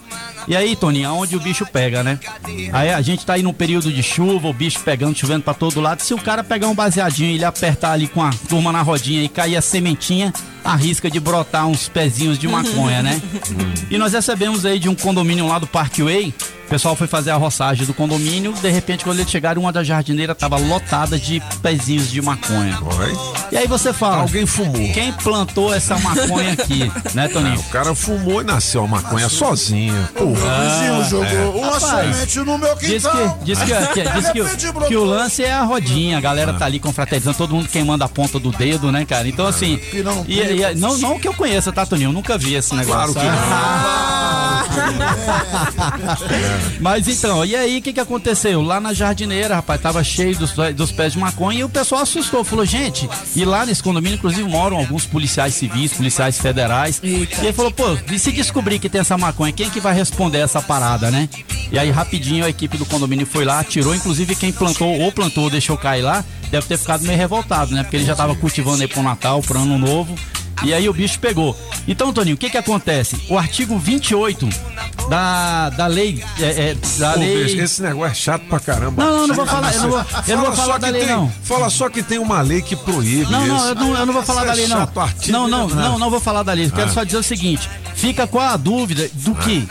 E 0.45 0.55
aí, 0.55 0.75
Toninho, 0.75 1.07
aonde 1.07 1.37
o 1.37 1.39
bicho 1.39 1.65
pega, 1.65 2.03
né? 2.03 2.19
Aí 2.73 2.89
a 2.91 3.01
gente 3.01 3.25
tá 3.25 3.33
aí 3.33 3.43
num 3.43 3.53
período 3.53 3.91
de 3.91 4.03
chuva, 4.03 4.49
o 4.49 4.53
bicho 4.53 4.79
pegando, 4.81 5.17
chovendo 5.17 5.43
pra 5.43 5.53
todo 5.53 5.79
lado. 5.79 6.01
Se 6.01 6.13
o 6.13 6.17
cara 6.17 6.43
pegar 6.43 6.67
um 6.67 6.75
baseadinho 6.75 7.31
e 7.31 7.35
ele 7.35 7.45
apertar 7.45 7.93
ali 7.93 8.07
com 8.07 8.21
a 8.21 8.29
turma 8.49 8.71
na 8.71 8.81
rodinha 8.81 9.23
e 9.23 9.29
cair 9.29 9.55
a 9.55 9.61
sementinha, 9.61 10.33
arrisca 10.63 11.09
de 11.09 11.19
brotar 11.19 11.65
uns 11.67 11.87
pezinhos 11.87 12.37
de 12.37 12.47
maconha, 12.47 13.01
né? 13.01 13.21
E 13.89 13.97
nós 13.97 14.11
recebemos 14.11 14.65
aí 14.65 14.79
de 14.79 14.89
um 14.89 14.95
condomínio 14.95 15.47
lá 15.47 15.59
do 15.59 15.67
Parkway. 15.67 16.33
O 16.73 16.75
pessoal 16.75 16.95
foi 16.95 17.05
fazer 17.05 17.29
a 17.29 17.35
roçagem 17.35 17.85
do 17.85 17.93
condomínio. 17.93 18.51
De 18.53 18.67
repente, 18.71 19.03
quando 19.03 19.19
eles 19.19 19.29
chegaram, 19.29 19.61
uma 19.61 19.71
das 19.71 19.85
jardineiras 19.85 20.35
tava 20.35 20.57
lotada 20.57 21.19
de 21.19 21.39
pezinhos 21.61 22.09
de 22.09 22.19
maconha. 22.19 22.79
E 23.51 23.57
aí 23.57 23.67
você 23.67 23.93
fala. 23.93 24.23
Alguém 24.23 24.47
fumou. 24.47 24.73
Quem 24.91 25.13
plantou 25.13 25.71
essa 25.71 25.95
maconha 25.99 26.53
aqui, 26.53 26.91
né, 27.13 27.27
Toninho? 27.27 27.59
O 27.59 27.63
cara 27.65 27.93
fumou 27.93 28.41
e 28.41 28.43
nasceu 28.43 28.85
a 28.85 28.87
maconha 28.87 29.29
sozinho. 29.29 29.93
Porra. 30.15 30.33
vizinho 30.63 31.03
jogou 31.11 31.61
uma 31.61 31.73
Rapaz, 31.73 32.15
semente 32.15 32.39
no 32.39 32.57
meu 32.57 32.75
Diz 32.77 33.03
quintal. 33.03 33.37
que, 33.37 33.45
diz 33.45 33.59
que, 33.59 33.65
que- 33.93 34.09
diz 34.19 34.29
que, 34.31 34.41
o- 34.41 34.87
que 34.87 34.95
o 34.95 35.03
lance 35.03 35.43
é 35.43 35.53
a 35.53 35.61
rodinha, 35.61 36.17
a 36.17 36.21
galera 36.21 36.53
tá 36.53 36.65
ali 36.65 36.79
confraternizando, 36.79 37.37
todo 37.37 37.53
mundo 37.53 37.69
queimando 37.69 38.03
a 38.03 38.09
ponta 38.09 38.39
do 38.39 38.49
dedo, 38.51 38.91
né, 38.91 39.05
cara? 39.05 39.27
Então, 39.27 39.45
assim. 39.45 39.77
Pirão, 39.77 40.25
E, 40.27 40.39
e- 40.39 40.73
não, 40.75 40.97
não 40.97 41.19
que 41.19 41.27
eu 41.27 41.35
conheça, 41.35 41.71
tá, 41.71 41.85
Toninho? 41.85 42.09
Eu 42.09 42.13
nunca 42.13 42.35
vi 42.35 42.55
esse 42.55 42.73
negócio. 42.73 43.13
Claro 43.13 43.29
que 43.29 43.43
Mas 46.79 47.07
então, 47.07 47.45
e 47.45 47.55
aí 47.55 47.77
o 47.77 47.81
que, 47.81 47.93
que 47.93 47.99
aconteceu? 47.99 48.61
Lá 48.61 48.79
na 48.79 48.93
jardineira, 48.93 49.55
rapaz, 49.55 49.81
tava 49.81 50.03
cheio 50.03 50.35
dos, 50.37 50.53
dos 50.75 50.91
pés 50.91 51.13
de 51.13 51.19
maconha 51.19 51.59
e 51.59 51.63
o 51.63 51.69
pessoal 51.69 52.01
assustou. 52.01 52.43
Falou, 52.43 52.65
gente, 52.65 53.09
e 53.35 53.45
lá 53.45 53.65
nesse 53.65 53.81
condomínio, 53.81 54.15
inclusive, 54.15 54.47
moram 54.47 54.77
alguns 54.77 55.05
policiais 55.05 55.53
civis, 55.53 55.93
policiais 55.93 56.37
federais. 56.37 56.99
E 57.03 57.47
aí 57.47 57.53
falou, 57.53 57.71
pô, 57.71 57.97
e 58.11 58.19
se 58.19 58.31
descobrir 58.31 58.79
que 58.79 58.89
tem 58.89 59.01
essa 59.01 59.17
maconha, 59.17 59.51
quem 59.51 59.69
que 59.69 59.79
vai 59.79 59.93
responder 59.93 60.39
essa 60.39 60.61
parada, 60.61 61.09
né? 61.09 61.29
E 61.71 61.79
aí, 61.79 61.89
rapidinho, 61.89 62.45
a 62.45 62.49
equipe 62.49 62.77
do 62.77 62.85
condomínio 62.85 63.25
foi 63.25 63.45
lá, 63.45 63.63
tirou, 63.63 63.95
inclusive 63.95 64.35
quem 64.35 64.51
plantou 64.51 64.99
ou 64.99 65.11
plantou, 65.11 65.49
deixou 65.49 65.77
cair 65.77 66.01
lá, 66.01 66.23
deve 66.51 66.67
ter 66.67 66.77
ficado 66.77 67.03
meio 67.03 67.17
revoltado, 67.17 67.73
né? 67.73 67.83
Porque 67.83 67.97
ele 67.97 68.05
já 68.05 68.15
tava 68.15 68.35
cultivando 68.35 68.81
aí 68.81 68.87
pro 68.87 69.01
Natal, 69.01 69.41
pro 69.41 69.59
Ano 69.59 69.77
Novo. 69.77 70.15
E 70.63 70.73
aí 70.73 70.87
o 70.87 70.93
bicho 70.93 71.19
pegou. 71.19 71.57
Então, 71.87 72.13
Toninho, 72.13 72.35
o 72.35 72.37
que 72.37 72.49
que 72.49 72.57
acontece? 72.57 73.17
O 73.29 73.37
artigo 73.37 73.77
28 73.77 74.47
da, 75.09 75.69
da 75.71 75.87
lei. 75.87 76.23
É, 76.39 76.69
é, 76.71 76.75
da 76.97 77.13
Pô, 77.13 77.19
lei. 77.19 77.59
esse 77.59 77.81
negócio 77.81 78.11
é 78.11 78.13
chato 78.13 78.43
pra 78.45 78.59
caramba. 78.59 79.03
Não, 79.03 79.17
não, 79.19 79.27
não 79.27 79.35
vou 79.35 79.45
falar, 79.45 79.73
eu 79.73 79.81
não 79.81 79.89
vou- 79.89 80.05
eu 80.27 80.37
não 80.37 80.45
vou 80.45 80.53
Fala 80.53 80.55
falar 80.55 80.73
só 80.73 80.77
da 80.79 80.87
que 80.87 80.93
lei, 80.93 81.01
tem- 81.05 81.09
não. 81.15 81.31
Fala 81.43 81.69
só 81.69 81.89
que 81.89 82.03
tem 82.03 82.17
uma 82.19 82.41
lei 82.41 82.61
que 82.61 82.75
proíbe 82.75 83.31
Não, 83.31 83.45
não, 83.45 83.67
eu 83.67 83.75
não, 83.75 83.97
eu 83.97 84.05
não 84.05 84.13
vou 84.13 84.23
falar 84.23 84.45
da 84.45 84.51
é 84.53 84.55
lei, 84.55 84.67
não. 84.67 84.89
Não, 85.27 85.47
não, 85.47 85.67
não, 85.67 85.99
não 85.99 86.09
vou 86.09 86.19
falar 86.19 86.43
da 86.43 86.53
lei. 86.53 86.69
Quero 86.69 86.89
Ah. 86.89 86.93
só 86.93 87.03
dizer 87.03 87.17
o 87.17 87.23
seguinte: 87.23 87.69
fica 87.95 88.25
com 88.27 88.39
a 88.39 88.55
dúvida 88.55 89.09
do 89.13 89.35
que. 89.35 89.67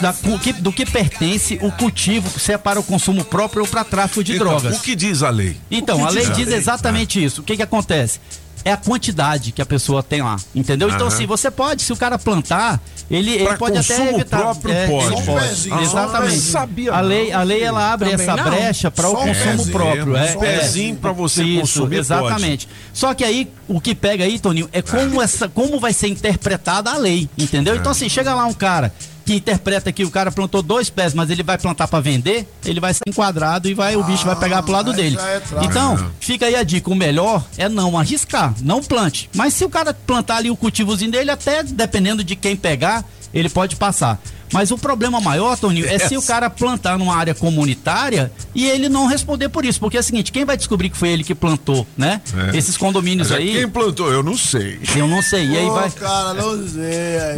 da- 0.00 0.12
que- 0.42 0.52
do 0.54 0.72
que 0.72 0.84
pertence 0.84 1.58
o 1.62 1.70
cultivo, 1.70 2.28
se 2.40 2.52
é 2.52 2.58
para 2.58 2.80
o 2.80 2.82
consumo 2.82 3.24
próprio 3.24 3.62
ou 3.62 3.68
para 3.68 3.84
tráfico 3.84 4.24
de 4.24 4.34
Então, 4.34 4.46
drogas. 4.48 4.76
O 4.78 4.80
que 4.82 4.96
diz 4.96 5.22
a 5.22 5.30
lei? 5.30 5.56
Então, 5.70 6.04
a 6.04 6.08
que 6.08 6.14
lei 6.14 6.22
diz 6.24 6.30
a 6.32 6.34
diz 6.36 6.48
lei? 6.48 6.56
exatamente 6.58 7.22
isso. 7.22 7.40
O 7.40 7.44
que 7.44 7.54
que 7.56 7.62
acontece? 7.62 8.18
É 8.64 8.72
a 8.72 8.76
quantidade 8.76 9.52
que 9.52 9.60
a 9.60 9.66
pessoa 9.66 10.02
tem 10.02 10.22
lá, 10.22 10.36
entendeu? 10.54 10.88
Então, 10.88 11.06
assim, 11.06 11.26
você 11.26 11.50
pode, 11.50 11.82
se 11.82 11.92
o 11.92 11.96
cara 11.96 12.18
plantar, 12.18 12.80
ele, 13.10 13.32
ele 13.32 13.56
pode 13.56 13.76
até 13.78 14.10
evitar. 14.10 14.38
próprio, 14.38 14.72
É, 14.72 14.86
pode. 14.86 15.14
um 15.14 15.24
pode. 15.24 15.72
um 15.72 15.80
Exatamente. 15.80 16.38
Sabia 16.40 16.92
a 16.92 17.00
lei, 17.00 17.32
a 17.32 17.42
lei 17.42 17.62
ela 17.62 17.92
abre 17.92 18.10
Também 18.10 18.26
essa 18.26 18.36
não. 18.36 18.44
brecha 18.44 18.90
para 18.90 19.08
o 19.08 19.12
um 19.12 19.16
consumo 19.16 19.56
pezinho, 19.56 19.72
próprio. 19.72 20.16
É, 20.16 20.36
pezinho 20.36 20.96
pra 20.96 21.12
você 21.12 21.42
Isso, 21.42 21.60
consumir, 21.80 21.96
Exatamente. 21.98 22.68
Só 22.92 23.12
que 23.14 23.24
aí 23.24 23.50
o 23.68 23.80
que 23.80 23.94
pega 23.94 24.24
aí, 24.24 24.38
Toninho, 24.38 24.68
é 24.72 24.80
como 24.80 25.20
essa, 25.20 25.48
como 25.48 25.80
vai 25.80 25.92
ser 25.92 26.08
interpretada 26.08 26.90
a 26.90 26.96
lei, 26.96 27.28
entendeu? 27.36 27.74
Então 27.76 27.92
assim, 27.92 28.08
chega 28.08 28.34
lá 28.34 28.46
um 28.46 28.52
cara 28.54 28.92
que 29.24 29.34
interpreta 29.34 29.92
que 29.92 30.04
o 30.04 30.10
cara 30.10 30.30
plantou 30.30 30.62
dois 30.62 30.90
pés, 30.90 31.14
mas 31.14 31.30
ele 31.30 31.42
vai 31.42 31.58
plantar 31.58 31.88
para 31.88 32.00
vender, 32.00 32.46
ele 32.64 32.80
vai 32.80 32.92
ser 32.92 33.02
enquadrado 33.06 33.68
e 33.68 33.74
vai 33.74 33.96
o 33.96 34.02
bicho 34.04 34.24
vai 34.24 34.36
pegar 34.36 34.62
pro 34.62 34.72
lado 34.72 34.90
aí 34.90 34.96
dele. 34.96 35.16
é. 35.18 35.64
Então, 35.64 36.10
fica 36.20 36.46
aí 36.46 36.56
a 36.56 36.62
dica, 36.62 36.90
o 36.90 36.94
melhor 36.94 37.44
é 37.56 37.68
não 37.68 37.98
arriscar, 37.98 38.54
não 38.62 38.82
plante. 38.82 39.30
Mas 39.34 39.54
se 39.54 39.64
o 39.64 39.70
cara 39.70 39.94
plantar 39.94 40.36
ali 40.36 40.50
o 40.50 40.56
cultivozinho 40.56 41.10
dele, 41.10 41.30
até 41.30 41.62
dependendo 41.62 42.24
de 42.24 42.36
quem 42.36 42.56
pegar, 42.56 43.04
ele 43.32 43.48
pode 43.48 43.76
passar. 43.76 44.20
Mas 44.52 44.70
o 44.70 44.76
problema 44.76 45.18
maior, 45.18 45.56
Toninho, 45.58 45.86
é 45.86 45.98
se 45.98 46.14
o 46.14 46.20
cara 46.20 46.50
plantar 46.50 46.98
numa 46.98 47.16
área 47.16 47.34
comunitária 47.34 48.30
e 48.54 48.66
ele 48.68 48.86
não 48.90 49.06
responder 49.06 49.48
por 49.48 49.64
isso. 49.64 49.80
Porque 49.80 49.96
é 49.96 50.00
o 50.00 50.02
seguinte, 50.02 50.30
quem 50.30 50.44
vai 50.44 50.58
descobrir 50.58 50.90
que 50.90 50.96
foi 50.98 51.08
ele 51.08 51.24
que 51.24 51.34
plantou, 51.34 51.86
né? 51.96 52.20
É. 52.52 52.58
Esses 52.58 52.76
condomínios 52.76 53.30
Mas 53.30 53.38
aí. 53.38 53.52
Quem 53.54 53.66
plantou? 53.68 54.12
Eu 54.12 54.22
não 54.22 54.36
sei. 54.36 54.78
Eu 54.94 55.08
não 55.08 55.22
sei. 55.22 55.46
E 55.46 55.56
aí 55.56 55.70
vai. 55.70 55.90
cara, 55.90 56.34
não 56.34 56.68
sei. 56.68 56.82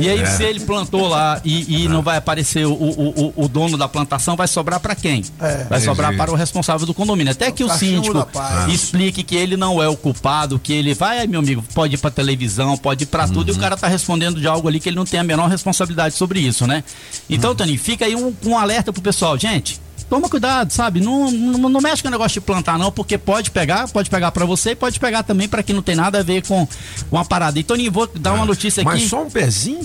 E 0.00 0.08
aí, 0.10 0.18
É. 0.22 0.26
se 0.26 0.42
ele 0.42 0.58
plantou 0.58 1.06
lá 1.06 1.40
e, 1.44 1.84
e 1.84 1.88
não 1.88 2.02
vai 2.02 2.16
aparecer 2.16 2.66
o, 2.66 2.72
o, 2.72 3.32
o, 3.36 3.44
o 3.44 3.48
dono 3.48 3.78
da 3.78 3.86
plantação, 3.86 4.34
vai 4.34 4.48
sobrar 4.48 4.80
para 4.80 4.96
quem? 4.96 5.22
É. 5.40 5.66
Vai 5.70 5.80
sobrar 5.80 6.08
Entendi. 6.10 6.18
para 6.18 6.32
o 6.32 6.34
responsável 6.34 6.84
do 6.84 6.92
condomínio. 6.92 7.30
Até 7.30 7.48
que 7.52 7.62
o 7.62 7.68
síndico 7.70 8.26
explique 8.68 9.22
que 9.22 9.36
ele 9.36 9.56
não 9.56 9.80
é 9.80 9.88
o 9.88 9.96
culpado, 9.96 10.58
que 10.58 10.72
ele 10.72 10.94
vai, 10.94 11.20
"Ai, 11.20 11.26
meu 11.28 11.38
amigo, 11.38 11.62
pode 11.74 11.94
ir 11.94 11.98
para 11.98 12.10
televisão, 12.10 12.76
pode 12.76 13.04
ir 13.04 13.06
para 13.06 13.28
tudo, 13.28 13.50
Uhum. 13.50 13.54
e 13.54 13.58
o 13.58 13.60
cara 13.60 13.76
tá 13.76 13.86
respondendo 13.86 14.40
de 14.40 14.48
algo 14.48 14.66
ali 14.66 14.80
que 14.80 14.88
ele 14.88 14.96
não 14.96 15.04
tem 15.04 15.20
a 15.20 15.24
menor 15.24 15.48
responsabilidade 15.48 15.83
sobre 16.12 16.40
isso, 16.40 16.66
né? 16.66 16.84
Então, 17.28 17.50
Uhum. 17.50 17.56
Toninho, 17.56 17.78
fica 17.78 18.04
aí 18.04 18.14
um, 18.16 18.34
um 18.44 18.58
alerta 18.58 18.92
pro 18.92 19.02
pessoal, 19.02 19.38
gente. 19.38 19.80
Toma 20.08 20.28
cuidado, 20.28 20.70
sabe? 20.70 21.00
Não, 21.00 21.30
não, 21.30 21.68
não 21.68 21.80
mexe 21.80 22.02
com 22.02 22.08
o 22.08 22.10
negócio 22.10 22.40
de 22.40 22.46
plantar, 22.46 22.78
não, 22.78 22.92
porque 22.92 23.16
pode 23.16 23.50
pegar, 23.50 23.88
pode 23.88 24.10
pegar 24.10 24.30
para 24.32 24.44
você 24.44 24.70
e 24.70 24.76
pode 24.76 25.00
pegar 25.00 25.22
também 25.22 25.48
para 25.48 25.62
quem 25.62 25.74
não 25.74 25.82
tem 25.82 25.96
nada 25.96 26.20
a 26.20 26.22
ver 26.22 26.46
com, 26.46 26.68
com 27.08 27.18
a 27.18 27.24
parada. 27.24 27.58
E 27.58 27.64
Toninho, 27.64 27.90
vou 27.90 28.06
dar 28.06 28.34
uma 28.34 28.44
notícia 28.44 28.82
aqui. 28.82 28.90
Mas 28.90 29.08
só 29.08 29.22
um 29.22 29.30
pezinho? 29.30 29.80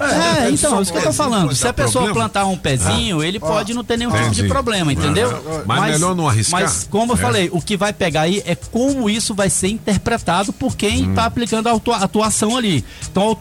É, 0.00 0.50
então, 0.50 0.70
só 0.70 0.82
isso 0.82 0.92
que 0.92 0.98
eu 0.98 1.02
tô 1.02 1.12
falando. 1.12 1.54
Se 1.54 1.68
a 1.68 1.72
pessoa 1.72 2.04
problema? 2.06 2.14
plantar 2.28 2.46
um 2.46 2.56
pezinho, 2.56 3.22
ele 3.22 3.38
pode 3.38 3.72
não 3.72 3.84
ter 3.84 3.96
nenhum 3.96 4.10
tipo 4.10 4.22
de 4.24 4.30
Entendi. 4.40 4.48
problema, 4.48 4.92
entendeu? 4.92 5.62
Mas 5.64 5.92
melhor 5.92 6.16
não 6.16 6.28
arriscar. 6.28 6.62
Mas, 6.62 6.86
como 6.90 7.12
eu 7.12 7.16
É. 7.16 7.20
falei, 7.20 7.48
o 7.52 7.60
que 7.60 7.76
vai 7.76 7.92
pegar 7.92 8.22
aí 8.22 8.42
é 8.44 8.56
como 8.56 9.08
isso 9.08 9.34
vai 9.34 9.48
ser 9.48 9.68
interpretado 9.68 10.52
por 10.52 10.76
quem 10.76 11.08
Hum. 11.10 11.14
tá 11.14 11.26
aplicando 11.26 11.68
a 11.68 11.78
atuação 12.02 12.56
ali. 12.56 12.84
Então, 13.10 13.36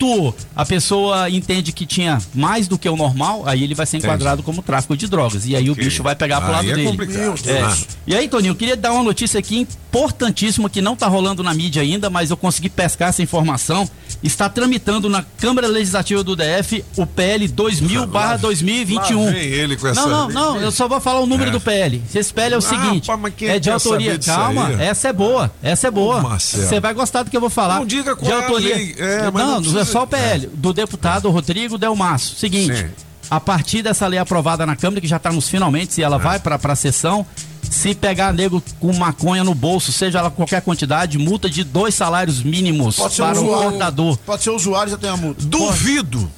a 0.55 0.63
pessoa 0.65 1.27
entende 1.29 1.71
que 1.71 1.85
tinha 1.87 2.19
mais 2.35 2.67
do 2.67 2.77
que 2.77 2.87
o 2.87 2.95
normal, 2.95 3.43
aí 3.47 3.63
ele 3.63 3.73
vai 3.73 3.85
ser 3.87 3.97
enquadrado 3.97 4.43
como 4.43 4.61
tráfico 4.61 4.95
de 4.95 5.07
drogas. 5.07 5.47
E 5.47 5.55
aí 5.55 5.69
o 5.71 5.75
bicho 5.75 6.03
vai 6.03 6.15
pegar 6.15 6.39
pro 6.39 6.49
Aí 6.51 6.55
lado 6.57 6.69
é 6.69 6.75
dele. 6.75 6.87
complicado. 6.87 7.39
É. 7.47 7.61
Ah. 7.61 7.77
E 8.05 8.15
aí, 8.15 8.27
Toninho, 8.27 8.51
eu 8.51 8.55
queria 8.55 8.77
dar 8.77 8.91
uma 8.91 9.03
notícia 9.03 9.39
aqui 9.39 9.57
importantíssima 9.59 10.69
que 10.69 10.81
não 10.81 10.95
tá 10.95 11.07
rolando 11.07 11.41
na 11.41 11.53
mídia 11.53 11.81
ainda, 11.81 12.09
mas 12.09 12.29
eu 12.29 12.37
consegui 12.37 12.69
pescar 12.69 13.09
essa 13.09 13.21
informação. 13.23 13.89
Está 14.21 14.47
tramitando 14.47 15.09
na 15.09 15.23
Câmara 15.37 15.67
Legislativa 15.67 16.02
do 16.23 16.35
DF 16.35 16.83
o 16.97 17.05
PL 17.05 17.47
2000 17.47 18.05
barra 18.07 18.37
2021. 18.37 19.25
lá 19.25 19.31
vem 19.31 19.41
ele 19.43 19.77
com 19.77 19.87
essa- 19.87 20.01
Não, 20.01 20.27
não, 20.27 20.53
não, 20.55 20.61
eu 20.61 20.71
só 20.71 20.87
vou 20.87 20.99
falar 20.99 21.19
o 21.21 21.25
número 21.25 21.49
É. 21.49 21.53
do 21.53 21.61
PL. 21.61 22.01
Esse 22.13 22.33
PL 22.33 22.53
é 22.53 22.57
o 22.57 22.59
Ah, 22.59 22.61
seguinte, 22.61 23.09
é 23.45 23.59
de 23.59 23.69
autoria. 23.69 24.19
Calma, 24.19 24.67
aí? 24.67 24.81
essa 24.81 25.07
é 25.07 25.13
boa, 25.13 25.51
essa 25.61 25.87
é 25.87 25.91
boa. 25.91 26.21
Você 26.39 26.79
vai 26.79 26.93
gostar 26.93 27.23
do 27.23 27.29
que 27.31 27.37
eu 27.37 27.41
vou 27.41 27.49
falar. 27.49 27.79
Não 27.79 27.85
diga 27.85 28.15
qual 28.15 28.25
de 28.29 28.31
é 28.37 28.43
autoria. 28.45 28.75
É, 28.97 29.31
não, 29.31 29.31
não 29.31 29.55
precisa- 29.61 29.79
é 29.81 29.85
só 29.85 30.03
o 30.03 30.07
PL, 30.07 30.47
do 30.53 30.73
deputado 30.73 31.29
Rodrigo 31.29 31.77
Delmaço. 31.77 32.35
Seguinte, 32.35 32.75
Sim. 32.75 32.85
A 33.29 33.39
partir 33.39 33.81
dessa 33.81 34.07
lei 34.07 34.19
aprovada 34.19 34.65
na 34.65 34.75
Câmara, 34.75 35.01
que 35.01 35.07
já 35.07 35.17
está 35.17 35.31
nos 35.31 35.49
finalmente, 35.49 35.93
se 35.93 36.03
ela 36.03 36.17
vai 36.17 36.39
para 36.39 36.59
a 36.61 36.75
sessão, 36.75 37.25
se 37.61 37.95
pegar 37.95 38.33
nego 38.33 38.61
com 38.79 38.93
maconha 38.93 39.43
no 39.43 39.55
bolso, 39.55 39.91
seja 39.91 40.19
ela 40.19 40.29
qualquer 40.29 40.61
quantidade, 40.61 41.17
multa 41.17 41.49
de 41.49 41.63
dois 41.63 41.95
salários 41.95 42.43
mínimos 42.43 42.95
para 42.95 43.05
o 43.05 43.07
usuário. 43.07 43.41
portador. 43.41 44.17
Pode 44.17 44.43
ser 44.43 44.49
usuário, 44.51 44.91
já 44.91 44.97
tem 44.97 45.09
a 45.09 45.17
multa. 45.17 45.43
Duvido. 45.43 46.29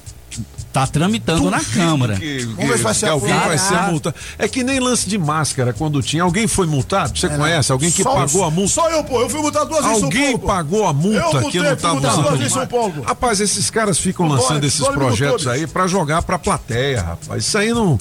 Tá 0.76 0.86
tramitando 0.86 1.50
na 1.50 1.64
Câmara. 1.64 2.16
Que, 2.16 2.40
Vamos 2.44 2.68
ver 2.68 2.76
se 2.76 2.82
vai 2.84 2.92
ser 2.92 3.06
que 3.06 3.12
alguém 3.12 3.34
vai 3.34 3.56
ser 3.56 3.80
multado. 3.90 4.14
É 4.38 4.46
que 4.46 4.62
nem 4.62 4.78
lance 4.78 5.08
de 5.08 5.16
máscara 5.16 5.72
quando 5.72 6.02
tinha. 6.02 6.22
Alguém 6.22 6.46
foi 6.46 6.66
multado? 6.66 7.18
Você 7.18 7.30
conhece? 7.30 7.72
Alguém 7.72 7.90
que 7.90 8.02
Só- 8.02 8.12
pagou 8.14 8.44
a 8.44 8.50
multa? 8.50 8.74
Só 8.74 8.90
eu, 8.90 9.02
pô. 9.02 9.22
Eu 9.22 9.30
fui 9.30 9.40
multado 9.40 9.70
duas 9.70 9.80
vezes 9.82 9.96
em 9.96 10.00
São 10.00 10.08
Alguém 10.08 10.32
Paulo. 10.32 10.46
pagou 10.46 10.86
a 10.86 10.92
multa 10.92 11.18
Eu 11.18 11.30
que 11.30 11.38
multei, 11.40 11.60
não 11.62 11.68
multado 11.70 11.96
usando. 11.98 12.22
duas 12.24 12.38
vezes 12.38 12.52
em 12.52 12.54
São 12.58 12.66
Paulo. 12.66 13.02
Rapaz, 13.06 13.40
esses 13.40 13.70
caras 13.70 13.98
ficam 13.98 14.28
lançando 14.28 14.64
esses 14.64 14.86
projetos 14.86 15.46
aí 15.46 15.66
pra 15.66 15.86
jogar 15.86 16.20
pra 16.20 16.38
plateia, 16.38 17.00
rapaz. 17.00 17.42
Isso 17.46 17.56
aí 17.56 17.72
não. 17.72 17.98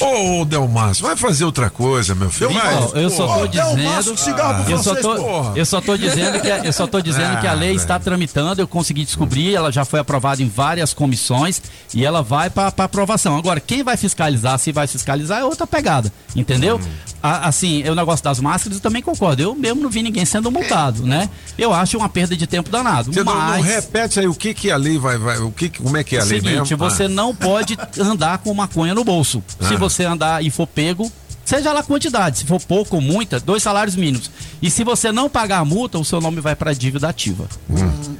Ô, 0.00 0.44
Delmárcio, 0.44 1.06
vai 1.06 1.16
fazer 1.16 1.44
outra 1.44 1.70
coisa, 1.70 2.14
meu 2.14 2.30
filho. 2.30 2.50
Vai. 2.52 2.74
Então, 2.74 3.00
eu 3.00 3.10
só 3.10 3.26
tô 3.38 3.46
Delmárcio, 3.46 4.14
dizendo. 4.14 4.18
cigarro 4.18 4.70
Eu 4.70 4.78
só 4.82 4.94
tô, 4.94 5.14
porra. 5.16 5.52
eu 5.56 5.64
só 5.66 5.80
tô 5.80 5.96
dizendo 5.96 6.40
que 6.40 6.48
eu 6.48 6.72
só 6.72 6.86
tô 6.86 7.00
dizendo 7.00 7.40
que 7.40 7.46
a 7.46 7.52
lei 7.52 7.70
Ah, 7.70 7.74
está 7.74 7.98
tramitando. 7.98 8.60
Eu 8.60 8.66
consegui 8.68 9.04
descobrir, 9.04 9.54
ela 9.54 9.70
já 9.70 9.84
foi 9.84 10.00
aprovada 10.00 10.42
em 10.42 10.48
várias 10.48 10.92
comissões 10.92 11.62
e 11.94 12.04
ela 12.04 12.22
vai 12.22 12.50
para 12.50 12.72
aprovação. 12.76 13.36
Agora, 13.36 13.60
quem 13.60 13.82
vai 13.84 13.96
fiscalizar, 13.96 14.58
se 14.58 14.72
vai 14.72 14.86
fiscalizar 14.86 15.40
é 15.40 15.44
outra 15.44 15.66
pegada, 15.66 16.12
entendeu? 16.34 16.76
Hum. 16.82 16.88
A- 17.22 17.48
assim, 17.48 17.82
o 17.88 17.94
negócio 17.94 18.22
das 18.24 18.40
máscaras 18.40 18.76
eu 18.78 18.82
também 18.82 19.00
concordo. 19.00 19.42
Eu 19.42 19.54
mesmo 19.54 19.80
não 19.82 19.88
vi 19.90 20.02
ninguém 20.02 20.24
sendo 20.24 20.50
multado, 20.50 21.04
né? 21.06 21.30
Eu 21.56 21.72
acho 21.72 21.96
uma 21.96 22.08
perda 22.08 22.36
de 22.36 22.46
tempo 22.46 22.68
danado. 22.68 23.12
Você 23.12 23.22
não, 23.22 23.32
não 23.34 23.40
mas 23.40 23.64
repete 23.64 24.20
aí 24.20 24.26
o 24.26 24.34
que 24.34 24.52
que 24.52 24.70
a 24.70 24.76
lei 24.76 24.98
vai. 24.98 25.16
vai 25.16 25.38
o 25.38 25.50
que, 25.50 25.68
como 25.70 25.96
é 25.96 26.04
que 26.04 26.16
é 26.16 26.20
a 26.20 26.24
lei 26.24 26.40
seguinte, 26.40 26.60
mesmo? 26.70 26.76
você 26.76 27.04
Ah. 27.04 27.08
não 27.08 27.34
pode 27.34 27.78
andar 27.98 28.38
com 28.38 28.52
maconha 28.52 28.94
no 28.94 29.04
bolso. 29.04 29.42
Se 29.60 29.74
Ah. 29.74 29.78
Você 29.84 30.04
andar 30.04 30.42
e 30.42 30.50
for 30.50 30.66
pego, 30.66 31.10
seja 31.44 31.72
lá 31.72 31.80
a 31.80 31.82
quantidade, 31.82 32.38
se 32.38 32.44
for 32.44 32.60
pouco 32.60 32.96
ou 32.96 33.02
muita, 33.02 33.38
dois 33.40 33.62
salários 33.62 33.96
mínimos. 33.96 34.30
E 34.62 34.70
se 34.70 34.82
você 34.84 35.12
não 35.12 35.28
pagar 35.28 35.58
a 35.58 35.64
multa, 35.64 35.98
o 35.98 36.04
seu 36.04 36.20
nome 36.20 36.40
vai 36.40 36.54
para 36.56 36.72
dívida 36.72 37.08
ativa. 37.08 37.46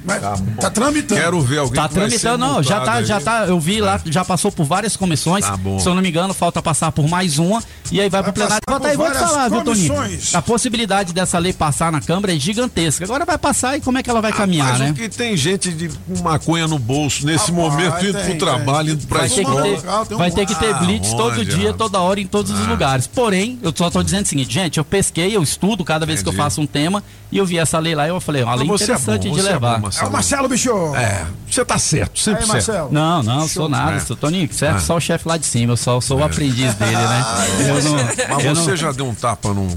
Mas 0.03 0.21
tá 0.59 0.69
tramitando. 0.69 1.19
Quero 1.19 1.41
ver 1.41 1.59
alguém 1.59 1.75
Tá 1.75 1.87
vai 1.87 1.89
tramitando, 2.07 2.37
não, 2.37 2.61
já 2.61 2.79
tá, 2.81 3.01
já 3.03 3.17
aí. 3.17 3.23
tá, 3.23 3.45
eu 3.47 3.59
vi 3.59 3.81
lá, 3.81 3.99
já 4.05 4.23
passou 4.23 4.51
por 4.51 4.63
várias 4.65 4.95
comissões, 4.95 5.43
Tá 5.45 5.57
bom. 5.57 5.79
se 5.79 5.87
eu 5.87 5.95
não 5.95 6.01
me 6.01 6.09
engano, 6.09 6.33
falta 6.33 6.61
passar 6.61 6.91
por 6.91 7.07
mais 7.07 7.39
uma, 7.39 7.63
e 7.91 7.99
aí 7.99 8.09
vai, 8.09 8.21
pro 8.21 8.31
plenário. 8.33 8.61
Bota 8.69 8.87
aí, 8.87 8.95
vou 8.97 9.09
te 9.09 9.17
falar, 9.17 9.49
viu, 9.49 9.63
Toninho? 9.63 9.93
comissões. 9.95 10.35
A 10.35 10.41
possibilidade 10.41 11.11
dessa 11.13 11.39
lei 11.39 11.53
passar 11.53 11.91
na 11.91 12.01
Câmara 12.01 12.35
é 12.35 12.39
gigantesca. 12.39 13.03
Agora 13.05 13.25
vai 13.25 13.37
passar 13.37 13.77
e 13.77 13.81
como 13.81 13.97
é 13.97 14.03
que 14.03 14.09
ela 14.09 14.21
vai 14.21 14.31
caminhar, 14.31 14.69
Mas 14.71 14.79
né? 14.79 14.89
o 14.91 14.93
que 14.93 15.09
tem 15.09 15.35
gente 15.35 15.71
de 15.71 15.89
com 15.89 16.21
maconha 16.23 16.67
no 16.67 16.77
bolso 16.77 17.25
nesse 17.25 17.51
momento, 17.51 18.05
indo 18.05 18.13
tem, 18.13 18.25
pro 18.25 18.37
trabalho, 18.37 18.91
indo 18.93 19.07
pra 19.07 19.19
Vai 19.19 19.29
ter, 19.29 19.41
escola. 19.41 19.63
ter, 20.05 20.13
um 20.13 20.17
vai 20.17 20.31
ter 20.31 20.45
que 20.45 20.55
ter 20.55 20.73
Ah, 20.75 20.79
blitz 20.79 21.09
todo 21.13 21.31
onde, 21.39 21.45
dia, 21.45 21.57
rapaz? 21.71 21.77
toda 21.77 21.99
hora, 21.99 22.19
em 22.21 22.27
todos 22.27 22.51
os 22.51 22.67
lugares. 22.67 23.07
Porém, 23.15 23.57
eu 23.63 23.71
só 23.75 23.89
tô 23.89 24.03
dizendo 24.03 24.25
o 24.25 24.27
seguinte, 24.27 24.53
gente, 24.53 24.77
eu 24.77 24.83
pesquei, 24.83 25.35
eu 25.35 25.41
estudo 25.41 25.83
cada 25.85 26.05
vez 26.05 26.21
que 26.21 26.27
eu 26.27 26.33
Entendi. 26.33 26.43
faço 26.43 26.59
um 26.61 26.67
tema 26.67 27.01
e 27.31 27.37
eu 27.37 27.45
vi 27.45 27.57
essa 27.57 27.79
lei 27.79 27.95
lá 27.95 28.05
e 28.05 28.09
eu 28.09 28.19
falei, 28.19 28.43
uma 28.43 28.53
lei 28.55 28.69
é 28.69 28.73
interessante 28.73 29.29
bom, 29.29 29.33
de 29.35 29.39
é 29.39 29.43
levar. 29.43 29.79
bom, 29.79 29.89
É 30.01 30.03
o 30.05 30.11
Marcelo, 30.11 30.49
bicho. 30.49 30.69
É, 30.95 31.25
você 31.49 31.63
tá 31.63 31.77
certo, 31.79 32.19
sempre 32.19 32.41
Aí, 32.43 32.47
certo. 32.47 32.67
Marcelo. 32.67 32.89
Não, 32.91 33.23
não, 33.23 33.47
sou 33.47 33.69
nada, 33.69 33.93
É. 33.95 33.99
sou 34.01 34.15
Toninho, 34.17 34.49
certo? 34.53 34.75
Ah. 34.75 34.79
Só 34.81 34.97
o 34.97 34.99
chefe 34.99 35.27
lá 35.27 35.37
de 35.37 35.45
cima, 35.45 35.71
eu 35.73 35.77
só 35.77 35.99
sou 36.01 36.19
o 36.19 36.23
aprendiz 36.25 36.73
dele, 36.75 36.91
né? 36.91 37.25
Eu 37.69 37.83
não, 37.83 37.93
Mas 38.35 38.45
eu 38.45 38.55
você 38.55 38.69
não- 38.71 38.77
já 38.77 38.91
deu 38.91 39.07
um 39.07 39.15
tapa 39.15 39.53
num. 39.53 39.67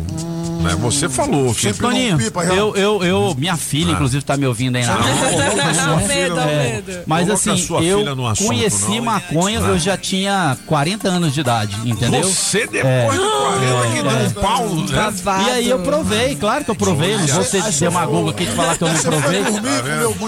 né? 0.62 0.74
Você 0.80 1.08
falou 1.08 1.54
que. 1.54 1.72
Toninho, 1.72 2.18
eu, 2.52 2.74
eu, 2.76 3.04
eu, 3.04 3.34
minha 3.38 3.56
filha, 3.56 3.92
inclusive, 3.92 4.24
tá 4.24 4.36
me 4.36 4.46
ouvindo 4.46 4.74
aí 4.76 4.84
na 4.84 4.96
no- 4.96 6.00
É, 6.00 6.82
mas 7.06 7.26
coloca 7.26 7.34
assim, 7.34 7.56
sua 7.66 7.82
eu 7.82 7.98
filha 7.98 8.14
no 8.14 8.26
assunto, 8.26 8.46
conheci 8.48 8.96
não. 8.96 9.04
maconha, 9.04 9.58
eu 9.60 9.78
já 9.78 9.96
tinha 9.96 10.56
40 10.66 11.08
anos 11.08 11.32
de 11.32 11.40
idade, 11.40 11.76
entendeu? 11.88 12.22
Você 12.24 12.66
depois 12.66 12.84
É. 12.84 13.10
de 13.10 13.27
40 13.28 13.88
que 13.88 14.02
deu 14.02 14.26
um 14.26 14.30
pau, 14.42 14.66
né? 14.66 15.44
E 15.46 15.50
aí 15.50 15.68
eu 15.68 15.78
provei, 15.80 16.36
claro 16.36 16.64
que 16.64 16.70
eu 16.70 16.74
provei, 16.74 17.16
não 17.16 17.26
vou 17.26 17.44
ser 17.44 17.62
demagogo 17.62 18.30
aqui 18.30 18.44
de 18.46 18.52
falar 18.52 18.76
que 18.76 18.84
eu 18.84 18.88
não 18.88 19.00
provei. 19.00 19.42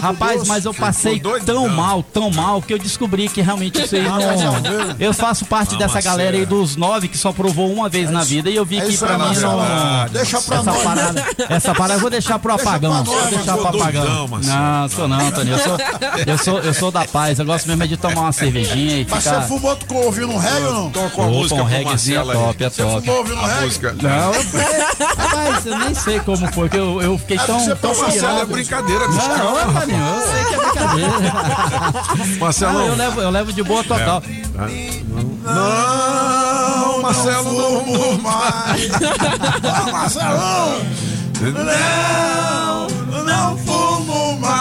Rapaz, 0.01 0.47
mas 0.47 0.65
eu 0.65 0.75
passei 0.75 1.21
tão 1.45 1.69
mal, 1.69 2.03
tão 2.03 2.31
mal, 2.31 2.63
que 2.63 2.73
eu 2.73 2.79
descobri 2.79 3.29
que 3.29 3.41
realmente 3.41 3.83
isso 3.83 3.97
aí 3.97 4.03
não. 4.03 4.21
Eu 4.99 5.13
faço 5.13 5.45
parte 5.45 5.77
dessa 5.77 6.01
galera 6.01 6.37
aí 6.37 6.47
dos 6.47 6.77
nove 6.77 7.09
que 7.09 7.19
só 7.19 7.33
provou 7.33 7.73
uma 7.73 7.89
vez 7.89 8.11
na 8.11 8.25
vida 8.25 8.51
e 8.51 8.57
eu 8.57 8.65
vi 8.65 8.79
É 8.79 8.87
que 8.87 8.97
pra 8.97 9.19
mim 9.19 9.37
não. 9.37 9.61
Deixa 10.13 10.41
pra 10.41 10.59
Essa 10.59 10.73
parada, 10.73 11.25
essa 11.49 11.75
parada 11.75 11.95
eu 11.95 12.01
vou 12.01 12.11
deixar 12.11 12.39
pro 12.39 12.53
apagão. 12.55 13.05
Vou 13.05 13.27
deixar 13.27 13.57
pro 13.57 13.69
apagão. 13.69 14.29
Não, 14.29 14.89
sou 14.89 15.09
não, 15.09 15.31
Tony. 15.31 15.51
Eu 15.51 15.59
sou, 15.59 15.79
eu 16.27 16.39
sou, 16.39 16.59
eu 16.61 16.75
sou 16.75 16.91
da 16.91 17.05
paz. 17.05 17.39
Eu 17.39 17.45
gosto 17.45 17.67
mesmo 17.67 17.83
é 17.83 17.87
de 17.87 17.97
tomar 17.97 18.23
uma 18.23 18.33
cervejinha 18.33 18.99
e 18.99 19.07
Mas 19.09 19.23
você 19.23 19.31
ficar. 19.31 19.43
fumou, 19.43 19.77
tu 19.77 19.95
ouvindo 19.95 20.31
um 20.33 20.39
reggae 20.39 20.65
ou 20.67 20.75
não? 20.75 20.91
Toca 20.91 21.17
uma 21.17 21.27
Opa, 21.27 21.37
música 21.37 21.61
um 21.61 21.65
reggaezinho 21.65 22.21
é 22.21 22.33
top, 22.33 22.65
é 22.65 22.71
Você 22.71 22.83
top. 23.03 23.33
um 23.33 23.39
A 23.41 23.47
reggae? 23.47 23.65
música. 23.65 23.97
Não, 24.03 24.35
eu, 24.35 24.43
rapaz, 25.17 25.67
eu 25.67 25.79
nem 25.79 25.95
sei 25.95 26.21
como 26.21 26.53
foi, 26.53 26.69
que 26.69 26.77
eu, 26.77 27.01
eu 27.03 27.19
fiquei 27.19 27.39
tão, 27.39 27.59
você 27.61 27.75
tão 27.77 27.95
Marcelo 27.97 28.39
é 28.41 28.45
brincadeira, 28.47 29.07
Não, 29.09 29.15
desculpa. 29.17 29.39
não, 29.39 29.81
Toninho, 29.81 30.05
eu 30.05 30.23
sei 30.33 30.45
que 30.45 30.55
é 30.55 30.59
brincadeira. 30.59 31.11
Não, 32.31 32.39
Marcelão. 32.41 32.87
eu, 32.87 32.95
levo, 32.97 33.21
eu 33.21 33.31
levo 33.31 33.53
de 33.53 33.63
boa 33.63 33.85
total. 33.85 34.23
Não, 35.45 37.03
Marcelo, 37.03 37.53
não. 37.53 37.85
fumo 37.85 38.23
mais. 38.23 38.89
Marcelão! 39.93 40.81
Não, 41.41 42.89
não 43.25 43.57
fumo. 43.59 43.90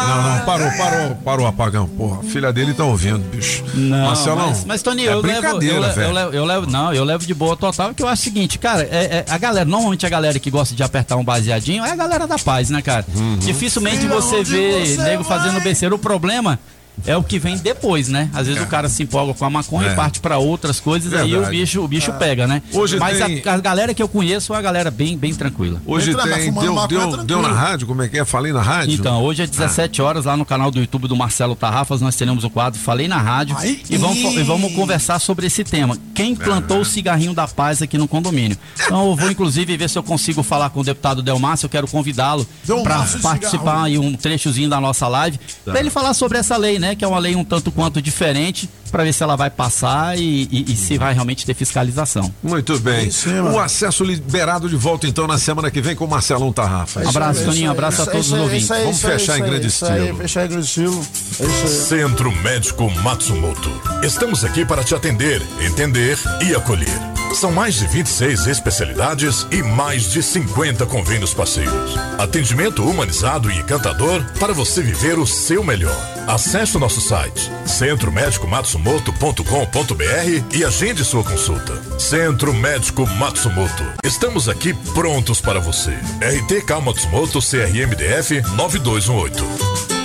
Não, 0.10 0.24
não, 0.38 0.46
parou, 0.46 0.72
parou, 0.78 1.16
parou 1.16 1.46
o 1.46 1.50
apagão. 1.50 1.88
Porra, 1.88 2.20
a 2.20 2.24
filha 2.24 2.52
dele 2.52 2.74
tá 2.74 2.84
ouvindo, 2.84 3.20
bicho. 3.30 3.64
Não, 3.74 4.08
Marcelão. 4.08 4.50
mas, 4.50 4.66
mas 4.66 4.82
Toninho, 4.82 5.10
é 5.10 5.14
eu, 5.14 5.22
levo, 5.22 5.28
eu, 5.28 5.42
brincadeira, 5.42 5.80
levo, 5.80 5.90
eu, 5.92 5.96
velho. 5.96 6.14
levo, 6.14 6.34
eu 6.34 6.46
levo- 6.46 6.66
não, 6.72 6.94
eu 6.94 7.04
levo 7.04 7.26
de 7.26 7.34
boa 7.34 7.56
total, 7.56 7.94
que 7.94 8.02
eu 8.04 8.08
acho 8.08 8.22
o 8.22 8.24
seguinte, 8.26 8.58
cara, 8.60 8.84
é, 8.84 9.26
é- 9.28 9.32
a 9.32 9.38
galera, 9.38 9.66
normalmente 9.66 10.06
a 10.06 10.10
galera 10.10 10.40
que 10.40 10.50
gosta 10.50 10.74
de 10.76 10.84
apertar 10.84 11.16
um 11.16 11.24
baseadinho 11.24 11.84
é 11.86 11.92
a 11.92 11.96
galera 11.96 12.28
da 12.28 12.38
paz, 12.40 12.70
né, 12.70 12.82
cara? 12.82 13.06
Uhum. 13.16 13.38
Dificilmente 13.38 14.06
você 14.08 14.44
vê 14.44 14.86
você 14.86 15.02
nego 15.04 15.24
vai? 15.24 15.38
fazendo 15.38 15.62
besteira. 15.62 15.94
O 15.94 16.00
problema 16.00 16.60
é 17.06 17.16
o 17.18 17.24
que 17.24 17.40
vem 17.40 17.58
depois, 17.58 18.08
né? 18.08 18.30
Às 18.34 18.48
vezes 18.48 18.62
É. 18.62 18.66
o 18.66 18.68
cara 18.68 18.90
se 18.90 19.04
empolga 19.04 19.34
com 19.34 19.46
a 19.46 19.50
maconha 19.50 19.90
É. 19.90 19.94
e 19.94 19.96
parte 19.96 20.20
pra 20.20 20.38
outras 20.38 20.80
coisas, 20.80 21.14
aí 21.14 21.28
o 21.34 21.40
Verdade. 21.42 21.58
bicho, 21.58 21.82
o 21.84 21.88
bicho 21.88 22.12
pega, 22.14 22.48
né? 22.48 22.62
Hoje 22.74 22.98
Mas 22.98 23.18
tem- 23.18 23.42
a, 23.46 23.54
a 23.54 23.58
galera 23.58 23.94
que 23.94 24.02
eu 24.02 24.08
conheço 24.08 24.54
é 24.54 24.56
uma 24.56 24.62
galera 24.62 24.90
bem, 24.92 25.18
bem 25.18 25.34
tranquila. 25.34 25.82
Hoje 25.86 26.12
Entra, 26.12 26.24
tem. 26.24 26.52
Deu, 26.54 26.88
deu, 26.88 27.18
deu 27.24 27.42
na 27.42 27.52
rádio? 27.52 27.88
Como 27.88 28.02
é 28.02 28.08
que 28.08 28.18
é? 28.20 28.26
Falei 28.26 28.52
na 28.52 28.62
rádio? 28.62 28.94
Então, 28.96 29.24
hoje 29.24 29.44
às 29.44 29.50
17 29.50 30.02
horas, 30.02 30.26
lá 30.26 30.36
no 30.38 30.46
canal 30.46 30.72
do 30.72 30.80
YouTube 30.80 31.08
do 31.08 31.16
Marcelo 31.16 31.56
Tarrafas, 31.56 32.02
nós 32.02 32.16
teremos 32.16 32.44
o 32.44 32.50
quadro 32.50 32.80
Falei 32.80 33.08
na 33.08 33.18
Rádio 33.18 33.56
e 33.90 33.98
vamos, 33.98 34.18
e 34.36 34.44
vamos 34.44 34.74
conversar 34.74 35.20
sobre 35.20 35.48
esse 35.48 35.64
tema. 35.64 35.98
Quem 36.14 36.36
plantou 36.36 36.82
o 36.82 36.86
cigarrinho 36.86 37.34
da 37.34 37.48
paz 37.48 37.82
aqui 37.82 37.98
no 37.98 38.08
condomínio? 38.08 38.58
Então, 38.86 39.10
eu 39.10 39.16
vou 39.16 39.30
inclusive 39.32 39.76
ver 39.78 39.90
se 39.90 39.98
eu 39.98 40.04
consigo 40.04 40.42
falar 40.44 40.70
com 40.70 40.80
o 40.80 40.84
deputado 40.84 41.22
Delmárcio, 41.22 41.66
eu 41.66 41.70
quero 41.70 41.88
convidá-lo 41.88 42.46
para 42.84 43.06
Cigarro. 43.06 43.22
participar 43.22 43.84
aí 43.84 43.98
um 43.98 44.14
trechozinho 44.14 44.70
da 44.70 44.80
nossa 44.80 45.08
live, 45.08 45.40
para 45.66 45.80
ele 45.80 45.90
falar 45.90 46.14
sobre 46.14 46.38
essa 46.38 46.58
lei, 46.58 46.80
né? 46.80 46.89
Que 46.96 47.04
é 47.06 47.08
uma 47.08 47.20
lei 47.20 47.36
um 47.36 47.44
tanto 47.44 47.72
quanto 47.72 48.02
diferente, 48.02 48.70
para 48.92 49.04
ver 49.04 49.14
se 49.14 49.22
ela 49.24 49.36
vai 49.36 49.50
passar 49.50 50.18
e, 50.18 50.48
e- 50.52 50.66
e 50.74 50.76
se 50.76 50.98
vai 50.98 51.14
realmente 51.14 51.46
ter 51.46 51.54
fiscalização. 51.54 52.34
Muito 52.44 52.78
bem. 52.80 53.10
cima. 53.12 53.52
O 53.52 53.60
acesso 53.60 54.04
liberado 54.04 54.68
de 54.70 54.76
volta 54.76 55.08
então 55.08 55.28
na 55.28 55.38
semana 55.38 55.70
que 55.70 55.80
vem 55.82 55.96
com 55.96 56.06
o 56.06 56.10
Marcelão 56.10 56.52
Tarrafa. 56.52 57.08
Abraço, 57.08 57.46
Toninho, 57.46 57.70
abraço 57.72 58.02
a 58.02 58.06
todos 58.06 58.26
isso 58.26 58.36
os 58.36 58.42
ouvintes. 58.42 58.64
isso 58.66 58.74
aí, 58.74 58.82
Vamos 58.84 58.98
isso 58.98 59.08
fechar 59.08 59.38
em 59.40 59.44
grande 59.44 59.68
isso 59.68 59.86
aí, 59.86 60.00
estilo. 60.00 60.18
Fechar 60.18 60.46
em 60.46 60.50
grande 60.50 60.66
estilo. 60.66 61.08
É 61.40 61.44
isso 61.46 61.64
aí. 61.64 61.68
Centro 62.00 62.32
Médico 62.42 62.90
Matsumoto. 63.04 63.70
Estamos 64.04 64.44
aqui 64.44 64.66
para 64.66 64.84
te 64.84 64.96
atender, 64.96 65.42
entender 65.62 66.18
e 66.42 66.56
acolher. 66.56 67.19
São 67.34 67.52
mais 67.52 67.76
de 67.76 67.86
26 67.88 68.48
especialidades 68.48 69.46
e 69.52 69.62
mais 69.64 70.12
de 70.12 70.22
50 70.22 70.86
convênios 70.86 71.34
parceiros. 71.34 71.98
Atendimento 72.18 72.84
humanizado 72.84 73.50
e 73.50 73.58
encantador 73.58 74.22
para 74.40 74.54
você 74.54 74.82
viver 74.82 75.18
o 75.18 75.26
seu 75.26 75.64
melhor. 75.64 75.96
Acesse 76.28 76.76
o 76.78 76.80
nosso 76.80 77.02
site 77.02 77.50
centromédicomatsumoto.com.br 77.66 80.56
e 80.56 80.64
agende 80.66 81.06
sua 81.06 81.24
consulta. 81.24 82.00
Centro 82.00 82.54
Médico 82.54 83.08
Matsumoto. 83.08 83.84
Estamos 84.04 84.50
aqui 84.50 84.74
prontos 84.94 85.40
para 85.40 85.60
você. 85.60 85.92
RTK 86.22 86.82
Matsumoto 86.84 87.40
CRMDF 87.40 88.42
9218. 88.56 89.99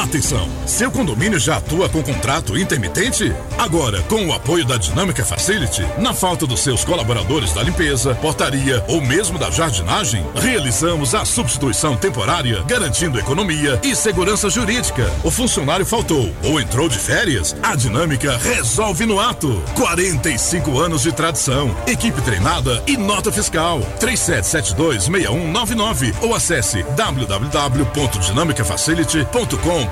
Atenção! 0.00 0.48
Seu 0.66 0.90
condomínio 0.90 1.38
já 1.38 1.58
atua 1.58 1.86
com 1.86 2.02
contrato 2.02 2.58
intermitente? 2.58 3.30
Agora, 3.58 4.00
com 4.04 4.26
o 4.26 4.32
apoio 4.32 4.64
da 4.64 4.78
Dinâmica 4.78 5.22
Facility, 5.22 5.86
na 5.98 6.14
falta 6.14 6.46
dos 6.46 6.60
seus 6.60 6.82
colaboradores 6.82 7.52
da 7.52 7.62
limpeza, 7.62 8.14
portaria 8.14 8.82
ou 8.88 9.02
mesmo 9.02 9.38
da 9.38 9.50
jardinagem, 9.50 10.24
realizamos 10.36 11.14
a 11.14 11.26
substituição 11.26 11.98
temporária, 11.98 12.62
garantindo 12.62 13.20
economia 13.20 13.78
e 13.82 13.94
segurança 13.94 14.48
jurídica. 14.48 15.12
O 15.22 15.30
funcionário 15.30 15.84
faltou 15.84 16.34
ou 16.44 16.58
entrou 16.58 16.88
de 16.88 16.98
férias? 16.98 17.54
A 17.62 17.76
Dinâmica 17.76 18.38
resolve 18.38 19.04
no 19.04 19.20
ato. 19.20 19.62
45 19.74 20.78
anos 20.78 21.02
de 21.02 21.12
tradição, 21.12 21.76
equipe 21.86 22.22
treinada 22.22 22.82
e 22.86 22.96
nota 22.96 23.30
fiscal. 23.30 23.82
37726199 24.00 26.14
ou 26.22 26.34
acesse 26.34 26.82
www.dinamicafacility.com.br. 26.96 29.89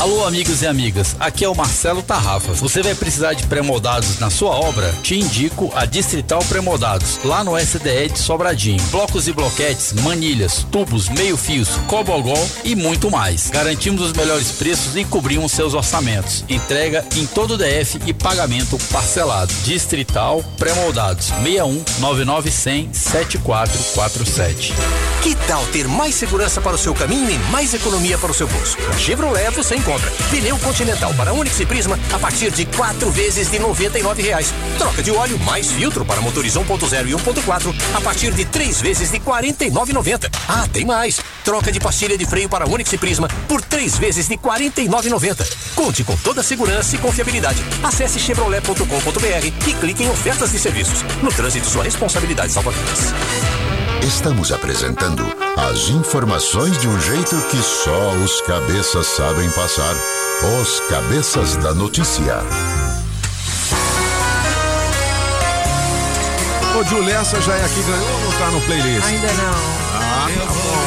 Alô, 0.00 0.26
amigos 0.26 0.60
e 0.60 0.66
amigas, 0.66 1.16
aqui 1.18 1.42
é 1.42 1.48
o 1.48 1.54
Marcelo 1.54 2.02
Tarrafas. 2.02 2.60
Você 2.60 2.82
vai 2.82 2.94
precisar 2.94 3.32
de 3.32 3.46
pré-moldados 3.46 4.18
na 4.18 4.28
sua 4.28 4.50
obra? 4.50 4.92
Te 5.02 5.18
indico 5.18 5.72
a 5.74 5.86
Distrital 5.86 6.44
Pré-moldados, 6.44 7.18
lá 7.24 7.42
no 7.42 7.58
SDE 7.58 8.10
de 8.12 8.18
Sobradinho. 8.18 8.82
Blocos 8.90 9.26
e 9.26 9.32
bloquetes, 9.32 9.94
manilhas, 10.02 10.66
tubos, 10.70 11.08
meio-fios, 11.08 11.70
cobogol 11.86 12.48
e 12.62 12.76
muito 12.76 13.10
mais. 13.10 13.48
Garantimos 13.48 14.02
os 14.02 14.12
melhores 14.12 14.52
preços 14.52 14.94
e 14.94 15.04
cobrimos 15.04 15.52
seus 15.52 15.72
orçamentos. 15.72 16.44
Entrega 16.46 17.04
em 17.16 17.26
todo 17.26 17.54
o 17.54 17.56
DF 17.56 17.98
e 18.06 18.12
pagamento 18.12 18.78
parcelado. 18.92 19.52
Distrital 19.64 20.44
Pré-moldados, 20.58 21.26
61 21.42 21.82
9900 21.98 22.96
7447. 22.98 24.74
Que 25.22 25.34
tal 25.46 25.64
ter 25.66 25.88
mais 25.88 26.14
segurança 26.14 26.60
para 26.60 26.76
o 26.76 26.78
seu 26.78 26.94
caminho 26.94 27.30
e 27.30 27.38
mais 27.50 27.72
economia 27.72 28.18
para 28.18 28.30
o 28.30 28.34
seu 28.34 28.46
bolso? 28.46 28.76
Chevrolet 28.98 29.50
você 29.50 29.76
encontra 29.76 30.10
pneu 30.30 30.58
Continental 30.58 31.14
para 31.14 31.32
Onix 31.32 31.58
e 31.60 31.66
Prisma 31.66 31.98
a 32.12 32.18
partir 32.18 32.50
de 32.50 32.66
quatro 32.66 33.10
vezes 33.10 33.50
de 33.50 33.58
99 33.58 34.22
reais. 34.22 34.52
Troca 34.76 35.02
de 35.02 35.10
óleo 35.10 35.38
mais 35.40 35.70
filtro 35.70 36.04
para 36.04 36.20
motores 36.20 36.54
1.0 36.54 37.08
e 37.08 37.12
1.4 37.12 37.74
a 37.94 38.00
partir 38.00 38.32
de 38.32 38.44
três 38.44 38.80
vezes 38.80 39.10
de 39.10 39.18
R$ 39.18 39.24
49,90. 39.24 40.30
Ah, 40.48 40.66
tem 40.72 40.84
mais! 40.84 41.20
Troca 41.44 41.72
de 41.72 41.80
pastilha 41.80 42.18
de 42.18 42.26
freio 42.26 42.48
para 42.48 42.68
Onix 42.68 42.92
e 42.92 42.98
Prisma 42.98 43.28
por 43.48 43.62
três 43.62 43.96
vezes 43.96 44.28
de 44.28 44.34
R$ 44.34 44.40
49,90. 44.42 45.46
Conte 45.74 46.04
com 46.04 46.16
toda 46.16 46.40
a 46.40 46.44
segurança 46.44 46.94
e 46.94 46.98
confiabilidade. 46.98 47.62
Acesse 47.82 48.18
chevrolet.com.br 48.18 49.46
e 49.46 49.74
clique 49.74 50.02
em 50.02 50.10
ofertas 50.10 50.52
de 50.52 50.58
serviços. 50.58 51.02
No 51.22 51.32
trânsito, 51.32 51.68
sua 51.68 51.84
responsabilidade 51.84 52.52
salva 52.52 52.70
vidas. 52.72 53.87
Estamos 54.02 54.52
apresentando 54.52 55.22
as 55.56 55.88
informações 55.88 56.78
de 56.78 56.88
um 56.88 57.00
jeito 57.00 57.36
que 57.50 57.56
só 57.62 58.12
os 58.12 58.40
cabeças 58.42 59.06
sabem 59.06 59.50
passar. 59.50 59.94
Os 60.60 60.80
cabeças 60.88 61.56
da 61.56 61.74
notícia. 61.74 62.38
Ô, 66.78 66.84
Julessa 66.84 67.40
já 67.40 67.54
é 67.54 67.64
aqui, 67.64 67.82
ganhou 67.82 68.12
ou 68.12 68.20
não 68.20 68.32
tá 68.38 68.50
no 68.50 68.60
playlist? 68.62 69.06
Ainda 69.06 69.32
não. 69.32 69.78
Ah, 69.94 70.28
tá 70.38 70.46
bom. 70.46 70.77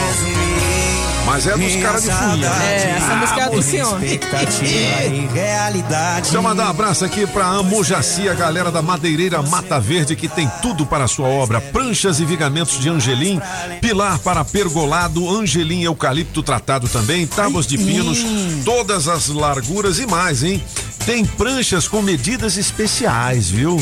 Mas 1.26 1.48
é 1.48 1.58
dos 1.58 1.76
caras 1.78 2.04
de 2.04 2.12
fuinha. 2.12 2.48
É, 2.48 2.98
essa 2.98 3.16
música 3.16 3.42
é 3.42 3.50
do 3.50 3.62
senhor. 3.62 4.00
e 4.04 5.28
realidade. 5.34 6.22
Deixa 6.24 6.38
eu 6.38 6.42
mandar 6.42 6.66
um 6.66 6.70
abraço 6.70 7.06
aqui 7.06 7.26
pra 7.28 7.46
Amojaci, 7.46 8.28
a 8.28 8.34
galera 8.34 8.72
da 8.72 8.82
Madeireira 8.82 9.42
Mata 9.42 9.80
Verde, 9.80 10.16
que 10.16 10.28
tem 10.28 10.50
tudo 10.62 10.86
para 10.86 11.06
a 11.06 11.08
sua 11.08 11.28
obra: 11.28 11.62
pranchas 11.62 12.20
e 12.20 12.26
vigamentos 12.26 12.80
de 12.80 12.90
angelim, 12.90 13.42
pilar 13.80 14.20
para 14.20 14.44
pergolado, 14.44 15.30
angelim 15.30 15.84
eucalipto 15.84 16.44
tratado 16.44 16.88
também, 16.90 17.26
tábuas 17.26 17.66
de 17.68 17.78
pinos, 17.78 18.20
todas 18.66 19.08
as 19.08 19.28
larguras 19.28 20.00
e 20.00 20.06
mais, 20.06 20.44
hein? 20.44 20.62
Tem 21.06 21.26
pranchas 21.26 21.88
com 21.88 22.02
medidas 22.02 22.58
especiais, 22.58 23.50
viu? 23.50 23.78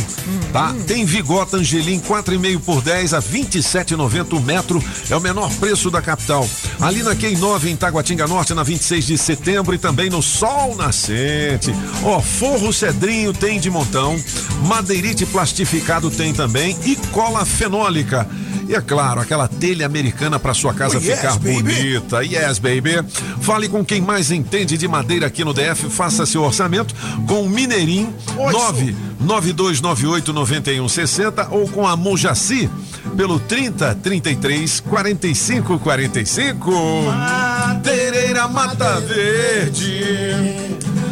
Tá? 0.54 0.74
Tem 0.88 1.04
Vigota 1.04 1.58
Angelim 1.58 2.00
4,5 2.00 2.60
por 2.62 2.82
10 2.82 3.14
a 3.14 3.22
27,90 3.22 4.38
o 4.38 4.42
metro. 4.42 4.84
É 5.10 5.16
o 5.16 5.20
menor 5.20 5.52
preço 5.56 5.92
da 5.92 6.02
capital. 6.02 6.48
Ali 6.80 7.04
na 7.04 7.16
Quem 7.16 7.36
9 7.36 7.70
em 7.70 7.76
Taguatinga 7.76 8.26
Norte, 8.26 8.54
na 8.54 8.64
26 8.64 9.06
de 9.06 9.18
setembro 9.18 9.76
e 9.76 9.78
também 9.78 10.10
no 10.10 10.22
Sol 10.22 10.76
Nascente. 10.76 11.74
Ó, 12.04 12.22
forro 12.22 12.72
cedrinho 12.72 13.34
tem 13.34 13.60
de 13.60 13.70
montão. 13.70 14.18
Madeirite 14.66 15.26
plastificado 15.26 16.10
tem 16.10 16.34
também 16.34 16.78
e 16.86 16.96
cola 17.12 17.46
fenólica. 17.46 18.28
E 18.70 18.76
é 18.76 18.82
claro, 18.82 19.20
aquela 19.20 19.48
telha 19.48 19.88
americana 19.88 20.38
para 20.40 20.54
sua 20.54 20.76
casa 20.76 21.00
Oh, 21.00 21.02
yes, 21.02 21.16
ficar 21.20 21.40
baby. 21.40 21.54
bonita. 21.64 22.24
Yes, 22.24 22.60
baby. 22.60 23.04
Fale 23.42 23.68
com 23.68 23.84
quem 23.84 24.00
mais 24.00 24.30
entende 24.30 24.78
de 24.78 24.88
madeira 24.88 25.26
aqui 25.26 25.44
no 25.44 25.56
DF. 25.56 25.90
Faça 25.90 26.24
seu 26.24 26.44
orçamento 26.44 26.94
com 27.28 27.42
o 27.42 27.50
Mineirim 27.50 28.14
99298 28.38 30.32
9160 30.32 31.48
ou 31.50 31.68
com 31.68 31.88
a 31.88 31.98
Mojaci 31.98 32.70
pelo 33.18 33.40
30 33.40 33.96
33 34.04 34.82
45 34.82 35.80
45. 35.80 36.72
Madeireira 37.08 38.48
Mata 38.48 39.00
Verde. 39.00 40.04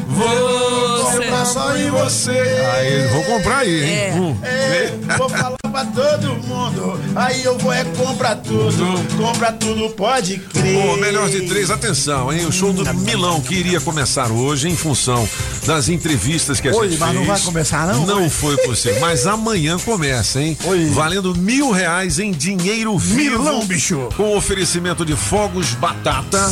Vou 0.09 1.11
comprar 1.11 1.45
só 1.45 1.75
em 1.75 1.89
você. 1.89 2.31
Aí, 2.75 3.07
vou 3.07 3.23
comprar 3.23 3.57
aí, 3.59 3.83
hein? 3.83 3.89
É. 3.99 4.13
Hum. 4.15 4.37
É, 4.43 4.93
vou 5.17 5.27
falar 5.29 5.56
pra 5.77 5.85
todo 5.85 6.35
mundo. 6.47 6.99
Aí 7.15 7.43
eu 7.43 7.57
vou 7.57 7.71
é 7.71 7.83
comprar 7.83 8.35
tudo. 8.37 8.83
Compra 9.15 9.51
tudo, 9.51 9.89
pode 9.91 10.39
crer. 10.39 10.81
Pô, 10.81 10.97
melhor 10.97 11.29
de 11.29 11.41
três, 11.41 11.69
atenção, 11.69 12.33
hein? 12.33 12.45
O 12.45 12.51
show 12.51 12.73
do 12.73 12.83
Milão 12.95 13.41
que 13.41 13.53
iria 13.53 13.79
começar 13.79 14.31
hoje 14.31 14.67
em 14.67 14.75
função 14.75 15.27
das 15.65 15.89
entrevistas 15.89 16.59
que 16.59 16.67
a 16.67 16.73
Oi, 16.73 16.89
gente 16.89 16.99
mas 16.99 17.09
fez. 17.09 17.19
não 17.19 17.27
vai 17.27 17.39
começar, 17.41 17.87
não? 17.87 18.05
Não 18.05 18.29
foi 18.29 18.57
possível, 18.57 18.99
mas 18.99 19.27
amanhã 19.27 19.77
começa, 19.77 20.41
hein? 20.41 20.57
Valendo 20.93 21.35
mil 21.35 21.71
reais 21.71 22.17
em 22.17 22.31
dinheiro 22.31 22.97
vivo. 22.97 23.43
Milão, 23.43 23.65
bicho. 23.65 24.09
Com 24.15 24.35
oferecimento 24.35 25.05
de 25.05 25.15
fogos 25.15 25.73
batata, 25.73 26.49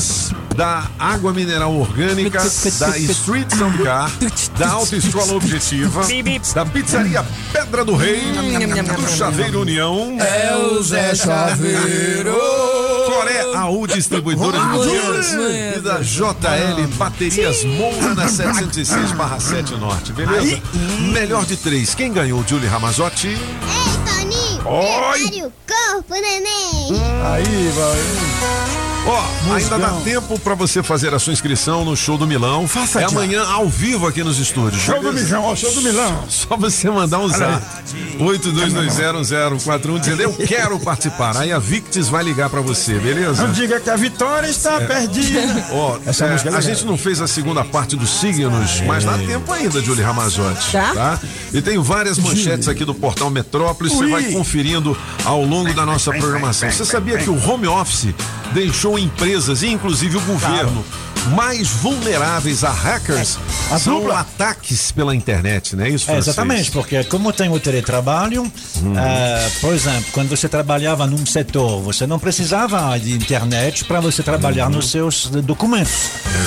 da 0.55 0.89
água 0.97 1.33
mineral 1.33 1.75
orgânica, 1.75 2.39
da 2.79 2.97
Street 2.97 3.53
Soundcar, 3.55 4.11
da 4.57 4.69
Autoescola 4.69 5.33
Objetiva, 5.33 6.01
da 6.53 6.65
Pizzaria 6.65 7.25
Pedra 7.51 7.83
do 7.83 7.95
Rei, 7.95 8.21
do 8.31 8.41
Chaveiro 9.15 9.61
União. 9.61 10.17
É 10.19 10.55
o 10.57 10.83
Zé 10.83 11.15
Chaveiro. 11.15 12.35
Coré 13.05 13.43
AU 13.55 13.87
Distribuidora 13.87 14.59
de 14.59 14.65
Baterias 14.65 15.31
e 15.31 15.79
da 15.79 15.99
JL 16.01 16.87
Baterias 16.97 17.63
Moura 17.63 18.13
na 18.13 18.27
706 18.27 19.13
barra 19.13 19.39
7 19.39 19.75
Norte, 19.75 20.11
beleza? 20.11 20.61
Melhor 21.13 21.45
de 21.45 21.55
três, 21.55 21.95
quem 21.95 22.11
ganhou? 22.11 22.43
Julie 22.45 22.67
Ramazotti? 22.67 23.29
Ei, 23.29 23.37
Toninho! 24.05 24.67
Oi! 24.67 25.19
Prepare 25.19 25.45
o 25.45 25.53
corpo, 25.65 26.13
neném! 26.13 27.01
Aí, 27.23 27.71
vai. 27.73 28.84
Ó, 29.07 29.53
ainda 29.53 29.77
dá 29.77 29.91
tempo 30.03 30.39
pra 30.39 30.55
você 30.55 30.81
fazer 30.81 31.13
a 31.13 31.19
sua 31.19 31.31
inscrição 31.31 31.85
no 31.85 31.95
show 31.95 32.17
do 32.17 32.25
Milão. 32.25 32.67
Faça 32.67 32.99
é 32.99 33.01
já. 33.03 33.07
amanhã 33.09 33.43
ao 33.43 33.69
vivo 33.69 34.07
aqui 34.07 34.23
nos 34.23 34.39
estúdios. 34.39 34.81
Show 34.81 34.99
do? 34.99 35.13
Milão, 35.13 35.43
ó, 35.43 35.55
show 35.55 35.71
do 35.71 35.81
Milão. 35.83 36.23
Só 36.27 36.57
você 36.57 36.89
mandar 36.89 37.19
um 37.19 37.29
zap. 37.29 37.63
82201041 38.19 39.99
dizendo 39.99 40.21
eu 40.23 40.33
quero 40.47 40.79
participar. 40.79 41.37
Aí 41.37 41.51
a 41.51 41.59
Victis 41.59 42.07
vai 42.07 42.23
ligar 42.23 42.49
pra 42.49 42.61
você, 42.61 42.95
beleza? 42.95 43.45
Não 43.45 43.53
diga 43.53 43.79
que 43.79 43.91
a 43.91 43.95
vitória 43.95 44.47
está 44.47 44.81
perdida. 44.81 45.67
Ó, 45.71 45.99
Essa 46.03 46.25
é, 46.25 46.31
música 46.31 46.49
é 46.49 46.55
a 46.55 46.61
gente 46.61 46.83
não 46.83 46.97
fez 46.97 47.21
a 47.21 47.27
segunda 47.27 47.63
parte 47.63 47.95
dos 47.95 48.09
signos, 48.09 48.81
mas 48.81 49.05
dá 49.05 49.19
tempo 49.19 49.51
ainda, 49.51 49.81
Julie 49.81 50.03
Ramazotti. 50.03 50.71
Tá? 50.71 51.19
E 51.53 51.61
tem 51.61 51.77
várias 51.77 52.17
manchetes 52.17 52.67
aqui 52.67 52.83
do 52.83 52.95
portal 52.95 53.29
Metrópolis, 53.29 53.93
você 53.93 54.07
vai 54.07 54.23
conferindo 54.31 54.97
ao 55.23 55.43
longo 55.43 55.71
da 55.75 55.85
nossa 55.85 56.11
programação. 56.11 56.71
Você 56.71 56.85
sabia 56.85 57.19
que 57.19 57.29
o 57.29 57.47
home 57.47 57.67
office 57.67 58.15
deixou 58.51 58.94
empresas, 58.97 59.63
e 59.63 59.67
inclusive 59.67 60.17
o 60.17 60.21
governo, 60.21 60.83
mais 61.27 61.69
vulneráveis 61.69 62.63
a 62.63 62.69
hackers? 62.71 63.37
A 63.71 63.79
São 63.79 63.95
dupla. 63.99 64.19
ataques 64.19 64.91
pela 64.91 65.15
internet, 65.15 65.75
não 65.75 65.83
é 65.85 65.89
isso, 65.89 66.09
É, 66.11 66.17
exatamente, 66.17 66.69
porque 66.71 67.03
como 67.05 67.33
tem 67.33 67.49
o 67.49 67.59
teletrabalho, 67.59 68.43
Uhum. 68.81 68.93
ah, 68.97 69.49
por 69.61 69.73
exemplo, 69.73 70.05
quando 70.11 70.29
você 70.29 70.47
trabalhava 70.47 71.07
num 71.07 71.25
setor, 71.25 71.81
você 71.81 72.05
não 72.05 72.19
precisava 72.19 72.97
de 72.99 73.13
internet 73.13 73.85
para 73.85 73.99
você 73.99 74.21
trabalhar 74.21 74.69
nos 74.69 74.91
seus 74.91 75.27
documentos. 75.27 75.93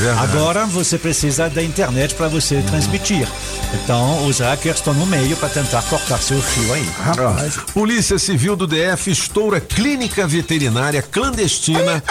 É. 0.07 0.11
Agora 0.21 0.67
você 0.67 0.97
precisa 0.99 1.49
da 1.51 1.63
internet 1.63 2.15
para 2.15 2.29
você 2.29 2.63
transmitir. 2.63 3.27
Então 3.75 4.27
os 4.27 4.39
hackers 4.39 4.77
estão 4.77 4.95
no 4.95 5.05
meio 5.07 5.37
para 5.37 5.49
tentar 5.49 5.83
cortar 5.83 6.19
seu 6.23 6.41
fio 6.41 6.73
aí. 6.73 6.89
Ó, 7.19 7.73
Polícia 7.73 8.19
Civil 8.19 8.55
do 8.57 8.67
DF 8.67 9.11
estoura 9.11 9.61
clínica 9.61 10.27
veterinária 10.27 11.03
clandestina 11.03 12.03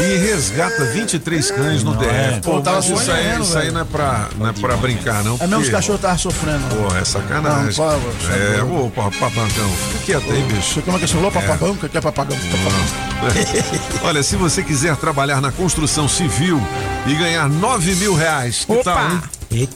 e 0.00 0.16
resgata 0.18 0.84
23 0.86 1.50
cães 1.50 1.82
no 1.84 1.94
DF. 1.96 2.13
Pô, 2.42 2.50
Pô, 2.52 2.60
tava 2.60 2.76
mas 2.76 2.84
isso 2.86 2.98
aí, 2.98 3.04
sonhando, 3.06 3.42
isso 3.44 3.58
aí 3.58 3.62
velho. 3.62 3.74
não 3.74 3.80
é 3.80 3.84
pra, 3.84 4.28
não 4.38 4.48
é 4.48 4.52
pra 4.52 4.76
brincar, 4.76 5.24
não. 5.24 5.36
É 5.40 5.46
mesmo 5.46 5.62
os 5.62 5.68
cachorros 5.68 5.98
estavam 5.98 6.18
sofrendo. 6.18 6.64
Porra, 6.74 6.98
é 6.98 7.04
sacanagem. 7.04 7.66
Não, 7.66 8.00
pô, 8.00 8.00
pô, 8.00 8.32
é, 8.32 8.58
pô. 8.58 8.84
ô, 8.86 8.90
papagão, 8.90 9.70
fica 9.92 10.04
quieto 10.04 10.32
aí, 10.32 10.42
bicho. 10.42 10.74
Você 10.74 10.82
como 10.82 10.96
é 10.96 11.00
que 11.00 11.06
falou? 11.06 11.30
Papagão? 11.30 11.70
O 11.72 11.76
que 11.76 11.98
é 11.98 12.00
papagão? 12.00 12.36
Olha, 14.02 14.22
se 14.22 14.36
você 14.36 14.62
quiser 14.62 14.96
trabalhar 14.96 15.40
na 15.40 15.50
construção 15.50 16.08
civil 16.08 16.60
e 17.06 17.14
ganhar 17.14 17.48
9 17.48 17.94
mil 17.96 18.14
reais, 18.14 18.64
que 18.64 18.82
tal, 18.82 19.10
hein? 19.10 19.20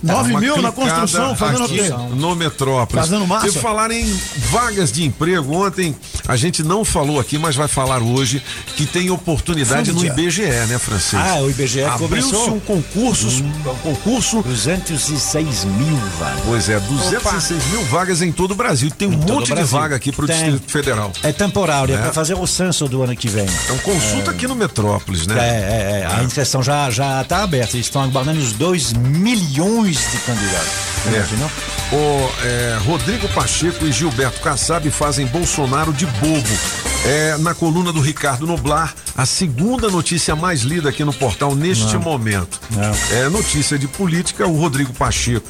Nove 0.03 0.33
Uma 0.33 0.41
mil 0.41 0.61
na 0.61 0.73
construção, 0.73 1.37
fazendo 1.37 1.63
o 1.63 1.65
aqui 1.65 1.79
quê? 1.79 1.95
No 2.15 2.35
Metrópolis. 2.35 3.07
Fazendo 3.07 3.27
massa? 3.27 3.47
E 3.49 3.53
falar 3.53 3.91
em 3.93 4.05
vagas 4.51 4.91
de 4.91 5.05
emprego, 5.05 5.55
ontem 5.55 5.95
a 6.29 6.37
gente 6.37 6.63
não 6.63 6.85
falou 6.85 7.19
aqui, 7.19 7.39
mas 7.39 7.57
vai 7.57 7.67
falar 7.67 8.03
hoje, 8.03 8.43
que 8.77 8.87
tem 8.87 9.11
oportunidade 9.11 9.91
no. 9.93 10.05
IBGE, 10.05 10.43
né, 10.43 10.79
Francisco? 10.79 11.17
Ah, 11.17 11.41
o 11.41 11.51
IBGE 11.51 11.83
Abriu-se 11.83 12.35
um 12.35 12.61
concurso, 12.61 13.43
um 13.43 13.75
concurso... 13.83 14.43
206 14.43 15.65
mil 15.65 15.97
vagas. 16.19 16.41
Pois 16.45 16.69
é, 16.69 16.79
206 16.79 17.65
mil 17.67 17.83
vagas 17.87 18.23
em 18.23 18.31
todo 18.31 18.53
o 18.53 18.55
Brasil. 18.55 18.91
Tem 18.91 19.09
um 19.09 19.19
todo 19.19 19.35
monte 19.41 19.53
o 19.53 19.57
de 19.57 19.63
vaga 19.65 19.97
aqui 19.97 20.13
pro 20.13 20.27
Tem. 20.27 20.37
Distrito 20.37 20.71
Federal. 20.71 21.13
É 21.23 21.33
temporário, 21.33 21.95
é, 21.95 21.99
É. 21.99 22.01
para 22.03 22.13
fazer 22.13 22.35
o 22.35 22.47
censo 22.47 22.87
do 22.89 23.03
ano 23.03 23.17
que 23.17 23.29
vem. 23.29 23.47
Então 23.65 23.79
consulta 23.79 24.31
aqui 24.31 24.47
no 24.47 24.55
Metrópolis, 24.55 25.27
né? 25.27 25.37
É, 25.39 25.43
é, 25.43 26.01
é. 26.03 26.07
A 26.21 26.23
inscrição 26.25 26.63
já 26.63 26.91
já 26.91 27.23
está 27.23 27.43
aberta. 27.43 27.77
Eles 27.77 27.87
estão 27.87 28.03
aguardando 28.03 28.39
os 28.41 28.53
2 28.53 28.93
milhões 28.93 29.97
de 30.11 30.19
candidatos. 30.19 30.88
É. 31.07 31.17
Imaginou? 31.17 31.51
O 31.93 32.45
é, 32.45 32.79
Rodrigo 32.85 33.29
Pacheco 33.29 33.87
e 33.87 33.93
Gilberto 33.93 34.41
Kassab 34.41 34.91
fazem 34.91 35.27
Bolsonaro 35.27 35.93
de 35.93 36.07
bobo. 36.07 36.59
É, 37.07 37.39
na 37.39 37.55
coluna 37.55 37.93
do 37.93 38.01
Ricardo 38.01 38.47
Noblar, 38.47 38.95
a 39.17 39.25
segunda 39.25 39.89
notícia 39.89 40.35
mais 40.35 40.63
lida 40.63 40.89
aqui 40.89 41.05
no 41.05 41.13
portal 41.13 41.55
neste 41.55 41.95
Não. 41.95 42.01
momento. 42.01 42.61
Não. 42.71 43.17
É 43.17 43.29
notícia 43.29 43.79
de 43.79 43.87
política, 43.87 44.47
o 44.47 44.59
Rodrigo 44.59 44.93
Pacheco 44.93 45.49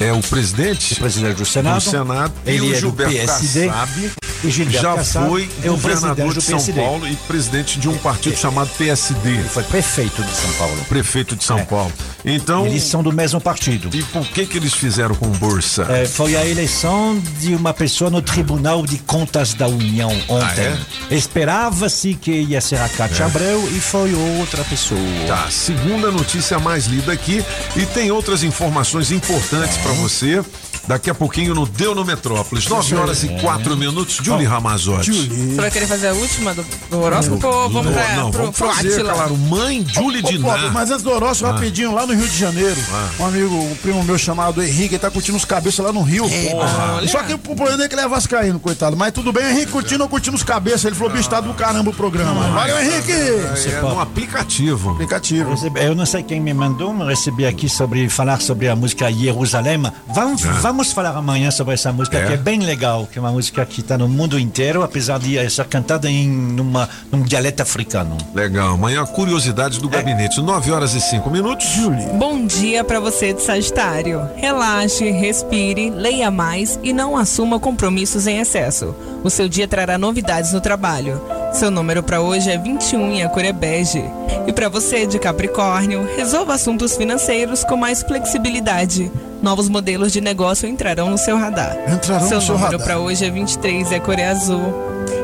é 0.00 0.12
o 0.12 0.20
presidente, 0.20 0.94
O 0.94 0.96
presidente 0.96 1.36
do 1.36 1.44
Senado. 1.46 1.82
do 1.82 1.90
Senado 1.90 2.32
e 2.46 2.50
Ele 2.50 2.60
o 2.60 2.70
é 2.70 2.74
do 2.74 2.80
Gilberto 2.80 3.12
PSD. 3.12 3.66
Kassab 3.68 4.10
E 4.44 4.50
Gilberto 4.50 4.82
já 4.82 4.94
Kassab 4.94 5.28
foi 5.28 5.50
é 5.62 5.70
o 5.70 5.74
governador 5.74 6.34
de 6.34 6.40
São 6.42 6.56
PSD. 6.58 6.80
Paulo 6.80 7.08
e 7.08 7.14
presidente 7.16 7.78
de 7.78 7.88
um 7.88 7.96
partido 7.98 8.36
chamado 8.36 8.68
PSD. 8.76 9.30
Ele 9.30 9.48
foi 9.48 9.62
prefeito 9.62 10.22
de 10.22 10.30
São 10.34 10.52
Paulo. 10.54 10.76
Prefeito 10.88 11.36
de 11.36 11.44
São 11.44 11.58
É. 11.58 11.64
Paulo. 11.64 11.92
Então, 12.26 12.66
Eles 12.66 12.82
são 12.84 13.02
do 13.02 13.12
mesmo 13.12 13.40
partido. 13.40 13.90
e 13.96 14.02
por 14.04 14.26
que 14.26 14.46
que 14.46 14.56
eles 14.58 14.72
fizeram 14.72 15.14
com 15.14 15.28
bolsa? 15.28 15.86
É, 15.90 16.06
foi 16.06 16.36
a 16.36 16.46
eleição 16.46 17.18
de 17.40 17.54
uma 17.54 17.72
pessoa 17.74 18.10
no 18.10 18.20
Tribunal 18.22 18.84
de 18.86 18.98
Contas 18.98 19.54
da 19.54 19.66
União 19.68 20.10
ontem. 20.28 20.68
Ah, 20.68 21.14
Esperava-se 21.14 22.14
que 22.14 22.30
ia 22.30 22.60
ser 22.60 22.80
a 22.80 22.88
Cátia 22.88 23.22
É. 23.24 23.26
Abreu 23.26 23.66
e 23.74 23.80
foi 23.80 24.14
outra 24.40 24.62
pessoa. 24.64 25.00
Tá, 25.26 25.48
segunda 25.50 26.10
notícia 26.10 26.58
mais 26.58 26.86
lida 26.86 27.12
aqui 27.12 27.42
e 27.76 27.84
tem 27.86 28.10
outras 28.10 28.42
informações 28.42 29.10
importantes 29.10 29.76
pra 29.84 29.92
você. 29.92 30.42
Daqui 30.86 31.08
a 31.10 31.14
pouquinho 31.14 31.54
no 31.54 31.66
Deu 31.66 31.94
no 31.94 32.04
Metrópolis. 32.04 32.66
9 32.68 32.94
horas 32.96 33.22
e 33.24 33.28
4 33.40 33.76
minutos. 33.76 34.16
Julie 34.22 34.46
Ramazotti. 34.46 35.10
Você 35.12 35.54
vai 35.60 35.70
querer 35.70 35.86
fazer 35.86 36.08
a 36.08 36.12
última 36.12 36.52
do, 36.54 36.64
do 36.90 37.00
horóscopo 37.00 37.46
ou 37.46 37.70
vamos 37.70 37.92
pra, 37.92 38.16
não, 38.16 38.30
pro, 38.30 38.40
vamos 38.42 38.56
pro 38.56 38.68
fazer, 38.68 38.88
Átila? 38.94 39.12
claro. 39.14 39.36
Mãe 39.36 39.84
Julie 39.88 40.22
Diná. 40.22 40.48
Pop, 40.52 40.70
mas 40.72 40.90
antes 40.90 41.02
do 41.02 41.10
horóscopo, 41.10 41.50
Ah. 41.50 41.54
rapidinho, 41.54 41.94
lá 41.94 42.06
no 42.06 42.14
Rio 42.14 42.28
de 42.28 42.36
Janeiro, 42.38 42.76
um 43.18 43.26
amigo, 43.26 43.54
um 43.54 43.74
primo 43.76 44.02
meu 44.04 44.18
chamado 44.18 44.62
Henrique, 44.62 44.94
ele 44.94 44.98
tá 44.98 45.10
curtindo 45.10 45.36
os 45.38 45.44
cabeças 45.44 45.84
lá 45.84 45.92
no 45.92 46.02
Rio. 46.02 46.28
porra. 46.50 47.06
Só 47.08 47.22
que 47.22 47.32
o 47.34 47.38
problema 47.38 47.84
é 47.84 47.88
que 47.88 47.94
ele 47.94 48.02
é 48.02 48.08
vascaíno, 48.08 48.58
coitado. 48.60 48.96
Mas 48.96 49.12
tudo 49.12 49.32
bem, 49.32 49.50
Henrique, 49.50 49.72
curtindo 49.72 50.02
ou 50.02 50.08
curtindo 50.08 50.36
os 50.36 50.42
cabeças. 50.42 50.84
Ele 50.84 50.94
falou, 50.94 51.12
bicho, 51.12 51.28
tá 51.28 51.40
do 51.40 51.54
caramba 51.54 51.90
o 51.90 51.94
programa. 51.94 52.48
Valeu, 52.50 52.78
Henrique! 52.80 53.12
É 53.12 53.80
no 53.80 54.00
aplicativo. 54.00 54.90
Aplicativo. 54.90 55.50
Recebi- 55.50 55.80
Eu 55.80 55.94
não 55.94 56.06
sei 56.06 56.22
quem 56.22 56.40
me 56.40 56.52
mandou, 56.54 56.92
mas 56.92 57.08
recebi 57.08 57.46
aqui 57.46 57.68
sobre 57.68 58.08
falar 58.08 58.40
sobre 58.40 58.68
a 58.68 58.76
música 58.76 59.10
Jerusalém. 59.12 59.82
Vamos, 60.14 60.44
Ah. 60.44 60.52
Vamos 60.74 60.92
falar 60.92 61.16
amanhã 61.16 61.52
sobre 61.52 61.74
essa 61.74 61.92
música 61.92 62.18
É? 62.18 62.26
que 62.26 62.32
é 62.32 62.36
bem 62.36 62.58
legal, 62.58 63.06
que 63.10 63.16
é 63.16 63.20
uma 63.22 63.30
música 63.30 63.64
que 63.64 63.80
está 63.80 63.96
no 63.96 64.08
mundo 64.08 64.36
inteiro, 64.36 64.82
apesar 64.82 65.20
de 65.20 65.48
ser 65.48 65.64
cantada 65.66 66.10
em 66.10 66.28
numa, 66.28 66.88
num 67.12 67.22
dialeto 67.22 67.62
africano. 67.62 68.16
Legal. 68.34 68.74
Amanhã, 68.74 69.06
curiosidades 69.06 69.78
do 69.78 69.88
gabinete. 69.88 70.40
9 70.40 70.72
horas 70.72 70.94
e 70.94 71.00
5 71.00 71.30
minutos. 71.30 71.64
Julie. 71.68 72.06
Bom 72.14 72.44
dia 72.44 72.82
pra 72.82 72.98
você 72.98 73.32
de 73.32 73.40
Sagitário. 73.40 74.28
Relaxe, 74.34 75.08
respire, 75.12 75.90
leia 75.90 76.28
mais 76.30 76.78
e 76.82 76.92
não 76.92 77.16
assuma 77.16 77.60
compromissos 77.60 78.26
em 78.26 78.40
excesso. 78.40 78.96
O 79.22 79.30
seu 79.30 79.48
dia 79.48 79.68
trará 79.68 79.96
novidades 79.96 80.52
no 80.52 80.60
trabalho. 80.60 81.20
Seu 81.54 81.70
número 81.70 82.02
pra 82.02 82.20
hoje 82.20 82.50
é 82.50 82.58
21 82.58 83.12
e 83.12 83.22
a 83.22 83.28
cor 83.28 83.44
é 83.44 83.52
bege. 83.52 84.04
E 84.44 84.52
pra 84.52 84.68
você 84.68 85.06
de 85.06 85.20
Capricórnio, 85.20 86.04
resolva 86.16 86.54
assuntos 86.54 86.96
financeiros 86.96 87.62
com 87.62 87.76
mais 87.76 88.02
flexibilidade. 88.02 89.10
Novos 89.40 89.68
modelos 89.68 90.12
de 90.12 90.20
negócio 90.20 90.68
entrarão 90.68 91.08
no 91.08 91.16
seu 91.16 91.36
radar. 91.36 91.76
Entrarão 91.88 92.26
seu 92.26 92.38
no 92.38 92.42
seu 92.42 92.58
número 92.58 92.80
pra 92.80 92.98
hoje 92.98 93.24
é 93.24 93.30
23 93.30 93.92
e 93.92 93.94
a 93.94 94.00
cor 94.00 94.18
é 94.18 94.26
azul. 94.26 94.74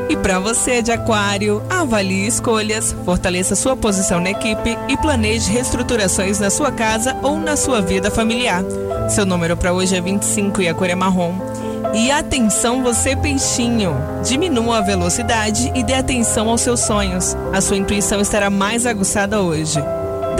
E 0.09 0.15
para 0.15 0.39
você 0.39 0.81
de 0.81 0.91
Aquário, 0.91 1.61
avalie 1.69 2.27
escolhas, 2.27 2.95
fortaleça 3.03 3.53
sua 3.53 3.75
posição 3.75 4.21
na 4.21 4.31
equipe 4.31 4.77
e 4.87 4.95
planeje 4.97 5.51
reestruturações 5.51 6.39
na 6.39 6.49
sua 6.49 6.71
casa 6.71 7.15
ou 7.21 7.37
na 7.37 7.57
sua 7.57 7.81
vida 7.81 8.09
familiar. 8.09 8.63
Seu 9.09 9.25
número 9.25 9.57
para 9.57 9.73
hoje 9.73 9.97
é 9.97 10.01
25 10.01 10.61
e 10.61 10.69
a 10.69 10.73
cor 10.73 10.89
é 10.89 10.95
marrom. 10.95 11.50
E 11.93 12.09
atenção 12.09 12.81
você 12.81 13.17
peixinho, 13.17 13.93
diminua 14.23 14.77
a 14.77 14.81
velocidade 14.81 15.71
e 15.75 15.83
dê 15.83 15.93
atenção 15.93 16.49
aos 16.49 16.61
seus 16.61 16.79
sonhos. 16.79 17.35
A 17.51 17.59
sua 17.59 17.75
intuição 17.75 18.21
estará 18.21 18.49
mais 18.49 18.85
aguçada 18.85 19.41
hoje. 19.41 19.79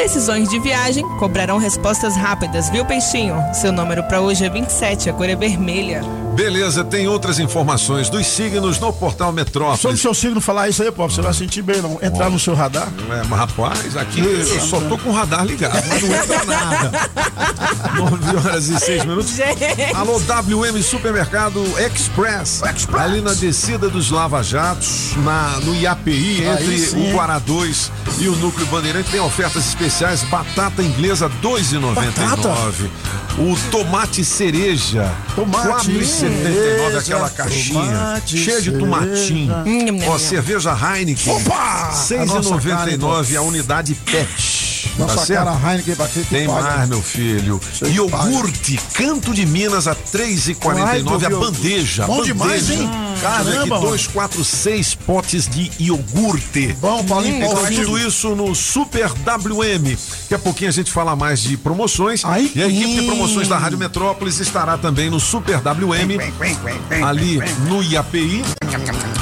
Decisões 0.01 0.49
de 0.49 0.57
viagem 0.57 1.07
cobrarão 1.19 1.59
respostas 1.59 2.15
rápidas, 2.15 2.71
viu 2.71 2.83
peixinho? 2.83 3.35
Seu 3.53 3.71
número 3.71 4.01
para 4.01 4.19
hoje 4.19 4.43
é 4.43 4.49
27, 4.49 5.11
a 5.11 5.13
cor 5.13 5.29
é 5.29 5.35
vermelha. 5.35 6.01
Beleza, 6.33 6.83
tem 6.83 7.07
outras 7.07 7.37
informações 7.37 8.09
dos 8.09 8.25
signos 8.25 8.79
no 8.79 8.91
portal 8.91 9.27
Sobre 9.27 9.41
o 9.41 9.45
Metrópolis. 9.45 10.01
seu 10.01 10.13
signo 10.15 10.41
falar 10.41 10.69
isso 10.69 10.81
aí, 10.81 10.91
Pop, 10.91 11.13
você 11.13 11.21
vai 11.21 11.33
sentir 11.35 11.61
bem, 11.61 11.83
não. 11.83 11.99
Entrar 12.01 12.31
no 12.31 12.39
seu 12.39 12.55
radar. 12.55 12.87
É, 13.11 13.27
mas 13.27 13.39
rapaz, 13.39 13.95
aqui 13.95 14.21
eu 14.21 14.61
só 14.61 14.81
tô 14.81 14.97
com 14.97 15.09
o 15.09 15.13
radar 15.13 15.45
ligado, 15.45 15.83
mas 15.87 16.01
não 16.01 16.15
entra 16.15 16.45
nada. 16.45 16.91
9 17.95 18.37
horas 18.37 18.69
e 18.69 18.79
6 18.79 19.05
minutos. 19.05 19.37
Alô, 19.93 20.17
WM 20.17 20.81
Supermercado 20.81 21.63
Express. 21.77 22.63
Ali 22.97 23.21
na 23.21 23.33
descida 23.33 23.89
dos 23.89 24.09
Lava 24.09 24.41
Jatos, 24.41 25.11
na, 25.17 25.59
no 25.59 25.75
IAPI, 25.75 26.43
entre 26.43 27.09
o? 27.09 27.11
Guará 27.11 27.37
2 27.37 27.91
e 28.19 28.27
o 28.27 28.35
Núcleo 28.37 28.65
Bandeirante, 28.67 29.11
tem 29.11 29.19
ofertas 29.19 29.67
especiais. 29.67 29.90
Batata 30.29 30.81
inglesa 30.81 31.27
R$ 31.27 31.33
2,99. 31.43 32.89
O 33.37 33.55
tomate 33.69 34.25
cereja, 34.25 35.09
Tomate, 35.35 35.91
4,79 35.91 36.97
aquela 36.97 37.29
caixinha, 37.29 38.21
cheia 38.25 38.61
de 38.61 38.71
tomatinho. 38.71 39.53
Hum, 39.65 39.99
Ó, 40.09 40.17
cerveja 40.17 40.71
Heineken, 40.73 41.33
Opa! 41.35 41.53
A 41.53 42.25
nossa 42.25 42.59
carne, 42.59 42.97
6,99 42.97 43.37
a 43.37 43.41
unidade 43.41 43.93
PET. 43.95 44.91
Nossa 44.97 45.15
tá 45.15 45.25
certo? 45.25 45.45
cara 45.45 45.71
Heineken 45.71 45.95
pra 45.95 46.07
que 46.07 46.23
Tem 46.25 46.47
mais, 46.47 46.89
meu 46.89 47.01
filho. 47.01 47.61
Iogurte, 47.85 48.79
Canto 48.93 49.33
de 49.33 49.45
Minas 49.45 49.87
a 49.87 49.91
R$ 49.91 49.97
3,49 50.13 51.25
a 51.25 51.29
bandeja. 51.29 52.05
Bom 52.05 52.17
bandeja. 52.17 52.33
demais, 52.33 52.69
hein? 52.69 52.89
Caramba, 53.21 53.75
aqui, 53.77 53.85
dois, 53.85 54.07
quatro, 54.07 54.43
seis 54.43 54.95
potes 54.95 55.47
de 55.47 55.71
iogurte. 55.79 56.75
Bom, 56.81 57.03
Paulinho, 57.03 57.37
Então, 57.43 57.53
Paulinho. 57.55 57.85
tudo 57.85 57.99
isso 57.99 58.35
no 58.35 58.55
Super 58.55 59.09
WM. 59.11 59.95
Daqui 60.23 60.33
a 60.33 60.39
pouquinho 60.39 60.69
a 60.69 60.73
gente 60.73 60.91
fala 60.91 61.15
mais 61.15 61.41
de 61.41 61.55
promoções. 61.55 62.25
Aí 62.25 62.51
e 62.55 62.63
a 62.63 62.67
equipe 62.67 62.95
de 62.99 63.05
promoções 63.05 63.47
da 63.47 63.57
Rádio 63.57 63.77
Metrópolis 63.77 64.39
estará 64.39 64.77
também 64.77 65.09
no 65.09 65.19
Super 65.19 65.57
WM, 65.59 66.17
ali 67.05 67.39
no 67.67 67.83
IAPI. 67.83 68.43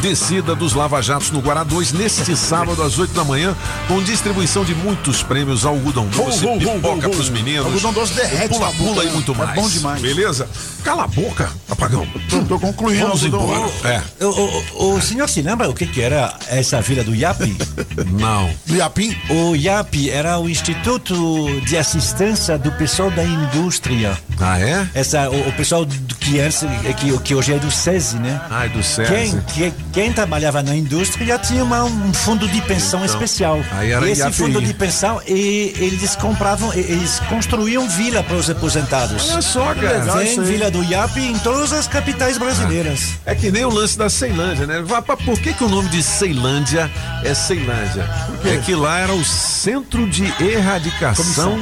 Descida 0.02 0.56
dos 0.56 0.74
Lava 0.74 1.02
Jatos 1.02 1.32
no 1.32 1.40
Guará 1.42 1.64
2, 1.64 1.92
neste 1.92 2.36
sábado 2.38 2.82
às 2.82 2.98
8 2.98 3.14
da 3.14 3.24
manhã, 3.26 3.54
com 3.88 4.02
distribuição 4.02 4.64
de 4.64 4.74
muitos 4.74 5.22
prêmios, 5.24 5.66
algodão 5.66 6.08
doce, 6.08 6.40
vou, 6.40 6.58
vou, 6.60 6.76
pipoca 6.76 7.02
vou, 7.02 7.10
pros 7.12 7.30
meninos. 7.30 7.66
Algodão 7.66 7.92
doce 7.92 8.14
derrete 8.14 8.50
Pula-pula 8.54 9.04
e 9.04 9.10
muito 9.10 9.34
é 9.34 9.36
mais. 9.36 9.56
bom 9.56 9.68
demais. 9.68 10.02
Beleza? 10.02 10.48
Cala 10.84 11.04
a 11.04 11.08
boca, 11.08 11.52
apagão. 11.70 12.08
Tô, 12.30 12.40
tô 12.44 12.60
concluindo. 12.60 13.08
Vamos 13.08 13.24
embora. 13.24 13.70
É. 13.90 14.02
O, 14.26 14.28
o- 14.76 14.94
o 14.96 15.02
senhor 15.02 15.28
se 15.28 15.42
lembra 15.42 15.70
o 15.70 15.74
que, 15.74 15.86
que 15.88 16.02
era 16.02 16.34
essa 16.48 16.82
vila 16.82 17.04
do 17.04 17.14
IAP? 17.16 17.56
Não. 18.20 18.50
Do 18.66 18.76
IAPim? 18.76 19.16
O 19.30 19.56
IAP 19.56 20.10
era 20.10 20.38
o 20.40 20.50
Instituto 20.50 21.62
de 21.62 21.78
Assistência 21.78 22.58
do 22.58 22.72
Pessoal 22.74 23.12
da 23.12 23.24
Indústria. 23.24 24.18
Ah, 24.40 24.60
é? 24.60 24.88
Essa, 24.94 25.30
o, 25.30 25.48
o 25.50 25.52
pessoal 25.54 25.86
que, 26.20 26.40
antes, 26.40 26.64
que, 27.00 27.18
que 27.20 27.36
hoje 27.36 27.54
é 27.54 27.60
do 27.60 27.70
SESI, 27.72 28.18
né? 28.18 28.40
Ai, 28.50 28.70
do 28.70 28.82
SESI. 28.84 29.12
Quem, 29.12 29.42
que- 29.42 29.74
quem 29.92 30.14
trabalhava 30.14 30.62
na 30.64 30.76
indústria 30.76 31.38
tinha 31.40 31.64
uma- 31.64 31.84
um 31.84 32.14
fundo 32.14 32.48
de 32.48 32.62
pensão 32.62 33.04
Então, 33.04 33.14
especial. 33.16 33.60
aí 33.72 33.92
era 33.92 34.08
e 34.08 34.12
esse 34.12 34.22
IAPI. 34.22 34.34
fundo 34.36 34.62
de 34.62 34.74
pensão, 34.74 35.22
e, 35.28 35.74
eles 35.78 36.16
compravam, 36.16 36.74
e- 36.74 36.80
eles 36.80 37.20
construíam 37.30 37.88
vila 37.90 38.24
para 38.24 38.36
os 38.38 38.50
aposentados. 38.50 39.30
Olha 39.32 39.42
só, 39.42 39.74
cara. 39.76 40.00
Tem 40.20 40.42
vila 40.44 40.72
do 40.72 40.84
IAP 40.84 41.18
em 41.20 41.38
todas 41.40 41.74
as 41.74 41.88
capitais 41.88 42.38
brasileiras. 42.38 43.10
É 43.26 43.36
que 43.36 43.52
nem 43.52 43.66
o 43.66 43.70
lance 43.80 43.98
da 43.98 44.10
Ceilândia, 44.10 44.68
né? 44.68 44.84
Por 45.26 45.40
que, 45.40 45.54
que 45.54 45.64
o 45.64 45.70
nome 45.70 45.88
de 45.90 46.04
Ceilândia 46.04 46.92
é 47.24 47.34
Ceilândia? 47.34 48.10
É 48.46 48.58
que 48.58 48.76
lá 48.76 49.00
era 49.00 49.14
o 49.14 49.24
Centro 49.24 50.08
de 50.10 50.26
Erradicação. 50.44 51.60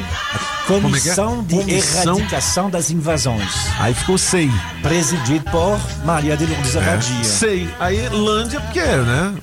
Como 0.65 0.87
é 0.87 0.89
é? 0.89 1.01
Comissão 1.01 1.43
de 1.43 1.55
Comissão- 1.55 2.15
Erradicação 2.17 2.69
das 2.69 2.89
Invasões. 2.91 3.51
Aí 3.79 3.93
ficou 3.93 4.17
SEI. 4.17 4.51
Presidido 4.81 5.45
por 5.49 5.79
Maria 6.03 6.35
de 6.35 6.45
Lourdes 6.45 6.75
É. 6.75 6.79
Abadia. 6.79 7.23
Sei. 7.23 7.69
Aí 7.79 8.09
Lândia, 8.09 8.59
porque 8.59 8.79
é, 8.79 8.97
né? 8.97 9.33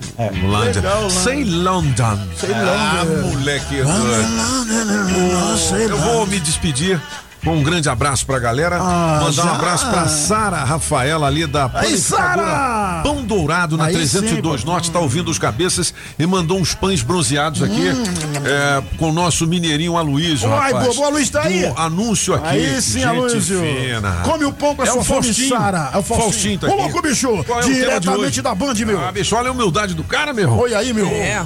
Lândia. 0.47 0.81
Legal, 0.83 1.03
Lândia. 1.03 1.21
Ceilândia. 1.21 2.19
Ceilândia. 2.39 2.73
Ah, 2.75 3.05
moleque. 3.33 3.77
Eu 5.89 5.97
vou 5.99 6.27
me 6.27 6.41
despedir. 6.41 7.01
Um 7.47 7.63
grande 7.63 7.89
abraço 7.89 8.25
pra 8.27 8.39
galera. 8.39 8.79
Ah, 8.81 9.21
Mandar 9.23 9.43
um 9.43 9.47
já? 9.49 9.55
abraço 9.55 9.91
pra 9.91 10.09
Sara 10.09 10.65
Rafaela 10.65 11.27
ali 11.27 11.47
da 11.47 11.65
Aí, 11.67 11.71
panificadora 11.71 12.43
Sara! 12.43 13.01
Pão 13.03 13.23
Dourado 13.23 13.77
na 13.77 13.85
Aí 13.87 13.95
302 13.95 14.61
sim, 14.63 14.67
Norte, 14.67 14.91
tá 14.91 14.99
ouvindo 14.99 15.31
os 15.31 15.39
cabeças 15.39 15.93
e 16.19 16.27
mandou 16.27 16.59
uns 16.59 16.75
pães 16.75 17.03
bronzeados 17.03 17.63
aqui 17.63 17.89
é, 18.45 18.83
com 18.99 19.11
o 19.11 19.13
nosso 19.13 19.47
mineirinho 19.47 19.97
Aloysio, 19.97 20.53
Ai, 20.53 20.73
bobo, 20.73 21.01
o 21.01 21.05
Aloysio 21.05 21.33
tá 21.33 21.43
aí. 21.43 21.67
Do 21.69 21.79
anúncio 21.81 22.35
aqui. 22.35 22.47
Aí 22.49 22.81
sim, 22.83 23.01
Gente 23.01 23.05
Aloysio. 23.07 23.61
fina. 23.61 24.13
Come 24.25 24.45
o 24.45 24.53
pão 24.53 24.75
com 24.75 24.83
a 24.83 24.87
É 24.87 24.91
sua 24.91 25.01
o 25.01 25.05
fome, 25.05 25.23
Faustinho. 25.25 25.49
Sara. 25.49 25.91
É 25.93 25.99
o 25.99 26.03
Faustinho. 26.03 26.23
Faustinho 26.23 26.59
tá 26.59 26.67
Ô, 26.67 26.71
aqui. 26.73 26.83
louco, 26.83 27.03
bicho. 27.03 27.45
É 27.49 27.61
Diretamente 27.63 28.41
da 28.43 28.55
Band, 28.55 28.75
meu. 28.87 29.01
Ah, 29.07 29.13
bicho, 29.13 29.37
olha 29.37 29.49
a 29.51 29.53
humildade 29.53 29.95
do 29.95 30.03
cara, 30.05 30.33
meu. 30.33 30.51
Oi 30.59 30.75
aí, 30.75 30.93
meu. 30.93 31.07
É. 31.09 31.45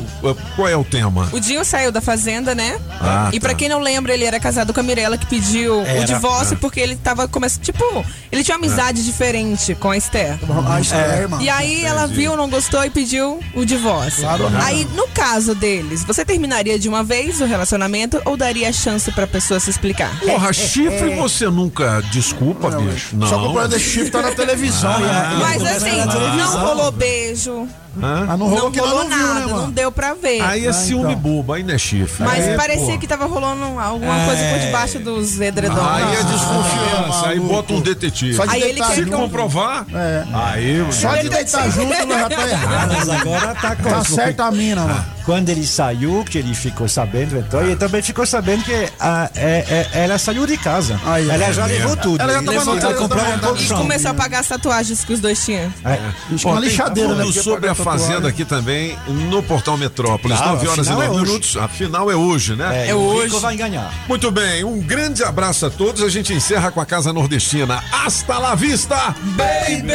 Qual 0.55 0.69
é 0.69 0.77
o 0.77 0.85
tema? 0.85 1.29
O 1.33 1.41
Dinho 1.41 1.65
saiu 1.65 1.91
da 1.91 2.01
fazenda, 2.01 2.55
né? 2.55 2.79
Ah, 3.01 3.31
e 3.33 3.41
pra 3.41 3.51
tá. 3.51 3.57
quem 3.57 3.69
não 3.69 3.81
lembra, 3.81 4.15
ele 4.15 4.25
era 4.25 4.39
casado 4.39 4.73
com 4.73 4.81
a 4.81 4.83
Mirella, 4.83 5.17
que 5.19 5.27
pediu 5.27 5.83
Era. 5.89 6.01
o 6.01 6.05
divórcio 6.05 6.55
Ah. 6.57 6.59
porque 6.61 6.81
ele 6.81 6.97
tava 6.97 7.27
começando. 7.29 7.63
Tipo, 7.63 8.05
ele 8.31 8.45
tinha 8.45 8.57
uma 8.57 8.65
amizade 8.67 9.05
diferente 9.05 9.75
com 9.75 9.91
a 9.91 9.97
Esther. 9.97 10.39
Ah, 10.69 10.81
isso 10.81 10.95
é, 10.95 11.21
irmão. 11.23 11.41
E 11.41 11.49
aí 11.49 11.85
ela 11.85 12.07
viu, 12.07 12.37
não 12.37 12.49
gostou 12.49 12.85
e 12.85 12.91
pediu 12.91 13.41
o 13.55 13.65
divórcio. 13.65 14.23
Claro. 14.23 14.49
Aí, 14.63 14.87
no 14.95 15.09
caso 15.09 15.55
deles, 15.55 16.05
você 16.05 16.25
terminaria 16.25 16.79
de 16.79 16.89
uma 16.89 17.03
vez 17.03 17.41
o 17.41 17.45
relacionamento 17.45 18.21
ou 18.25 18.37
daria 18.37 18.73
chance 18.73 19.11
pra 19.13 19.27
pessoa 19.27 19.59
se 19.61 19.71
explicar? 19.71 20.19
Porra, 20.21 20.53
chifre 20.53 21.15
você 21.17 21.47
nunca 21.49 22.01
desculpa, 22.11 22.71
bicho. 22.71 23.17
Não. 23.17 23.27
Só 23.27 23.35
que 23.35 23.41
o 23.41 23.45
problema 23.45 23.69
desse 23.69 23.85
chifre 23.85 24.11
tá 24.11 24.23
na 24.23 24.31
televisão. 24.33 24.91
Ah, 24.93 24.99
né? 24.99 25.37
Mas 25.41 25.63
não 25.63 25.71
assim, 25.71 26.37
não 26.37 26.59
rolou 26.59 26.93
beijo, 26.93 27.69
Hã? 28.03 28.27
Ah, 28.29 28.37
não 28.37 28.39
não 28.39 28.49
rolou 28.49 28.71
que 28.71 28.79
nós 28.81 28.89
rolou 28.91 29.05
não 29.05 29.17
viu, 29.17 29.27
nada, 29.27 29.41
né, 29.47 29.53
não 29.53 29.71
deu 29.71 29.91
pra 29.93 30.15
ver. 30.15 30.41
Aí 30.41 30.67
é 30.67 30.69
Ah, 30.69 30.73
ciúme 30.73 31.13
então. 31.13 31.21
bobo, 31.21 31.53
aí 31.53 31.63
não 31.63 31.75
é 31.75 31.79
chifre. 31.79 32.25
Mas 32.25 32.47
Aí, 32.49 32.57
parecia 32.57 32.93
pô. 32.95 32.99
que 32.99 33.07
tava 33.07 33.27
rolando 33.27 33.65
alguma 33.79 34.25
coisa 34.27 34.43
por 34.51 34.59
debaixo 34.61 34.99
dos 34.99 35.41
edredons. 35.41 35.79
Aí 35.79 36.15
é 36.17 36.23
desconfiança, 36.25 37.27
aí 37.29 37.37
maluco. 37.37 37.55
bota 37.55 37.73
um 37.73 37.81
detetive. 37.81 38.35
Só 38.35 38.45
de 38.47 38.51
Aí 38.55 38.63
ele 38.63 38.73
deitar 38.75 38.89
quer 38.89 38.95
Se 38.95 39.05
que 39.05 39.11
comprovar, 39.11 39.87
É. 39.95 40.25
aí. 40.33 40.87
Só 40.93 41.17
de 41.17 41.29
deitar 41.29 41.71
junto, 41.71 42.07
nós 42.07 42.21
já 42.21 42.29
tá 42.29 42.49
errado. 42.49 42.93
Mas 42.97 43.09
agora 43.09 43.55
tá 43.55 43.77
com 43.77 43.89
Tá 43.91 44.05
certa 44.05 44.45
a 44.45 44.51
mina, 44.51 44.83
mano. 44.83 45.05
Quando 45.29 45.51
ele 45.51 45.67
saiu, 45.67 46.25
que 46.25 46.39
ele 46.39 46.55
ficou 46.55 46.89
sabendo, 46.89 47.37
então, 47.37 47.61
ele 47.61 47.77
também 47.77 48.01
ficou 48.01 48.25
sabendo 48.25 48.65
que 48.65 48.73
a, 48.99 49.29
é- 49.35 49.87
é- 49.93 50.05
ela 50.05 50.17
saiu 50.17 50.47
de 50.47 50.57
casa. 50.57 50.99
Aí, 51.05 51.29
ela 51.29 51.45
é 51.45 51.53
já 51.53 51.67
levou 51.67 51.95
tudo. 51.99 52.19
Ela 52.23 52.33
já 52.33 52.39
tava 52.43 52.51
levou 52.59 52.79
ela 52.79 52.95
comprar 52.95 53.39
tava- 53.39 53.53
um 53.53 53.57
E 53.59 53.69
começou 53.69 54.11
a 54.11 54.15
pagar 54.15 54.39
as 54.41 54.49
tatuagens 54.49 55.05
que 55.05 55.13
os 55.13 55.21
dois 55.21 55.45
tinham. 55.45 55.71
É. 55.85 55.91
É 55.93 56.47
uma 56.47 56.59
lixadeira, 56.61 57.15
né? 57.15 57.31
sobre 57.31 57.69
a. 57.69 57.75
Fazenda 57.75 58.27
aqui 58.27 58.43
também 58.43 58.99
no 59.07 59.43
Portal 59.43 59.77
Metrópolis. 59.77 60.39
Claro, 60.39 60.53
9 60.55 60.67
a 60.67 60.71
horas 60.71 60.87
e 60.87 60.89
final 60.91 61.03
9 61.03 61.07
é 61.07 61.11
hoje. 61.21 61.27
minutos. 61.31 61.57
A 61.59 61.69
final 61.69 62.11
é 62.11 62.17
hoje, 62.17 62.57
né? 62.57 62.87
É, 62.87 62.89
É 62.89 62.95
o 62.95 62.99
hoje. 62.99 63.27
Rico 63.27 63.41
vai 63.41 63.55
ganhar. 63.55 63.93
Muito 64.09 64.31
bem, 64.31 64.65
um 64.65 64.81
grande 64.81 65.23
abraço 65.23 65.67
a 65.67 65.71
todos. 65.71 66.03
A 66.03 66.09
gente 66.09 66.33
encerra 66.33 66.71
com 66.71 66.81
a 66.81 66.87
Casa 66.87 67.13
Nordestina. 67.13 67.85
Hasta 67.93 68.39
la 68.39 68.55
vista, 68.55 69.15
baby! 69.37 69.93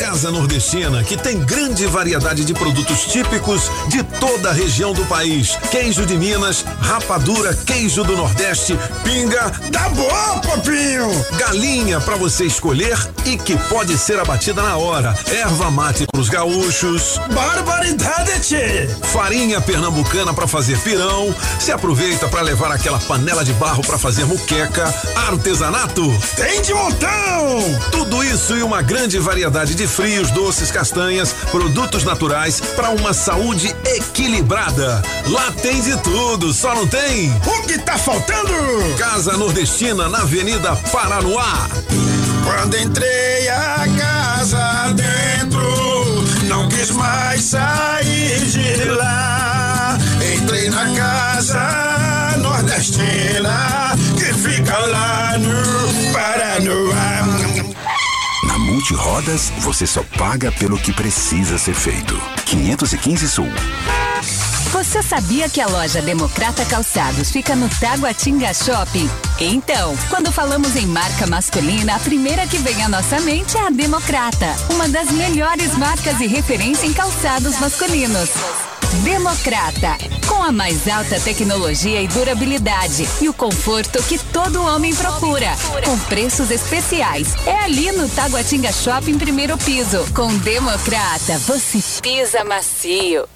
Casa 0.00 0.30
Nordestina, 0.30 1.02
que 1.04 1.16
tem 1.16 1.38
grande 1.40 1.86
variedade 1.86 2.44
de 2.44 2.54
produtos 2.54 3.02
típicos 3.06 3.70
de 3.88 4.02
toda 4.02 4.45
a 4.48 4.52
região 4.52 4.92
do 4.92 5.04
país. 5.06 5.56
Queijo 5.70 6.06
de 6.06 6.16
Minas, 6.16 6.64
rapadura, 6.80 7.54
queijo 7.54 8.04
do 8.04 8.16
Nordeste, 8.16 8.78
pinga, 9.02 9.50
dá 9.70 9.88
bom, 9.88 10.40
papinho! 10.40 11.10
Galinha 11.38 12.00
para 12.00 12.16
você 12.16 12.44
escolher 12.44 12.96
e 13.24 13.36
que 13.36 13.56
pode 13.68 13.98
ser 13.98 14.18
abatida 14.20 14.62
na 14.62 14.76
hora. 14.76 15.16
Erva 15.26 15.70
mate 15.70 16.06
pros 16.12 16.28
gaúchos. 16.28 17.18
Barbaridade, 17.32 18.40
tchê! 18.40 18.88
Farinha 19.12 19.60
pernambucana 19.60 20.32
para 20.32 20.46
fazer 20.46 20.78
pirão. 20.80 21.34
Se 21.58 21.72
aproveita 21.72 22.28
para 22.28 22.42
levar 22.42 22.70
aquela 22.70 22.98
panela 23.00 23.44
de 23.44 23.52
barro 23.54 23.82
para 23.82 23.98
fazer 23.98 24.24
muqueca. 24.24 24.92
Artesanato 25.28 26.02
tem 26.36 26.62
de 26.62 26.72
montão! 26.72 27.80
Tudo 27.90 28.22
isso 28.22 28.56
e 28.56 28.62
uma 28.62 28.82
grande 28.82 29.18
variedade 29.18 29.74
de 29.74 29.86
frios, 29.86 30.30
doces, 30.30 30.70
castanhas, 30.70 31.32
produtos 31.50 32.04
naturais 32.04 32.60
para 32.60 32.90
uma 32.90 33.12
saúde 33.12 33.74
equilibrada. 34.36 35.02
Lá 35.28 35.52
tem 35.62 35.80
de 35.80 35.96
tudo, 35.98 36.52
só 36.52 36.74
não 36.74 36.86
tem. 36.86 37.30
O 37.46 37.62
que 37.66 37.78
tá 37.78 37.96
faltando? 37.96 38.52
Casa 38.98 39.36
Nordestina 39.36 40.08
na 40.08 40.18
Avenida 40.18 40.76
Paranoá. 40.92 41.68
Quando 42.44 42.76
entrei 42.76 43.48
a 43.48 43.86
casa 43.98 44.94
dentro, 44.94 46.24
não 46.44 46.68
quis 46.68 46.90
mais 46.90 47.42
sair 47.42 48.44
de 48.46 48.84
lá. 48.84 49.98
Entrei 50.34 50.70
na 50.70 50.94
casa 50.94 52.36
nordestina 52.38 53.96
que 54.16 54.32
fica 54.34 54.78
lá 54.78 55.38
no 55.38 56.12
Paranoá. 56.12 57.05
Na 58.86 58.96
Multirodas, 58.96 59.52
você 59.58 59.84
só 59.86 60.02
paga 60.16 60.52
pelo 60.52 60.78
que 60.78 60.92
precisa 60.92 61.58
ser 61.58 61.74
feito. 61.74 62.16
515 62.44 63.28
Sul. 63.28 63.48
Você 64.70 65.02
sabia 65.02 65.48
que 65.48 65.60
a 65.60 65.66
loja 65.66 66.00
Democrata 66.00 66.64
Calçados 66.64 67.30
fica 67.30 67.56
no 67.56 67.68
Taguatinga 67.68 68.52
Shopping? 68.54 69.08
Então, 69.40 69.96
quando 70.08 70.30
falamos 70.30 70.76
em 70.76 70.86
marca 70.86 71.26
masculina, 71.26 71.96
a 71.96 71.98
primeira 71.98 72.46
que 72.46 72.58
vem 72.58 72.82
à 72.84 72.88
nossa 72.88 73.18
mente 73.20 73.56
é 73.56 73.66
a 73.66 73.70
Democrata, 73.70 74.54
uma 74.70 74.88
das 74.88 75.10
melhores 75.10 75.76
marcas 75.76 76.20
e 76.20 76.26
referência 76.26 76.86
em 76.86 76.92
calçados 76.92 77.58
masculinos. 77.58 78.30
Democrata, 79.02 79.96
com 80.26 80.42
a 80.42 80.50
mais 80.50 80.88
alta 80.88 81.20
tecnologia 81.20 82.00
e 82.00 82.08
durabilidade 82.08 83.06
e 83.20 83.28
o 83.28 83.34
conforto 83.34 84.02
que 84.04 84.18
todo 84.18 84.62
homem 84.62 84.94
procura, 84.94 85.48
com 85.84 85.98
preços 86.00 86.50
especiais. 86.50 87.34
É 87.46 87.64
ali 87.64 87.92
no 87.92 88.08
Taguatinga 88.08 88.72
Shopping, 88.72 89.18
primeiro 89.18 89.58
piso. 89.58 90.06
Com 90.14 90.34
Democrata, 90.38 91.38
você 91.38 91.82
pisa 92.00 92.44
macio. 92.44 93.28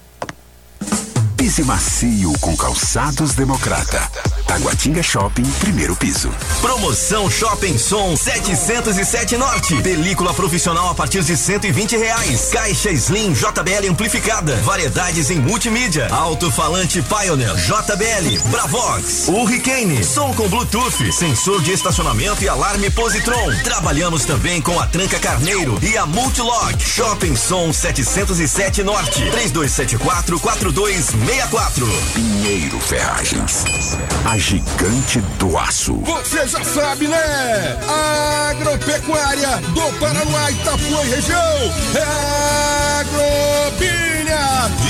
Pise 1.40 1.64
macio 1.64 2.34
com 2.38 2.54
calçados 2.54 3.32
Democrata. 3.32 3.98
Taguatinga 4.46 5.02
Shopping, 5.02 5.44
primeiro 5.58 5.96
piso. 5.96 6.30
Promoção 6.60 7.30
Shopping 7.30 7.78
Som 7.78 8.14
707 8.14 9.38
Norte. 9.38 9.74
Película 9.80 10.34
profissional 10.34 10.90
a 10.90 10.94
partir 10.94 11.22
de 11.22 11.34
120 11.34 11.96
reais. 11.96 12.50
Caixa 12.52 12.90
Slim 12.90 13.32
JBL 13.32 13.88
amplificada. 13.88 14.54
Variedades 14.56 15.30
em 15.30 15.38
multimídia. 15.38 16.08
Alto-falante 16.10 17.00
Pioneer 17.00 17.56
JBL. 17.56 18.50
Bravox. 18.50 19.28
Hurricane. 19.28 20.04
Som 20.04 20.34
com 20.34 20.46
Bluetooth. 20.46 21.10
Sensor 21.10 21.62
de 21.62 21.72
estacionamento 21.72 22.44
e 22.44 22.50
alarme 22.50 22.90
Positron. 22.90 23.50
Trabalhamos 23.64 24.26
também 24.26 24.60
com 24.60 24.78
a 24.78 24.86
Tranca 24.86 25.18
Carneiro 25.18 25.78
e 25.80 25.96
a 25.96 26.04
Multilog. 26.04 26.78
Shopping 26.78 27.34
Som 27.34 27.72
707 27.72 28.82
Norte. 28.82 29.30
3274 29.30 30.38
4264. 31.30 31.86
Pinheiro 32.12 32.80
Ferragens. 32.80 33.64
A 34.24 34.36
gigante 34.36 35.20
do 35.38 35.56
aço. 35.56 35.94
Você 35.98 36.44
já 36.48 36.64
sabe, 36.64 37.06
né? 37.06 37.78
Agropecuária 38.50 39.58
do 39.58 39.98
Paraná, 40.00 40.50
Itapuã 40.50 41.04
e 41.04 41.10
região. 41.10 41.72
É 41.94 43.00
Agrobinha. 43.00 44.09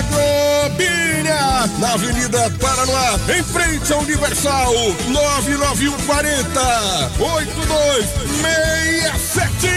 Agrobinha, 0.00 1.70
na 1.78 1.92
Avenida 1.94 2.50
Paranoá, 2.60 3.18
em 3.36 3.42
frente 3.44 3.92
ao 3.92 4.00
Universal, 4.00 4.72
99140 5.08 7.10
8267. 7.18 9.68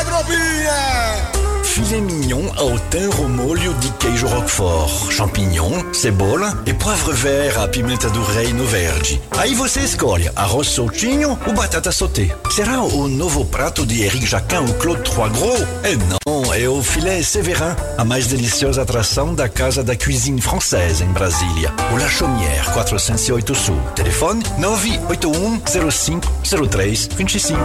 Agrobinha. 0.00 1.37
Filet 1.78 2.00
mignon 2.00 2.50
ao 2.56 2.76
thym 2.90 3.08
ao 3.16 3.28
molho 3.28 3.72
de 3.74 3.88
queijo 3.92 4.26
roquefort, 4.26 5.12
champignon, 5.12 5.94
cebola 5.94 6.60
e 6.66 6.74
poivre 6.74 7.12
vert 7.12 7.56
à 7.56 7.68
pimenta 7.68 8.10
do 8.10 8.20
reino 8.24 8.66
verde. 8.66 9.22
Aí 9.38 9.54
você 9.54 9.78
escolhe 9.82 10.28
arroz 10.34 10.66
soltinho 10.66 11.38
ou 11.46 11.52
batata 11.52 11.92
sauté. 11.92 12.34
Será 12.50 12.82
o 12.82 13.06
novo 13.06 13.44
prato 13.44 13.86
de 13.86 14.02
Eric 14.02 14.26
Jacquin 14.26 14.56
ou 14.56 14.74
Claude 14.74 15.08
Trois 15.08 15.30
Gros? 15.30 15.60
É 15.84 15.94
não, 15.94 16.52
é 16.52 16.68
o 16.68 16.82
filé 16.82 17.22
Séverin, 17.22 17.76
a 17.96 18.04
mais 18.04 18.26
deliciosa 18.26 18.82
atração 18.82 19.32
da 19.32 19.48
Casa 19.48 19.84
da 19.84 19.94
Cuisine 19.94 20.40
Française 20.40 21.04
em 21.04 21.12
Brasília. 21.12 21.72
O 21.92 21.96
La 21.96 22.08
Chaumière, 22.08 22.72
408 22.72 23.54
Sul. 23.54 23.80
Telefone 23.94 24.42
981 24.58 25.62
05 25.92 26.26
03 26.68 27.08
25. 27.16 27.58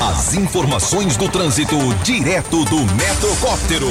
As 0.00 0.34
informações 0.34 1.16
do 1.16 1.28
trânsito 1.28 1.76
direto 2.02 2.63
do 2.64 2.80
Metrocóptero. 2.94 3.88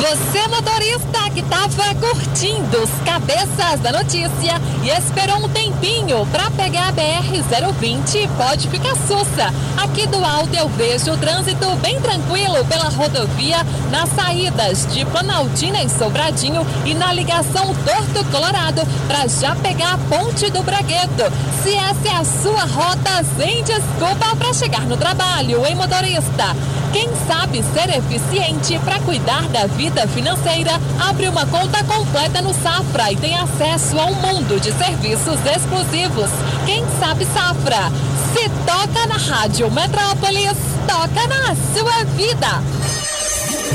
Você 0.00 0.48
motorista 0.48 1.30
que 1.34 1.42
tava 1.42 1.94
curtindo 1.94 2.82
os 2.82 2.90
cabeças 3.04 3.80
da 3.80 3.92
notícia 3.92 4.60
e 4.82 4.88
esperou 4.88 5.44
um 5.44 5.48
tempinho 5.48 6.26
para 6.26 6.50
pegar 6.50 6.88
a 6.88 6.92
BR-020, 6.92 8.28
pode 8.36 8.68
ficar 8.68 8.96
sussa. 8.96 9.52
Aqui 9.76 10.06
do 10.06 10.24
alto 10.24 10.54
eu 10.54 10.68
vejo 10.70 11.12
o 11.12 11.16
trânsito 11.16 11.74
bem 11.76 12.00
tranquilo 12.00 12.64
pela 12.64 12.88
rodovia 12.88 13.58
nas 13.90 14.08
saídas 14.10 14.86
de 14.92 15.04
Planaltina 15.04 15.82
e 15.82 15.88
Sobradinho 15.88 16.66
e 16.84 16.94
na 16.94 17.12
ligação 17.12 17.74
Torto 17.84 18.24
Colorado 18.30 18.82
para 19.06 19.26
já 19.28 19.54
pegar 19.56 19.94
a 19.94 19.98
ponte 19.98 20.50
do 20.50 20.62
Bragueto. 20.62 21.24
Se 21.62 21.74
essa 21.74 22.08
é 22.08 22.16
a 22.16 22.24
sua 22.24 22.64
rota, 22.64 23.24
sem 23.36 23.62
desculpa 23.62 24.34
para 24.36 24.52
chegar 24.52 24.82
no 24.82 24.96
trabalho, 24.96 25.64
hein, 25.66 25.74
motorista? 25.74 26.56
Quem 26.92 27.08
sabe 27.26 27.35
ser 27.62 27.96
eficiente 27.96 28.78
para 28.80 28.98
cuidar 29.00 29.42
da 29.48 29.66
vida 29.66 30.06
financeira, 30.08 30.72
abre 30.98 31.28
uma 31.28 31.46
conta 31.46 31.82
completa 31.84 32.40
no 32.42 32.54
Safra 32.54 33.12
e 33.12 33.16
tem 33.16 33.36
acesso 33.36 33.98
a 33.98 34.06
um 34.06 34.14
mundo 34.14 34.60
de 34.60 34.72
serviços 34.72 35.38
exclusivos. 35.44 36.30
Quem 36.64 36.84
sabe 36.98 37.26
Safra? 37.26 37.90
Se 38.32 38.48
toca 38.66 39.06
na 39.06 39.16
Rádio 39.16 39.70
Metrópolis, 39.70 40.56
toca 40.86 41.26
na 41.28 41.54
sua 41.74 42.04
vida. 42.16 42.62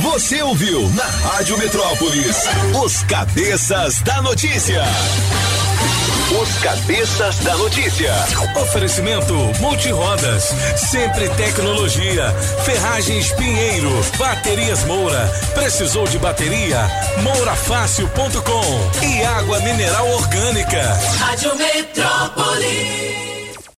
Você 0.01 0.41
ouviu 0.41 0.89
na 0.89 1.03
Rádio 1.03 1.57
Metrópolis 1.57 2.37
os 2.83 3.03
cabeças 3.03 4.01
da 4.01 4.21
notícia. 4.21 4.83
Os 6.39 6.57
cabeças 6.59 7.39
da 7.39 7.57
notícia. 7.57 8.13
Oferecimento 8.61 9.33
Multirodas, 9.59 10.53
sempre 10.77 11.27
tecnologia, 11.31 12.31
Ferragens 12.63 13.33
Pinheiro, 13.33 13.91
Baterias 14.17 14.85
Moura, 14.85 15.29
precisou 15.53 16.07
de 16.07 16.17
bateria? 16.17 16.89
Mourafácil.com 17.21 19.05
e 19.05 19.25
água 19.25 19.59
mineral 19.59 20.07
orgânica. 20.11 20.81
Rádio 21.19 21.53
Metrópolis. 21.57 23.40